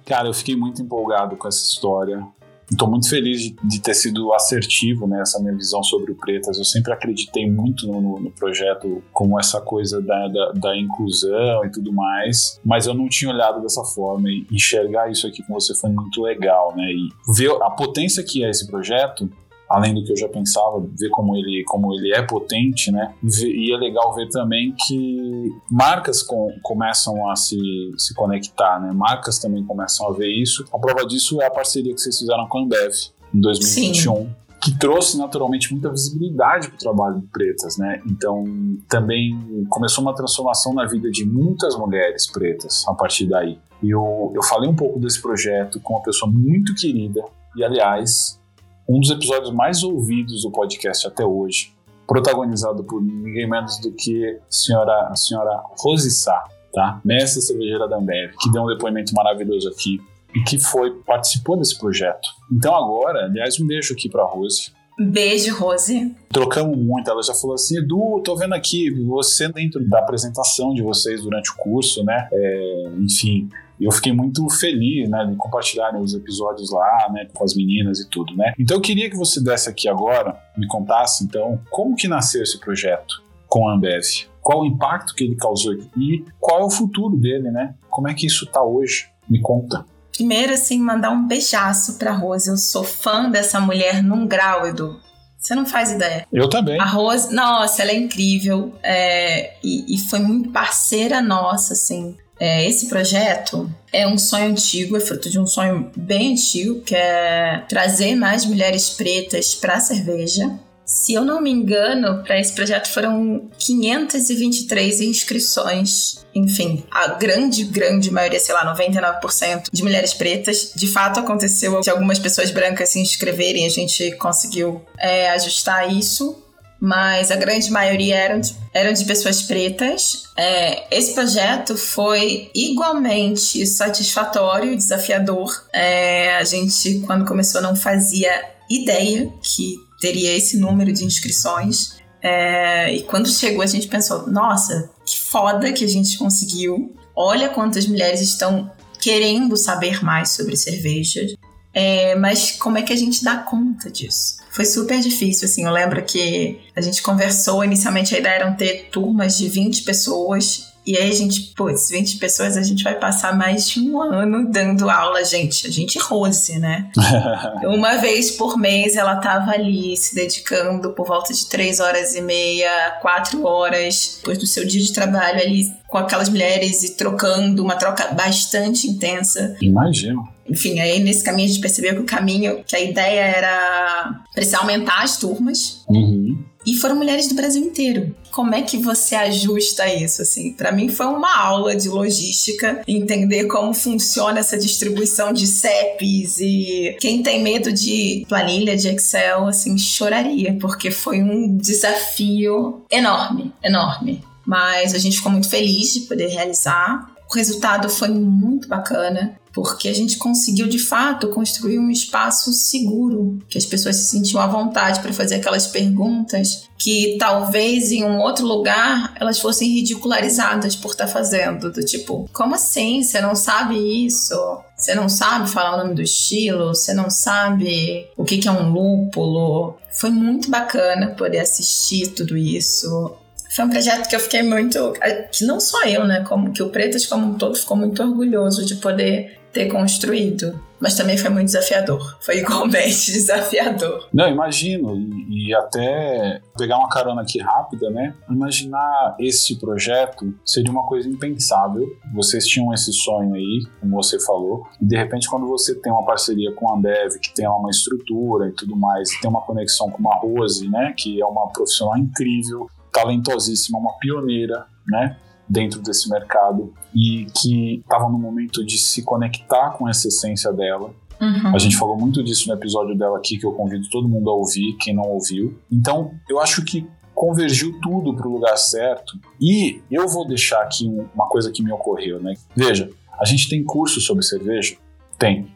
Cara, 0.06 0.28
eu 0.28 0.34
fiquei 0.34 0.56
muito 0.56 0.80
empolgado 0.80 1.36
com 1.36 1.46
essa 1.46 1.62
história. 1.62 2.26
Estou 2.72 2.88
muito 2.88 3.08
feliz 3.08 3.54
de, 3.62 3.80
ter 3.80 3.92
sido 3.92 4.32
assertivo 4.32 5.06
nessa 5.06 5.38
né, 5.38 5.44
minha 5.44 5.56
visão 5.56 5.82
sobre 5.82 6.12
o 6.12 6.14
Pretas. 6.14 6.56
Eu 6.56 6.64
sempre 6.64 6.92
acreditei 6.92 7.48
muito 7.50 7.86
no, 7.86 8.18
no 8.18 8.30
projeto 8.30 9.02
como 9.12 9.38
essa 9.38 9.60
coisa 9.60 10.00
da, 10.00 10.28
da, 10.28 10.52
da, 10.52 10.76
inclusão 10.76 11.64
e 11.66 11.70
tudo 11.70 11.92
mais, 11.92 12.58
mas 12.64 12.86
eu 12.86 12.94
não 12.94 13.08
tinha 13.08 13.30
olhado 13.30 13.60
dessa 13.60 13.84
forma 13.84 14.30
e 14.30 14.46
enxergar 14.50 15.10
isso 15.10 15.26
aqui 15.26 15.42
com 15.42 15.52
você 15.52 15.74
foi 15.74 15.90
muito 15.90 16.22
legal, 16.22 16.74
né? 16.74 16.90
E 16.90 17.08
ver 17.36 17.50
a 17.62 17.70
potência 17.70 18.22
que 18.22 18.42
é 18.42 18.48
esse 18.48 18.66
projeto 18.66 19.30
além 19.72 19.94
do 19.94 20.04
que 20.04 20.12
eu 20.12 20.16
já 20.16 20.28
pensava, 20.28 20.84
ver 20.98 21.08
como 21.08 21.34
ele, 21.34 21.64
como 21.64 21.94
ele 21.94 22.14
é 22.14 22.22
potente, 22.22 22.92
né? 22.92 23.14
E 23.42 23.72
é 23.72 23.76
legal 23.78 24.14
ver 24.14 24.28
também 24.28 24.74
que 24.86 25.50
marcas 25.70 26.22
com, 26.22 26.54
começam 26.62 27.30
a 27.30 27.36
se, 27.36 27.58
se 27.96 28.14
conectar, 28.14 28.78
né? 28.80 28.92
Marcas 28.92 29.38
também 29.38 29.64
começam 29.64 30.06
a 30.08 30.12
ver 30.12 30.28
isso. 30.28 30.64
A 30.72 30.78
prova 30.78 31.06
disso 31.06 31.40
é 31.40 31.46
a 31.46 31.50
parceria 31.50 31.94
que 31.94 32.00
vocês 32.00 32.18
fizeram 32.18 32.46
com 32.48 32.58
a 32.58 32.62
Ambev 32.62 32.92
em 33.34 33.40
2021. 33.40 34.14
Sim 34.14 34.42
que 34.64 34.78
trouxe 34.78 35.18
naturalmente 35.18 35.72
muita 35.72 35.90
visibilidade 35.90 36.68
para 36.68 36.76
o 36.76 36.78
trabalho 36.78 37.20
de 37.20 37.26
pretas, 37.26 37.76
né? 37.78 38.00
Então 38.06 38.44
também 38.88 39.66
começou 39.68 40.04
uma 40.04 40.14
transformação 40.14 40.72
na 40.72 40.86
vida 40.86 41.10
de 41.10 41.24
muitas 41.24 41.76
mulheres 41.76 42.30
pretas 42.30 42.84
a 42.86 42.94
partir 42.94 43.26
daí. 43.26 43.58
E 43.82 43.90
eu, 43.90 44.32
eu 44.32 44.42
falei 44.44 44.70
um 44.70 44.76
pouco 44.76 45.00
desse 45.00 45.20
projeto 45.20 45.80
com 45.80 45.94
uma 45.94 46.02
pessoa 46.04 46.30
muito 46.30 46.76
querida 46.76 47.24
e 47.56 47.64
aliás 47.64 48.40
um 48.88 49.00
dos 49.00 49.10
episódios 49.10 49.52
mais 49.52 49.82
ouvidos 49.82 50.42
do 50.42 50.50
podcast 50.50 51.06
até 51.06 51.24
hoje, 51.24 51.72
protagonizado 52.06 52.84
por 52.84 53.02
ninguém 53.02 53.48
menos 53.48 53.80
do 53.80 53.92
que 53.92 54.26
a 54.26 54.40
senhora, 54.50 55.08
a 55.08 55.16
senhora 55.16 55.62
Rose 55.78 56.10
Sá, 56.10 56.44
tá? 56.72 57.00
Mestre 57.04 57.40
cervejeira 57.42 57.88
da 57.88 57.96
Ambev, 57.96 58.32
que 58.40 58.50
deu 58.50 58.62
um 58.62 58.66
depoimento 58.66 59.14
maravilhoso 59.14 59.68
aqui 59.68 60.00
e 60.34 60.42
que 60.42 60.58
foi 60.58 60.90
participou 61.02 61.56
desse 61.56 61.78
projeto. 61.78 62.28
Então 62.50 62.74
agora, 62.74 63.26
aliás, 63.26 63.60
um 63.60 63.66
beijo 63.66 63.94
aqui 63.94 64.08
para 64.08 64.24
Rose. 64.24 64.72
Beijo, 64.98 65.54
Rose. 65.56 66.14
Trocamos 66.30 66.76
muito. 66.76 67.10
Ela 67.10 67.22
já 67.22 67.34
falou 67.34 67.54
assim: 67.54 67.78
Edu, 67.78 68.20
tô 68.22 68.36
vendo 68.36 68.54
aqui 68.54 68.90
você 69.04 69.48
dentro 69.48 69.82
da 69.88 70.00
apresentação 70.00 70.74
de 70.74 70.82
vocês 70.82 71.22
durante 71.22 71.50
o 71.50 71.56
curso, 71.56 72.04
né? 72.04 72.28
É, 72.30 72.90
enfim, 72.98 73.48
e 73.82 73.84
eu 73.84 73.90
fiquei 73.90 74.12
muito 74.12 74.48
feliz, 74.48 75.10
né, 75.10 75.26
de 75.28 75.34
compartilhar 75.34 75.92
os 75.98 76.14
episódios 76.14 76.70
lá, 76.70 77.08
né, 77.12 77.26
com 77.34 77.42
as 77.42 77.52
meninas 77.56 77.98
e 77.98 78.08
tudo, 78.08 78.32
né. 78.36 78.52
Então 78.56 78.76
eu 78.76 78.80
queria 78.80 79.10
que 79.10 79.16
você 79.16 79.42
desse 79.42 79.68
aqui 79.68 79.88
agora, 79.88 80.40
me 80.56 80.68
contasse, 80.68 81.24
então, 81.24 81.58
como 81.68 81.96
que 81.96 82.06
nasceu 82.06 82.44
esse 82.44 82.60
projeto 82.60 83.20
com 83.48 83.68
a 83.68 83.74
Ambev? 83.74 84.04
Qual 84.40 84.60
o 84.60 84.66
impacto 84.66 85.16
que 85.16 85.24
ele 85.24 85.34
causou 85.34 85.74
e 85.96 86.24
qual 86.38 86.60
é 86.60 86.64
o 86.64 86.70
futuro 86.70 87.16
dele, 87.16 87.50
né? 87.50 87.74
Como 87.90 88.08
é 88.08 88.14
que 88.14 88.24
isso 88.24 88.46
tá 88.46 88.62
hoje? 88.62 89.08
Me 89.28 89.40
conta. 89.40 89.84
Primeiro, 90.12 90.52
assim, 90.52 90.78
mandar 90.78 91.10
um 91.10 91.26
beijaço 91.26 91.98
pra 91.98 92.12
Rose. 92.12 92.48
Eu 92.48 92.56
sou 92.56 92.84
fã 92.84 93.30
dessa 93.30 93.60
mulher 93.60 94.02
num 94.02 94.26
grau, 94.26 94.66
Edu. 94.66 95.00
Você 95.38 95.54
não 95.56 95.66
faz 95.66 95.90
ideia. 95.90 96.26
Eu 96.32 96.48
também. 96.48 96.80
A 96.80 96.84
Rose, 96.84 97.34
nossa, 97.34 97.82
ela 97.82 97.90
é 97.90 97.96
incrível. 97.96 98.72
É, 98.82 99.54
e, 99.62 99.96
e, 99.96 99.98
foi 99.98 100.20
muito 100.20 100.50
parceira 100.50 101.20
nossa, 101.20 101.72
assim. 101.72 102.16
É, 102.42 102.68
esse 102.68 102.88
projeto 102.88 103.72
é 103.92 104.04
um 104.04 104.18
sonho 104.18 104.50
antigo, 104.50 104.96
é 104.96 105.00
fruto 105.00 105.30
de 105.30 105.38
um 105.38 105.46
sonho 105.46 105.92
bem 105.96 106.32
antigo, 106.32 106.80
que 106.80 106.92
é 106.92 107.62
trazer 107.68 108.16
mais 108.16 108.44
mulheres 108.44 108.90
pretas 108.90 109.54
para 109.54 109.74
a 109.74 109.80
cerveja. 109.80 110.52
Se 110.84 111.14
eu 111.14 111.24
não 111.24 111.40
me 111.40 111.52
engano, 111.52 112.20
para 112.24 112.40
esse 112.40 112.52
projeto 112.52 112.88
foram 112.88 113.48
523 113.56 115.02
inscrições. 115.02 116.26
Enfim, 116.34 116.82
a 116.90 117.10
grande, 117.10 117.62
grande 117.62 118.10
maioria, 118.10 118.40
sei 118.40 118.56
lá, 118.56 118.74
99% 118.74 119.68
de 119.72 119.82
mulheres 119.84 120.12
pretas. 120.12 120.72
De 120.74 120.88
fato, 120.88 121.20
aconteceu 121.20 121.80
de 121.80 121.90
algumas 121.90 122.18
pessoas 122.18 122.50
brancas 122.50 122.88
se 122.88 122.98
inscreverem, 122.98 123.66
a 123.66 123.70
gente 123.70 124.16
conseguiu 124.16 124.84
é, 124.98 125.30
ajustar 125.30 125.96
isso 125.96 126.42
mas 126.82 127.30
a 127.30 127.36
grande 127.36 127.70
maioria 127.70 128.16
eram 128.16 128.40
de, 128.40 128.56
eram 128.74 128.92
de 128.92 129.04
pessoas 129.04 129.40
pretas. 129.42 130.24
É, 130.36 130.98
esse 130.98 131.14
projeto 131.14 131.76
foi 131.76 132.50
igualmente 132.52 133.64
satisfatório 133.64 134.72
e 134.72 134.76
desafiador. 134.76 135.64
É, 135.72 136.36
a 136.38 136.42
gente, 136.42 136.98
quando 137.06 137.24
começou, 137.24 137.62
não 137.62 137.76
fazia 137.76 138.32
ideia 138.68 139.32
que 139.40 139.76
teria 140.00 140.36
esse 140.36 140.56
número 140.56 140.92
de 140.92 141.04
inscrições. 141.04 141.98
É, 142.20 142.92
e 142.92 143.02
quando 143.04 143.28
chegou, 143.28 143.62
a 143.62 143.66
gente 143.66 143.86
pensou: 143.86 144.26
nossa, 144.26 144.90
que 145.06 145.20
foda 145.20 145.72
que 145.72 145.84
a 145.84 145.88
gente 145.88 146.18
conseguiu. 146.18 146.96
Olha 147.14 147.48
quantas 147.48 147.86
mulheres 147.86 148.20
estão 148.20 148.68
querendo 149.00 149.56
saber 149.56 150.02
mais 150.02 150.30
sobre 150.30 150.56
cervejas. 150.56 151.34
É, 151.72 152.16
mas 152.16 152.50
como 152.50 152.76
é 152.76 152.82
que 152.82 152.92
a 152.92 152.96
gente 152.96 153.22
dá 153.22 153.36
conta 153.36 153.88
disso? 153.88 154.41
Foi 154.52 154.66
super 154.66 155.00
difícil, 155.00 155.46
assim. 155.46 155.64
Eu 155.64 155.72
lembro 155.72 156.02
que 156.04 156.60
a 156.76 156.80
gente 156.82 157.02
conversou, 157.02 157.64
inicialmente 157.64 158.14
a 158.14 158.18
ideia 158.18 158.34
era 158.34 158.52
ter 158.52 158.88
turmas 158.92 159.38
de 159.38 159.48
20 159.48 159.82
pessoas. 159.82 160.70
E 160.84 160.98
aí 160.98 161.08
a 161.08 161.14
gente, 161.14 161.54
putz, 161.56 161.88
20 161.90 162.18
pessoas, 162.18 162.56
a 162.56 162.62
gente 162.62 162.82
vai 162.82 162.98
passar 162.98 163.34
mais 163.34 163.70
de 163.70 163.80
um 163.80 164.02
ano 164.02 164.50
dando 164.50 164.90
aula, 164.90 165.24
gente. 165.24 165.66
A 165.66 165.70
gente 165.70 165.98
rose, 165.98 166.58
né? 166.58 166.90
Uma 167.64 167.96
vez 167.96 168.32
por 168.32 168.58
mês 168.58 168.96
ela 168.96 169.16
tava 169.16 169.52
ali 169.52 169.96
se 169.96 170.14
dedicando 170.14 170.92
por 170.92 171.06
volta 171.06 171.32
de 171.32 171.46
3 171.46 171.80
horas 171.80 172.14
e 172.14 172.20
meia, 172.20 172.98
4 173.00 173.46
horas, 173.46 174.16
depois 174.18 174.36
do 174.36 174.46
seu 174.46 174.66
dia 174.66 174.82
de 174.82 174.92
trabalho 174.92 175.40
ali 175.40 175.72
com 175.88 175.98
aquelas 175.98 176.28
mulheres 176.28 176.82
e 176.82 176.96
trocando, 176.96 177.62
uma 177.62 177.76
troca 177.76 178.12
bastante 178.12 178.86
intensa. 178.86 179.56
Imagino. 179.60 180.31
Enfim, 180.52 180.78
aí 180.80 181.00
nesse 181.00 181.24
caminho 181.24 181.48
a 181.48 181.50
gente 181.50 181.60
percebeu 181.60 181.94
que 181.94 182.00
o 182.00 182.04
caminho, 182.04 182.62
que 182.66 182.76
a 182.76 182.80
ideia 182.80 183.20
era 183.20 184.22
precisar 184.34 184.58
aumentar 184.58 185.02
as 185.02 185.16
turmas. 185.16 185.82
Uhum. 185.88 186.44
E 186.64 186.76
foram 186.76 186.94
mulheres 186.94 187.26
do 187.26 187.34
Brasil 187.34 187.62
inteiro. 187.62 188.14
Como 188.30 188.54
é 188.54 188.62
que 188.62 188.76
você 188.76 189.14
ajusta 189.14 189.92
isso? 189.92 190.22
Assim, 190.22 190.52
para 190.52 190.70
mim 190.70 190.88
foi 190.88 191.06
uma 191.06 191.36
aula 191.36 191.74
de 191.74 191.88
logística, 191.88 192.82
entender 192.86 193.46
como 193.46 193.74
funciona 193.74 194.40
essa 194.40 194.56
distribuição 194.58 195.32
de 195.32 195.46
CEPs 195.46 196.38
e 196.38 196.96
quem 197.00 197.22
tem 197.22 197.42
medo 197.42 197.72
de 197.72 198.24
planilha 198.28 198.76
de 198.76 198.88
Excel, 198.88 199.48
assim, 199.48 199.76
choraria, 199.76 200.56
porque 200.60 200.90
foi 200.90 201.20
um 201.20 201.56
desafio 201.56 202.84
enorme, 202.90 203.52
enorme. 203.64 204.22
Mas 204.46 204.94
a 204.94 204.98
gente 204.98 205.16
ficou 205.16 205.32
muito 205.32 205.48
feliz 205.48 205.92
de 205.94 206.00
poder 206.00 206.28
realizar. 206.28 207.11
O 207.32 207.34
resultado 207.34 207.88
foi 207.88 208.08
muito 208.08 208.68
bacana 208.68 209.34
porque 209.54 209.88
a 209.88 209.94
gente 209.94 210.18
conseguiu 210.18 210.68
de 210.68 210.78
fato 210.78 211.28
construir 211.28 211.78
um 211.78 211.90
espaço 211.90 212.52
seguro, 212.52 213.38
que 213.48 213.56
as 213.56 213.64
pessoas 213.64 213.96
se 213.96 214.06
sentiam 214.06 214.40
à 214.40 214.46
vontade 214.46 215.00
para 215.00 215.12
fazer 215.12 215.36
aquelas 215.36 215.66
perguntas 215.66 216.68
que 216.78 217.16
talvez 217.18 217.92
em 217.92 218.02
um 218.04 218.18
outro 218.18 218.46
lugar 218.46 219.14
elas 219.20 219.38
fossem 219.38 219.68
ridicularizadas 219.68 220.74
por 220.74 220.92
estar 220.92 221.06
tá 221.06 221.12
fazendo, 221.12 221.70
do 221.70 221.84
tipo, 221.84 222.28
como 222.32 222.54
assim? 222.54 223.02
Você 223.02 223.20
não 223.20 223.34
sabe 223.34 223.76
isso? 224.06 224.34
Você 224.76 224.94
não 224.94 225.08
sabe 225.08 225.48
falar 225.48 225.74
o 225.74 225.78
nome 225.84 225.94
do 225.94 226.02
estilo? 226.02 226.68
Você 226.68 226.92
não 226.92 227.08
sabe 227.08 228.08
o 228.16 228.24
que 228.24 228.46
é 228.48 228.50
um 228.50 228.72
lúpulo? 228.72 229.76
Foi 229.92 230.10
muito 230.10 230.50
bacana 230.50 231.08
poder 231.08 231.40
assistir 231.40 232.08
tudo 232.08 232.36
isso. 232.36 233.14
Foi 233.54 233.64
um 233.66 233.70
projeto 233.70 234.08
que 234.08 234.16
eu 234.16 234.20
fiquei 234.20 234.42
muito. 234.42 234.94
Que 235.30 235.44
não 235.44 235.60
só 235.60 235.84
eu, 235.84 236.06
né? 236.06 236.24
Como 236.26 236.52
que 236.52 236.62
o 236.62 236.70
Pretas, 236.70 237.06
como 237.06 237.26
um 237.26 237.34
todo, 237.34 237.54
ficou 237.54 237.76
muito 237.76 238.02
orgulhoso 238.02 238.64
de 238.64 238.76
poder 238.76 239.38
ter 239.52 239.66
construído. 239.66 240.58
Mas 240.80 240.96
também 240.96 241.16
foi 241.16 241.30
muito 241.30 241.46
desafiador. 241.46 242.18
Foi 242.20 242.38
igualmente 242.38 243.12
desafiador. 243.12 244.08
Não, 244.12 244.28
imagino. 244.28 244.96
E, 244.96 245.50
e, 245.50 245.54
até 245.54 246.40
pegar 246.58 246.76
uma 246.76 246.88
carona 246.88 247.22
aqui 247.22 247.38
rápida, 247.38 247.88
né? 247.88 248.14
Imaginar 248.28 249.14
esse 249.20 249.60
projeto 249.60 250.34
seria 250.44 250.72
uma 250.72 250.84
coisa 250.84 251.08
impensável. 251.08 251.86
Vocês 252.12 252.44
tinham 252.46 252.74
esse 252.74 252.92
sonho 252.92 253.34
aí, 253.34 253.60
como 253.80 253.94
você 253.94 254.18
falou. 254.24 254.66
E 254.80 254.84
de 254.84 254.96
repente, 254.96 255.28
quando 255.28 255.46
você 255.46 255.72
tem 255.76 255.92
uma 255.92 256.04
parceria 256.04 256.52
com 256.52 256.68
a 256.68 256.76
Ambev, 256.76 257.16
que 257.20 257.32
tem 257.32 257.46
uma 257.46 257.70
estrutura 257.70 258.48
e 258.48 258.52
tudo 258.52 258.74
mais, 258.74 259.08
tem 259.20 259.30
uma 259.30 259.42
conexão 259.42 259.88
com 259.88 259.98
uma 259.98 260.16
Rose, 260.16 260.68
né? 260.68 260.94
Que 260.96 261.22
é 261.22 261.26
uma 261.26 261.46
profissional 261.52 261.96
incrível, 261.96 262.68
talentosíssima, 262.92 263.78
uma 263.78 263.98
pioneira, 263.98 264.66
né? 264.86 265.16
dentro 265.52 265.82
desse 265.82 266.08
mercado 266.08 266.72
e 266.94 267.26
que 267.36 267.80
estava 267.80 268.08
no 268.08 268.18
momento 268.18 268.64
de 268.64 268.78
se 268.78 269.02
conectar 269.02 269.70
com 269.72 269.86
essa 269.86 270.08
essência 270.08 270.50
dela. 270.50 270.94
Uhum. 271.20 271.54
A 271.54 271.58
gente 271.58 271.76
falou 271.76 271.96
muito 271.96 272.24
disso 272.24 272.48
no 272.48 272.54
episódio 272.54 272.96
dela 272.96 273.18
aqui, 273.18 273.38
que 273.38 273.44
eu 273.44 273.52
convido 273.52 273.88
todo 273.90 274.08
mundo 274.08 274.30
a 274.30 274.34
ouvir, 274.34 274.76
quem 274.80 274.94
não 274.94 275.04
ouviu. 275.04 275.58
Então, 275.70 276.12
eu 276.28 276.40
acho 276.40 276.64
que 276.64 276.86
convergiu 277.14 277.78
tudo 277.80 278.16
para 278.16 278.26
o 278.26 278.32
lugar 278.32 278.56
certo. 278.56 279.18
E 279.40 279.80
eu 279.90 280.08
vou 280.08 280.26
deixar 280.26 280.62
aqui 280.62 280.86
uma 281.14 281.28
coisa 281.28 281.52
que 281.52 281.62
me 281.62 281.70
ocorreu, 281.70 282.20
né? 282.20 282.34
Veja, 282.56 282.90
a 283.20 283.24
gente 283.26 283.48
tem 283.48 283.62
curso 283.62 284.00
sobre 284.00 284.24
cerveja? 284.24 284.76
Tem. 285.18 285.46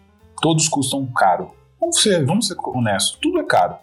Todos 0.43 0.69
custam 0.69 1.07
caro. 1.07 1.51
Vamos 1.81 2.01
ser, 2.03 2.25
vamos 2.25 2.47
ser 2.47 2.57
honestos, 2.63 3.19
tudo 3.21 3.41
é 3.41 3.45
caro. 3.45 3.77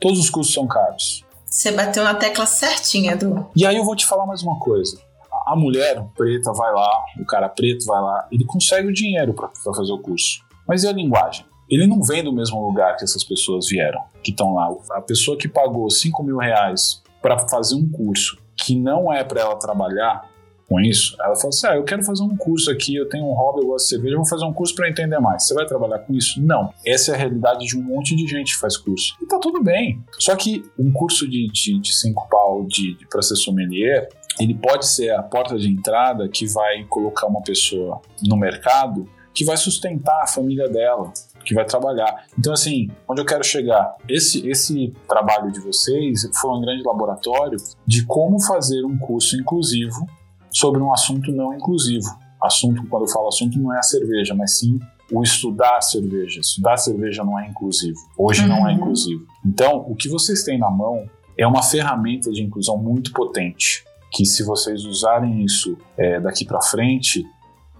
Todos 0.00 0.18
os 0.18 0.30
custos 0.30 0.54
são 0.54 0.66
caros. 0.66 1.24
Você 1.52 1.70
bateu 1.70 2.02
na 2.02 2.14
tecla 2.14 2.46
certinha, 2.46 3.12
Edu. 3.12 3.46
E 3.54 3.66
aí 3.66 3.76
eu 3.76 3.84
vou 3.84 3.94
te 3.94 4.06
falar 4.06 4.24
mais 4.24 4.42
uma 4.42 4.58
coisa. 4.58 4.98
A 5.46 5.54
mulher 5.54 6.02
preta 6.16 6.50
vai 6.50 6.72
lá, 6.72 6.90
o 7.20 7.26
cara 7.26 7.46
preto 7.46 7.84
vai 7.84 8.00
lá, 8.00 8.26
ele 8.32 8.42
consegue 8.46 8.88
o 8.88 8.92
dinheiro 8.92 9.34
para 9.34 9.50
fazer 9.74 9.92
o 9.92 9.98
curso. 9.98 10.42
Mas 10.66 10.82
e 10.82 10.88
a 10.88 10.92
linguagem? 10.92 11.44
Ele 11.68 11.86
não 11.86 12.02
vem 12.02 12.24
do 12.24 12.32
mesmo 12.32 12.58
lugar 12.66 12.96
que 12.96 13.04
essas 13.04 13.22
pessoas 13.22 13.68
vieram, 13.68 14.00
que 14.22 14.30
estão 14.30 14.54
lá. 14.54 14.74
A 14.92 15.02
pessoa 15.02 15.36
que 15.36 15.46
pagou 15.46 15.90
5 15.90 16.22
mil 16.22 16.38
reais 16.38 17.02
para 17.20 17.38
fazer 17.38 17.74
um 17.74 17.86
curso 17.86 18.38
que 18.56 18.74
não 18.74 19.12
é 19.12 19.22
para 19.22 19.42
ela 19.42 19.56
trabalhar, 19.56 20.26
com 20.72 20.80
isso, 20.80 21.14
ela 21.20 21.36
fala 21.36 21.48
assim: 21.48 21.66
ah, 21.66 21.76
eu 21.76 21.84
quero 21.84 22.02
fazer 22.02 22.22
um 22.22 22.34
curso 22.34 22.70
aqui, 22.70 22.96
eu 22.96 23.06
tenho 23.06 23.26
um 23.26 23.34
hobby, 23.34 23.60
eu 23.60 23.66
gosto 23.66 23.84
de 23.84 23.90
cerveja, 23.90 24.16
vou 24.16 24.26
fazer 24.26 24.46
um 24.46 24.52
curso 24.54 24.74
para 24.74 24.88
entender 24.88 25.18
mais. 25.18 25.46
Você 25.46 25.52
vai 25.52 25.66
trabalhar 25.66 25.98
com 25.98 26.14
isso? 26.14 26.40
Não. 26.40 26.72
Essa 26.86 27.12
é 27.12 27.14
a 27.14 27.18
realidade 27.18 27.66
de 27.66 27.76
um 27.76 27.82
monte 27.82 28.16
de 28.16 28.26
gente 28.26 28.54
que 28.54 28.58
faz 28.58 28.78
curso. 28.78 29.14
E 29.20 29.26
tá 29.26 29.38
tudo 29.38 29.62
bem. 29.62 30.02
Só 30.18 30.34
que 30.34 30.64
um 30.78 30.90
curso 30.90 31.28
de, 31.28 31.46
de, 31.48 31.78
de 31.78 31.94
cinco 31.94 32.26
pau 32.30 32.64
de, 32.66 32.94
de 32.94 33.06
processo 33.06 33.42
sommelier, 33.42 34.08
ele 34.40 34.54
pode 34.54 34.86
ser 34.86 35.10
a 35.10 35.22
porta 35.22 35.58
de 35.58 35.68
entrada 35.68 36.26
que 36.26 36.46
vai 36.46 36.84
colocar 36.84 37.26
uma 37.26 37.42
pessoa 37.42 38.00
no 38.26 38.38
mercado 38.38 39.06
que 39.34 39.44
vai 39.44 39.56
sustentar 39.56 40.22
a 40.22 40.26
família 40.26 40.68
dela, 40.68 41.12
que 41.44 41.54
vai 41.54 41.64
trabalhar. 41.64 42.26
Então, 42.38 42.52
assim, 42.52 42.88
onde 43.08 43.20
eu 43.20 43.24
quero 43.24 43.42
chegar? 43.42 43.96
Esse, 44.08 44.46
esse 44.48 44.92
trabalho 45.08 45.50
de 45.50 45.60
vocês 45.60 46.28
foi 46.40 46.50
um 46.50 46.60
grande 46.60 46.82
laboratório 46.82 47.56
de 47.86 48.04
como 48.04 48.40
fazer 48.42 48.84
um 48.84 48.96
curso 48.98 49.36
inclusivo 49.36 50.06
sobre 50.52 50.80
um 50.80 50.92
assunto 50.92 51.32
não 51.32 51.54
inclusivo. 51.54 52.08
Assunto, 52.40 52.86
quando 52.88 53.04
eu 53.04 53.08
falo 53.08 53.28
assunto, 53.28 53.58
não 53.58 53.72
é 53.74 53.78
a 53.78 53.82
cerveja, 53.82 54.34
mas 54.34 54.58
sim 54.58 54.78
o 55.12 55.22
estudar 55.22 55.80
cerveja. 55.80 56.40
Estudar 56.40 56.76
cerveja 56.76 57.22
não 57.22 57.38
é 57.38 57.48
inclusivo. 57.48 57.98
Hoje 58.16 58.42
uhum. 58.42 58.48
não 58.48 58.68
é 58.68 58.72
uhum. 58.72 58.78
inclusivo. 58.78 59.26
Então, 59.44 59.84
o 59.88 59.94
que 59.94 60.08
vocês 60.08 60.42
têm 60.42 60.58
na 60.58 60.70
mão 60.70 61.04
é 61.36 61.46
uma 61.46 61.62
ferramenta 61.62 62.30
de 62.30 62.42
inclusão 62.42 62.76
muito 62.78 63.12
potente. 63.12 63.84
Que 64.10 64.24
se 64.24 64.42
vocês 64.42 64.84
usarem 64.84 65.44
isso 65.44 65.76
é, 65.96 66.20
daqui 66.20 66.44
para 66.44 66.60
frente, 66.60 67.24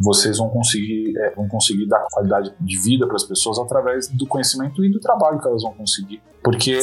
vocês 0.01 0.39
vão 0.39 0.49
conseguir, 0.49 1.17
é, 1.19 1.35
vão 1.35 1.49
conseguir 1.49 1.87
dar 1.87 2.05
qualidade 2.11 2.55
de 2.61 2.79
vida 2.79 3.07
para 3.07 3.17
as 3.17 3.25
pessoas 3.25 3.59
através 3.59 4.09
do 4.09 4.27
conhecimento 4.27 4.85
e 4.85 4.91
do 4.91 5.01
trabalho 5.01 5.41
que 5.41 5.47
elas 5.47 5.63
vão 5.63 5.73
conseguir. 5.73 6.23
Porque 6.43 6.79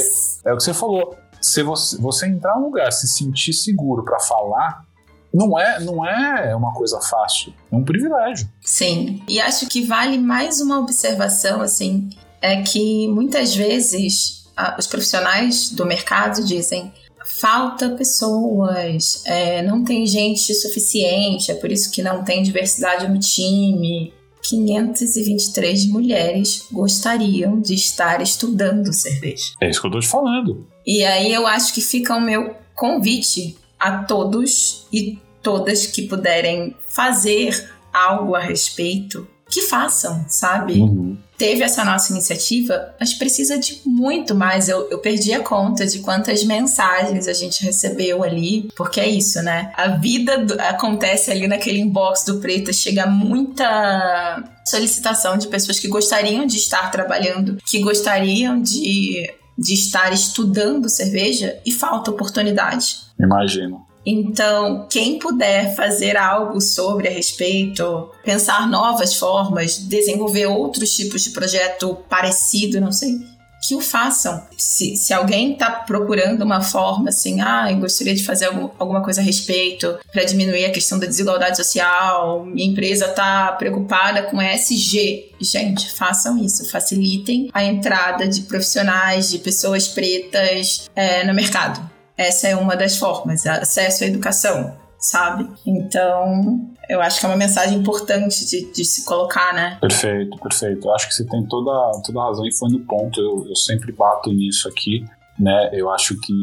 é 0.46 0.54
o 0.54 0.58
que 0.58 0.64
você 0.64 0.74
falou. 0.74 1.16
Se 1.42 1.64
você, 1.64 1.98
você 1.98 2.28
entrar 2.28 2.58
num 2.60 2.66
lugar, 2.66 2.92
se 2.92 3.08
sentir 3.08 3.54
seguro 3.54 4.04
para 4.04 4.20
falar, 4.20 4.86
não 5.34 5.58
é, 5.60 5.80
não 5.80 6.06
é 6.06 6.56
uma 6.56 6.74
coisa 6.74 7.00
fácil, 7.02 7.54
é 7.72 7.76
um 7.76 7.84
privilégio. 7.84 8.50
Sim, 8.62 9.22
e 9.28 9.40
acho 9.40 9.68
que 9.68 9.84
vale 9.84 10.18
mais 10.18 10.60
uma 10.60 10.80
observação, 10.80 11.62
assim, 11.62 12.10
é 12.42 12.62
que 12.62 13.08
muitas 13.08 13.56
vezes 13.56 14.48
os 14.78 14.88
profissionais 14.88 15.70
do 15.70 15.86
mercado 15.86 16.44
dizem 16.44 16.92
falta 17.38 17.90
pessoas, 17.92 19.24
é, 19.26 19.62
não 19.62 19.84
tem 19.84 20.06
gente 20.06 20.54
suficiente, 20.54 21.52
é 21.52 21.56
por 21.56 21.72
isso 21.72 21.92
que 21.92 22.02
não 22.02 22.24
tem 22.24 22.42
diversidade 22.42 23.08
no 23.08 23.20
time. 23.20 24.14
523 24.42 25.88
mulheres 25.88 26.66
gostariam 26.72 27.60
de 27.60 27.76
estar 27.76 28.22
estudando 28.22 28.92
cerveja. 28.94 29.52
É 29.62 29.70
isso 29.70 29.82
que 29.82 29.88
eu 29.88 29.92
tô 29.92 30.00
te 30.00 30.08
falando. 30.08 30.66
E 30.88 31.04
aí 31.04 31.32
eu 31.32 31.46
acho 31.46 31.74
que 31.74 31.82
fica 31.82 32.16
o 32.16 32.22
meu 32.22 32.56
convite 32.74 33.58
a 33.80 34.04
todos 34.04 34.88
e 34.92 35.18
todas 35.42 35.88
que 35.88 36.04
puderem 36.04 36.76
fazer 36.90 37.72
algo 37.94 38.36
a 38.36 38.40
respeito, 38.40 39.28
que 39.50 39.62
façam, 39.64 40.26
sabe? 40.28 40.80
Uhum. 40.80 41.18
Teve 41.36 41.64
essa 41.64 41.84
nossa 41.84 42.12
iniciativa, 42.12 42.94
mas 43.00 43.14
precisa 43.14 43.58
de 43.58 43.82
muito 43.86 44.36
mais. 44.36 44.70
Eu, 44.70 44.90
eu 44.92 45.00
perdi 45.00 45.34
a 45.34 45.40
conta 45.40 45.88
de 45.88 46.00
quantas 46.00 46.44
mensagens 46.44 47.28
a 47.28 47.34
gente 47.34 47.64
recebeu 47.64 48.22
ali, 48.24 48.70
porque 48.76 49.00
é 49.00 49.08
isso, 49.08 49.42
né? 49.42 49.72
A 49.76 49.88
vida 49.88 50.38
do, 50.38 50.60
acontece 50.62 51.32
ali 51.32 51.48
naquele 51.48 51.80
inbox 51.80 52.26
do 52.26 52.40
Preta, 52.40 52.72
chega 52.72 53.08
muita 53.08 54.44
solicitação 54.66 55.38
de 55.38 55.48
pessoas 55.48 55.80
que 55.80 55.88
gostariam 55.88 56.46
de 56.46 56.58
estar 56.58 56.92
trabalhando, 56.92 57.58
que 57.66 57.80
gostariam 57.80 58.62
de, 58.62 59.32
de 59.60 59.74
estar 59.74 60.14
estudando 60.14 60.90
cerveja 60.90 61.60
e 61.66 61.72
falta 61.72 62.12
oportunidade. 62.12 63.02
Imagino. 63.20 63.86
Então, 64.06 64.88
quem 64.90 65.20
puder 65.20 65.76
fazer 65.76 66.16
algo 66.16 66.62
sobre 66.62 67.08
a 67.08 67.12
respeito, 67.12 68.10
pensar 68.24 68.68
novas 68.68 69.14
formas, 69.16 69.78
desenvolver 69.78 70.48
outros 70.48 70.96
tipos 70.96 71.24
de 71.24 71.32
projeto 71.32 71.98
parecido, 72.10 72.80
não 72.80 72.92
sei, 72.92 73.20
que 73.62 73.76
o 73.76 73.82
façam. 73.82 74.46
Se, 74.58 74.96
se 74.96 75.14
alguém 75.14 75.54
está 75.54 75.70
procurando 75.72 76.42
uma 76.44 76.62
forma 76.62 77.10
assim, 77.10 77.42
ah, 77.42 77.72
eu 77.72 77.78
gostaria 77.78 78.16
de 78.16 78.24
fazer 78.24 78.46
algum, 78.46 78.70
alguma 78.78 79.02
coisa 79.02 79.22
a 79.22 79.24
respeito 79.24 79.98
para 80.12 80.24
diminuir 80.24 80.66
a 80.66 80.72
questão 80.72 81.00
da 81.00 81.06
desigualdade 81.06 81.58
social, 81.58 82.46
minha 82.46 82.68
empresa 82.68 83.06
está 83.06 83.52
preocupada 83.54 84.24
com 84.24 84.42
ESG. 84.42 85.32
Gente, 85.42 85.92
façam 85.92 86.38
isso, 86.38 86.70
facilitem 86.70 87.50
a 87.54 87.64
entrada 87.64 88.28
de 88.28 88.42
profissionais, 88.42 89.30
de 89.30 89.40
pessoas 89.40 89.88
pretas 89.88 90.90
é, 90.96 91.26
no 91.26 91.34
mercado 91.34 91.90
essa 92.20 92.50
é 92.50 92.56
uma 92.56 92.76
das 92.76 92.98
formas, 92.98 93.48
acesso 93.48 94.04
à 94.04 94.08
educação, 94.08 94.78
sabe? 95.00 95.50
Então, 95.66 96.70
eu 96.90 97.02
acho 97.02 97.20
que 97.20 97.26
é 97.26 97.30
uma 97.30 97.38
mensagem 97.38 97.80
importante 97.80 98.46
de, 98.46 98.72
de, 98.72 98.84
se 98.86 99.06
colocar, 99.06 99.54
né? 99.54 99.78
Perfeito, 99.80 100.38
perfeito. 100.38 100.88
Eu 100.88 100.94
acho 100.94 101.08
que 101.08 101.14
você 101.14 101.26
tem 101.26 101.46
toda, 101.48 101.72
toda 102.06 102.20
a 102.20 102.26
razão 102.26 102.46
e 102.46 102.56
foi 102.56 102.70
no 102.70 102.80
ponto. 102.82 103.20
Eu, 103.20 103.46
eu 103.48 103.56
sempre 103.56 103.92
bato 103.92 104.32
nisso 104.32 104.68
aqui, 104.68 105.06
né? 105.40 105.70
Eu 105.72 105.90
acho 105.90 106.20
que 106.20 106.34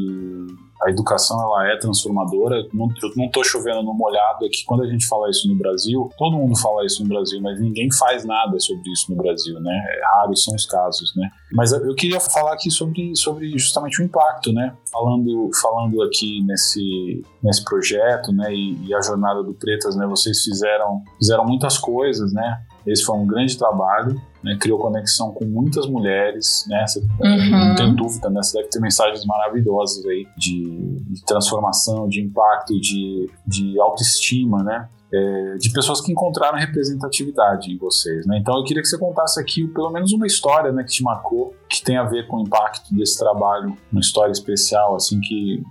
a 0.83 0.91
educação 0.91 1.41
ela 1.41 1.73
é 1.73 1.79
transformadora. 1.79 2.57
Eu 2.57 2.69
não 3.17 3.27
estou 3.27 3.45
chovendo 3.45 3.83
no 3.83 3.95
molhado 3.95 4.45
aqui. 4.45 4.65
Quando 4.67 4.83
a 4.83 4.87
gente 4.87 5.07
fala 5.07 5.31
isso 5.31 5.49
no 5.49 5.57
Brasil, 5.57 6.09
todo 6.19 6.37
mundo 6.37 6.57
fala 6.57 6.85
isso 6.85 7.03
no 7.03 7.09
Brasil, 7.09 7.41
mas 7.41 7.61
ninguém 7.61 7.89
faz 7.93 8.25
nada 8.25 8.59
sobre 8.61 8.91
isso 8.91 9.11
no 9.11 9.17
Brasil, 9.17 9.59
né? 9.61 9.73
É 9.73 10.17
raros 10.17 10.45
são 10.45 10.55
os 10.55 10.67
casos, 10.67 11.15
né? 11.17 11.31
Mas 11.53 11.73
eu 11.73 11.95
queria 11.95 12.21
falar 12.21 12.53
aqui 12.53 12.71
sobre, 12.71 13.15
sobre 13.17 13.57
justamente 13.59 14.01
o 14.01 14.05
impacto, 14.05 14.53
né? 14.53 14.77
Falando, 14.93 15.51
falando 15.61 16.03
aqui 16.03 16.43
nesse, 16.45 17.23
nesse 17.43 17.65
projeto, 17.65 18.33
né? 18.33 18.53
E, 18.53 18.87
e 18.87 18.95
a 18.95 19.01
jornada 19.01 19.43
do 19.43 19.55
Pretas, 19.55 19.97
né? 19.97 20.07
Vocês 20.07 20.43
fizeram, 20.43 21.03
fizeram 21.19 21.45
muitas 21.45 21.79
coisas, 21.79 22.33
né? 22.33 22.63
Esse 22.87 23.05
foi 23.05 23.17
um 23.17 23.27
grande 23.27 23.57
trabalho 23.59 24.21
né, 24.47 24.57
criou 24.61 24.79
conexão 24.79 25.33
com 25.33 25.45
muitas 25.45 25.89
mulheres, 25.89 26.65
né? 26.69 26.87
Você, 26.87 27.01
uhum. 27.01 27.51
Não 27.51 27.75
tenho 27.75 27.97
dúvida, 27.97 28.31
né? 28.31 28.41
Você 28.41 28.57
deve 28.59 28.71
ter 28.71 28.79
mensagens 28.79 29.27
maravilhosas 29.27 30.07
aí 30.07 30.25
de, 30.39 31.01
de 31.01 31.25
transformação, 31.25 32.09
de 32.09 32.21
impacto, 32.21 32.81
de, 32.81 33.29
de 33.45 33.81
autoestima, 33.81 34.63
né? 34.63 34.89
É, 35.13 35.57
de 35.57 35.73
pessoas 35.73 36.01
que 36.01 36.13
encontraram 36.13 36.59
representatividade 36.59 37.73
em 37.73 37.77
vocês, 37.77 38.25
né? 38.25 38.39
Então 38.39 38.57
eu 38.57 38.63
queria 38.63 38.81
que 38.81 38.89
você 38.89 38.99
contasse 38.99 39.41
aqui 39.41 39.67
pelo 39.67 39.91
menos 39.91 40.13
uma 40.13 40.27
história, 40.27 40.71
né, 40.71 40.85
que 40.85 40.91
te 40.91 41.03
marcou, 41.03 41.55
que 41.69 41.83
tem 41.83 41.97
a 41.97 42.05
ver 42.05 42.29
com 42.29 42.37
o 42.37 42.43
impacto 42.43 42.95
desse 42.95 43.19
trabalho, 43.19 43.77
uma 43.91 44.01
história 44.01 44.31
especial, 44.31 44.95
assim 44.95 45.19
que, 45.21 45.63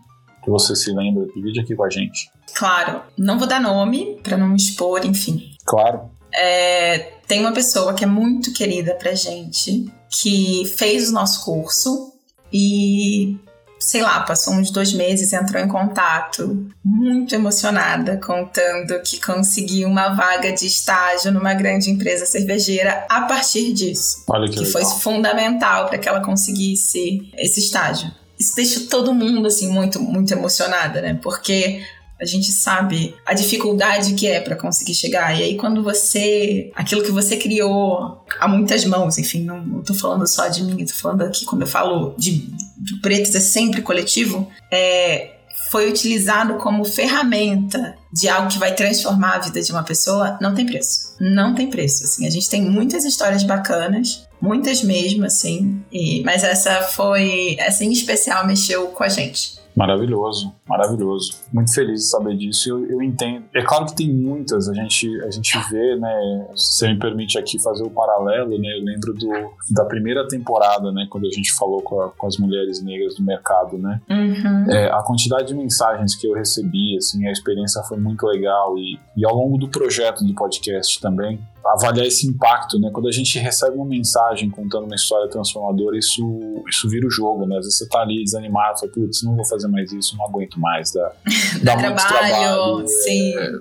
que 0.44 0.50
você 0.50 0.76
se 0.76 0.92
lembra. 0.92 1.26
Divide 1.34 1.62
aqui 1.62 1.76
com 1.76 1.84
a 1.86 1.90
gente. 1.90 2.30
Claro, 2.54 3.02
não 3.18 3.38
vou 3.38 3.48
dar 3.48 3.62
nome 3.62 4.20
para 4.22 4.36
não 4.36 4.50
me 4.50 4.58
expor, 4.58 5.06
enfim. 5.06 5.52
Claro. 5.66 6.10
É, 6.34 7.14
tem 7.28 7.40
uma 7.40 7.52
pessoa 7.54 7.94
que 7.94 8.04
é 8.04 8.08
muito 8.08 8.54
querida 8.54 8.96
pra 8.96 9.14
gente, 9.14 9.92
que 10.22 10.74
fez 10.78 11.10
o 11.10 11.14
nosso 11.14 11.44
curso 11.44 12.14
e, 12.54 13.38
sei 13.80 14.02
lá, 14.02 14.22
passou 14.22 14.54
uns 14.54 14.70
dois 14.70 14.94
meses, 14.94 15.34
entrou 15.34 15.62
em 15.62 15.68
contato, 15.68 16.68
muito 16.84 17.34
emocionada, 17.34 18.18
contando 18.18 19.02
que 19.02 19.20
conseguiu 19.20 19.88
uma 19.88 20.10
vaga 20.10 20.52
de 20.52 20.68
estágio 20.68 21.32
numa 21.32 21.54
grande 21.54 21.90
empresa 21.90 22.26
cervejeira 22.26 23.06
a 23.10 23.22
partir 23.22 23.74
disso. 23.74 24.24
Olha 24.28 24.50
que, 24.50 24.60
que 24.60 24.66
foi 24.66 24.86
fundamental 24.86 25.88
para 25.88 25.98
que 25.98 26.08
ela 26.08 26.22
conseguisse 26.22 27.30
esse 27.38 27.60
estágio. 27.60 28.12
Isso 28.40 28.56
deixa 28.56 28.82
todo 28.90 29.14
mundo 29.14 29.48
assim 29.48 29.70
muito 29.72 30.00
muito 30.00 30.34
emocionada, 30.34 31.02
né? 31.02 31.18
Porque 31.24 31.82
a 32.20 32.26
gente 32.26 32.52
sabe 32.52 33.16
a 33.26 33.34
dificuldade 33.34 34.14
que 34.14 34.28
é 34.28 34.40
para 34.40 34.56
conseguir 34.56 34.94
chegar. 34.94 35.38
E 35.38 35.44
aí, 35.44 35.58
quando 35.58 35.84
você. 35.84 36.72
aquilo 36.76 37.04
que 37.04 37.12
você 37.12 37.38
criou 37.38 38.24
a 38.40 38.48
muitas 38.48 38.86
mãos, 38.86 39.18
enfim, 39.18 39.44
não, 39.44 39.66
não 39.66 39.82
tô 39.82 39.94
falando 39.94 40.26
só 40.28 40.48
de 40.48 40.64
mim, 40.64 40.86
tô 40.86 40.94
falando 40.94 41.24
aqui, 41.24 41.46
quando 41.46 41.64
eu 41.64 41.68
falo 41.68 42.16
de, 42.18 42.48
de 42.78 43.00
pretos 43.02 43.36
é 43.36 43.40
sempre 43.40 43.82
coletivo, 43.82 44.50
é, 44.72 45.36
foi 45.70 45.90
utilizado 45.90 46.56
como 46.56 46.86
ferramenta 46.86 47.98
de 48.14 48.30
algo 48.30 48.48
que 48.48 48.58
vai 48.58 48.74
transformar 48.74 49.36
a 49.36 49.40
vida 49.40 49.62
de 49.62 49.72
uma 49.72 49.84
pessoa, 49.84 50.38
não 50.40 50.56
tem 50.56 50.66
preço. 50.66 51.16
Não 51.20 51.54
tem 51.54 51.70
preço. 51.70 52.04
Assim, 52.06 52.26
a 52.26 52.30
gente 52.30 52.50
tem 52.50 52.62
muitas 52.62 53.04
histórias 53.04 53.44
bacanas, 53.44 54.26
muitas 54.40 54.82
mesmo, 54.82 55.26
assim, 55.26 55.84
e, 55.92 56.24
mas 56.24 56.44
essa 56.46 56.82
foi. 56.82 57.58
Essa 57.60 57.84
em 57.84 57.92
especial 57.92 58.48
mexeu 58.48 58.88
com 58.88 59.04
a 59.04 59.10
gente. 59.10 59.55
Maravilhoso, 59.76 60.54
maravilhoso. 60.68 61.44
Muito 61.52 61.74
feliz 61.74 62.02
de 62.02 62.10
saber 62.10 62.38
disso. 62.38 62.70
Eu, 62.70 62.86
eu 62.90 63.02
entendo. 63.02 63.46
É 63.54 63.62
claro 63.62 63.86
que 63.86 63.96
tem 63.96 64.12
muitas, 64.12 64.70
a 64.70 64.74
gente, 64.74 65.22
a 65.22 65.30
gente 65.30 65.58
vê, 65.70 65.96
né? 65.98 66.48
Se 66.56 66.80
você 66.80 66.88
me 66.88 67.00
permite 67.00 67.38
aqui 67.38 67.62
fazer 67.62 67.84
o 67.84 67.90
paralelo, 67.90 68.58
né? 68.58 68.78
Eu 68.78 68.84
lembro 68.84 69.14
do, 69.14 69.30
da 69.72 69.84
primeira 69.84 70.26
temporada, 70.28 70.92
né? 70.92 71.08
Quando 71.10 71.28
a 71.28 71.32
gente 71.32 71.54
falou 71.54 71.82
com, 71.82 72.00
a, 72.02 72.10
com 72.10 72.26
as 72.26 72.38
mulheres 72.38 72.82
negras 72.82 73.16
do 73.16 73.24
mercado, 73.24 73.78
né? 73.78 74.02
Uhum. 74.10 74.72
É, 74.72 74.90
a 74.92 75.04
quantidade 75.04 75.50
de 75.50 75.54
mensagens 75.54 76.16
que 76.16 76.26
eu 76.26 76.34
recebi, 76.34 76.96
assim, 76.98 77.28
a 77.28 77.32
experiência 77.32 77.84
foi 77.84 77.98
muito 77.98 78.26
legal. 78.26 78.78
E, 78.78 78.98
e 79.18 79.26
ao 79.26 79.36
longo 79.36 79.58
do 79.58 79.68
projeto 79.68 80.24
do 80.24 80.34
podcast 80.34 81.02
também, 81.02 81.40
avaliar 81.66 82.06
esse 82.06 82.28
impacto, 82.28 82.80
né? 82.80 82.90
Quando 82.94 83.08
a 83.08 83.12
gente 83.12 83.40
recebe 83.40 83.76
uma 83.76 83.86
mensagem 83.86 84.50
contando 84.50 84.86
uma 84.86 84.96
história 84.96 85.28
transformadora, 85.30 85.98
isso, 85.98 86.24
isso 86.70 86.88
vira 86.90 87.08
o 87.08 87.10
jogo, 87.10 87.46
né? 87.46 87.58
Às 87.58 87.66
vezes 87.66 87.78
você 87.80 87.90
tá 87.90 88.02
ali 88.02 88.24
desanimado, 88.24 88.80
fala, 88.80 88.92
putz, 88.92 89.24
não 89.24 89.36
vou 89.36 89.46
fazer 89.46 89.68
mais 89.68 89.92
isso, 89.92 90.16
não 90.18 90.26
aguento 90.26 90.60
mais, 90.60 90.92
dá, 90.92 91.12
dá, 91.64 91.78
muito 91.78 92.08
trabalho. 92.08 92.30
trabalho 92.30 92.88
sim. 92.88 93.38
É, 93.38 93.52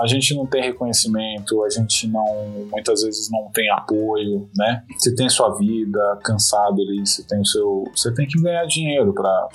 a 0.00 0.06
gente 0.06 0.34
não 0.34 0.46
tem 0.46 0.62
reconhecimento, 0.62 1.64
a 1.64 1.70
gente 1.70 2.06
não, 2.08 2.66
muitas 2.70 3.02
vezes 3.02 3.30
não 3.30 3.50
tem 3.52 3.70
apoio, 3.70 4.48
né? 4.56 4.84
Você 4.98 5.14
tem 5.14 5.28
sua 5.28 5.56
vida 5.56 6.18
cansado 6.22 6.82
ali, 6.82 7.06
você 7.06 7.22
tem 7.26 7.40
o 7.40 7.46
seu, 7.46 7.84
você 7.94 8.12
tem 8.12 8.26
que 8.26 8.40
ganhar 8.40 8.64
dinheiro 8.66 9.12
para 9.12 9.48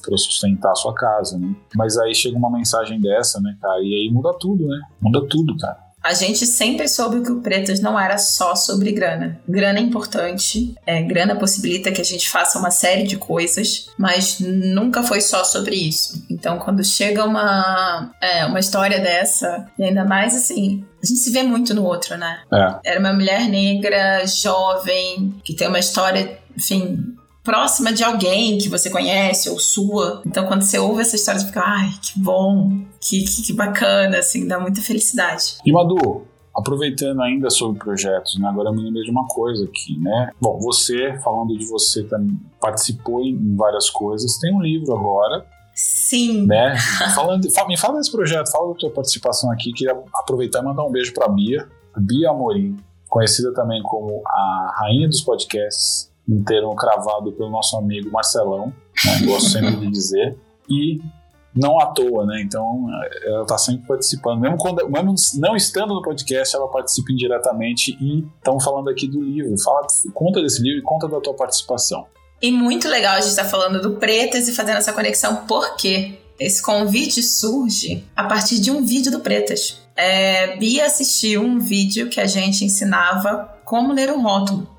para 0.00 0.16
sustentar 0.16 0.70
a 0.72 0.74
sua 0.74 0.94
casa, 0.94 1.38
né? 1.38 1.54
Mas 1.74 1.98
aí 1.98 2.14
chega 2.14 2.36
uma 2.36 2.50
mensagem 2.50 3.00
dessa, 3.00 3.40
né, 3.40 3.56
cara? 3.60 3.80
E 3.82 3.94
aí 3.94 4.10
muda 4.10 4.32
tudo, 4.38 4.66
né? 4.66 4.80
Muda 5.00 5.26
tudo, 5.28 5.56
cara. 5.58 5.87
A 6.02 6.14
gente 6.14 6.46
sempre 6.46 6.88
soube 6.88 7.22
que 7.22 7.32
o 7.32 7.40
Pretas 7.40 7.80
não 7.80 7.98
era 7.98 8.18
só 8.18 8.54
sobre 8.54 8.92
grana. 8.92 9.40
Grana 9.48 9.78
é 9.78 9.82
importante, 9.82 10.74
é, 10.86 11.02
grana 11.02 11.36
possibilita 11.36 11.90
que 11.90 12.00
a 12.00 12.04
gente 12.04 12.28
faça 12.30 12.58
uma 12.58 12.70
série 12.70 13.02
de 13.02 13.16
coisas, 13.16 13.90
mas 13.98 14.38
nunca 14.40 15.02
foi 15.02 15.20
só 15.20 15.44
sobre 15.44 15.76
isso. 15.76 16.24
Então, 16.30 16.58
quando 16.58 16.84
chega 16.84 17.24
uma, 17.24 18.12
é, 18.20 18.46
uma 18.46 18.60
história 18.60 19.00
dessa, 19.00 19.66
e 19.78 19.84
ainda 19.84 20.04
mais 20.04 20.34
assim, 20.34 20.84
a 21.02 21.06
gente 21.06 21.18
se 21.18 21.30
vê 21.30 21.42
muito 21.42 21.74
no 21.74 21.84
outro, 21.84 22.16
né? 22.16 22.40
É. 22.52 22.92
Era 22.92 23.00
uma 23.00 23.12
mulher 23.12 23.48
negra, 23.48 24.24
jovem, 24.26 25.34
que 25.44 25.54
tem 25.54 25.68
uma 25.68 25.78
história, 25.78 26.38
enfim, 26.56 27.17
próxima 27.48 27.94
de 27.94 28.04
alguém 28.04 28.58
que 28.58 28.68
você 28.68 28.90
conhece 28.90 29.48
ou 29.48 29.58
sua. 29.58 30.20
Então, 30.26 30.44
quando 30.46 30.60
você 30.60 30.78
ouve 30.78 31.00
essa 31.00 31.16
história, 31.16 31.40
você 31.40 31.46
fica, 31.46 31.62
ai, 31.64 31.88
que 32.02 32.20
bom, 32.20 32.82
que, 33.00 33.24
que, 33.24 33.42
que 33.42 33.52
bacana, 33.54 34.18
assim, 34.18 34.46
dá 34.46 34.60
muita 34.60 34.82
felicidade. 34.82 35.56
E 35.64 35.72
Madu, 35.72 36.26
aproveitando 36.54 37.22
ainda 37.22 37.48
sobre 37.48 37.78
projetos, 37.78 38.38
né? 38.38 38.46
Agora 38.48 38.68
eu 38.68 38.74
me 38.74 38.82
lembrei 38.82 39.02
de 39.02 39.10
uma 39.10 39.26
coisa 39.26 39.64
aqui, 39.64 39.98
né? 39.98 40.30
Bom, 40.38 40.58
você, 40.58 41.18
falando 41.24 41.56
de 41.56 41.64
você, 41.64 42.04
também 42.04 42.38
participou 42.60 43.22
em 43.22 43.56
várias 43.56 43.88
coisas, 43.88 44.36
tem 44.36 44.54
um 44.54 44.60
livro 44.60 44.94
agora. 44.94 45.46
Sim. 45.74 46.44
Né? 46.46 46.76
Falando, 47.14 47.48
me 47.66 47.78
fala 47.78 47.96
desse 47.96 48.12
projeto, 48.12 48.50
fala 48.50 48.74
da 48.74 48.78
tua 48.78 48.90
participação 48.90 49.50
aqui. 49.50 49.72
Queria 49.72 49.96
aproveitar 50.12 50.60
e 50.60 50.64
mandar 50.64 50.84
um 50.84 50.90
beijo 50.90 51.14
para 51.14 51.28
Bia, 51.28 51.66
Bia 51.96 52.28
Amorim, 52.28 52.76
conhecida 53.08 53.54
também 53.54 53.82
como 53.82 54.20
a 54.26 54.74
rainha 54.80 55.08
dos 55.08 55.22
podcasts, 55.22 56.12
termo 56.44 56.74
cravado 56.76 57.32
pelo 57.32 57.50
nosso 57.50 57.76
amigo 57.76 58.10
Marcelão, 58.10 58.72
né, 59.04 59.26
gosto 59.26 59.50
sempre 59.50 59.76
de 59.76 59.90
dizer, 59.90 60.38
e 60.68 61.00
não 61.54 61.80
à 61.80 61.86
toa, 61.86 62.26
né? 62.26 62.42
Então 62.42 62.86
ela 63.24 63.42
está 63.42 63.58
sempre 63.58 63.86
participando, 63.86 64.40
mesmo, 64.40 64.56
quando, 64.58 64.88
mesmo 64.88 65.14
não 65.38 65.56
estando 65.56 65.94
no 65.94 66.02
podcast, 66.02 66.54
ela 66.54 66.68
participa 66.68 67.12
indiretamente 67.12 67.96
e 68.00 68.24
estamos 68.36 68.62
falando 68.62 68.88
aqui 68.90 69.08
do 69.08 69.20
livro. 69.20 69.58
Fala, 69.58 69.86
conta 70.12 70.42
desse 70.42 70.62
livro 70.62 70.80
e 70.80 70.82
conta 70.82 71.08
da 71.08 71.20
tua 71.20 71.34
participação. 71.34 72.06
E 72.40 72.52
muito 72.52 72.88
legal 72.88 73.14
a 73.14 73.20
gente 73.20 73.30
estar 73.30 73.44
tá 73.44 73.48
falando 73.48 73.80
do 73.80 73.96
Pretas 73.96 74.46
e 74.46 74.54
fazendo 74.54 74.76
essa 74.76 74.92
conexão, 74.92 75.44
porque 75.46 76.18
esse 76.38 76.62
convite 76.62 77.20
surge 77.22 78.04
a 78.14 78.24
partir 78.24 78.60
de 78.60 78.70
um 78.70 78.84
vídeo 78.84 79.10
do 79.10 79.20
Pretas. 79.20 79.80
É, 79.96 80.56
Bia 80.56 80.86
assistiu 80.86 81.42
um 81.42 81.58
vídeo 81.58 82.08
que 82.08 82.20
a 82.20 82.26
gente 82.26 82.64
ensinava 82.64 83.58
como 83.64 83.92
ler 83.92 84.12
um 84.12 84.22
rótulo. 84.22 84.77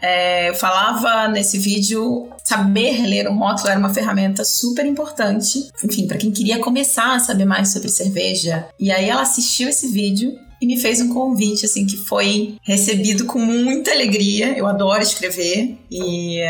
É, 0.00 0.48
eu 0.48 0.54
falava 0.54 1.28
nesse 1.28 1.58
vídeo, 1.58 2.28
saber 2.44 3.02
ler 3.06 3.28
um 3.28 3.38
rótulo 3.38 3.68
era 3.68 3.78
uma 3.78 3.92
ferramenta 3.92 4.44
super 4.44 4.86
importante, 4.86 5.68
enfim, 5.84 6.06
para 6.06 6.18
quem 6.18 6.30
queria 6.30 6.58
começar 6.58 7.16
a 7.16 7.20
saber 7.20 7.44
mais 7.44 7.72
sobre 7.72 7.88
cerveja. 7.88 8.66
E 8.78 8.90
aí 8.92 9.08
ela 9.08 9.22
assistiu 9.22 9.68
esse 9.68 9.88
vídeo 9.88 10.32
e 10.60 10.66
me 10.66 10.80
fez 10.80 11.00
um 11.00 11.12
convite, 11.12 11.64
assim, 11.64 11.86
que 11.86 11.96
foi 11.96 12.56
recebido 12.62 13.26
com 13.26 13.38
muita 13.38 13.92
alegria. 13.92 14.56
Eu 14.56 14.66
adoro 14.66 15.02
escrever 15.02 15.76
e 15.90 16.40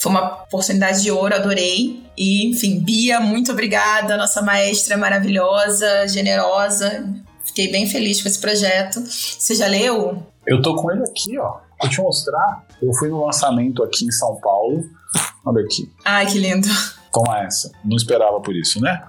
foi 0.00 0.12
uma 0.12 0.44
oportunidade 0.44 1.02
de 1.02 1.10
ouro, 1.10 1.34
adorei. 1.34 2.02
E, 2.16 2.46
enfim, 2.48 2.80
Bia, 2.80 3.20
muito 3.20 3.52
obrigada, 3.52 4.16
nossa 4.16 4.40
maestra 4.40 4.96
maravilhosa, 4.96 6.08
generosa. 6.08 7.06
Fiquei 7.44 7.70
bem 7.70 7.86
feliz 7.86 8.22
com 8.22 8.28
esse 8.28 8.38
projeto. 8.38 9.00
Você 9.00 9.54
já 9.54 9.66
leu? 9.66 10.22
Eu 10.46 10.62
tô 10.62 10.74
com 10.76 10.90
ele 10.90 11.02
aqui, 11.02 11.38
ó. 11.38 11.58
Vou 11.80 11.90
te 11.90 12.00
mostrar. 12.00 12.66
Eu 12.82 12.92
fui 12.94 13.08
no 13.08 13.24
lançamento 13.24 13.82
aqui 13.82 14.04
em 14.04 14.10
São 14.10 14.36
Paulo. 14.36 14.84
Olha 15.44 15.64
aqui. 15.64 15.90
Ai, 16.04 16.26
que 16.26 16.38
lindo. 16.38 16.68
Toma 17.12 17.40
essa. 17.40 17.72
Não 17.84 17.96
esperava 17.96 18.40
por 18.40 18.54
isso, 18.54 18.80
né? 18.80 19.02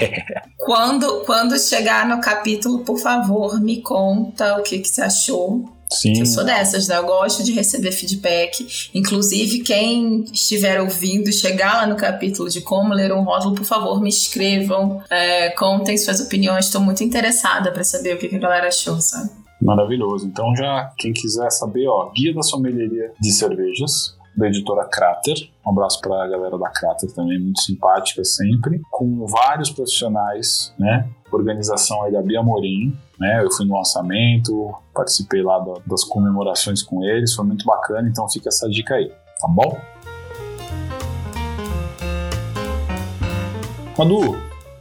quando, 0.56 1.22
quando 1.26 1.58
chegar 1.58 2.06
no 2.06 2.20
capítulo, 2.20 2.80
por 2.80 2.98
favor, 2.98 3.60
me 3.60 3.82
conta 3.82 4.56
o 4.58 4.62
que, 4.62 4.78
que 4.78 4.88
você 4.88 5.02
achou. 5.02 5.64
Sim. 5.90 6.20
Eu 6.20 6.26
sou 6.26 6.44
dessas, 6.44 6.88
né? 6.88 6.96
Eu 6.96 7.04
gosto 7.04 7.42
de 7.42 7.52
receber 7.52 7.92
feedback. 7.92 8.66
Inclusive, 8.94 9.60
quem 9.60 10.24
estiver 10.32 10.80
ouvindo, 10.80 11.30
chegar 11.30 11.74
lá 11.74 11.86
no 11.86 11.96
capítulo 11.96 12.48
de 12.48 12.62
como 12.62 12.94
ler 12.94 13.12
um 13.12 13.22
rótulo, 13.22 13.54
por 13.54 13.66
favor, 13.66 14.00
me 14.00 14.08
escrevam, 14.08 15.02
é, 15.10 15.50
contem 15.50 15.98
suas 15.98 16.20
opiniões. 16.20 16.66
Estou 16.66 16.80
muito 16.80 17.04
interessada 17.04 17.70
para 17.70 17.84
saber 17.84 18.16
o 18.16 18.18
que, 18.18 18.28
que 18.28 18.36
a 18.36 18.40
galera 18.40 18.68
achou, 18.68 18.98
sabe? 19.00 19.41
Maravilhoso. 19.62 20.26
Então, 20.26 20.54
já 20.56 20.92
quem 20.98 21.12
quiser 21.12 21.50
saber, 21.50 21.86
ó, 21.86 22.10
Guia 22.10 22.34
da 22.34 22.42
Sommelieria 22.42 23.12
de 23.20 23.32
Cervejas, 23.32 24.16
da 24.36 24.48
editora 24.48 24.84
Crater. 24.86 25.36
Um 25.64 25.70
abraço 25.70 26.00
para 26.00 26.24
a 26.24 26.28
galera 26.28 26.58
da 26.58 26.68
Crater 26.70 27.12
também, 27.12 27.38
muito 27.38 27.60
simpática 27.60 28.24
sempre, 28.24 28.80
com 28.90 29.26
vários 29.26 29.70
profissionais, 29.70 30.74
né? 30.78 31.08
Organização 31.30 32.02
aí 32.02 32.12
da 32.12 32.22
Bia 32.22 32.42
Morim, 32.42 32.96
né? 33.18 33.42
Eu 33.44 33.50
fui 33.52 33.66
no 33.66 33.76
lançamento, 33.76 34.74
participei 34.94 35.42
lá 35.42 35.64
das 35.86 36.02
comemorações 36.04 36.82
com 36.82 37.04
eles, 37.04 37.34
foi 37.34 37.44
muito 37.44 37.64
bacana, 37.64 38.08
então 38.08 38.28
fica 38.28 38.48
essa 38.48 38.68
dica 38.68 38.94
aí, 38.94 39.08
tá 39.08 39.48
bom? 39.48 39.78
Manu, 43.98 44.36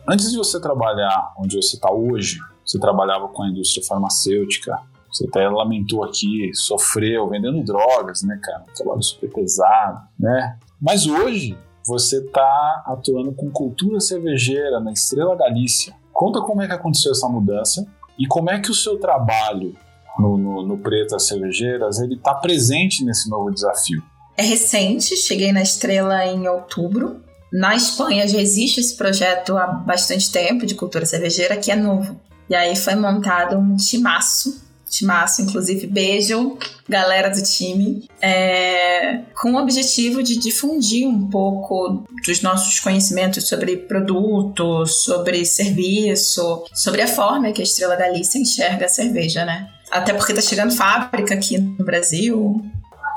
antes 0.07 0.31
de 0.31 0.37
você 0.37 0.59
trabalhar 0.59 1.33
onde 1.37 1.55
você 1.55 1.75
está 1.75 1.91
hoje, 1.91 2.39
você 2.65 2.79
trabalhava 2.79 3.27
com 3.27 3.43
a 3.43 3.49
indústria 3.49 3.85
farmacêutica, 3.85 4.77
você 5.11 5.27
até 5.27 5.47
lamentou 5.49 6.03
aqui, 6.03 6.51
sofreu 6.53 7.29
vendendo 7.29 7.63
drogas, 7.63 8.23
né, 8.23 8.39
cara? 8.41 8.63
Trabalho 8.75 9.03
super 9.03 9.29
pesado, 9.29 9.99
né? 10.17 10.57
Mas 10.81 11.05
hoje 11.05 11.57
você 11.85 12.19
está 12.19 12.83
atuando 12.85 13.33
com 13.33 13.49
cultura 13.51 13.99
cervejeira 13.99 14.79
na 14.79 14.93
Estrela 14.93 15.35
Galícia. 15.35 15.93
Conta 16.13 16.41
como 16.41 16.61
é 16.61 16.67
que 16.67 16.73
aconteceu 16.73 17.11
essa 17.11 17.27
mudança 17.27 17.85
e 18.17 18.25
como 18.25 18.49
é 18.49 18.59
que 18.59 18.71
o 18.71 18.75
seu 18.75 18.97
trabalho 18.99 19.75
no, 20.17 20.37
no, 20.37 20.63
no 20.63 20.77
Pretas 20.77 21.27
Cervejeiras 21.27 21.99
ele 21.99 22.15
está 22.15 22.33
presente 22.33 23.03
nesse 23.03 23.29
novo 23.29 23.51
desafio. 23.51 24.01
É 24.37 24.43
recente, 24.43 25.15
cheguei 25.17 25.51
na 25.51 25.61
Estrela 25.61 26.25
em 26.25 26.47
outubro. 26.47 27.21
Na 27.51 27.75
Espanha 27.75 28.27
já 28.27 28.39
existe 28.39 28.79
esse 28.79 28.95
projeto 28.95 29.57
há 29.57 29.67
bastante 29.67 30.31
tempo 30.31 30.65
de 30.65 30.75
cultura 30.75 31.05
cervejeira, 31.05 31.57
que 31.57 31.71
é 31.71 31.75
novo. 31.75 32.19
E 32.51 32.55
aí 32.55 32.75
foi 32.75 32.95
montado 32.95 33.57
um 33.57 33.77
timaço, 33.77 34.61
timaço, 34.89 35.41
inclusive 35.41 35.87
beijo, 35.87 36.57
galera 36.87 37.29
do 37.29 37.41
time, 37.41 38.09
é, 38.21 39.19
com 39.41 39.53
o 39.53 39.57
objetivo 39.57 40.21
de 40.21 40.37
difundir 40.37 41.07
um 41.07 41.29
pouco 41.29 42.03
dos 42.27 42.41
nossos 42.41 42.77
conhecimentos 42.81 43.47
sobre 43.47 43.77
produto, 43.77 44.85
sobre 44.85 45.45
serviço, 45.45 46.65
sobre 46.73 47.01
a 47.01 47.07
forma 47.07 47.53
que 47.53 47.61
a 47.61 47.63
Estrela 47.63 47.95
Galícia 47.95 48.37
enxerga 48.37 48.85
a 48.85 48.89
cerveja, 48.89 49.45
né? 49.45 49.69
Até 49.89 50.13
porque 50.13 50.33
tá 50.33 50.41
chegando 50.41 50.75
fábrica 50.75 51.33
aqui 51.33 51.57
no 51.57 51.85
Brasil. 51.85 52.61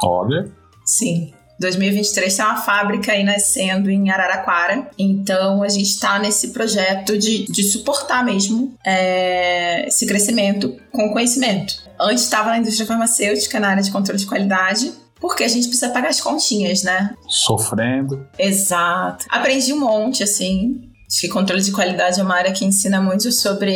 Olha. 0.05 0.49
Sim. 0.85 1.34
2023 1.59 2.37
tem 2.37 2.45
uma 2.45 2.57
fábrica 2.57 3.13
aí 3.13 3.23
nascendo 3.23 3.91
em 3.91 4.11
Araraquara, 4.11 4.89
então 4.99 5.63
a 5.63 5.69
gente 5.69 5.91
está 5.91 6.19
nesse 6.19 6.49
projeto 6.49 7.17
de, 7.17 7.45
de 7.45 7.63
suportar 7.63 8.25
mesmo 8.25 8.75
é, 8.85 9.87
esse 9.87 10.07
crescimento 10.07 10.77
com 10.91 11.13
conhecimento. 11.13 11.83
Antes 12.01 12.25
estava 12.25 12.51
na 12.51 12.59
indústria 12.59 12.87
farmacêutica, 12.87 13.61
na 13.61 13.69
área 13.69 13.83
de 13.83 13.91
controle 13.91 14.19
de 14.19 14.27
qualidade, 14.27 14.93
porque 15.21 15.45
a 15.45 15.49
gente 15.49 15.69
precisa 15.69 15.91
pagar 15.91 16.09
as 16.09 16.21
continhas, 16.21 16.83
né? 16.83 17.15
Sofrendo. 17.29 18.27
Exato. 18.39 19.25
Aprendi 19.31 19.73
um 19.73 19.81
monte, 19.81 20.23
assim. 20.23 20.91
Acho 21.09 21.21
que 21.21 21.29
controle 21.29 21.63
de 21.63 21.73
qualidade 21.73 22.21
é 22.21 22.23
uma 22.23 22.35
área 22.35 22.53
que 22.53 22.65
ensina 22.65 23.01
muito 23.01 23.31
sobre 23.31 23.75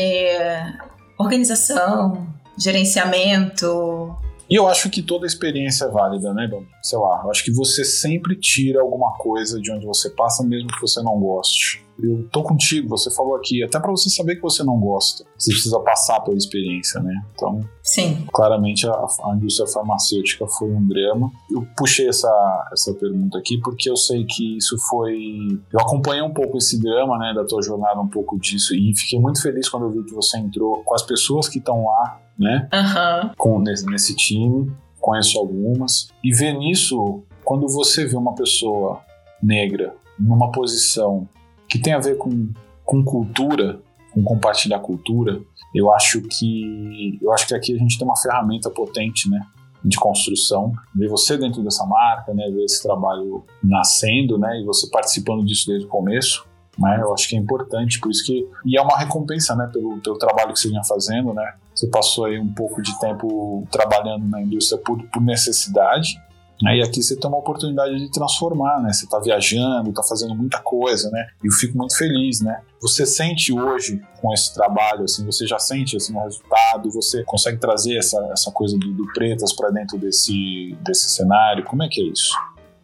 organização, 1.19 2.27
gerenciamento, 2.59 4.17
E 4.51 4.55
eu 4.55 4.67
acho 4.67 4.89
que 4.89 5.03
toda 5.03 5.27
experiência 5.27 5.85
é 5.85 5.89
válida, 5.89 6.33
né, 6.33 6.49
Bom? 6.49 6.63
Sei 6.83 6.99
lá, 6.99 7.21
eu 7.25 7.31
acho 7.31 7.45
que 7.45 7.53
você 7.53 7.85
sempre 7.85 8.35
tira 8.37 8.81
alguma 8.81 9.13
coisa 9.19 9.61
de 9.61 9.71
onde 9.71 9.85
você 9.85 10.09
passa, 10.11 10.43
mesmo 10.43 10.69
que 10.69 10.81
você 10.81 11.03
não 11.03 11.19
goste. 11.19 11.87
Eu 12.01 12.29
tô 12.31 12.45
contigo, 12.45 12.89
você 12.89 13.11
falou 13.11 13.35
aqui, 13.35 13.63
até 13.63 13.81
para 13.81 13.91
você 13.91 14.09
saber 14.09 14.37
que 14.37 14.43
você 14.43 14.63
não 14.63 14.79
gosta, 14.79 15.25
você 15.37 15.51
precisa 15.51 15.81
passar 15.81 16.21
pela 16.21 16.37
experiência, 16.37 17.01
né? 17.01 17.13
Então, 17.35 17.61
Sim. 17.83 18.25
claramente 18.33 18.87
a, 18.87 18.93
a 18.93 19.35
indústria 19.35 19.67
farmacêutica 19.67 20.47
foi 20.47 20.71
um 20.71 20.87
drama. 20.87 21.31
Eu 21.51 21.67
puxei 21.77 22.09
essa, 22.09 22.31
essa 22.73 22.95
pergunta 22.95 23.37
aqui 23.37 23.59
porque 23.59 23.91
eu 23.91 23.97
sei 23.97 24.25
que 24.25 24.57
isso 24.57 24.77
foi. 24.89 25.19
Eu 25.73 25.81
acompanhei 25.81 26.23
um 26.23 26.33
pouco 26.33 26.57
esse 26.59 26.81
drama, 26.81 27.19
né, 27.19 27.35
da 27.35 27.45
tua 27.45 27.61
jornada, 27.63 28.01
um 28.01 28.09
pouco 28.09 28.39
disso, 28.39 28.77
e 28.77 28.97
fiquei 28.97 29.19
muito 29.19 29.43
feliz 29.43 29.69
quando 29.69 29.87
eu 29.87 29.91
vi 29.91 30.05
que 30.05 30.15
você 30.15 30.39
entrou 30.39 30.85
com 30.85 30.95
as 30.95 31.03
pessoas 31.03 31.49
que 31.49 31.59
estão 31.59 31.85
lá 31.85 32.21
né? 32.39 32.69
Uhum. 32.73 33.31
Com, 33.37 33.59
nesse, 33.61 33.87
nesse 33.87 34.15
time, 34.15 34.73
conheço 35.01 35.39
algumas. 35.39 36.09
E 36.23 36.33
ver 36.35 36.53
nisso, 36.53 37.23
quando 37.45 37.67
você 37.69 38.07
vê 38.07 38.17
uma 38.17 38.35
pessoa 38.35 39.01
negra 39.43 39.95
numa 40.19 40.51
posição 40.51 41.29
que 41.69 41.79
tem 41.79 41.93
a 41.93 41.99
ver 41.99 42.17
com, 42.17 42.51
com 42.85 43.05
cultura, 43.05 43.81
com 44.13 44.23
compartilhar 44.23 44.81
cultura, 44.81 45.41
eu 45.75 45.93
acho 45.93 46.23
que 46.23 47.19
eu 47.21 47.33
acho 47.33 47.47
que 47.47 47.55
aqui 47.55 47.75
a 47.75 47.79
gente 47.79 47.99
tem 47.99 48.07
uma 48.07 48.17
ferramenta 48.17 48.71
potente, 48.71 49.29
né? 49.29 49.41
de 49.85 49.97
construção, 49.97 50.73
ver 50.95 51.09
você 51.09 51.37
dentro 51.37 51.63
dessa 51.63 51.87
marca, 51.87 52.35
né, 52.35 52.51
ver 52.51 52.65
esse 52.65 52.83
trabalho 52.83 53.45
nascendo, 53.63 54.37
né, 54.37 54.61
e 54.61 54.65
você 54.65 54.89
participando 54.91 55.45
disso 55.45 55.67
desde 55.67 55.87
o 55.87 55.89
começo, 55.89 56.47
né, 56.79 56.99
eu 57.01 57.13
acho 57.13 57.29
que 57.29 57.37
é 57.37 57.39
importante, 57.39 58.01
por 58.01 58.11
isso 58.11 58.25
que 58.25 58.47
e 58.65 58.79
é 58.79 58.83
uma 58.83 58.97
recompensa, 58.97 59.55
né, 59.57 59.69
pelo, 59.73 59.99
pelo 60.01 60.19
trabalho 60.19 60.53
que 60.53 60.61
você 60.61 60.69
vinha 60.69 60.85
fazendo, 60.85 61.35
né, 61.35 61.55
você 61.75 61.87
passou 61.89 62.27
aí 62.27 62.39
um 62.39 62.53
pouco 62.53 62.81
de 62.83 62.99
tempo 62.99 63.67
trabalhando 63.71 64.29
na 64.29 64.41
indústria 64.41 64.81
por, 64.81 65.03
por 65.11 65.23
necessidade, 65.23 66.19
né? 66.63 66.79
E 66.79 66.83
aqui 66.83 67.03
você 67.03 67.17
tem 67.17 67.29
uma 67.29 67.39
oportunidade 67.39 67.97
de 67.97 68.11
transformar, 68.11 68.83
né? 68.83 68.93
Você 68.93 69.05
está 69.05 69.19
viajando, 69.19 69.91
está 69.91 70.03
fazendo 70.03 70.35
muita 70.35 70.59
coisa, 70.59 71.11
né? 71.11 71.29
E 71.43 71.47
eu 71.47 71.53
fico 71.53 71.79
muito 71.79 71.97
feliz, 71.97 72.41
né? 72.41 72.61
Você 72.81 73.07
sente 73.07 73.53
hoje 73.53 74.01
com 74.21 74.33
esse 74.33 74.53
trabalho, 74.55 75.05
assim, 75.05 75.25
você 75.25 75.47
já 75.47 75.59
sente 75.59 75.97
assim 75.97 76.17
o 76.17 76.21
resultado? 76.21 76.91
Você 76.91 77.23
consegue 77.25 77.59
trazer 77.59 77.97
essa, 77.97 78.19
essa 78.33 78.51
coisa 78.51 78.77
do, 78.77 78.93
do 78.93 79.13
pretas 79.13 79.53
para 79.55 79.71
dentro 79.71 79.99
desse 79.99 80.77
desse 80.85 81.09
cenário? 81.11 81.65
Como 81.65 81.83
é 81.83 81.89
que 81.89 82.01
é 82.01 82.05
isso? 82.05 82.33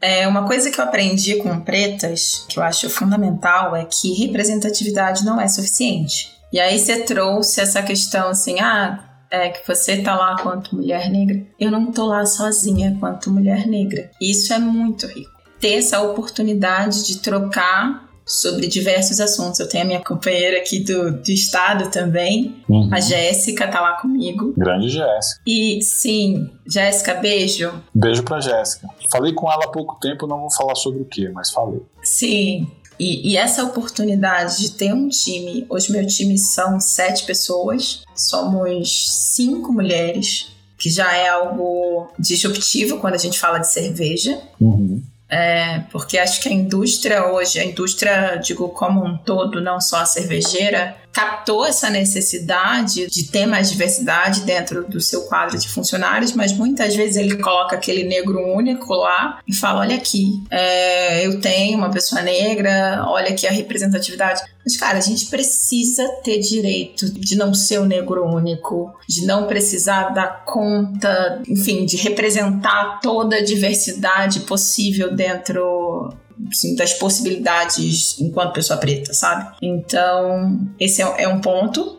É, 0.04 0.28
uma 0.28 0.46
coisa 0.46 0.70
que 0.70 0.78
eu 0.78 0.84
aprendi 0.84 1.36
com 1.36 1.60
pretas, 1.60 2.44
que 2.46 2.58
eu 2.58 2.62
acho 2.62 2.90
fundamental, 2.90 3.74
é 3.74 3.86
que 3.86 4.12
representatividade 4.12 5.24
não 5.24 5.40
é 5.40 5.48
suficiente. 5.48 6.30
E 6.52 6.60
aí 6.60 6.78
você 6.78 7.00
trouxe 7.00 7.62
essa 7.62 7.82
questão 7.82 8.28
assim, 8.28 8.60
ah, 8.60 9.02
é 9.30 9.48
que 9.48 9.66
você 9.66 10.02
tá 10.02 10.14
lá 10.14 10.36
quanto 10.42 10.76
mulher 10.76 11.10
negra. 11.10 11.42
Eu 11.58 11.70
não 11.70 11.90
tô 11.90 12.04
lá 12.04 12.26
sozinha 12.26 12.94
quanto 13.00 13.30
mulher 13.30 13.66
negra. 13.66 14.10
Isso 14.20 14.52
é 14.52 14.58
muito 14.58 15.06
rico. 15.06 15.32
Ter 15.58 15.78
essa 15.78 16.02
oportunidade 16.02 17.06
de 17.06 17.20
trocar 17.20 18.03
sobre 18.26 18.66
diversos 18.66 19.20
assuntos. 19.20 19.60
Eu 19.60 19.68
tenho 19.68 19.84
a 19.84 19.86
minha 19.86 20.00
companheira 20.00 20.58
aqui 20.58 20.80
do, 20.80 21.12
do 21.12 21.30
estado 21.30 21.90
também, 21.90 22.62
uhum. 22.68 22.88
a 22.92 23.00
Jéssica 23.00 23.68
tá 23.68 23.80
lá 23.80 23.92
comigo. 23.94 24.54
Grande 24.56 24.88
Jéssica. 24.88 25.40
E 25.46 25.82
sim, 25.82 26.50
Jéssica, 26.66 27.14
beijo. 27.14 27.72
Beijo 27.94 28.22
pra 28.22 28.40
Jéssica. 28.40 28.88
Falei 29.10 29.32
com 29.32 29.50
ela 29.50 29.64
há 29.64 29.68
pouco 29.68 29.98
tempo, 30.00 30.26
não 30.26 30.40
vou 30.40 30.50
falar 30.50 30.74
sobre 30.74 31.02
o 31.02 31.04
que, 31.04 31.28
mas 31.28 31.50
falei. 31.50 31.80
Sim, 32.02 32.66
e, 32.98 33.32
e, 33.32 33.36
essa 33.36 33.64
oportunidade 33.64 34.58
de 34.58 34.70
ter 34.70 34.92
um 34.92 35.08
time, 35.08 35.66
hoje 35.68 35.90
meu 35.90 36.06
time 36.06 36.38
são 36.38 36.78
sete 36.78 37.24
pessoas, 37.24 38.02
somos 38.14 39.34
cinco 39.34 39.72
mulheres, 39.72 40.48
que 40.78 40.88
já 40.90 41.12
é 41.14 41.28
algo 41.28 42.08
disruptivo 42.18 42.98
quando 42.98 43.14
a 43.14 43.18
gente 43.18 43.38
fala 43.38 43.58
de 43.58 43.70
cerveja. 43.70 44.40
Uhum. 44.60 45.02
É, 45.28 45.80
porque 45.90 46.18
acho 46.18 46.40
que 46.42 46.48
a 46.48 46.52
indústria 46.52 47.26
hoje, 47.26 47.58
a 47.58 47.64
indústria, 47.64 48.36
digo, 48.36 48.68
como 48.68 49.04
um 49.04 49.16
todo, 49.16 49.60
não 49.60 49.80
só 49.80 49.98
a 49.98 50.06
cervejeira, 50.06 50.96
captou 51.14 51.64
essa 51.64 51.88
necessidade 51.88 53.06
de 53.06 53.24
ter 53.30 53.46
mais 53.46 53.70
diversidade 53.70 54.40
dentro 54.40 54.84
do 54.86 55.00
seu 55.00 55.22
quadro 55.22 55.56
de 55.56 55.68
funcionários, 55.68 56.32
mas 56.32 56.52
muitas 56.52 56.96
vezes 56.96 57.16
ele 57.16 57.38
coloca 57.40 57.76
aquele 57.76 58.02
negro 58.02 58.40
único 58.52 58.92
lá 58.94 59.40
e 59.46 59.54
fala: 59.54 59.80
olha 59.80 59.94
aqui, 59.94 60.42
é, 60.50 61.24
eu 61.24 61.40
tenho 61.40 61.78
uma 61.78 61.90
pessoa 61.90 62.20
negra, 62.20 63.04
olha 63.06 63.28
aqui 63.28 63.46
a 63.46 63.50
representatividade. 63.52 64.42
Mas, 64.64 64.76
cara, 64.76 64.98
a 64.98 65.00
gente 65.00 65.26
precisa 65.26 66.08
ter 66.24 66.38
direito 66.38 67.12
de 67.12 67.36
não 67.36 67.52
ser 67.52 67.78
o 67.78 67.84
negro 67.84 68.24
único, 68.24 68.92
de 69.06 69.26
não 69.26 69.46
precisar 69.46 70.08
dar 70.08 70.44
conta, 70.44 71.42
enfim, 71.46 71.84
de 71.84 71.96
representar 71.98 72.98
toda 73.00 73.36
a 73.36 73.44
diversidade 73.44 74.40
possível 74.40 75.14
dentro 75.14 76.12
assim, 76.50 76.74
das 76.74 76.92
possibilidades 76.94 78.18
enquanto 78.20 78.54
pessoa 78.54 78.78
preta, 78.78 79.12
sabe? 79.12 79.56
Então, 79.62 80.68
esse 80.78 81.02
é, 81.02 81.22
é 81.22 81.28
um 81.28 81.40
ponto. 81.40 81.98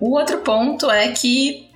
O 0.00 0.16
outro 0.16 0.38
ponto 0.38 0.90
é 0.90 1.10
que 1.12 1.70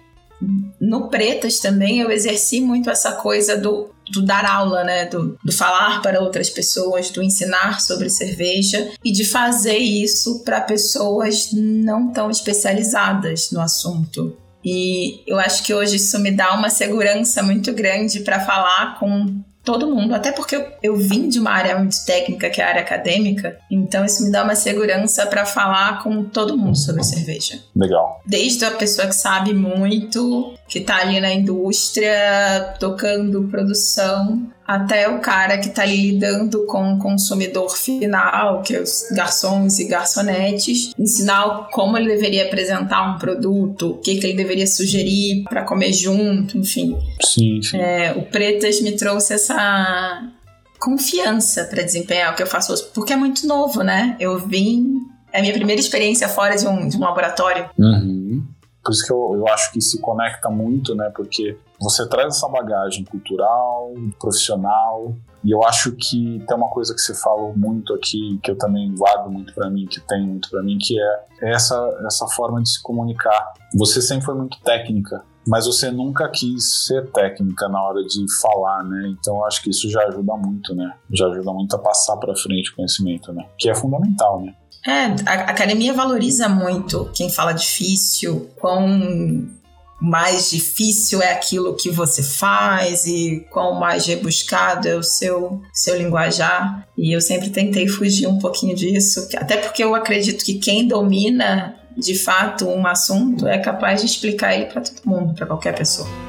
no 0.80 1.08
Pretas 1.08 1.58
também 1.58 2.00
eu 2.00 2.10
exerci 2.10 2.60
muito 2.60 2.90
essa 2.90 3.12
coisa 3.12 3.56
do, 3.56 3.90
do 4.12 4.24
dar 4.24 4.44
aula, 4.44 4.84
né? 4.84 5.06
Do, 5.06 5.38
do, 5.42 5.52
falar 5.52 6.02
para 6.02 6.20
outras 6.20 6.50
pessoas, 6.50 7.10
do 7.10 7.22
ensinar 7.22 7.80
sobre 7.80 8.10
cerveja 8.10 8.90
e 9.04 9.12
de 9.12 9.24
fazer 9.24 9.78
isso 9.78 10.42
para 10.44 10.60
pessoas 10.60 11.50
não 11.52 12.12
tão 12.12 12.30
especializadas 12.30 13.50
no 13.50 13.60
assunto. 13.60 14.36
E 14.64 15.22
eu 15.26 15.38
acho 15.38 15.62
que 15.62 15.72
hoje 15.72 15.96
isso 15.96 16.18
me 16.18 16.32
dá 16.32 16.52
uma 16.52 16.68
segurança 16.68 17.42
muito 17.42 17.72
grande 17.72 18.20
para 18.20 18.44
falar 18.44 18.98
com 18.98 19.40
todo 19.66 19.92
mundo, 19.92 20.14
até 20.14 20.30
porque 20.30 20.54
eu, 20.54 20.64
eu, 20.80 20.96
vim 20.96 21.28
de 21.28 21.40
uma 21.40 21.50
área 21.50 21.76
muito 21.76 21.96
técnica, 22.06 22.48
que 22.48 22.60
é 22.60 22.64
a 22.64 22.68
área 22.68 22.82
acadêmica, 22.82 23.58
então 23.68 24.04
isso 24.04 24.22
me 24.22 24.30
dá 24.30 24.44
uma 24.44 24.54
segurança 24.54 25.26
para 25.26 25.44
falar 25.44 26.04
com 26.04 26.22
todo 26.22 26.56
mundo 26.56 26.78
sobre 26.78 27.02
cerveja. 27.02 27.58
Legal. 27.74 28.22
Desde 28.24 28.64
a 28.64 28.70
pessoa 28.70 29.08
que 29.08 29.14
sabe 29.14 29.52
muito, 29.52 30.54
que 30.68 30.80
tá 30.80 30.98
ali 30.98 31.20
na 31.20 31.32
indústria, 31.34 32.76
tocando 32.78 33.48
produção, 33.48 34.46
até 34.66 35.08
o 35.08 35.20
cara 35.20 35.58
que 35.58 35.68
está 35.68 35.82
ali 35.82 36.10
lidando 36.10 36.66
com 36.66 36.94
o 36.94 36.98
consumidor 36.98 37.76
final, 37.76 38.62
que 38.62 38.74
é 38.74 38.80
os 38.80 39.06
garçons 39.12 39.78
e 39.78 39.86
garçonetes, 39.86 40.92
ensinar 40.98 41.68
como 41.70 41.96
ele 41.96 42.08
deveria 42.08 42.46
apresentar 42.46 43.14
um 43.14 43.18
produto, 43.18 43.90
o 43.90 43.98
que, 43.98 44.16
que 44.16 44.26
ele 44.26 44.36
deveria 44.36 44.66
sugerir 44.66 45.44
para 45.44 45.62
comer 45.62 45.92
junto, 45.92 46.58
enfim. 46.58 46.98
Sim, 47.22 47.62
sim. 47.62 47.78
É, 47.78 48.12
o 48.12 48.22
Pretas 48.22 48.80
me 48.80 48.92
trouxe 48.92 49.34
essa 49.34 50.32
confiança 50.78 51.64
para 51.64 51.82
desempenhar 51.82 52.32
o 52.32 52.36
que 52.36 52.42
eu 52.42 52.46
faço 52.46 52.72
hoje, 52.72 52.84
porque 52.92 53.12
é 53.12 53.16
muito 53.16 53.46
novo, 53.46 53.82
né? 53.82 54.16
Eu 54.18 54.38
vim. 54.38 54.94
É 55.32 55.38
a 55.38 55.42
minha 55.42 55.52
primeira 55.52 55.80
experiência 55.80 56.28
fora 56.28 56.56
de 56.56 56.66
um, 56.66 56.88
de 56.88 56.96
um 56.96 57.00
laboratório. 57.00 57.68
Uhum. 57.78 58.42
Por 58.82 58.92
isso 58.92 59.04
que 59.04 59.12
eu, 59.12 59.32
eu 59.34 59.48
acho 59.48 59.72
que 59.72 59.80
se 59.80 60.00
conecta 60.00 60.48
muito, 60.48 60.94
né? 60.94 61.10
Porque 61.14 61.56
você 61.80 62.08
traz 62.08 62.36
essa 62.36 62.48
bagagem 62.48 63.04
cultural, 63.04 63.92
profissional, 64.18 65.14
e 65.44 65.50
eu 65.50 65.62
acho 65.62 65.92
que 65.92 66.42
tem 66.46 66.56
uma 66.56 66.68
coisa 66.68 66.92
que 66.94 67.00
você 67.00 67.14
falou 67.14 67.56
muito 67.56 67.94
aqui, 67.94 68.38
que 68.42 68.50
eu 68.50 68.58
também 68.58 68.92
guardo 68.94 69.30
muito 69.30 69.54
para 69.54 69.70
mim, 69.70 69.86
que 69.86 70.00
tem 70.00 70.26
muito 70.26 70.50
para 70.50 70.62
mim, 70.62 70.76
que 70.78 70.98
é 71.00 71.52
essa, 71.52 71.76
essa 72.04 72.26
forma 72.28 72.60
de 72.62 72.68
se 72.68 72.82
comunicar. 72.82 73.52
Você 73.76 74.02
sempre 74.02 74.24
foi 74.24 74.34
muito 74.34 74.58
técnica, 74.60 75.22
mas 75.46 75.66
você 75.66 75.90
nunca 75.90 76.28
quis 76.28 76.86
ser 76.86 77.12
técnica 77.12 77.68
na 77.68 77.80
hora 77.80 78.02
de 78.02 78.26
falar, 78.40 78.82
né? 78.82 79.14
Então 79.20 79.36
eu 79.36 79.44
acho 79.44 79.62
que 79.62 79.70
isso 79.70 79.88
já 79.88 80.02
ajuda 80.02 80.34
muito, 80.34 80.74
né? 80.74 80.92
Já 81.12 81.26
ajuda 81.28 81.52
muito 81.52 81.76
a 81.76 81.78
passar 81.78 82.16
para 82.16 82.34
frente 82.34 82.72
o 82.72 82.76
conhecimento, 82.76 83.32
né? 83.32 83.46
Que 83.56 83.70
é 83.70 83.74
fundamental, 83.74 84.40
né? 84.40 84.52
É, 84.84 85.06
a 85.28 85.50
academia 85.50 85.92
valoriza 85.92 86.48
muito 86.48 87.10
quem 87.12 87.28
fala 87.28 87.52
difícil, 87.52 88.48
quão 88.56 89.48
mais 90.00 90.50
difícil 90.50 91.22
é 91.22 91.32
aquilo 91.32 91.74
que 91.74 91.90
você 91.90 92.22
faz 92.22 93.06
e 93.06 93.46
quão 93.50 93.74
mais 93.74 94.06
rebuscado 94.06 94.86
é 94.88 94.94
o 94.94 95.02
seu, 95.02 95.60
seu 95.72 95.96
linguajar. 95.96 96.86
E 96.96 97.14
eu 97.14 97.20
sempre 97.20 97.50
tentei 97.50 97.88
fugir 97.88 98.26
um 98.26 98.38
pouquinho 98.38 98.74
disso, 98.74 99.28
até 99.36 99.56
porque 99.56 99.82
eu 99.82 99.94
acredito 99.94 100.44
que 100.44 100.54
quem 100.54 100.86
domina 100.86 101.76
de 101.96 102.14
fato 102.14 102.68
um 102.68 102.86
assunto 102.86 103.46
é 103.48 103.58
capaz 103.58 104.00
de 104.00 104.06
explicar 104.06 104.54
ele 104.54 104.66
para 104.66 104.82
todo 104.82 105.00
mundo, 105.04 105.34
para 105.34 105.46
qualquer 105.46 105.74
pessoa. 105.74 106.25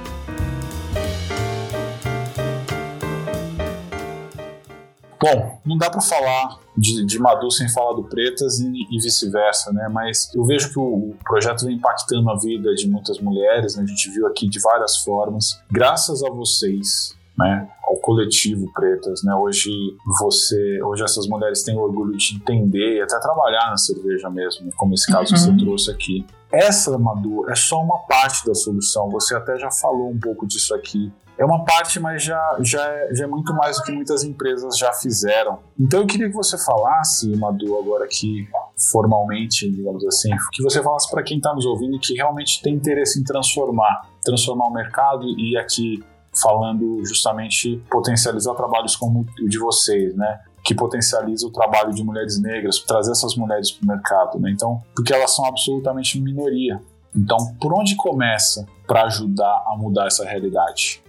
Bom, 5.20 5.60
não 5.66 5.78
dá 5.78 5.90
para 5.90 6.02
falar 6.02 6.60
de, 6.78 7.06
de 7.06 7.20
Madu 7.20 7.50
sem 7.50 7.68
falar 7.70 7.94
do 7.94 8.04
Pretas 8.04 8.60
e, 8.60 8.68
e 8.68 9.00
vice-versa, 9.02 9.74
né? 9.74 9.90
Mas 9.92 10.34
eu 10.36 10.46
vejo 10.46 10.72
que 10.72 10.80
o, 10.80 11.10
o, 11.10 11.16
projeto 11.24 11.66
vem 11.66 11.76
impactando 11.76 12.30
a 12.30 12.38
vida 12.38 12.74
de 12.76 12.88
muitas 12.88 13.20
mulheres, 13.20 13.76
né? 13.76 13.84
A 13.84 13.88
gente 13.88 14.10
viu 14.12 14.28
aqui 14.28 14.48
de 14.48 14.60
várias 14.60 14.98
formas. 14.98 15.60
Graças 15.72 16.24
a 16.24 16.30
vocês, 16.30 17.16
né, 17.38 17.68
ao 17.84 17.98
coletivo 17.98 18.72
pretas, 18.74 19.24
né? 19.24 19.34
Hoje 19.36 19.72
você, 20.20 20.82
hoje 20.84 21.04
essas 21.04 21.28
mulheres 21.28 21.64
têm 21.64 21.78
orgulho 21.78 22.16
de 22.16 22.36
entender 22.36 22.98
e 22.98 23.02
até 23.02 23.20
trabalhar 23.20 23.70
na 23.72 23.78
cerveja 23.78 24.30
mesmo, 24.30 24.72
como 24.76 24.94
esse 24.94 25.12
caso 25.12 25.34
uhum. 25.34 25.34
que 25.34 25.40
você 25.40 25.50
uhum. 25.50 25.58
trouxe 25.58 25.92
aqui. 25.92 26.26
Essa, 26.52 26.98
Madu, 26.98 27.50
é 27.50 27.56
só 27.56 27.82
uma 27.82 28.00
parte 28.08 28.46
da 28.46 28.54
solução. 28.54 29.10
Você 29.10 29.36
até 29.36 29.58
já 29.58 29.70
falou 29.70 30.10
um 30.10 30.20
pouco 30.20 30.48
disso 30.48 30.74
aqui. 30.74 31.12
É 31.38 31.46
uma 31.46 31.64
parte, 31.64 32.00
mas 32.00 32.24
já, 32.24 32.58
já, 32.62 32.84
é, 32.84 33.14
já 33.14 33.26
é 33.26 33.28
muito 33.28 33.54
mais 33.54 33.78
do 33.78 33.84
que 33.84 33.92
muitas 33.92 34.24
empresas 34.24 34.78
já 34.78 34.92
fizeram. 34.94 35.60
Então 35.80 36.02
eu 36.02 36.08
queria 36.08 36.28
que 36.30 36.36
você 36.36 36.58
falasse, 36.58 37.36
Madu, 37.38 37.78
agora 37.78 38.06
aqui 38.06 38.48
formalmente, 38.92 39.70
digamos 39.70 40.06
assim, 40.06 40.30
que 40.52 40.64
você 40.64 40.82
falasse 40.82 41.10
para 41.12 41.22
quem 41.22 41.38
está 41.38 41.54
nos 41.54 41.66
ouvindo 41.66 42.00
que 42.00 42.14
realmente 42.16 42.62
tem 42.62 42.74
interesse 42.74 43.20
em 43.20 43.24
transformar, 43.24 44.02
transformar 44.24 44.66
o 44.66 44.74
mercado 44.74 45.26
e 45.38 45.56
aqui 45.58 46.04
falando 46.42 47.04
justamente 47.06 47.82
potencializar 47.90 48.54
trabalhos 48.56 48.96
como 48.96 49.26
o 49.42 49.50
de 49.50 49.60
vocês, 49.60 50.16
né? 50.16 50.40
Que 50.64 50.76
potencializa 50.76 51.48
o 51.48 51.52
trabalho 51.52 51.94
de 51.94 52.04
mulheres 52.04 52.42
negras, 52.42 52.80
trazer 52.80 53.12
essas 53.12 53.36
mulheres 53.36 53.72
para 53.72 53.86
o 53.86 53.88
mercado, 53.88 54.40
né? 54.40 54.52
Então, 54.52 54.82
porque 54.96 55.14
elas 55.14 55.36
são 55.36 55.46
absolutamente 55.46 56.20
minoria. 56.20 56.82
Então, 57.16 57.38
por 57.60 57.74
onde 57.74 57.96
começa 57.96 58.66
para 58.86 59.04
ajudar 59.04 59.64
a 59.68 59.76
mudar 59.78 60.08
essa 60.08 60.26
realidade? 60.26 61.02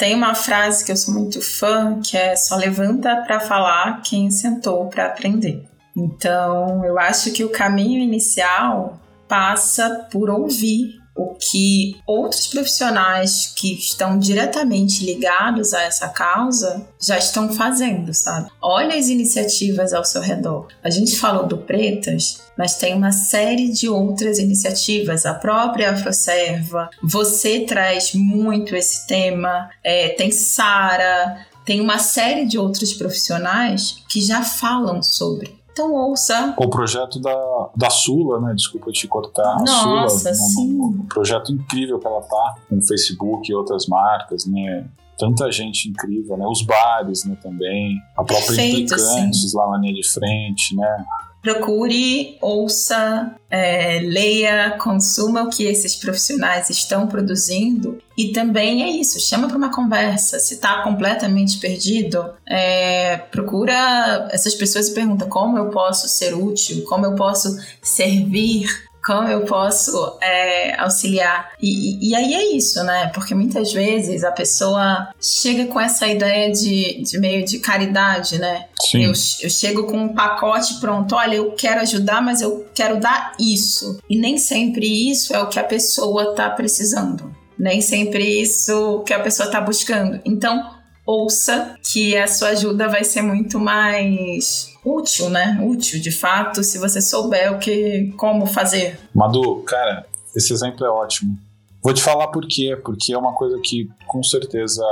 Tem 0.00 0.14
uma 0.14 0.34
frase 0.34 0.82
que 0.82 0.90
eu 0.90 0.96
sou 0.96 1.12
muito 1.12 1.42
fã, 1.42 2.00
que 2.00 2.16
é 2.16 2.34
só 2.34 2.56
levanta 2.56 3.16
para 3.16 3.38
falar 3.38 4.00
quem 4.00 4.30
sentou 4.30 4.86
para 4.86 5.04
aprender. 5.04 5.68
Então, 5.94 6.82
eu 6.86 6.98
acho 6.98 7.30
que 7.32 7.44
o 7.44 7.50
caminho 7.50 8.02
inicial 8.02 8.98
passa 9.28 10.08
por 10.10 10.30
ouvir 10.30 10.99
o 11.20 11.34
que 11.34 12.00
outros 12.06 12.46
profissionais 12.46 13.52
que 13.54 13.74
estão 13.74 14.18
diretamente 14.18 15.04
ligados 15.04 15.74
a 15.74 15.82
essa 15.82 16.08
causa 16.08 16.86
já 16.98 17.18
estão 17.18 17.52
fazendo, 17.52 18.14
sabe? 18.14 18.50
Olha 18.62 18.96
as 18.96 19.08
iniciativas 19.08 19.92
ao 19.92 20.04
seu 20.04 20.22
redor. 20.22 20.68
A 20.82 20.88
gente 20.88 21.18
falou 21.18 21.46
do 21.46 21.58
Pretas, 21.58 22.40
mas 22.56 22.76
tem 22.76 22.94
uma 22.94 23.12
série 23.12 23.70
de 23.70 23.88
outras 23.88 24.38
iniciativas, 24.38 25.26
a 25.26 25.34
própria 25.34 25.90
Afroserva. 25.90 26.88
Você 27.02 27.60
traz 27.60 28.12
muito 28.14 28.74
esse 28.74 29.06
tema, 29.06 29.68
é, 29.84 30.10
tem 30.10 30.30
Sara, 30.30 31.46
tem 31.64 31.80
uma 31.80 31.98
série 31.98 32.46
de 32.46 32.58
outros 32.58 32.94
profissionais 32.94 34.02
que 34.08 34.20
já 34.20 34.42
falam 34.42 35.02
sobre. 35.02 35.59
Então 35.80 35.94
ouça. 35.94 36.54
O 36.58 36.68
projeto 36.68 37.18
da, 37.18 37.70
da 37.74 37.88
Sula, 37.88 38.38
né? 38.40 38.54
Desculpa 38.54 38.92
te 38.92 39.08
cortar. 39.08 39.56
Nossa, 39.60 40.34
Sula, 40.34 40.34
sim. 40.34 40.78
Um, 40.78 40.84
um 40.84 41.06
projeto 41.06 41.52
incrível 41.52 41.98
que 41.98 42.06
ela 42.06 42.20
tá 42.20 42.56
com 42.68 42.76
o 42.76 42.82
Facebook 42.82 43.50
e 43.50 43.54
outras 43.54 43.86
marcas, 43.86 44.44
né? 44.44 44.86
Tanta 45.18 45.50
gente 45.50 45.88
incrível, 45.88 46.36
né? 46.36 46.46
Os 46.46 46.62
bares, 46.62 47.24
né, 47.24 47.36
também. 47.42 47.96
A 48.16 48.24
própria 48.24 48.46
Perfeito, 48.46 48.92
Implicantes 48.92 49.50
sim. 49.50 49.56
lá 49.56 49.70
na 49.70 49.78
linha 49.78 49.94
de 49.94 50.06
frente, 50.06 50.76
né? 50.76 51.04
Procure, 51.42 52.36
ouça, 52.40 53.34
é, 53.50 54.00
leia, 54.00 54.76
consuma 54.78 55.42
o 55.42 55.50
que 55.50 55.64
esses 55.64 55.96
profissionais 55.96 56.68
estão 56.70 57.06
produzindo 57.06 57.98
e 58.16 58.28
também 58.32 58.82
é 58.82 58.88
isso, 58.90 59.18
chama 59.18 59.48
para 59.48 59.56
uma 59.56 59.72
conversa. 59.72 60.38
Se 60.38 60.54
está 60.54 60.82
completamente 60.82 61.58
perdido, 61.58 62.34
é, 62.46 63.16
procura 63.16 64.28
essas 64.30 64.54
pessoas 64.54 64.88
e 64.88 64.94
pergunta 64.94 65.24
como 65.26 65.56
eu 65.56 65.70
posso 65.70 66.08
ser 66.08 66.34
útil, 66.34 66.84
como 66.84 67.06
eu 67.06 67.14
posso 67.14 67.56
servir 67.80 68.89
como 69.04 69.28
eu 69.28 69.42
posso 69.42 70.18
é, 70.20 70.78
auxiliar? 70.80 71.52
E, 71.60 72.10
e, 72.10 72.14
aí 72.14 72.34
é 72.34 72.56
isso, 72.56 72.82
né? 72.84 73.10
Porque 73.14 73.34
muitas 73.34 73.72
vezes 73.72 74.24
a 74.24 74.30
pessoa 74.30 75.08
chega 75.20 75.66
com 75.66 75.80
essa 75.80 76.06
ideia 76.06 76.50
de, 76.52 77.02
de 77.02 77.18
meio 77.18 77.44
de 77.44 77.58
caridade, 77.58 78.38
né? 78.38 78.66
Sim. 78.80 79.04
Eu, 79.04 79.10
eu 79.10 79.50
chego 79.50 79.84
com 79.84 79.98
um 79.98 80.14
pacote 80.14 80.80
pronto, 80.80 81.14
olha, 81.14 81.36
eu 81.36 81.52
quero 81.52 81.80
ajudar, 81.80 82.20
mas 82.22 82.42
eu 82.42 82.66
quero 82.74 83.00
dar 83.00 83.34
isso. 83.38 83.98
E 84.08 84.18
nem 84.18 84.36
sempre 84.36 85.10
isso 85.10 85.34
é 85.34 85.42
o 85.42 85.48
que 85.48 85.58
a 85.58 85.64
pessoa 85.64 86.34
tá 86.34 86.50
precisando. 86.50 87.34
Nem 87.58 87.80
sempre 87.80 88.40
isso 88.40 89.02
que 89.06 89.12
a 89.12 89.20
pessoa 89.20 89.50
tá 89.50 89.60
buscando. 89.60 90.20
Então, 90.24 90.70
ouça 91.04 91.74
que 91.82 92.16
a 92.16 92.26
sua 92.26 92.48
ajuda 92.48 92.88
vai 92.88 93.04
ser 93.04 93.22
muito 93.22 93.58
mais 93.58 94.69
útil, 94.84 95.28
né? 95.28 95.58
Útil, 95.62 96.00
de 96.00 96.10
fato, 96.10 96.62
se 96.62 96.78
você 96.78 97.00
souber 97.00 97.52
o 97.52 97.58
que, 97.58 98.12
como 98.16 98.46
fazer. 98.46 98.98
Madu, 99.14 99.62
cara, 99.62 100.06
esse 100.34 100.52
exemplo 100.52 100.84
é 100.84 100.90
ótimo. 100.90 101.36
Vou 101.82 101.94
te 101.94 102.02
falar 102.02 102.28
por 102.28 102.46
quê, 102.46 102.78
porque 102.84 103.12
é 103.12 103.18
uma 103.18 103.32
coisa 103.32 103.58
que 103.62 103.88
com 104.06 104.22
certeza 104.22 104.84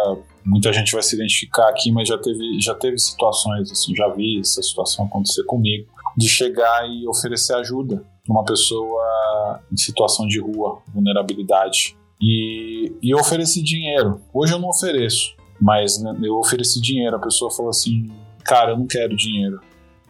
muita 0.44 0.72
gente 0.72 0.92
vai 0.92 1.02
se 1.02 1.14
identificar 1.14 1.68
aqui, 1.68 1.92
mas 1.92 2.08
já 2.08 2.16
teve, 2.16 2.58
já 2.60 2.74
teve 2.74 2.98
situações, 2.98 3.70
assim, 3.70 3.94
já 3.94 4.08
vi 4.08 4.40
essa 4.40 4.62
situação 4.62 5.04
acontecer 5.04 5.44
comigo, 5.44 5.86
de 6.16 6.28
chegar 6.28 6.88
e 6.88 7.06
oferecer 7.06 7.54
ajuda 7.54 8.02
para 8.24 8.32
uma 8.32 8.44
pessoa 8.44 9.60
em 9.70 9.76
situação 9.76 10.26
de 10.26 10.40
rua, 10.40 10.80
vulnerabilidade. 10.94 11.96
E, 12.20 12.92
e 13.02 13.10
eu 13.12 13.18
ofereci 13.18 13.62
dinheiro. 13.62 14.20
Hoje 14.32 14.54
eu 14.54 14.58
não 14.58 14.70
ofereço, 14.70 15.36
mas 15.60 16.02
né, 16.02 16.16
eu 16.22 16.36
ofereci 16.38 16.80
dinheiro. 16.80 17.16
A 17.16 17.20
pessoa 17.20 17.50
falou 17.50 17.70
assim: 17.70 18.10
Cara, 18.44 18.72
eu 18.72 18.78
não 18.78 18.86
quero 18.86 19.14
dinheiro. 19.14 19.60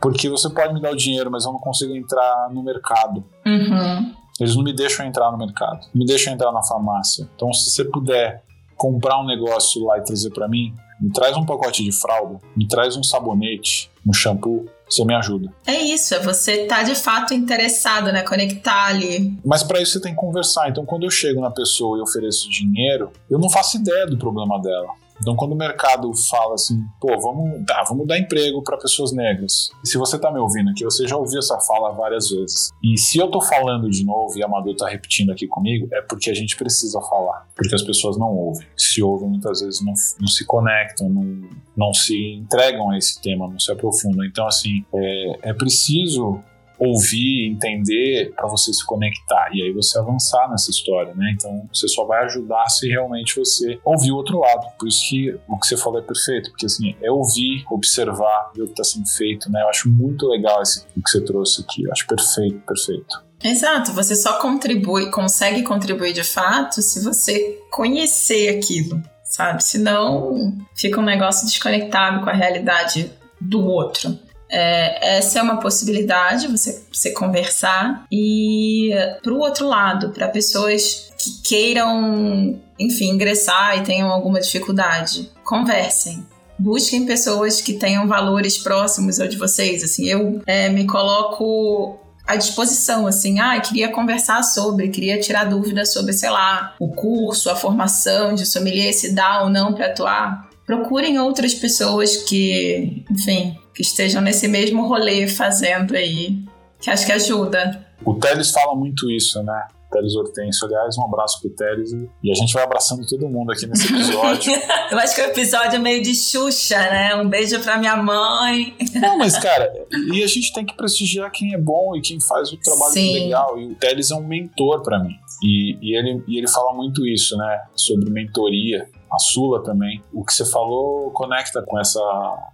Porque 0.01 0.29
você 0.29 0.49
pode 0.51 0.75
me 0.75 0.81
dar 0.81 0.93
o 0.93 0.97
dinheiro, 0.97 1.31
mas 1.31 1.45
eu 1.45 1.53
não 1.53 1.59
consigo 1.59 1.95
entrar 1.95 2.49
no 2.53 2.63
mercado. 2.63 3.25
Uhum. 3.45 4.15
Eles 4.41 4.55
não 4.55 4.63
me 4.63 4.73
deixam 4.73 5.05
entrar 5.05 5.31
no 5.33 5.39
mercado, 5.39 5.87
me 5.95 6.07
deixam 6.07 6.33
entrar 6.33 6.53
na 6.53 6.63
farmácia. 6.63 7.29
Então, 7.35 7.53
se 7.53 7.71
você 7.71 7.85
puder 7.85 8.43
comprar 8.77 9.21
um 9.21 9.27
negócio 9.27 9.85
lá 9.85 9.99
e 9.99 10.05
trazer 10.05 10.31
para 10.31 10.49
mim, 10.49 10.73
me 11.01 11.11
traz 11.13 11.37
um 11.37 11.45
pacote 11.45 11.83
de 11.83 11.93
fralda, 11.93 12.41
me 12.57 12.67
traz 12.67 12.97
um 12.97 13.03
sabonete, 13.03 13.91
um 14.07 14.13
shampoo, 14.13 14.67
você 14.89 15.05
me 15.05 15.15
ajuda. 15.15 15.53
É 15.67 15.75
isso, 15.75 16.15
é 16.15 16.21
você 16.21 16.67
tá 16.67 16.83
de 16.83 16.95
fato 16.95 17.35
interessado, 17.35 18.11
né? 18.11 18.23
Conectar 18.23 18.87
ali. 18.87 19.37
Mas 19.45 19.63
para 19.63 19.81
isso 19.81 19.93
você 19.93 20.01
tem 20.01 20.15
que 20.15 20.21
conversar. 20.21 20.69
Então, 20.71 20.87
quando 20.87 21.05
eu 21.05 21.11
chego 21.11 21.41
na 21.41 21.51
pessoa 21.51 21.99
e 21.99 22.01
ofereço 22.01 22.49
dinheiro, 22.49 23.13
eu 23.29 23.39
não 23.39 23.51
faço 23.51 23.77
ideia 23.77 24.07
do 24.07 24.17
problema 24.17 24.61
dela. 24.61 24.89
Então, 25.21 25.35
quando 25.37 25.53
o 25.53 25.57
mercado 25.57 26.11
fala 26.31 26.55
assim, 26.55 26.81
pô, 27.01 27.09
vamos, 27.21 27.65
tá, 27.67 27.83
vamos 27.89 28.07
dar 28.07 28.19
emprego 28.19 28.63
para 28.63 28.77
pessoas 28.77 29.13
negras. 29.13 29.71
E 29.85 29.89
se 29.89 29.99
você 29.99 30.17
está 30.17 30.31
me 30.33 30.39
ouvindo 30.39 30.71
aqui, 30.71 30.85
você 30.85 31.07
já 31.07 31.17
ouviu 31.17 31.39
essa 31.39 31.59
fala 31.61 31.91
várias 31.93 32.31
vezes. 32.31 32.71
E 32.83 32.97
se 32.99 33.19
eu 33.19 33.27
estou 33.27 33.43
falando 33.43 33.91
de 33.91 34.05
novo 34.05 34.37
e 34.39 34.43
a 34.43 34.47
Amador 34.47 34.73
está 34.73 34.89
repetindo 34.89 35.31
aqui 35.31 35.47
comigo, 35.47 35.89
é 35.93 36.01
porque 36.03 36.31
a 36.31 36.35
gente 36.35 36.57
precisa 36.57 37.01
falar. 37.01 37.47
Porque 37.55 37.75
as 37.75 37.83
pessoas 37.83 38.17
não 38.17 38.29
ouvem. 38.29 38.67
Se 38.77 39.03
ouvem, 39.03 39.29
muitas 39.29 39.61
vezes 39.61 39.85
não, 39.85 39.93
não 40.21 40.29
se 40.29 40.45
conectam, 40.47 41.09
não, 41.09 41.49
não 41.77 41.93
se 41.93 42.35
entregam 42.35 42.91
a 42.91 42.99
esse 42.99 43.21
tema, 43.21 43.49
não 43.49 43.59
se 43.59 43.71
aprofundam. 43.73 44.25
Então, 44.25 44.47
assim, 44.47 44.85
é, 44.95 45.51
é 45.51 45.53
preciso 45.53 46.41
ouvir, 46.79 47.51
entender 47.51 48.33
para 48.35 48.49
você 48.49 48.73
se 48.73 48.85
conectar 48.87 49.51
e 49.53 49.63
aí 49.63 49.73
você 49.73 49.99
avançar 49.99 50.49
nessa 50.51 50.71
história, 50.71 51.15
né? 51.15 51.33
Então 51.35 51.69
você 51.73 51.89
só 51.89 52.05
vai 52.05 52.25
ajudar 52.25 52.69
se 52.69 52.89
realmente 52.89 53.37
você 53.37 53.81
ouvir 53.85 54.13
o 54.13 54.17
outro 54.17 54.39
lado. 54.39 54.67
Por 54.79 54.89
isso 54.89 55.09
que 55.09 55.39
o 55.49 55.59
que 55.59 55.67
você 55.67 55.77
falou 55.77 55.99
é 55.99 56.03
perfeito, 56.03 56.51
porque 56.51 56.67
assim, 56.67 56.95
é 57.03 57.11
ouvir, 57.11 57.65
observar, 57.71 58.53
ver 58.55 58.63
o 58.63 58.67
que 58.67 58.73
está 58.73 58.85
sendo 58.85 59.09
feito, 59.09 59.51
né? 59.51 59.63
Eu 59.63 59.69
acho 59.69 59.91
muito 59.91 60.27
legal 60.29 60.63
esse, 60.63 60.85
o 60.97 61.03
que 61.03 61.11
você 61.11 61.21
trouxe 61.21 61.63
aqui. 61.63 61.85
Eu 61.85 61.93
acho 61.93 62.07
perfeito, 62.07 62.61
perfeito. 62.61 63.29
Exato, 63.43 63.93
você 63.93 64.17
só 64.17 64.39
contribui, 64.41 65.11
consegue 65.11 65.63
contribuir 65.63 66.13
de 66.13 66.25
fato 66.25 66.83
se 66.83 67.05
você 67.05 67.61
conhecer 67.71 68.57
aquilo, 68.57 69.01
sabe? 69.23 69.63
Senão 69.63 70.57
fica 70.75 71.01
um 71.01 71.05
negócio 71.05 71.47
desconectado 71.47 72.25
com 72.25 72.31
a 72.31 72.33
realidade 72.33 73.13
do 73.41 73.65
outro. 73.65 74.19
É, 74.51 75.19
essa 75.19 75.39
é 75.39 75.43
uma 75.43 75.61
possibilidade, 75.61 76.49
você, 76.49 76.83
você 76.93 77.13
conversar. 77.13 78.07
E 78.11 78.91
para 79.23 79.33
o 79.33 79.39
outro 79.39 79.67
lado, 79.67 80.11
para 80.11 80.29
pessoas 80.29 81.13
que 81.19 81.43
queiram, 81.43 82.59
enfim, 82.79 83.11
ingressar 83.11 83.79
e 83.79 83.83
tenham 83.83 84.11
alguma 84.11 84.41
dificuldade, 84.41 85.31
conversem. 85.45 86.27
Busquem 86.59 87.07
pessoas 87.07 87.61
que 87.61 87.75
tenham 87.75 88.09
valores 88.09 88.59
próximos 88.59 89.21
ao 89.21 89.29
de 89.29 89.37
vocês. 89.37 89.85
Assim, 89.85 90.07
eu 90.07 90.43
é, 90.45 90.69
me 90.69 90.87
coloco 90.87 91.99
à 92.27 92.37
disposição, 92.37 93.07
assim, 93.07 93.41
ah, 93.41 93.59
queria 93.61 93.89
conversar 93.89 94.43
sobre, 94.43 94.89
queria 94.89 95.19
tirar 95.19 95.45
dúvidas 95.45 95.93
sobre, 95.95 96.13
sei 96.13 96.29
lá, 96.29 96.75
o 96.79 96.89
curso, 96.89 97.49
a 97.49 97.57
formação 97.57 98.35
de 98.35 98.45
sommelier, 98.45 98.93
se 98.93 99.15
dá 99.15 99.43
ou 99.43 99.49
não 99.49 99.73
para 99.73 99.87
atuar. 99.87 100.49
Procurem 100.67 101.19
outras 101.19 101.55
pessoas 101.55 102.17
que, 102.17 103.03
enfim, 103.11 103.57
que 103.79 103.83
estejam 103.83 104.21
nesse 104.21 104.49
mesmo 104.49 104.89
rolê 104.89 105.29
fazendo 105.29 105.95
aí, 105.95 106.43
que 106.81 106.91
acho 106.91 107.07
que 107.07 107.13
ajuda. 107.13 107.87
O 108.05 108.15
Teles 108.15 108.51
fala 108.51 108.75
muito 108.75 109.09
isso, 109.09 109.41
né? 109.45 109.69
Teles 109.93 110.17
Hortêncio. 110.17 110.67
Aliás, 110.67 110.99
um 110.99 111.05
abraço 111.05 111.41
pro 111.41 111.51
Teles. 111.51 111.93
E 112.23 112.31
a 112.31 112.35
gente 112.35 112.53
vai 112.53 112.65
abraçando 112.65 113.07
todo 113.07 113.29
mundo 113.29 113.53
aqui 113.53 113.69
nesse 113.69 113.87
episódio. 113.87 114.53
Eu 114.91 114.99
acho 114.99 115.15
que 115.15 115.21
o 115.21 115.25
episódio 115.27 115.77
é 115.77 115.79
meio 115.79 116.03
de 116.03 116.13
Xuxa, 116.13 116.77
né? 116.77 117.15
Um 117.15 117.29
beijo 117.29 117.61
pra 117.61 117.79
minha 117.79 117.97
mãe. 117.97 118.77
Não, 118.97 119.17
mas, 119.17 119.39
cara, 119.39 119.73
e 120.13 120.25
a 120.25 120.27
gente 120.27 120.53
tem 120.53 120.67
que 120.67 120.77
prestigiar 120.77 121.31
quem 121.31 121.55
é 121.55 121.59
bom 121.59 121.95
e 121.95 122.01
quem 122.01 122.21
faz 122.21 122.53
o 122.53 122.57
trabalho 122.57 122.93
Sim. 122.93 123.13
legal. 123.15 123.61
E 123.61 123.67
o 123.67 123.75
Teles 123.77 124.11
é 124.11 124.17
um 124.17 124.27
mentor 124.27 124.83
para 124.83 124.99
mim. 124.99 125.15
E, 125.41 125.79
e, 125.81 125.97
ele, 125.97 126.21
e 126.27 126.37
ele 126.37 126.49
fala 126.49 126.75
muito 126.75 127.07
isso, 127.07 127.37
né? 127.37 127.61
Sobre 127.77 128.11
mentoria. 128.11 128.89
A 129.11 129.19
Sula 129.19 129.63
também. 129.63 130.03
O 130.13 130.25
que 130.25 130.33
você 130.33 130.45
falou 130.45 131.11
conecta 131.11 131.63
com, 131.67 131.79
essa, 131.79 132.01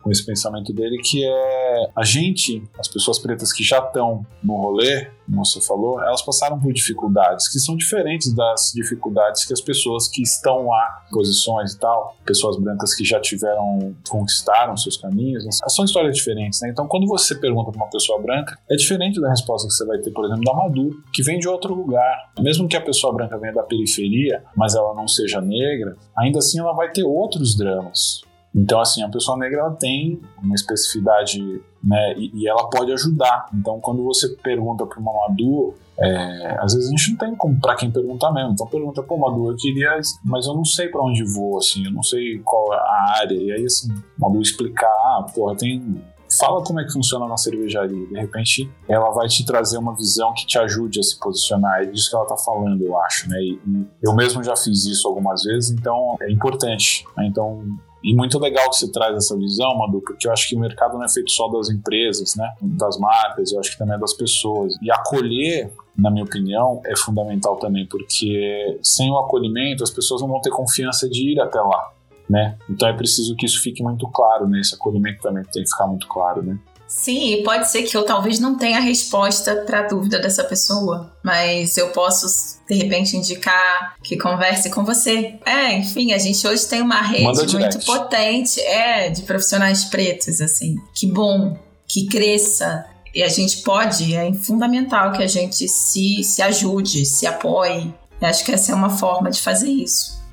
com 0.02 0.10
esse 0.10 0.24
pensamento 0.24 0.72
dele, 0.72 0.98
que 0.98 1.24
é 1.24 1.90
a 1.96 2.04
gente, 2.04 2.62
as 2.78 2.88
pessoas 2.88 3.18
pretas 3.18 3.52
que 3.52 3.62
já 3.62 3.78
estão 3.78 4.26
no 4.42 4.56
rolê, 4.56 5.10
como 5.26 5.44
você 5.44 5.60
falou, 5.60 6.02
elas 6.02 6.22
passaram 6.22 6.58
por 6.58 6.72
dificuldades 6.72 7.48
que 7.48 7.58
são 7.58 7.76
diferentes 7.76 8.34
das 8.34 8.72
dificuldades 8.74 9.44
que 9.44 9.52
as 9.52 9.60
pessoas 9.60 10.08
que 10.08 10.22
estão 10.22 10.68
lá, 10.68 11.06
posições 11.10 11.72
e 11.72 11.78
tal, 11.78 12.16
pessoas 12.24 12.56
brancas 12.58 12.94
que 12.94 13.04
já 13.04 13.20
tiveram, 13.20 13.94
conquistaram 14.08 14.76
seus 14.76 14.96
caminhos, 14.96 15.44
são 15.68 15.84
histórias 15.84 16.16
diferentes, 16.16 16.60
né? 16.62 16.70
Então, 16.70 16.86
quando 16.86 17.06
você 17.06 17.34
pergunta 17.34 17.70
para 17.70 17.82
uma 17.82 17.90
pessoa 17.90 18.20
branca, 18.20 18.58
é 18.70 18.76
diferente 18.76 19.20
da 19.20 19.28
resposta 19.28 19.68
que 19.68 19.74
você 19.74 19.86
vai 19.86 19.98
ter, 19.98 20.10
por 20.10 20.24
exemplo, 20.24 20.44
da 20.44 20.52
Madu, 20.52 20.90
que 21.12 21.22
vem 21.22 21.38
de 21.38 21.48
outro 21.48 21.74
lugar. 21.74 22.32
Mesmo 22.40 22.68
que 22.68 22.76
a 22.76 22.80
pessoa 22.80 23.12
branca 23.12 23.38
venha 23.38 23.52
da 23.52 23.62
periferia, 23.62 24.44
mas 24.56 24.74
ela 24.74 24.94
não 24.94 25.08
seja 25.08 25.40
negra, 25.40 25.96
ainda 26.16 26.38
assim 26.38 26.60
ela 26.60 26.72
vai 26.72 26.90
ter 26.90 27.04
outros 27.04 27.56
dramas. 27.56 28.22
Então, 28.54 28.80
assim, 28.80 29.02
a 29.02 29.08
pessoa 29.08 29.36
negra 29.36 29.60
ela 29.60 29.72
tem 29.72 30.20
uma 30.42 30.54
especificidade, 30.54 31.40
né, 31.82 32.14
e, 32.16 32.30
e 32.34 32.48
ela 32.48 32.68
pode 32.70 32.92
ajudar. 32.92 33.48
Então, 33.52 33.80
quando 33.80 34.04
você 34.04 34.28
pergunta 34.36 34.86
para 34.86 35.00
uma 35.00 35.12
Madu, 35.12 35.74
é, 35.98 36.56
às 36.60 36.74
vezes 36.74 36.88
a 36.88 36.90
gente 36.90 37.10
não 37.10 37.18
tem 37.18 37.34
como 37.36 37.60
para 37.60 37.76
quem 37.76 37.90
perguntar 37.90 38.32
mesmo. 38.32 38.52
Então 38.52 38.66
pergunta, 38.66 39.02
pô, 39.02 39.16
Madu, 39.16 39.50
eu 39.50 39.56
queria, 39.56 40.00
mas 40.24 40.46
eu 40.46 40.54
não 40.54 40.64
sei 40.64 40.88
para 40.88 41.02
onde 41.02 41.24
vou, 41.24 41.58
assim, 41.58 41.84
eu 41.84 41.92
não 41.92 42.02
sei 42.02 42.38
qual 42.40 42.72
é 42.72 42.76
a 42.76 43.16
área. 43.20 43.34
E 43.34 43.52
aí, 43.52 43.64
assim, 43.64 43.88
Madu 44.18 44.40
explicar, 44.40 44.86
ah, 44.86 45.26
porra, 45.34 45.56
tem 45.56 46.02
fala 46.38 46.62
como 46.64 46.80
é 46.80 46.84
que 46.84 46.92
funciona 46.92 47.26
na 47.28 47.36
cervejaria. 47.36 48.06
De 48.06 48.14
repente, 48.14 48.68
ela 48.88 49.10
vai 49.10 49.28
te 49.28 49.44
trazer 49.44 49.78
uma 49.78 49.94
visão 49.94 50.32
que 50.34 50.46
te 50.46 50.58
ajude 50.58 50.98
a 50.98 51.02
se 51.02 51.18
posicionar. 51.18 51.82
É 51.82 51.86
disso 51.86 52.10
que 52.10 52.16
ela 52.16 52.26
tá 52.26 52.36
falando, 52.36 52.82
eu 52.82 52.98
acho, 53.02 53.28
né? 53.28 53.38
E, 53.40 53.60
e 53.66 53.86
eu 54.02 54.12
mesmo 54.14 54.42
já 54.42 54.56
fiz 54.56 54.84
isso 54.84 55.06
algumas 55.06 55.44
vezes, 55.44 55.70
então 55.70 56.16
é 56.20 56.30
importante. 56.30 57.04
Né? 57.16 57.26
Então, 57.26 57.62
e 58.04 58.14
muito 58.14 58.38
legal 58.38 58.68
que 58.68 58.76
você 58.76 58.92
traz 58.92 59.16
essa 59.16 59.36
visão, 59.36 59.76
Madu, 59.78 60.00
porque 60.00 60.28
eu 60.28 60.32
acho 60.32 60.48
que 60.48 60.54
o 60.54 60.60
mercado 60.60 60.94
não 60.94 61.04
é 61.04 61.08
feito 61.08 61.30
só 61.30 61.48
das 61.48 61.70
empresas, 61.70 62.36
né? 62.36 62.48
Das 62.60 62.98
marcas, 62.98 63.50
eu 63.50 63.58
acho 63.58 63.72
que 63.72 63.78
também 63.78 63.96
é 63.96 63.98
das 63.98 64.12
pessoas. 64.12 64.76
E 64.82 64.90
acolher, 64.90 65.72
na 65.96 66.10
minha 66.10 66.24
opinião, 66.24 66.82
é 66.84 66.94
fundamental 66.96 67.56
também, 67.56 67.86
porque 67.86 68.78
sem 68.82 69.10
o 69.10 69.18
acolhimento 69.18 69.82
as 69.82 69.90
pessoas 69.90 70.20
não 70.20 70.28
vão 70.28 70.40
ter 70.40 70.50
confiança 70.50 71.08
de 71.08 71.32
ir 71.32 71.40
até 71.40 71.60
lá 71.60 71.94
né? 72.28 72.56
Então 72.68 72.88
é 72.88 72.92
preciso 72.92 73.36
que 73.36 73.46
isso 73.46 73.60
fique 73.62 73.82
muito 73.82 74.08
claro, 74.08 74.48
né? 74.48 74.60
Esse 74.60 74.74
acolhimento 74.74 75.20
também 75.22 75.44
tem 75.44 75.62
que 75.62 75.70
ficar 75.70 75.86
muito 75.86 76.06
claro, 76.08 76.42
né? 76.42 76.58
Sim, 76.96 77.34
e 77.34 77.42
pode 77.42 77.70
ser 77.70 77.82
que 77.82 77.94
eu 77.96 78.04
talvez 78.04 78.38
não 78.38 78.56
tenha 78.56 78.78
a 78.78 78.80
resposta 78.80 79.56
para 79.66 79.80
a 79.80 79.82
dúvida 79.88 80.18
dessa 80.18 80.44
pessoa, 80.44 81.12
mas 81.22 81.76
eu 81.76 81.88
posso 81.88 82.26
de 82.66 82.76
repente 82.76 83.16
indicar 83.16 83.96
que 84.02 84.16
converse 84.16 84.70
com 84.70 84.84
você. 84.84 85.34
É, 85.44 85.76
enfim, 85.76 86.12
a 86.12 86.18
gente 86.18 86.46
hoje 86.46 86.66
tem 86.66 86.80
uma 86.80 87.02
rede 87.02 87.56
muito 87.58 87.84
potente, 87.84 88.60
é, 88.60 89.10
de 89.10 89.22
profissionais 89.22 89.84
pretos 89.84 90.40
assim. 90.40 90.76
Que 90.94 91.06
bom, 91.06 91.58
que 91.86 92.06
cresça. 92.06 92.86
E 93.12 93.22
a 93.22 93.28
gente 93.28 93.58
pode, 93.58 94.14
é 94.14 94.32
fundamental 94.32 95.12
que 95.12 95.22
a 95.22 95.26
gente 95.26 95.68
se, 95.68 96.22
se 96.22 96.40
ajude, 96.42 97.04
se 97.04 97.26
apoie. 97.26 97.92
Eu 98.20 98.28
acho 98.28 98.44
que 98.44 98.52
essa 98.52 98.72
é 98.72 98.74
uma 98.74 98.90
forma 98.90 99.30
de 99.30 99.42
fazer 99.42 99.68
isso. 99.68 100.23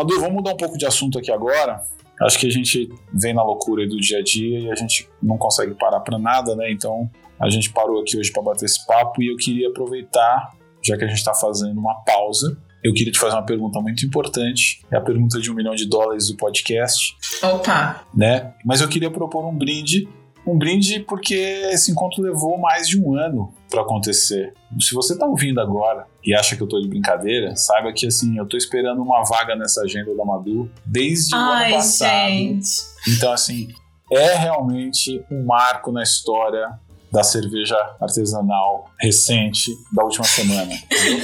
Madu, 0.00 0.18
vamos 0.18 0.36
mudar 0.36 0.52
um 0.52 0.56
pouco 0.56 0.78
de 0.78 0.86
assunto 0.86 1.18
aqui 1.18 1.30
agora. 1.30 1.78
Acho 2.22 2.38
que 2.38 2.46
a 2.46 2.50
gente 2.50 2.88
vem 3.12 3.34
na 3.34 3.42
loucura 3.42 3.86
do 3.86 3.98
dia 3.98 4.20
a 4.20 4.22
dia 4.22 4.60
e 4.60 4.70
a 4.70 4.74
gente 4.74 5.06
não 5.22 5.36
consegue 5.36 5.74
parar 5.74 6.00
para 6.00 6.18
nada, 6.18 6.56
né? 6.56 6.72
Então 6.72 7.10
a 7.38 7.50
gente 7.50 7.70
parou 7.70 8.00
aqui 8.00 8.18
hoje 8.18 8.32
para 8.32 8.42
bater 8.42 8.64
esse 8.64 8.86
papo 8.86 9.22
e 9.22 9.30
eu 9.30 9.36
queria 9.36 9.68
aproveitar, 9.68 10.54
já 10.82 10.96
que 10.96 11.04
a 11.04 11.06
gente 11.06 11.18
está 11.18 11.34
fazendo 11.34 11.78
uma 11.78 12.02
pausa, 12.02 12.56
eu 12.82 12.94
queria 12.94 13.12
te 13.12 13.18
fazer 13.18 13.34
uma 13.34 13.44
pergunta 13.44 13.78
muito 13.78 14.06
importante. 14.06 14.82
É 14.90 14.96
a 14.96 15.02
pergunta 15.02 15.38
de 15.38 15.50
um 15.50 15.54
milhão 15.54 15.74
de 15.74 15.86
dólares 15.86 16.28
do 16.28 16.36
podcast. 16.38 17.14
Opa! 17.42 18.06
Né? 18.14 18.54
Mas 18.64 18.80
eu 18.80 18.88
queria 18.88 19.10
propor 19.10 19.46
um 19.46 19.54
brinde 19.54 20.08
um 20.46 20.56
brinde 20.56 21.00
porque 21.00 21.34
esse 21.34 21.90
encontro 21.90 22.22
levou 22.22 22.58
mais 22.58 22.88
de 22.88 23.00
um 23.00 23.14
ano 23.14 23.52
para 23.68 23.82
acontecer. 23.82 24.52
Se 24.80 24.94
você 24.94 25.12
está 25.12 25.26
ouvindo 25.26 25.60
agora 25.60 26.06
e 26.24 26.34
acha 26.34 26.56
que 26.56 26.62
eu 26.62 26.66
estou 26.66 26.80
de 26.80 26.88
brincadeira, 26.88 27.54
saiba 27.56 27.92
que 27.92 28.06
assim, 28.06 28.36
eu 28.36 28.44
estou 28.44 28.58
esperando 28.58 29.02
uma 29.02 29.22
vaga 29.24 29.54
nessa 29.54 29.82
agenda 29.82 30.14
da 30.14 30.24
Madu 30.24 30.70
desde 30.84 31.34
Ai, 31.34 31.40
o 31.40 31.66
ano 31.66 31.74
passado. 31.76 32.28
Gente. 32.28 32.70
Então, 33.08 33.32
assim, 33.32 33.68
é 34.12 34.34
realmente 34.36 35.24
um 35.30 35.44
marco 35.44 35.92
na 35.92 36.02
história 36.02 36.68
da 37.12 37.22
cerveja 37.22 37.76
artesanal 38.00 38.88
recente 39.00 39.70
da 39.92 40.04
última 40.04 40.24
semana. 40.24 40.72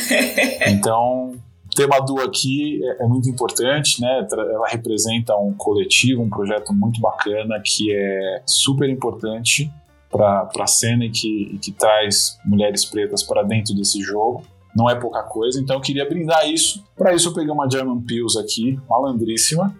então, 0.66 1.34
tema 1.76 2.00
do 2.00 2.18
aqui 2.20 2.80
é, 2.82 3.04
é, 3.04 3.06
muito 3.06 3.28
importante, 3.28 4.00
né? 4.00 4.26
Ela 4.32 4.66
representa 4.68 5.36
um 5.36 5.52
coletivo, 5.52 6.22
um 6.22 6.30
projeto 6.30 6.72
muito 6.72 7.00
bacana 7.00 7.60
que 7.62 7.94
é 7.94 8.42
super 8.46 8.88
importante 8.88 9.70
para 10.10 10.48
a 10.58 10.66
cena 10.66 11.04
e 11.04 11.10
que, 11.10 11.50
e 11.54 11.58
que 11.58 11.70
traz 11.70 12.38
mulheres 12.44 12.84
pretas 12.84 13.22
para 13.22 13.42
dentro 13.42 13.74
desse 13.74 14.00
jogo. 14.00 14.42
Não 14.74 14.88
é 14.90 14.94
pouca 14.94 15.22
coisa, 15.22 15.60
então 15.60 15.76
eu 15.76 15.82
queria 15.82 16.08
brindar 16.08 16.48
isso. 16.48 16.82
Para 16.96 17.14
isso 17.14 17.28
eu 17.28 17.34
peguei 17.34 17.50
uma 17.50 17.70
German 17.70 18.00
Pills 18.00 18.38
aqui, 18.38 18.78
malandríssima, 18.88 19.74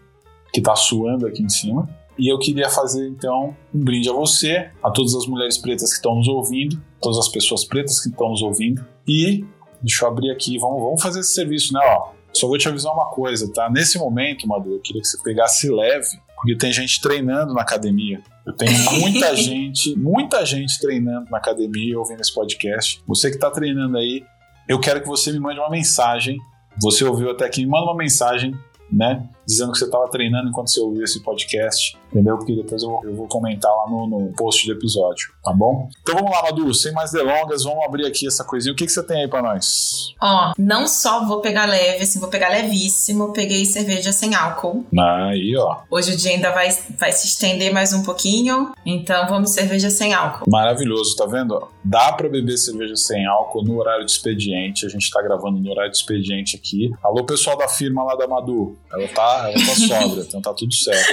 que 0.53 0.61
está 0.61 0.77
suando 0.77 1.27
aqui 1.27 1.43
em 1.43 1.49
cima. 1.49 1.89
E 2.19 2.33
eu 2.33 2.39
queria 2.39 2.69
fazer 2.71 3.07
então 3.09 3.55
um 3.75 3.85
brinde 3.85 4.09
a 4.09 4.13
você, 4.13 4.71
a 4.83 4.91
todas 4.91 5.15
as 5.15 5.27
mulheres 5.27 5.59
pretas 5.59 5.91
que 5.91 5.97
estão 5.97 6.15
nos 6.15 6.29
ouvindo, 6.29 6.81
todas 7.01 7.19
as 7.19 7.29
pessoas 7.29 7.65
pretas 7.65 8.03
que 8.03 8.09
estão 8.09 8.31
nos 8.31 8.43
ouvindo 8.43 8.85
e 9.07 9.45
Deixa 9.83 10.05
eu 10.05 10.09
abrir 10.09 10.31
aqui, 10.31 10.59
vamos, 10.59 10.81
vamos 10.81 11.03
fazer 11.03 11.21
esse 11.21 11.33
serviço, 11.33 11.73
né? 11.73 11.81
Ó, 11.83 12.13
só 12.33 12.47
vou 12.47 12.59
te 12.59 12.69
avisar 12.69 12.93
uma 12.93 13.11
coisa, 13.11 13.51
tá? 13.53 13.71
Nesse 13.71 13.99
momento, 13.99 14.47
Madu, 14.47 14.73
eu 14.73 14.81
queria 14.81 15.01
que 15.01 15.09
você 15.09 15.23
pegasse 15.23 15.69
leve, 15.71 16.09
porque 16.35 16.57
tem 16.57 16.73
gente 16.73 17.01
treinando 17.01 17.55
na 17.55 17.63
academia. 17.63 18.23
Eu 18.47 18.53
tenho 18.53 18.73
muita 19.01 19.35
gente, 19.37 19.97
muita 19.97 20.45
gente 20.45 20.79
treinando 20.79 21.31
na 21.31 21.39
academia 21.39 21.99
ouvindo 21.99 22.21
esse 22.21 22.35
podcast. 22.35 23.03
Você 23.07 23.31
que 23.31 23.37
está 23.37 23.51
treinando 23.51 23.97
aí, 23.97 24.25
eu 24.69 24.79
quero 24.79 25.01
que 25.01 25.09
você 25.09 25.33
me 25.33 25.41
mande 25.41 25.59
uma 25.59 25.71
mensagem. 25.71 26.39
Você 26.83 27.05
ouviu 27.05 27.31
até 27.31 27.47
aqui, 27.47 27.65
me 27.65 27.71
manda 27.71 27.85
uma 27.85 27.97
mensagem 27.97 28.53
né? 28.91 29.29
Dizendo 29.47 29.73
que 29.73 29.79
você 29.79 29.85
estava 29.85 30.09
treinando 30.09 30.49
enquanto 30.49 30.71
você 30.71 30.81
ouviu 30.81 31.05
esse 31.05 31.21
podcast, 31.21 31.97
entendeu? 32.11 32.37
Porque 32.37 32.55
depois 32.55 32.83
eu 32.83 32.89
vou, 32.89 33.05
eu 33.05 33.15
vou 33.15 33.29
comentar 33.29 33.71
lá 33.71 33.89
no, 33.89 34.07
no, 34.07 34.33
post 34.33 34.67
do 34.67 34.73
episódio, 34.73 35.33
tá 35.45 35.53
bom? 35.53 35.89
Então 36.03 36.17
vamos 36.17 36.31
lá, 36.31 36.43
Madu, 36.43 36.73
sem 36.75 36.93
mais 36.93 37.13
delongas, 37.13 37.65
vamos 37.65 37.85
abrir 37.85 38.07
aqui 38.07 38.27
essa 38.27 38.45
coisinha. 38.45 38.73
O 38.73 38.77
que, 38.77 38.87
que 38.87 38.93
você 38.93 39.03
tem 39.03 39.23
aí 39.23 39.29
para 39.29 39.43
nós? 39.43 40.15
Ó, 40.21 40.53
não 40.59 40.87
só 40.87 41.25
vou 41.27 41.41
pegar 41.41 41.67
leve, 41.67 42.03
assim, 42.03 42.19
vou 42.19 42.29
pegar 42.29 42.49
levíssimo, 42.49 43.33
peguei 43.33 43.65
cerveja 43.65 44.13
sem 44.13 44.35
álcool. 44.35 44.85
Aí, 44.99 45.57
ó. 45.57 45.83
Hoje 45.91 46.15
o 46.15 46.17
dia 46.17 46.33
ainda 46.33 46.51
vai, 46.51 46.69
vai 46.99 47.13
se 47.13 47.27
estender 47.27 47.73
mais 47.73 47.93
um 47.93 48.03
pouquinho, 48.03 48.73
então 48.85 49.29
vamos 49.29 49.51
cerveja 49.51 49.91
sem 49.91 50.13
álcool. 50.13 50.51
Maravilhoso, 50.51 51.15
tá 51.17 51.27
vendo? 51.27 51.69
Dá 51.85 52.13
para 52.13 52.29
beber 52.29 52.57
cerveja 52.57 52.97
sem 52.97 53.25
álcool 53.27 53.63
no 53.63 53.79
horário 53.79 54.05
de 54.05 54.11
expediente, 54.11 54.87
a 54.87 54.89
gente 54.89 55.11
tá 55.11 55.23
gravando 55.23 55.61
no 55.61 55.71
horário 55.71 55.91
de 55.91 55.99
expediente 55.99 56.57
aqui. 56.57 56.91
Alô, 57.03 57.25
pessoal 57.25 57.57
da 57.57 57.69
firma 57.69 58.03
lá 58.03 58.17
da 58.17 58.27
Madu, 58.27 58.77
ela 58.93 59.09
tá, 59.09 59.36
ela 59.45 59.53
tá 59.53 59.75
sobra, 59.75 60.23
então 60.23 60.41
tá 60.41 60.55
tudo 60.55 60.75
certo. 60.75 61.07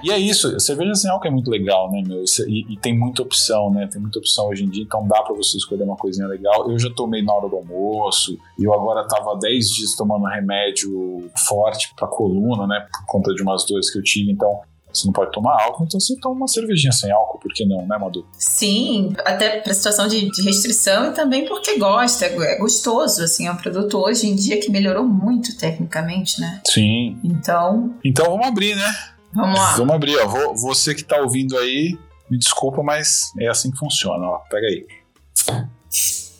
E 0.02 0.10
é 0.10 0.18
isso, 0.18 0.60
cerveja 0.60 0.94
sem 0.94 1.10
álcool 1.10 1.26
é 1.26 1.30
muito 1.30 1.50
legal, 1.50 1.90
né, 1.90 2.00
meu? 2.06 2.22
E, 2.46 2.74
e, 2.74 2.76
tem 2.76 2.96
muita 2.96 3.22
opção, 3.22 3.72
né? 3.72 3.88
Tem 3.90 4.00
muita 4.00 4.18
opção 4.20 4.48
hoje 4.48 4.64
em 4.64 4.68
dia, 4.68 4.84
então 4.84 5.06
dá 5.08 5.20
pra 5.22 5.34
você 5.34 5.56
escolher 5.56 5.82
uma 5.82 5.96
coisinha 5.96 6.28
legal. 6.28 6.70
Eu 6.70 6.78
já 6.78 6.90
tomei 6.90 7.22
na 7.22 7.34
hora 7.34 7.48
do 7.48 7.56
almoço, 7.56 8.38
e 8.58 8.64
eu 8.64 8.72
agora 8.72 9.06
tava 9.08 9.36
10 9.36 9.68
dias 9.70 9.96
tomando 9.96 10.24
remédio 10.26 11.28
forte 11.48 11.92
pra 11.96 12.06
coluna, 12.06 12.66
né? 12.66 12.86
Por 12.92 13.06
conta 13.06 13.34
de 13.34 13.42
umas 13.42 13.64
dores 13.66 13.90
que 13.90 13.98
eu 13.98 14.02
tive, 14.02 14.30
então 14.30 14.60
você 14.96 15.06
não 15.06 15.12
pode 15.12 15.32
tomar 15.32 15.62
álcool, 15.62 15.84
então 15.84 16.00
você 16.00 16.16
toma 16.20 16.36
uma 16.36 16.48
cervejinha 16.48 16.92
sem 16.92 17.10
álcool, 17.10 17.38
por 17.38 17.52
que 17.52 17.66
não, 17.66 17.86
né, 17.86 17.98
Madu? 17.98 18.26
Sim, 18.38 19.12
até 19.24 19.60
pra 19.60 19.74
situação 19.74 20.08
de, 20.08 20.30
de 20.30 20.42
restrição 20.42 21.10
e 21.10 21.14
também 21.14 21.46
porque 21.46 21.78
gosta, 21.78 22.26
é, 22.26 22.54
é 22.54 22.58
gostoso, 22.58 23.22
assim, 23.22 23.46
é 23.46 23.52
um 23.52 23.56
produto 23.56 23.98
hoje 23.98 24.26
em 24.26 24.34
dia 24.34 24.60
que 24.60 24.70
melhorou 24.70 25.04
muito 25.04 25.56
tecnicamente, 25.56 26.40
né? 26.40 26.60
Sim. 26.66 27.18
Então... 27.22 27.94
Então 28.04 28.26
vamos 28.26 28.46
abrir, 28.46 28.74
né? 28.74 28.94
Vamos 29.32 29.58
lá. 29.58 29.76
Vamos 29.76 29.94
abrir, 29.94 30.16
ó. 30.18 30.54
Você 30.54 30.94
que 30.94 31.04
tá 31.04 31.20
ouvindo 31.20 31.58
aí, 31.58 31.98
me 32.30 32.38
desculpa, 32.38 32.82
mas 32.82 33.32
é 33.38 33.48
assim 33.48 33.70
que 33.70 33.76
funciona, 33.76 34.24
ó. 34.26 34.38
Pega 34.50 34.66
aí. 34.66 34.86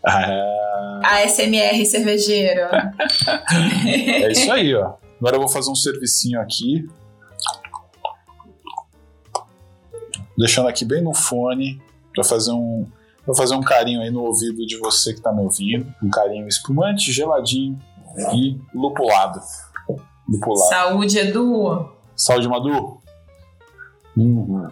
Ah. 0.05 1.01
ASMR 1.03 1.85
cervejeiro. 1.85 2.63
é 3.87 4.33
isso 4.33 4.51
aí, 4.51 4.75
ó. 4.75 4.95
Agora 5.21 5.37
eu 5.37 5.41
vou 5.41 5.49
fazer 5.49 5.71
um 5.71 5.75
servicinho 5.75 6.41
aqui. 6.41 6.87
Deixando 10.37 10.69
aqui 10.69 10.85
bem 10.85 11.03
no 11.03 11.15
fone 11.15 11.81
para 12.15 12.25
fazer 12.25 12.53
um 12.53 12.87
para 13.25 13.35
fazer 13.35 13.55
um 13.57 13.61
carinho 13.61 14.01
aí 14.01 14.11
no 14.11 14.23
ouvido 14.23 14.65
de 14.65 14.79
você 14.79 15.13
que 15.13 15.19
está 15.19 15.33
me 15.33 15.41
ouvindo, 15.41 15.93
um 16.01 16.09
carinho 16.09 16.47
espumante, 16.47 17.11
geladinho 17.11 17.77
e 18.33 18.57
lupulado. 18.73 19.41
lupulado. 20.29 20.71
Saúde, 20.71 21.19
Edu. 21.19 21.91
Saúde, 22.15 22.49
Madu. 22.49 23.01
Uhum. 24.17 24.69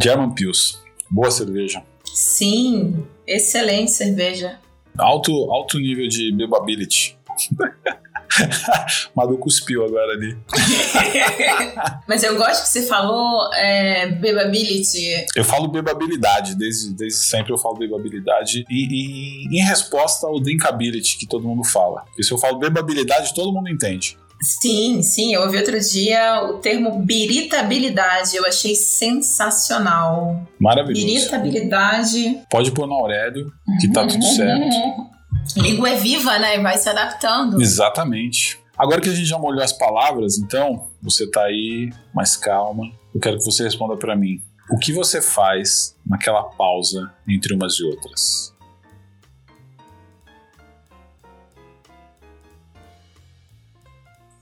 German 0.00 0.30
Pils, 0.30 0.80
boa 1.10 1.30
cerveja. 1.30 1.82
Sim, 2.04 3.04
excelente 3.26 3.90
cerveja. 3.90 4.60
Alto, 4.96 5.32
alto 5.50 5.78
nível 5.78 6.08
de 6.08 6.32
bebability. 6.32 7.18
Madu 9.14 9.38
cuspiu 9.38 9.84
agora 9.84 10.12
ali. 10.12 10.36
Mas 12.06 12.22
eu 12.22 12.36
gosto 12.36 12.62
que 12.62 12.68
você 12.68 12.82
falou 12.82 13.52
é, 13.54 14.08
bebability. 14.08 15.26
Eu 15.34 15.44
falo 15.44 15.68
bebabilidade, 15.68 16.54
desde, 16.54 16.94
desde 16.94 17.18
sempre 17.18 17.52
eu 17.52 17.58
falo 17.58 17.76
bebabilidade. 17.76 18.64
E, 18.68 19.46
e 19.50 19.58
em 19.58 19.64
resposta 19.64 20.26
ao 20.26 20.40
drinkability 20.40 21.18
que 21.18 21.26
todo 21.26 21.46
mundo 21.46 21.64
fala. 21.64 22.02
Porque 22.06 22.22
se 22.22 22.32
eu 22.32 22.38
falo 22.38 22.58
bebabilidade, 22.58 23.34
todo 23.34 23.52
mundo 23.52 23.68
entende. 23.68 24.16
Sim, 24.40 25.02
sim. 25.02 25.34
Eu 25.34 25.42
ouvi 25.42 25.56
outro 25.56 25.78
dia 25.80 26.42
o 26.44 26.58
termo 26.58 27.02
biritabilidade. 27.02 28.36
Eu 28.36 28.46
achei 28.46 28.74
sensacional. 28.74 30.46
Maravilhoso. 30.60 31.06
Biritabilidade. 31.06 32.40
Pode 32.50 32.70
pôr 32.72 32.86
no 32.86 32.94
Aurélio, 32.94 33.50
que 33.80 33.90
tá 33.90 34.06
tudo 34.06 34.24
certo. 34.24 34.76
Língua 35.56 35.90
é 35.90 35.96
viva, 35.96 36.38
né? 36.38 36.56
E 36.56 36.62
vai 36.62 36.76
se 36.76 36.88
adaptando. 36.88 37.60
Exatamente. 37.60 38.58
Agora 38.76 39.00
que 39.00 39.08
a 39.08 39.14
gente 39.14 39.26
já 39.26 39.38
molhou 39.38 39.62
as 39.62 39.72
palavras, 39.72 40.38
então, 40.38 40.88
você 41.00 41.30
tá 41.30 41.44
aí 41.44 41.90
mais 42.14 42.36
calma. 42.36 42.84
Eu 43.14 43.20
quero 43.20 43.38
que 43.38 43.44
você 43.44 43.62
responda 43.64 43.96
para 43.96 44.14
mim. 44.14 44.42
O 44.70 44.78
que 44.78 44.92
você 44.92 45.22
faz 45.22 45.96
naquela 46.04 46.42
pausa 46.42 47.10
entre 47.26 47.54
umas 47.54 47.74
e 47.78 47.84
outras? 47.84 48.54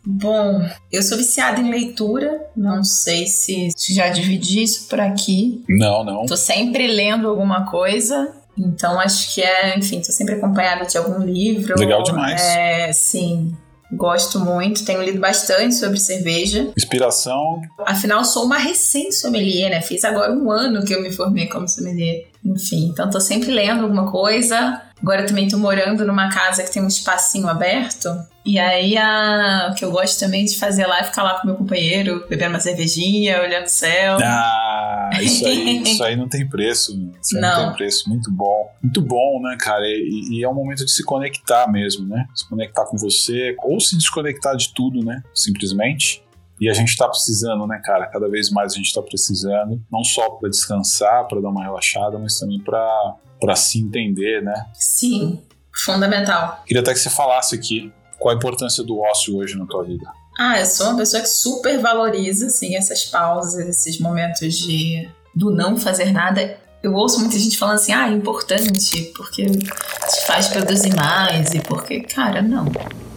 Bom, 0.07 0.61
eu 0.93 1.03
sou 1.03 1.17
viciada 1.17 1.61
em 1.61 1.71
leitura. 1.71 2.51
Não 2.55 2.85
sei 2.85 3.27
se 3.27 3.71
já 3.91 4.09
dividi 4.09 4.63
isso 4.63 4.87
por 4.89 5.01
aqui. 5.01 5.65
Não, 5.69 6.05
não. 6.05 6.27
Tô 6.27 6.37
sempre 6.37 6.87
lendo 6.87 7.29
alguma 7.29 7.71
coisa. 7.71 8.35
Então 8.57 8.99
acho 9.01 9.35
que 9.35 9.43
é, 9.43 9.77
enfim, 9.79 10.01
tô 10.01 10.13
sempre 10.13 10.35
acompanhada 10.35 10.87
de 10.87 10.97
algum 10.97 11.19
livro. 11.25 11.75
Legal 11.79 12.03
demais. 12.03 12.41
É, 12.41 12.93
sim. 12.93 13.55
Gosto 13.93 14.41
muito, 14.41 14.85
tenho 14.85 15.03
lido 15.03 15.21
bastante 15.21 15.75
sobre 15.75 15.99
cerveja. 15.99 16.73
Inspiração. 16.77 17.61
Afinal, 17.87 18.25
sou 18.25 18.45
uma 18.45 18.59
recente 18.59 19.15
sommelier, 19.15 19.71
né? 19.71 19.81
Fiz 19.81 20.05
agora 20.05 20.33
um 20.33 20.51
ano 20.51 20.85
que 20.85 20.95
eu 20.95 21.03
me 21.03 21.13
formei 21.13 21.47
como 21.47 21.69
sommelier. 21.69 22.25
Enfim, 22.45 22.89
então 22.89 23.09
tô 23.09 23.19
sempre 23.21 23.51
lendo 23.51 23.85
alguma 23.85 24.11
coisa. 24.11 24.83
Agora 25.01 25.27
também 25.27 25.49
tô 25.49 25.59
morando 25.59 26.05
numa 26.05 26.29
casa 26.31 26.63
que 26.63 26.73
tem 26.73 26.83
um 26.83 26.87
espacinho 26.87 27.49
aberto. 27.49 28.09
E 28.45 28.59
aí 28.59 28.97
a... 28.97 29.71
o 29.71 29.75
que 29.75 29.85
eu 29.85 29.91
gosto 29.91 30.19
também 30.21 30.45
de 30.45 30.59
fazer 30.59 30.87
lá 30.87 31.01
é 31.01 31.05
ficar 31.05 31.23
lá 31.23 31.41
com 31.41 31.47
meu 31.47 31.57
companheiro, 31.57 32.27
bebendo 32.29 32.51
uma 32.51 32.61
cervejinha, 32.61 33.43
olhando 33.43 33.65
o 33.65 33.71
céu. 33.71 34.19
Ah, 34.23 35.11
isso 35.21 35.47
aí, 35.47 35.81
isso 35.85 36.05
aí 36.05 36.17
não 36.17 36.29
tem 36.29 36.47
preço. 36.47 36.93
Isso 37.21 37.37
aí 37.37 37.43
não. 37.43 37.57
não 37.57 37.67
tem 37.69 37.77
preço. 37.77 38.09
Muito 38.09 38.31
bom. 38.31 38.71
Muito 38.83 39.03
bom, 39.03 39.41
né, 39.43 39.57
cara? 39.59 39.85
E, 39.87 40.39
e, 40.39 40.45
é 40.45 40.49
um 40.49 40.55
momento 40.55 40.85
de 40.85 40.91
se 40.91 41.03
conectar 41.03 41.71
mesmo, 41.71 42.07
né? 42.07 42.27
Se 42.35 42.49
conectar 42.49 42.85
com 42.87 42.97
você, 42.97 43.55
ou 43.63 43.81
se 43.81 43.97
desconectar 43.97 44.57
de 44.57 44.73
tudo, 44.73 45.05
né? 45.05 45.23
Simplesmente. 45.35 46.24
E 46.61 46.69
a 46.69 46.73
gente 46.73 46.89
está 46.89 47.09
precisando, 47.09 47.67
né, 47.67 47.81
cara? 47.85 48.07
Cada 48.07 48.29
vez 48.29 48.51
mais 48.51 48.73
a 48.73 48.77
gente 48.77 48.87
está 48.87 49.03
precisando, 49.03 49.83
não 49.91 50.05
só 50.05 50.31
para 50.31 50.49
descansar, 50.49 51.27
para 51.27 51.41
dar 51.41 51.49
uma 51.49 51.63
relaxada, 51.63 52.19
mas 52.19 52.39
também 52.39 52.61
para 52.61 53.57
se 53.57 53.81
entender, 53.81 54.43
né? 54.43 54.67
Sim, 54.75 55.43
fundamental. 55.85 56.63
Queria 56.65 56.81
até 56.81 56.93
que 56.93 56.99
você 56.99 57.11
falasse 57.11 57.55
aqui 57.55 57.93
qual 58.19 58.35
a 58.35 58.37
importância 58.37 58.85
do 58.85 59.01
ócio 59.01 59.37
hoje 59.37 59.59
na 59.59 59.67
tua 59.67 59.83
vida. 59.85 60.07
Ah, 60.39 60.59
eu 60.59 60.67
sou 60.67 60.89
uma 60.89 60.97
pessoa 60.97 61.23
que 61.23 61.29
super 61.29 61.79
valoriza, 61.81 62.47
assim, 62.47 62.75
essas 62.77 63.05
pausas, 63.05 63.69
esses 63.69 64.01
momentos 64.01 64.55
de 64.55 65.09
do 65.35 65.51
não 65.51 65.77
fazer 65.77 66.13
nada. 66.13 66.59
Eu 66.83 66.95
ouço 66.95 67.19
muita 67.19 67.39
gente 67.39 67.57
falando 67.57 67.77
assim, 67.77 67.93
ah, 67.93 68.09
é 68.09 68.13
importante, 68.13 69.13
porque 69.17 69.47
te 69.47 70.27
faz 70.27 70.49
produzir 70.49 70.95
mais 70.95 71.53
e 71.55 71.61
porque, 71.61 72.01
cara, 72.01 72.43
não. 72.43 72.67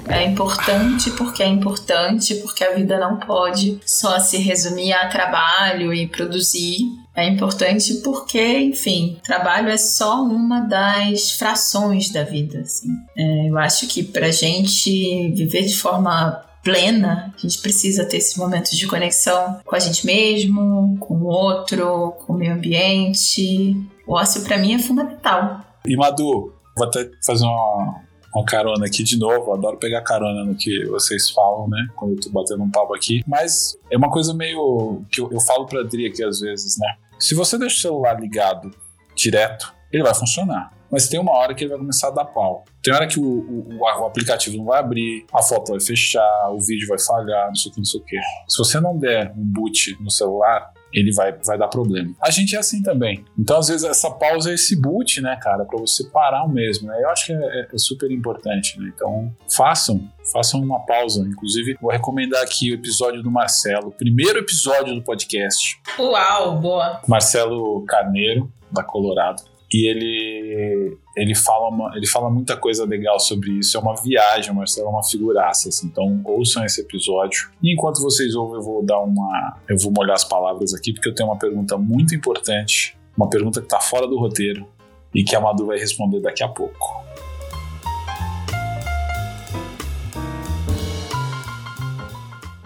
É 0.10 0.24
importante 0.24 1.12
porque 1.12 1.44
é 1.44 1.48
importante, 1.48 2.36
porque 2.36 2.64
a 2.64 2.74
vida 2.74 3.00
não 3.00 3.18
pode 3.18 3.80
só 3.86 4.20
se 4.20 4.38
resumir 4.38 4.94
a 4.94 5.08
trabalho 5.08 5.94
e 5.94 6.08
produzir. 6.08 6.80
É 7.16 7.28
importante 7.28 7.96
porque, 7.96 8.60
enfim, 8.60 9.20
trabalho 9.24 9.70
é 9.70 9.78
só 9.78 10.22
uma 10.24 10.62
das 10.62 11.32
frações 11.32 12.10
da 12.10 12.24
vida. 12.24 12.60
Assim. 12.60 12.90
É, 13.18 13.50
eu 13.50 13.58
acho 13.58 13.88
que 13.88 14.04
para 14.04 14.32
gente 14.32 15.32
viver 15.32 15.64
de 15.64 15.76
forma 15.76 16.44
plena, 16.64 17.34
a 17.36 17.42
gente 17.42 17.60
precisa 17.60 18.06
ter 18.06 18.18
esses 18.18 18.36
momentos 18.36 18.78
de 18.78 18.88
conexão 18.88 19.60
com 19.66 19.76
a 19.76 19.80
gente 19.80 20.06
mesmo, 20.06 20.98
com 21.00 21.16
o 21.16 21.26
outro, 21.26 22.14
com 22.26 22.34
o 22.34 22.38
meio 22.38 22.54
ambiente. 22.54 23.76
O 24.06 24.14
ócio 24.14 24.44
para 24.44 24.58
mim 24.58 24.76
é 24.76 24.80
fundamental. 24.80 25.62
E 25.86 25.96
Madu, 25.96 26.54
vou 26.76 26.88
até 26.88 27.10
fazer 27.26 27.46
uma, 27.46 28.02
uma 28.38 28.46
carona 28.46 28.86
aqui 28.86 29.04
de 29.04 29.18
novo. 29.18 29.54
Adoro 29.54 29.78
pegar 29.78 30.02
carona 30.02 30.46
no 30.46 30.56
que 30.56 30.86
vocês 30.86 31.30
falam, 31.32 31.68
né? 31.68 31.88
Quando 31.96 32.12
eu 32.12 32.20
tô 32.20 32.30
batendo 32.30 32.64
um 32.64 32.70
papo 32.70 32.94
aqui. 32.94 33.24
Mas 33.28 33.78
é 33.92 33.98
uma 33.98 34.10
coisa 34.10 34.34
meio 34.34 35.04
que 35.12 35.20
eu, 35.20 35.30
eu 35.32 35.40
falo 35.40 35.66
pra 35.66 35.82
Adri 35.82 36.06
aqui 36.06 36.24
às 36.24 36.40
vezes, 36.40 36.78
né? 36.78 36.88
Se 37.20 37.34
você 37.34 37.58
deixa 37.58 37.78
o 37.78 37.80
celular 37.80 38.20
ligado 38.20 38.72
direto, 39.16 39.74
ele 39.92 40.04
vai 40.04 40.14
funcionar. 40.14 40.72
Mas 40.90 41.10
tem 41.10 41.20
uma 41.20 41.34
hora 41.34 41.54
que 41.54 41.64
ele 41.64 41.72
vai 41.72 41.80
começar 41.80 42.08
a 42.08 42.12
dar 42.12 42.26
pau. 42.26 42.64
Tem 42.82 42.94
hora 42.94 43.08
que 43.08 43.20
o, 43.20 43.24
o, 43.24 43.78
o, 43.78 44.06
aplicativo 44.06 44.56
não 44.56 44.66
vai 44.66 44.80
abrir, 44.80 45.26
a 45.34 45.42
foto 45.42 45.72
vai 45.72 45.82
fechar, 45.82 46.50
o 46.52 46.60
vídeo 46.60 46.88
vai 46.88 46.98
falhar, 46.98 47.48
não 47.48 47.56
sei 47.56 47.72
o 47.72 47.74
que, 47.74 47.80
não 47.80 47.86
sei 47.86 48.00
o 48.00 48.04
que. 48.06 48.18
Se 48.48 48.58
você 48.58 48.80
não 48.80 48.98
der 48.98 49.34
um 49.36 49.44
boot 49.44 49.98
no 50.00 50.10
celular, 50.10 50.72
ele 50.94 51.14
vai, 51.14 51.34
vai 51.46 51.58
dar 51.58 51.68
problema. 51.68 52.14
A 52.22 52.30
gente 52.30 52.56
é 52.56 52.60
assim 52.60 52.82
também. 52.82 53.26
Então, 53.38 53.58
às 53.58 53.68
vezes, 53.68 53.84
essa 53.84 54.10
pausa 54.10 54.52
é 54.52 54.54
esse 54.54 54.80
boot, 54.80 55.22
né, 55.22 55.38
cara, 55.42 55.66
para 55.66 55.80
você 55.80 56.06
parar 56.06 56.44
o 56.44 56.50
mesmo, 56.50 56.88
né? 56.88 56.98
Eu 57.02 57.10
acho 57.10 57.28
que 57.28 57.34
é, 57.34 57.36
é, 57.36 57.68
é, 57.74 57.78
super 57.78 58.10
importante, 58.12 58.80
né? 58.80 58.92
Então, 58.96 59.32
façam, 59.56 60.02
façam 60.32 60.62
uma 60.62 60.86
pausa. 60.86 61.22
Inclusive, 61.22 61.78
vou 61.82 61.92
recomendar 61.92 62.42
aqui 62.42 62.72
o 62.72 62.76
episódio 62.76 63.22
do 63.22 63.32
Marcelo, 63.32 63.92
primeiro 63.92 64.40
episódio 64.40 64.96
do 64.96 65.04
podcast. 65.04 65.80
Uau, 66.00 66.60
boa! 66.60 67.02
Marcelo 67.08 67.84
Carneiro, 67.86 68.52
da 68.72 68.84
Colorado 68.84 69.57
e 69.74 69.90
ele 69.90 70.98
ele 71.16 71.36
fala 71.36 71.70
uma, 71.70 71.98
ele 71.98 72.08
fala 72.08 72.30
muita 72.30 72.56
coisa 72.56 72.86
legal 72.86 73.20
sobre 73.20 73.52
isso. 73.52 73.76
É 73.76 73.80
uma 73.80 73.96
viagem, 73.96 74.54
Marcelo, 74.54 74.88
é 74.88 74.90
uma 74.90 75.04
figuraça. 75.04 75.70
Assim. 75.70 75.88
Então 75.88 76.22
ouçam 76.24 76.64
esse 76.64 76.82
episódio. 76.82 77.50
E 77.62 77.74
enquanto 77.74 78.02
vocês 78.02 78.36
ouvem, 78.36 78.58
eu 78.58 78.62
vou 78.62 78.86
dar 78.86 79.00
uma, 79.00 79.58
eu 79.68 79.78
vou 79.78 79.92
molhar 79.92 80.16
as 80.16 80.24
palavras 80.24 80.74
aqui 80.74 80.94
porque 80.94 81.10
eu 81.10 81.16
tenho 81.16 81.30
uma 81.30 81.38
pergunta 81.38 81.78
muito 81.78 82.16
importante, 82.16 82.98
uma 83.18 83.30
pergunta 83.30 83.60
que 83.60 83.66
está 83.66 83.80
fora 83.80 84.08
do 84.08 84.18
roteiro 84.18 84.66
e 85.14 85.24
que 85.24 85.36
a 85.36 85.42
Madu 85.42 85.66
vai 85.66 85.78
responder 85.78 86.22
daqui 86.22 86.44
a 86.44 86.48
pouco. 86.48 87.06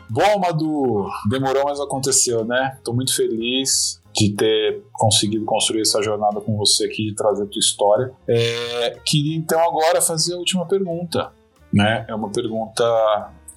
Bom, 0.10 0.40
Madu, 0.40 1.10
demorou, 1.30 1.64
mas 1.64 1.80
aconteceu, 1.80 2.44
né? 2.44 2.78
Tô 2.84 2.94
muito 2.94 3.16
feliz 3.16 4.01
de 4.14 4.34
ter 4.34 4.84
conseguido 4.94 5.46
construir 5.46 5.82
essa 5.82 6.02
jornada 6.02 6.42
com 6.42 6.56
você 6.58 6.86
aqui, 6.86 7.08
de 7.08 7.16
trazer 7.16 7.46
tua 7.48 7.60
história. 7.60 8.12
É, 8.28 8.98
queria 9.06 9.36
então 9.36 9.60
agora 9.60 10.02
fazer 10.02 10.34
a 10.34 10.38
última 10.38 10.66
pergunta, 10.66 11.32
né? 11.72 12.06
É 12.08 12.16
uma 12.16 12.30
pergunta 12.30 12.84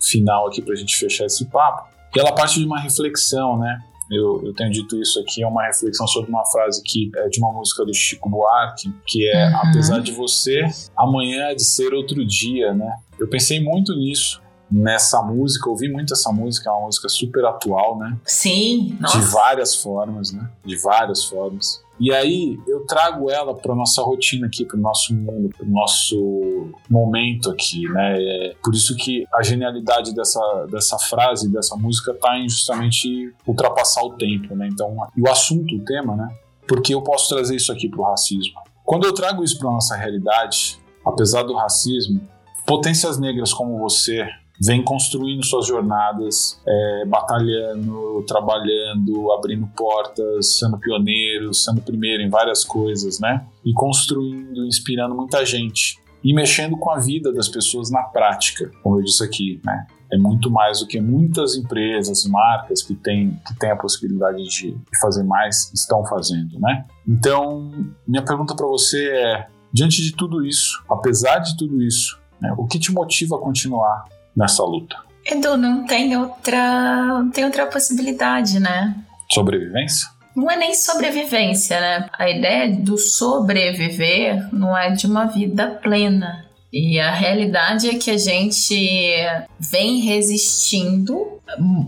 final 0.01 0.49
aqui 0.49 0.63
para 0.63 0.75
a 0.75 0.77
gente 0.77 0.97
fechar 0.97 1.27
esse 1.27 1.47
papo. 1.47 1.89
E 2.15 2.21
ela 2.21 2.33
parte 2.33 2.61
de 2.61 2.67
uma 2.67 2.79
reflexão, 2.79 3.59
né? 3.59 3.81
Eu, 4.11 4.45
eu, 4.45 4.55
tenho 4.55 4.71
dito 4.71 5.01
isso 5.01 5.19
aqui, 5.19 5.43
é 5.43 5.47
uma 5.47 5.67
reflexão 5.67 6.07
sobre 6.07 6.31
uma 6.31 6.45
frase 6.45 6.83
que 6.83 7.11
é 7.17 7.29
de 7.29 7.41
uma 7.41 7.51
música 7.53 7.85
do 7.87 7.95
Chico 7.95 8.29
Buarque, 8.29 8.93
que 9.07 9.27
é 9.27 9.49
uhum. 9.49 9.57
apesar 9.69 10.01
de 10.01 10.13
você, 10.13 10.63
amanhã 10.95 11.47
é 11.47 11.55
de 11.55 11.65
ser 11.65 11.95
outro 11.95 12.25
dia, 12.25 12.75
né? 12.75 12.99
Eu 13.19 13.29
pensei 13.29 13.63
muito 13.63 13.95
nisso 13.97 14.44
nessa 14.75 15.23
música, 15.23 15.71
ouvi 15.71 15.89
muito 15.89 16.13
essa 16.13 16.33
música, 16.33 16.69
é 16.69 16.73
uma 16.73 16.87
música 16.87 17.09
super 17.09 17.45
atual, 17.45 17.97
né? 17.97 18.19
Sim, 18.25 18.97
nossa. 19.01 19.19
De 19.19 19.25
várias 19.27 19.77
formas, 19.77 20.33
né? 20.33 20.51
De 20.65 20.77
várias 20.77 21.25
formas. 21.25 21.85
E 22.01 22.13
aí 22.13 22.59
eu 22.67 22.85
trago 22.85 23.31
ela 23.31 23.55
para 23.55 23.73
nossa 23.73 24.03
rotina 24.03 24.49
aqui, 24.49 24.65
para 24.65 24.77
o 24.77 24.81
nosso 24.81 25.15
mundo, 25.15 25.49
para 25.57 25.65
o 25.65 25.71
nosso 25.71 26.71
momento 26.91 27.51
aqui, 27.53 27.89
né? 27.89 28.17
É 28.19 28.57
por 28.63 28.75
isso 28.75 28.97
que 28.97 29.25
a 29.33 29.45
genialidade 29.45 30.13
dessa, 30.13 30.67
dessa 30.69 30.99
frase, 30.99 31.49
dessa 31.53 31.77
música, 31.77 32.11
está 32.11 32.37
em 32.37 32.49
justamente 32.49 33.33
ultrapassar 33.47 34.03
o 34.03 34.15
tempo, 34.15 34.57
né? 34.57 34.69
Então, 34.73 34.97
e 35.17 35.21
o 35.21 35.31
assunto, 35.31 35.73
o 35.77 35.85
tema, 35.85 36.17
né? 36.17 36.29
Porque 36.67 36.93
eu 36.93 37.03
posso 37.03 37.29
trazer 37.29 37.55
isso 37.55 37.71
aqui 37.71 37.89
para 37.89 38.01
o 38.01 38.05
racismo. 38.05 38.55
Quando 38.85 39.05
eu 39.05 39.15
trago 39.15 39.45
isso 39.45 39.57
para 39.57 39.71
nossa 39.71 39.95
realidade, 39.95 40.79
apesar 41.07 41.45
do 41.45 41.55
racismo, 41.55 42.21
potências 42.67 43.19
negras 43.21 43.53
como 43.53 43.79
você, 43.79 44.27
vem 44.61 44.83
construindo 44.83 45.45
suas 45.45 45.67
jornadas, 45.67 46.61
é, 46.67 47.05
batalhando, 47.07 48.23
trabalhando, 48.27 49.33
abrindo 49.33 49.67
portas, 49.77 50.59
sendo 50.59 50.79
pioneiro, 50.79 51.53
sendo 51.53 51.81
primeiro 51.81 52.23
em 52.23 52.29
várias 52.29 52.65
coisas, 52.65 53.21
né? 53.21 53.45
E 53.65 53.73
construindo, 53.73 54.65
inspirando 54.65 55.15
muita 55.15 55.45
gente 55.45 55.99
e 56.23 56.33
mexendo 56.33 56.77
com 56.77 56.91
a 56.91 56.99
vida 56.99 57.33
das 57.33 57.49
pessoas 57.49 57.91
na 57.91 58.03
prática, 58.03 58.71
como 58.83 58.99
eu 58.99 59.05
disse 59.05 59.23
aqui, 59.23 59.61
né? 59.65 59.87
É 60.13 60.17
muito 60.17 60.51
mais 60.51 60.81
do 60.81 60.87
que 60.87 61.01
muitas 61.01 61.57
empresas, 61.57 62.25
marcas 62.27 62.83
que 62.83 62.95
têm, 62.95 63.39
que 63.47 63.59
têm 63.59 63.71
a 63.71 63.77
possibilidade 63.77 64.43
de 64.45 64.77
fazer 65.01 65.25
mais 65.25 65.73
estão 65.75 66.05
fazendo, 66.07 66.61
né? 66.61 66.87
Então, 67.07 67.73
minha 68.07 68.23
pergunta 68.23 68.55
para 68.55 68.67
você 68.67 69.09
é: 69.09 69.49
Diante 69.75 70.03
de 70.03 70.13
tudo 70.13 70.47
isso, 70.47 70.85
apesar 70.89 71.41
de 71.41 71.57
tudo 71.57 71.83
isso, 71.83 72.17
né, 72.41 72.55
o 72.57 72.65
que 72.65 72.79
te 72.79 72.93
motiva 72.93 73.35
a 73.35 73.41
continuar 73.41 74.05
nessa 74.37 74.63
luta? 74.63 74.97
Edu, 75.27 75.57
não 75.57 75.87
tem 75.87 76.17
outra, 76.17 77.07
não 77.07 77.31
tem 77.31 77.45
outra 77.45 77.67
possibilidade, 77.67 78.61
né? 78.61 78.95
Sobrevivência? 79.33 80.09
Não 80.37 80.51
é 80.51 80.57
nem 80.57 80.75
sobrevivência, 80.75 81.81
né? 81.81 82.09
A 82.19 82.29
ideia 82.29 82.77
do 82.77 82.99
sobreviver 82.99 84.49
não 84.53 84.77
é 84.77 84.91
de 84.91 85.07
uma 85.07 85.27
vida 85.27 85.79
plena. 85.83 86.45
E 86.73 86.99
a 86.99 87.13
realidade 87.13 87.89
é 87.89 87.95
que 87.95 88.11
a 88.11 88.19
gente 88.19 89.17
vem 89.61 90.01
resistindo 90.01 91.41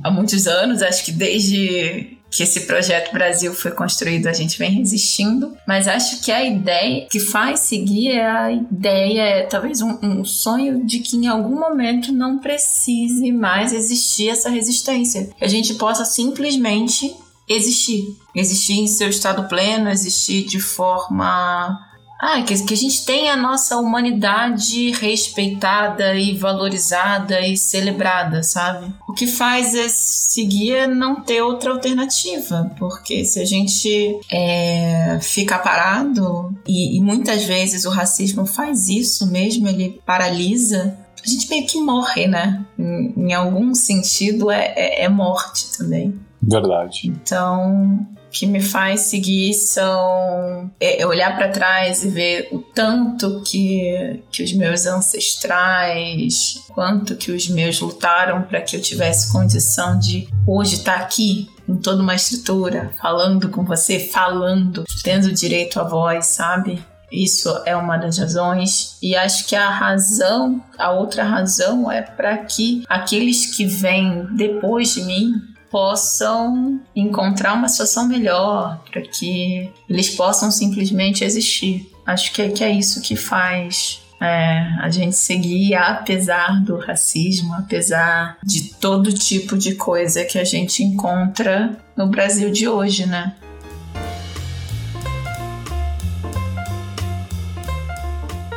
há 0.04 0.10
muitos 0.10 0.46
anos, 0.46 0.80
acho 0.80 1.04
que 1.04 1.10
desde 1.10 2.15
que 2.30 2.42
esse 2.42 2.62
projeto 2.66 3.12
Brasil 3.12 3.54
foi 3.54 3.70
construído, 3.70 4.26
a 4.26 4.32
gente 4.32 4.58
vem 4.58 4.70
resistindo, 4.70 5.56
mas 5.66 5.88
acho 5.88 6.20
que 6.22 6.30
a 6.30 6.44
ideia 6.44 7.06
que 7.10 7.20
faz 7.20 7.60
seguir 7.60 8.10
é 8.12 8.26
a 8.26 8.52
ideia, 8.52 9.20
é 9.20 9.42
talvez 9.44 9.80
um, 9.80 9.98
um 10.02 10.24
sonho 10.24 10.84
de 10.84 10.98
que 10.98 11.16
em 11.16 11.26
algum 11.26 11.58
momento 11.58 12.12
não 12.12 12.38
precise 12.38 13.32
mais 13.32 13.72
existir 13.72 14.28
essa 14.28 14.50
resistência, 14.50 15.30
que 15.36 15.44
a 15.44 15.48
gente 15.48 15.74
possa 15.74 16.04
simplesmente 16.04 17.14
existir, 17.48 18.04
existir 18.34 18.74
em 18.74 18.86
seu 18.86 19.08
estado 19.08 19.48
pleno, 19.48 19.88
existir 19.88 20.44
de 20.44 20.60
forma 20.60 21.78
ah, 22.26 22.42
que, 22.42 22.60
que 22.64 22.74
a 22.74 22.76
gente 22.76 23.06
tenha 23.06 23.34
a 23.34 23.36
nossa 23.36 23.76
humanidade 23.76 24.90
respeitada 24.90 26.16
e 26.16 26.36
valorizada 26.36 27.40
e 27.40 27.56
celebrada, 27.56 28.42
sabe? 28.42 28.92
O 29.08 29.12
que 29.12 29.28
faz 29.28 29.76
é 29.76 29.88
seguir 29.88 30.72
é 30.72 30.86
não 30.88 31.22
ter 31.22 31.40
outra 31.40 31.70
alternativa, 31.70 32.74
porque 32.80 33.24
se 33.24 33.40
a 33.40 33.44
gente 33.44 34.18
é, 34.28 35.20
fica 35.22 35.56
parado, 35.56 36.52
e, 36.66 36.98
e 36.98 37.00
muitas 37.00 37.44
vezes 37.44 37.84
o 37.84 37.90
racismo 37.90 38.44
faz 38.44 38.88
isso 38.88 39.30
mesmo, 39.30 39.68
ele 39.68 40.00
paralisa, 40.04 40.98
a 41.24 41.28
gente 41.28 41.48
meio 41.48 41.64
que 41.64 41.80
morre, 41.80 42.26
né? 42.26 42.66
Em, 42.76 43.14
em 43.16 43.34
algum 43.34 43.72
sentido 43.72 44.50
é, 44.50 44.74
é, 44.76 45.04
é 45.04 45.08
morte 45.08 45.78
também. 45.78 46.18
Verdade. 46.42 47.02
Então, 47.04 48.04
que 48.38 48.46
me 48.46 48.60
faz 48.60 49.00
seguir 49.02 49.54
são 49.54 50.70
é, 50.78 51.00
é 51.00 51.06
olhar 51.06 51.36
para 51.36 51.48
trás 51.48 52.04
e 52.04 52.08
ver 52.08 52.48
o 52.52 52.58
tanto 52.58 53.42
que, 53.42 54.22
que 54.30 54.42
os 54.42 54.52
meus 54.52 54.84
ancestrais, 54.86 56.54
quanto 56.74 57.16
que 57.16 57.32
os 57.32 57.48
meus 57.48 57.80
lutaram 57.80 58.42
para 58.42 58.60
que 58.60 58.76
eu 58.76 58.82
tivesse 58.82 59.32
condição 59.32 59.98
de 59.98 60.28
hoje 60.46 60.76
estar 60.76 60.98
tá 60.98 61.00
aqui 61.00 61.48
com 61.66 61.76
toda 61.76 62.02
uma 62.02 62.14
estrutura, 62.14 62.92
falando 63.00 63.48
com 63.48 63.64
você, 63.64 63.98
falando, 63.98 64.84
tendo 65.02 65.32
direito 65.32 65.80
à 65.80 65.84
voz, 65.84 66.26
sabe? 66.26 66.84
Isso 67.10 67.62
é 67.64 67.74
uma 67.74 67.96
das 67.96 68.18
razões. 68.18 68.98
E 69.00 69.16
acho 69.16 69.46
que 69.46 69.56
a 69.56 69.70
razão, 69.70 70.62
a 70.78 70.90
outra 70.90 71.24
razão 71.24 71.90
é 71.90 72.02
para 72.02 72.36
que 72.38 72.84
aqueles 72.88 73.56
que 73.56 73.64
vêm 73.64 74.26
depois 74.36 74.94
de 74.94 75.02
mim 75.02 75.32
possam 75.76 76.80
encontrar 76.96 77.52
uma 77.52 77.68
situação 77.68 78.08
melhor, 78.08 78.82
para 78.90 79.02
que 79.02 79.70
eles 79.86 80.08
possam 80.08 80.50
simplesmente 80.50 81.22
existir. 81.22 81.92
Acho 82.06 82.32
que 82.32 82.40
é, 82.40 82.48
que 82.48 82.64
é 82.64 82.70
isso 82.70 83.02
que 83.02 83.14
faz 83.14 84.00
é, 84.18 84.74
a 84.80 84.88
gente 84.88 85.14
seguir 85.14 85.74
apesar 85.74 86.64
do 86.64 86.78
racismo, 86.78 87.52
apesar 87.52 88.38
de 88.42 88.72
todo 88.76 89.12
tipo 89.12 89.54
de 89.54 89.74
coisa 89.74 90.24
que 90.24 90.38
a 90.38 90.44
gente 90.44 90.82
encontra 90.82 91.76
no 91.94 92.06
Brasil 92.06 92.50
de 92.50 92.66
hoje, 92.66 93.04
né? 93.04 93.36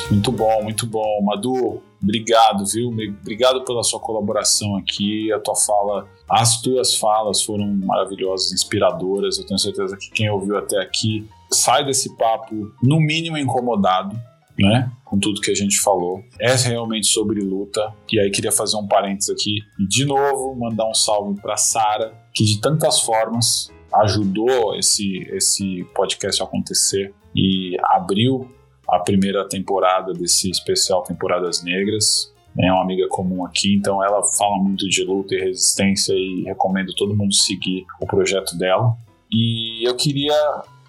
Muito 0.09 0.31
bom, 0.31 0.63
muito 0.63 0.87
bom. 0.87 1.21
Madu, 1.21 1.83
obrigado, 2.01 2.65
viu? 2.65 2.89
Obrigado 2.89 3.63
pela 3.63 3.83
sua 3.83 3.99
colaboração 3.99 4.75
aqui. 4.77 5.31
A 5.31 5.39
tua 5.39 5.55
fala, 5.55 6.07
as 6.29 6.61
tuas 6.61 6.95
falas 6.95 7.41
foram 7.43 7.67
maravilhosas, 7.67 8.51
inspiradoras. 8.51 9.37
Eu 9.37 9.45
tenho 9.45 9.59
certeza 9.59 9.97
que 9.97 10.09
quem 10.11 10.29
ouviu 10.29 10.57
até 10.57 10.79
aqui 10.81 11.27
sai 11.51 11.85
desse 11.85 12.15
papo, 12.17 12.71
no 12.83 12.99
mínimo, 12.99 13.37
incomodado. 13.37 14.19
Né? 14.57 14.91
Com 15.05 15.17
tudo 15.17 15.39
que 15.39 15.51
a 15.51 15.55
gente 15.55 15.79
falou. 15.79 16.21
É 16.37 16.53
realmente 16.53 17.07
sobre 17.07 17.39
luta. 17.39 17.93
E 18.11 18.19
aí 18.19 18.29
queria 18.29 18.51
fazer 18.51 18.75
um 18.75 18.85
parênteses 18.85 19.29
aqui 19.29 19.61
e 19.79 19.87
de 19.87 20.03
novo 20.03 20.53
mandar 20.53 20.85
um 20.89 20.93
salve 20.93 21.39
para 21.39 21.55
Sara, 21.55 22.13
que 22.33 22.43
de 22.43 22.59
tantas 22.59 22.99
formas 22.99 23.71
ajudou 23.93 24.75
esse 24.75 25.19
esse 25.31 25.85
podcast 25.95 26.41
a 26.41 26.45
acontecer 26.45 27.13
e 27.33 27.77
abriu 27.83 28.51
a 28.91 28.99
primeira 28.99 29.47
temporada 29.47 30.13
desse 30.13 30.49
especial 30.49 31.03
Temporadas 31.03 31.63
Negras. 31.63 32.33
É 32.59 32.71
uma 32.71 32.81
amiga 32.81 33.07
comum 33.09 33.45
aqui, 33.45 33.75
então 33.75 34.03
ela 34.03 34.21
fala 34.37 34.57
muito 34.57 34.87
de 34.89 35.03
luta 35.03 35.35
e 35.35 35.39
resistência 35.39 36.13
e 36.13 36.43
recomendo 36.45 36.93
todo 36.95 37.15
mundo 37.15 37.33
seguir 37.33 37.85
o 38.01 38.07
projeto 38.07 38.57
dela. 38.57 38.95
E 39.31 39.87
eu 39.87 39.95
queria 39.95 40.35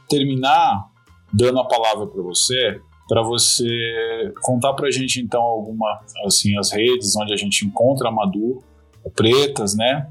terminar 0.08 0.86
dando 1.32 1.60
a 1.60 1.68
palavra 1.68 2.06
para 2.06 2.22
você, 2.22 2.80
para 3.06 3.22
você 3.22 4.32
contar 4.42 4.72
para 4.72 4.88
a 4.88 4.90
gente 4.90 5.20
então 5.20 5.42
alguma 5.42 6.00
assim 6.24 6.56
as 6.58 6.72
redes 6.72 7.14
onde 7.16 7.32
a 7.32 7.36
gente 7.36 7.64
encontra 7.64 8.08
a 8.08 8.12
Madu, 8.12 8.62
Pretas, 9.14 9.76
né? 9.76 10.08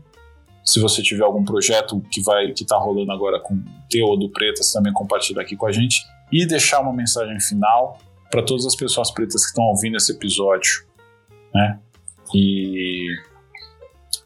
Se 0.64 0.80
você 0.80 1.02
tiver 1.02 1.24
algum 1.24 1.44
projeto 1.44 2.00
que 2.12 2.22
vai 2.22 2.52
que 2.54 2.66
tá 2.66 2.78
rolando 2.78 3.12
agora 3.12 3.40
com 3.40 3.56
o 3.56 3.64
teu 3.90 4.06
ou 4.06 4.18
do 4.18 4.30
Pretas, 4.30 4.72
também 4.72 4.94
compartilha 4.94 5.42
aqui 5.42 5.56
com 5.56 5.66
a 5.66 5.72
gente 5.72 6.04
e 6.32 6.46
deixar 6.46 6.82
uma 6.82 6.94
mensagem 6.94 7.40
final 7.40 7.98
para 8.32 8.44
todas 8.44 8.66
as 8.66 8.76
pessoas 8.76 9.12
pretas 9.12 9.44
que 9.44 9.50
estão 9.50 9.66
ouvindo 9.66 9.98
esse 9.98 10.12
episódio, 10.12 10.86
né? 11.54 11.80
E, 12.34 13.08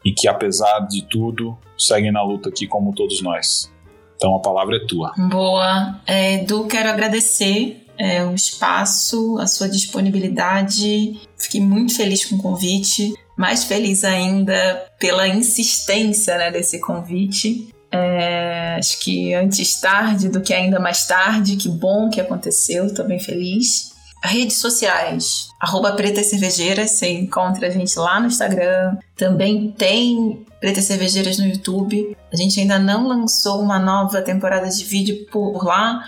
e 0.04 0.12
que 0.12 0.28
apesar 0.28 0.80
de 0.80 1.02
tudo 1.06 1.56
seguem 1.78 2.12
na 2.12 2.22
luta 2.22 2.50
aqui 2.50 2.66
como 2.66 2.94
todos 2.94 3.22
nós. 3.22 3.72
Então 4.16 4.34
a 4.36 4.40
palavra 4.40 4.76
é 4.76 4.86
tua. 4.86 5.12
Boa, 5.30 6.00
é, 6.06 6.42
Edu, 6.42 6.66
quero 6.66 6.88
agradecer 6.90 7.84
é, 7.98 8.24
o 8.24 8.34
espaço, 8.34 9.38
a 9.38 9.46
sua 9.46 9.68
disponibilidade. 9.68 11.20
Fiquei 11.36 11.60
muito 11.60 11.96
feliz 11.96 12.24
com 12.24 12.36
o 12.36 12.42
convite, 12.42 13.12
mais 13.36 13.64
feliz 13.64 14.04
ainda 14.04 14.86
pela 14.98 15.26
insistência 15.28 16.36
né, 16.36 16.50
desse 16.50 16.80
convite. 16.80 17.73
É, 17.94 18.76
acho 18.78 18.98
que 19.00 19.32
antes 19.34 19.80
tarde 19.80 20.28
do 20.28 20.40
que 20.40 20.52
ainda 20.52 20.80
mais 20.80 21.06
tarde. 21.06 21.56
Que 21.56 21.68
bom 21.68 22.10
que 22.10 22.20
aconteceu, 22.20 22.92
tô 22.92 23.04
bem 23.04 23.20
feliz. 23.20 23.94
Redes 24.22 24.56
sociais, 24.56 25.48
arroba 25.60 25.92
Pretas 25.92 26.28
Cervejeiras, 26.28 26.92
você 26.92 27.10
encontra 27.10 27.66
a 27.66 27.70
gente 27.70 27.98
lá 27.98 28.18
no 28.18 28.26
Instagram. 28.26 28.96
Também 29.14 29.70
tem 29.72 30.46
Pretas 30.58 30.84
Cervejeiras 30.84 31.38
no 31.38 31.46
YouTube. 31.46 32.16
A 32.32 32.36
gente 32.36 32.58
ainda 32.58 32.78
não 32.78 33.06
lançou 33.06 33.60
uma 33.60 33.78
nova 33.78 34.22
temporada 34.22 34.66
de 34.70 34.82
vídeo 34.82 35.26
por 35.30 35.62
lá, 35.62 36.02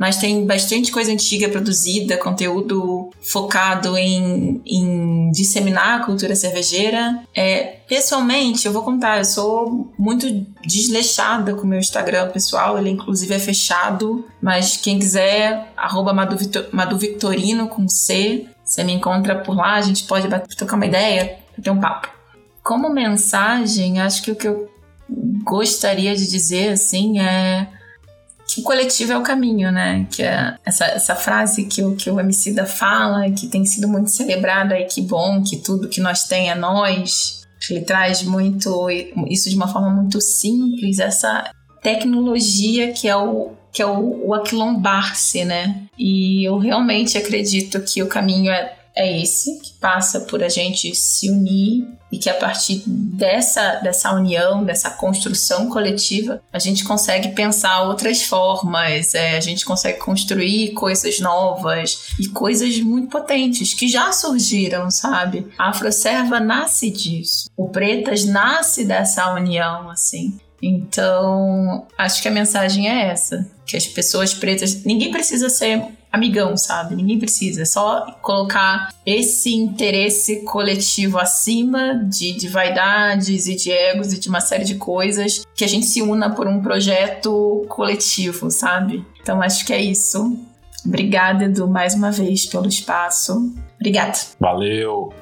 mas 0.00 0.16
tem 0.16 0.46
bastante 0.46 0.90
coisa 0.90 1.12
antiga 1.12 1.46
produzida, 1.50 2.16
conteúdo 2.16 3.10
focado 3.20 3.98
em, 3.98 4.62
em 4.64 5.30
disseminar 5.30 6.00
a 6.00 6.04
cultura 6.06 6.34
cervejeira. 6.34 7.22
É, 7.36 7.80
pessoalmente, 7.86 8.66
eu 8.66 8.72
vou 8.72 8.82
contar, 8.82 9.18
eu 9.18 9.26
sou 9.26 9.92
muito 9.98 10.26
desleixada 10.66 11.52
com 11.54 11.64
o 11.64 11.66
meu 11.66 11.78
Instagram 11.78 12.30
pessoal, 12.30 12.78
ele 12.78 12.88
inclusive 12.88 13.34
é 13.34 13.38
fechado, 13.38 14.24
mas 14.40 14.78
quem 14.78 14.98
quiser, 14.98 15.70
arroba 15.76 16.14
Madu, 16.14 16.38
Madu 16.72 16.96
Victorino 16.96 17.68
com 17.68 17.86
C, 17.86 18.46
você 18.64 18.82
me 18.82 18.94
encontra 18.94 19.40
por 19.40 19.54
lá, 19.54 19.74
a 19.74 19.82
gente 19.82 20.04
pode 20.04 20.26
bater, 20.28 20.56
trocar 20.56 20.76
uma 20.76 20.86
ideia, 20.86 21.36
ter 21.62 21.70
um 21.70 21.78
papo. 21.78 22.08
Como 22.62 22.88
mensagem, 22.88 24.00
acho 24.00 24.22
que 24.22 24.30
o 24.30 24.36
que 24.36 24.48
eu 24.48 24.66
gostaria 25.44 26.16
de 26.16 26.26
dizer, 26.26 26.70
assim, 26.70 27.18
é 27.18 27.68
que 28.54 28.60
o 28.60 28.64
coletivo 28.64 29.12
é 29.12 29.18
o 29.18 29.22
caminho, 29.22 29.70
né? 29.70 30.06
Que 30.10 30.22
é 30.22 30.56
essa, 30.64 30.84
essa 30.86 31.14
frase 31.14 31.64
que 31.64 31.82
o, 31.82 31.94
que 31.94 32.10
o 32.10 32.16
da 32.54 32.66
fala, 32.66 33.30
que 33.30 33.46
tem 33.48 33.64
sido 33.64 33.88
muito 33.88 34.10
celebrada 34.10 34.78
e 34.78 34.84
que 34.84 35.02
bom, 35.02 35.42
que 35.42 35.56
tudo 35.56 35.88
que 35.88 36.00
nós 36.00 36.24
tem 36.24 36.50
é 36.50 36.54
nós. 36.54 37.40
Ele 37.70 37.82
traz 37.82 38.22
muito 38.22 38.88
isso 39.28 39.48
de 39.48 39.54
uma 39.54 39.68
forma 39.68 39.90
muito 39.90 40.20
simples, 40.20 40.98
essa 40.98 41.50
tecnologia 41.82 42.92
que 42.92 43.06
é 43.06 43.16
o 43.16 43.52
que 43.72 43.80
é 43.82 43.86
o, 43.86 44.26
o 44.26 44.34
aquilombar-se, 44.34 45.44
né? 45.44 45.82
E 45.96 46.44
eu 46.44 46.58
realmente 46.58 47.16
acredito 47.16 47.80
que 47.80 48.02
o 48.02 48.08
caminho 48.08 48.50
é 48.50 48.79
é 49.00 49.22
esse, 49.22 49.58
que 49.60 49.72
passa 49.74 50.20
por 50.20 50.42
a 50.42 50.48
gente 50.48 50.94
se 50.94 51.30
unir 51.30 51.88
e 52.12 52.18
que 52.18 52.28
a 52.28 52.34
partir 52.34 52.82
dessa, 52.86 53.76
dessa 53.76 54.12
união, 54.12 54.64
dessa 54.64 54.90
construção 54.90 55.68
coletiva, 55.68 56.42
a 56.52 56.58
gente 56.58 56.84
consegue 56.84 57.28
pensar 57.28 57.82
outras 57.82 58.22
formas, 58.22 59.14
é, 59.14 59.36
a 59.36 59.40
gente 59.40 59.64
consegue 59.64 59.98
construir 59.98 60.72
coisas 60.72 61.20
novas 61.20 62.08
e 62.18 62.28
coisas 62.28 62.78
muito 62.80 63.08
potentes 63.08 63.74
que 63.74 63.88
já 63.88 64.12
surgiram, 64.12 64.90
sabe? 64.90 65.46
A 65.56 65.70
Afroserva 65.70 66.40
nasce 66.40 66.90
disso, 66.90 67.48
o 67.56 67.68
Pretas 67.68 68.24
nasce 68.24 68.84
dessa 68.84 69.32
união, 69.32 69.88
assim. 69.88 70.38
Então, 70.62 71.86
acho 71.96 72.20
que 72.20 72.28
a 72.28 72.32
mensagem 72.32 72.88
é 72.88 73.06
essa: 73.06 73.48
que 73.66 73.76
as 73.76 73.86
pessoas 73.86 74.34
pretas, 74.34 74.84
ninguém 74.84 75.10
precisa 75.10 75.48
ser 75.48 75.82
amigão, 76.12 76.56
sabe? 76.56 76.94
Ninguém 76.94 77.18
precisa. 77.18 77.62
É 77.62 77.64
só 77.64 78.06
colocar 78.20 78.92
esse 79.04 79.54
interesse 79.54 80.42
coletivo 80.42 81.18
acima 81.18 81.94
de, 82.04 82.32
de 82.32 82.48
vaidades 82.48 83.46
e 83.46 83.54
de 83.54 83.70
egos 83.70 84.12
e 84.12 84.18
de 84.18 84.28
uma 84.28 84.40
série 84.40 84.64
de 84.64 84.74
coisas 84.74 85.46
que 85.54 85.64
a 85.64 85.68
gente 85.68 85.86
se 85.86 86.02
una 86.02 86.34
por 86.34 86.46
um 86.46 86.60
projeto 86.60 87.64
coletivo, 87.68 88.50
sabe? 88.50 89.04
Então 89.20 89.40
acho 89.40 89.64
que 89.64 89.72
é 89.72 89.80
isso. 89.80 90.38
Obrigada, 90.84 91.44
Edu, 91.44 91.68
mais 91.68 91.94
uma 91.94 92.10
vez 92.10 92.46
pelo 92.46 92.66
espaço. 92.66 93.54
Obrigada. 93.78 94.18
Valeu. 94.38 95.12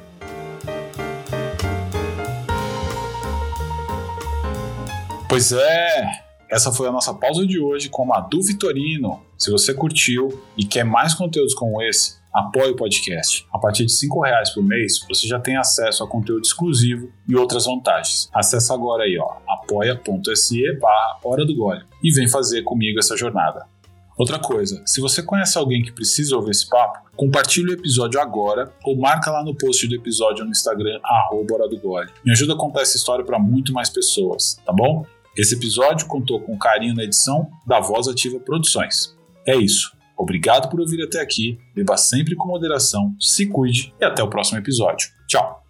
Pois 5.29 5.53
é, 5.53 6.28
essa 6.51 6.73
foi 6.73 6.89
a 6.89 6.93
nossa 6.93 7.13
pausa 7.13 7.47
de 7.47 7.61
hoje 7.61 7.89
com 7.89 8.07
Madu 8.07 8.43
Vitorino. 8.43 9.21
Se 9.37 9.51
você 9.51 9.75
curtiu 9.75 10.43
e 10.57 10.65
quer 10.65 10.85
mais 10.85 11.15
conteúdos 11.15 11.55
como 11.55 11.83
esse, 11.83 12.17
apoie 12.33 12.71
o 12.71 12.77
podcast. 12.77 13.47
A 13.53 13.59
partir 13.59 13.85
de 13.85 13.93
R$ 13.93 14.09
reais 14.25 14.51
por 14.51 14.63
mês, 14.63 15.05
você 15.09 15.27
já 15.27 15.39
tem 15.39 15.57
acesso 15.57 16.03
a 16.03 16.09
conteúdo 16.09 16.43
exclusivo 16.43 17.11
e 17.29 17.37
outras 17.37 17.67
vantagens. 17.67 18.31
Acesse 18.33 18.73
agora 18.73 19.05
aí, 19.05 19.19
ó, 19.19 19.37
apoia.se 19.47 20.79
barra 20.81 21.19
Hora 21.23 21.45
do 21.45 21.55
Gole 21.55 21.85
e 22.03 22.11
vem 22.13 22.27
fazer 22.27 22.63
comigo 22.63 22.99
essa 22.99 23.17
jornada. 23.17 23.67
Outra 24.17 24.39
coisa, 24.39 24.83
se 24.85 25.01
você 25.01 25.23
conhece 25.23 25.57
alguém 25.57 25.81
que 25.81 25.93
precisa 25.93 26.35
ouvir 26.35 26.51
esse 26.51 26.69
papo, 26.69 27.09
compartilhe 27.15 27.71
o 27.71 27.75
episódio 27.75 28.21
agora 28.21 28.73
ou 28.85 28.97
marca 28.97 29.31
lá 29.31 29.45
no 29.45 29.55
post 29.57 29.87
do 29.87 29.95
episódio 29.95 30.45
no 30.45 30.51
Instagram, 30.51 30.99
arroba 31.05 31.55
Hora 31.55 31.69
do 31.69 31.79
Gole. 31.79 32.11
Me 32.25 32.33
ajuda 32.33 32.55
a 32.55 32.57
contar 32.57 32.81
essa 32.81 32.97
história 32.97 33.25
para 33.25 33.39
muito 33.39 33.73
mais 33.73 33.89
pessoas, 33.89 34.61
tá 34.67 34.73
bom? 34.73 35.07
Esse 35.39 35.55
episódio 35.55 36.09
contou 36.09 36.41
com 36.41 36.59
carinho 36.59 36.97
na 36.97 37.05
edição 37.05 37.49
da 37.65 37.79
Voz 37.79 38.09
Ativa 38.09 38.41
Produções. 38.41 39.17
É 39.47 39.55
isso. 39.55 39.97
Obrigado 40.17 40.69
por 40.69 40.81
ouvir 40.81 41.01
até 41.01 41.21
aqui. 41.21 41.57
Beba 41.77 41.97
sempre 41.97 42.35
com 42.35 42.49
moderação, 42.49 43.15
se 43.21 43.47
cuide 43.47 43.95
e 44.01 44.05
até 44.05 44.21
o 44.21 44.29
próximo 44.29 44.59
episódio. 44.59 45.09
Tchau! 45.29 45.68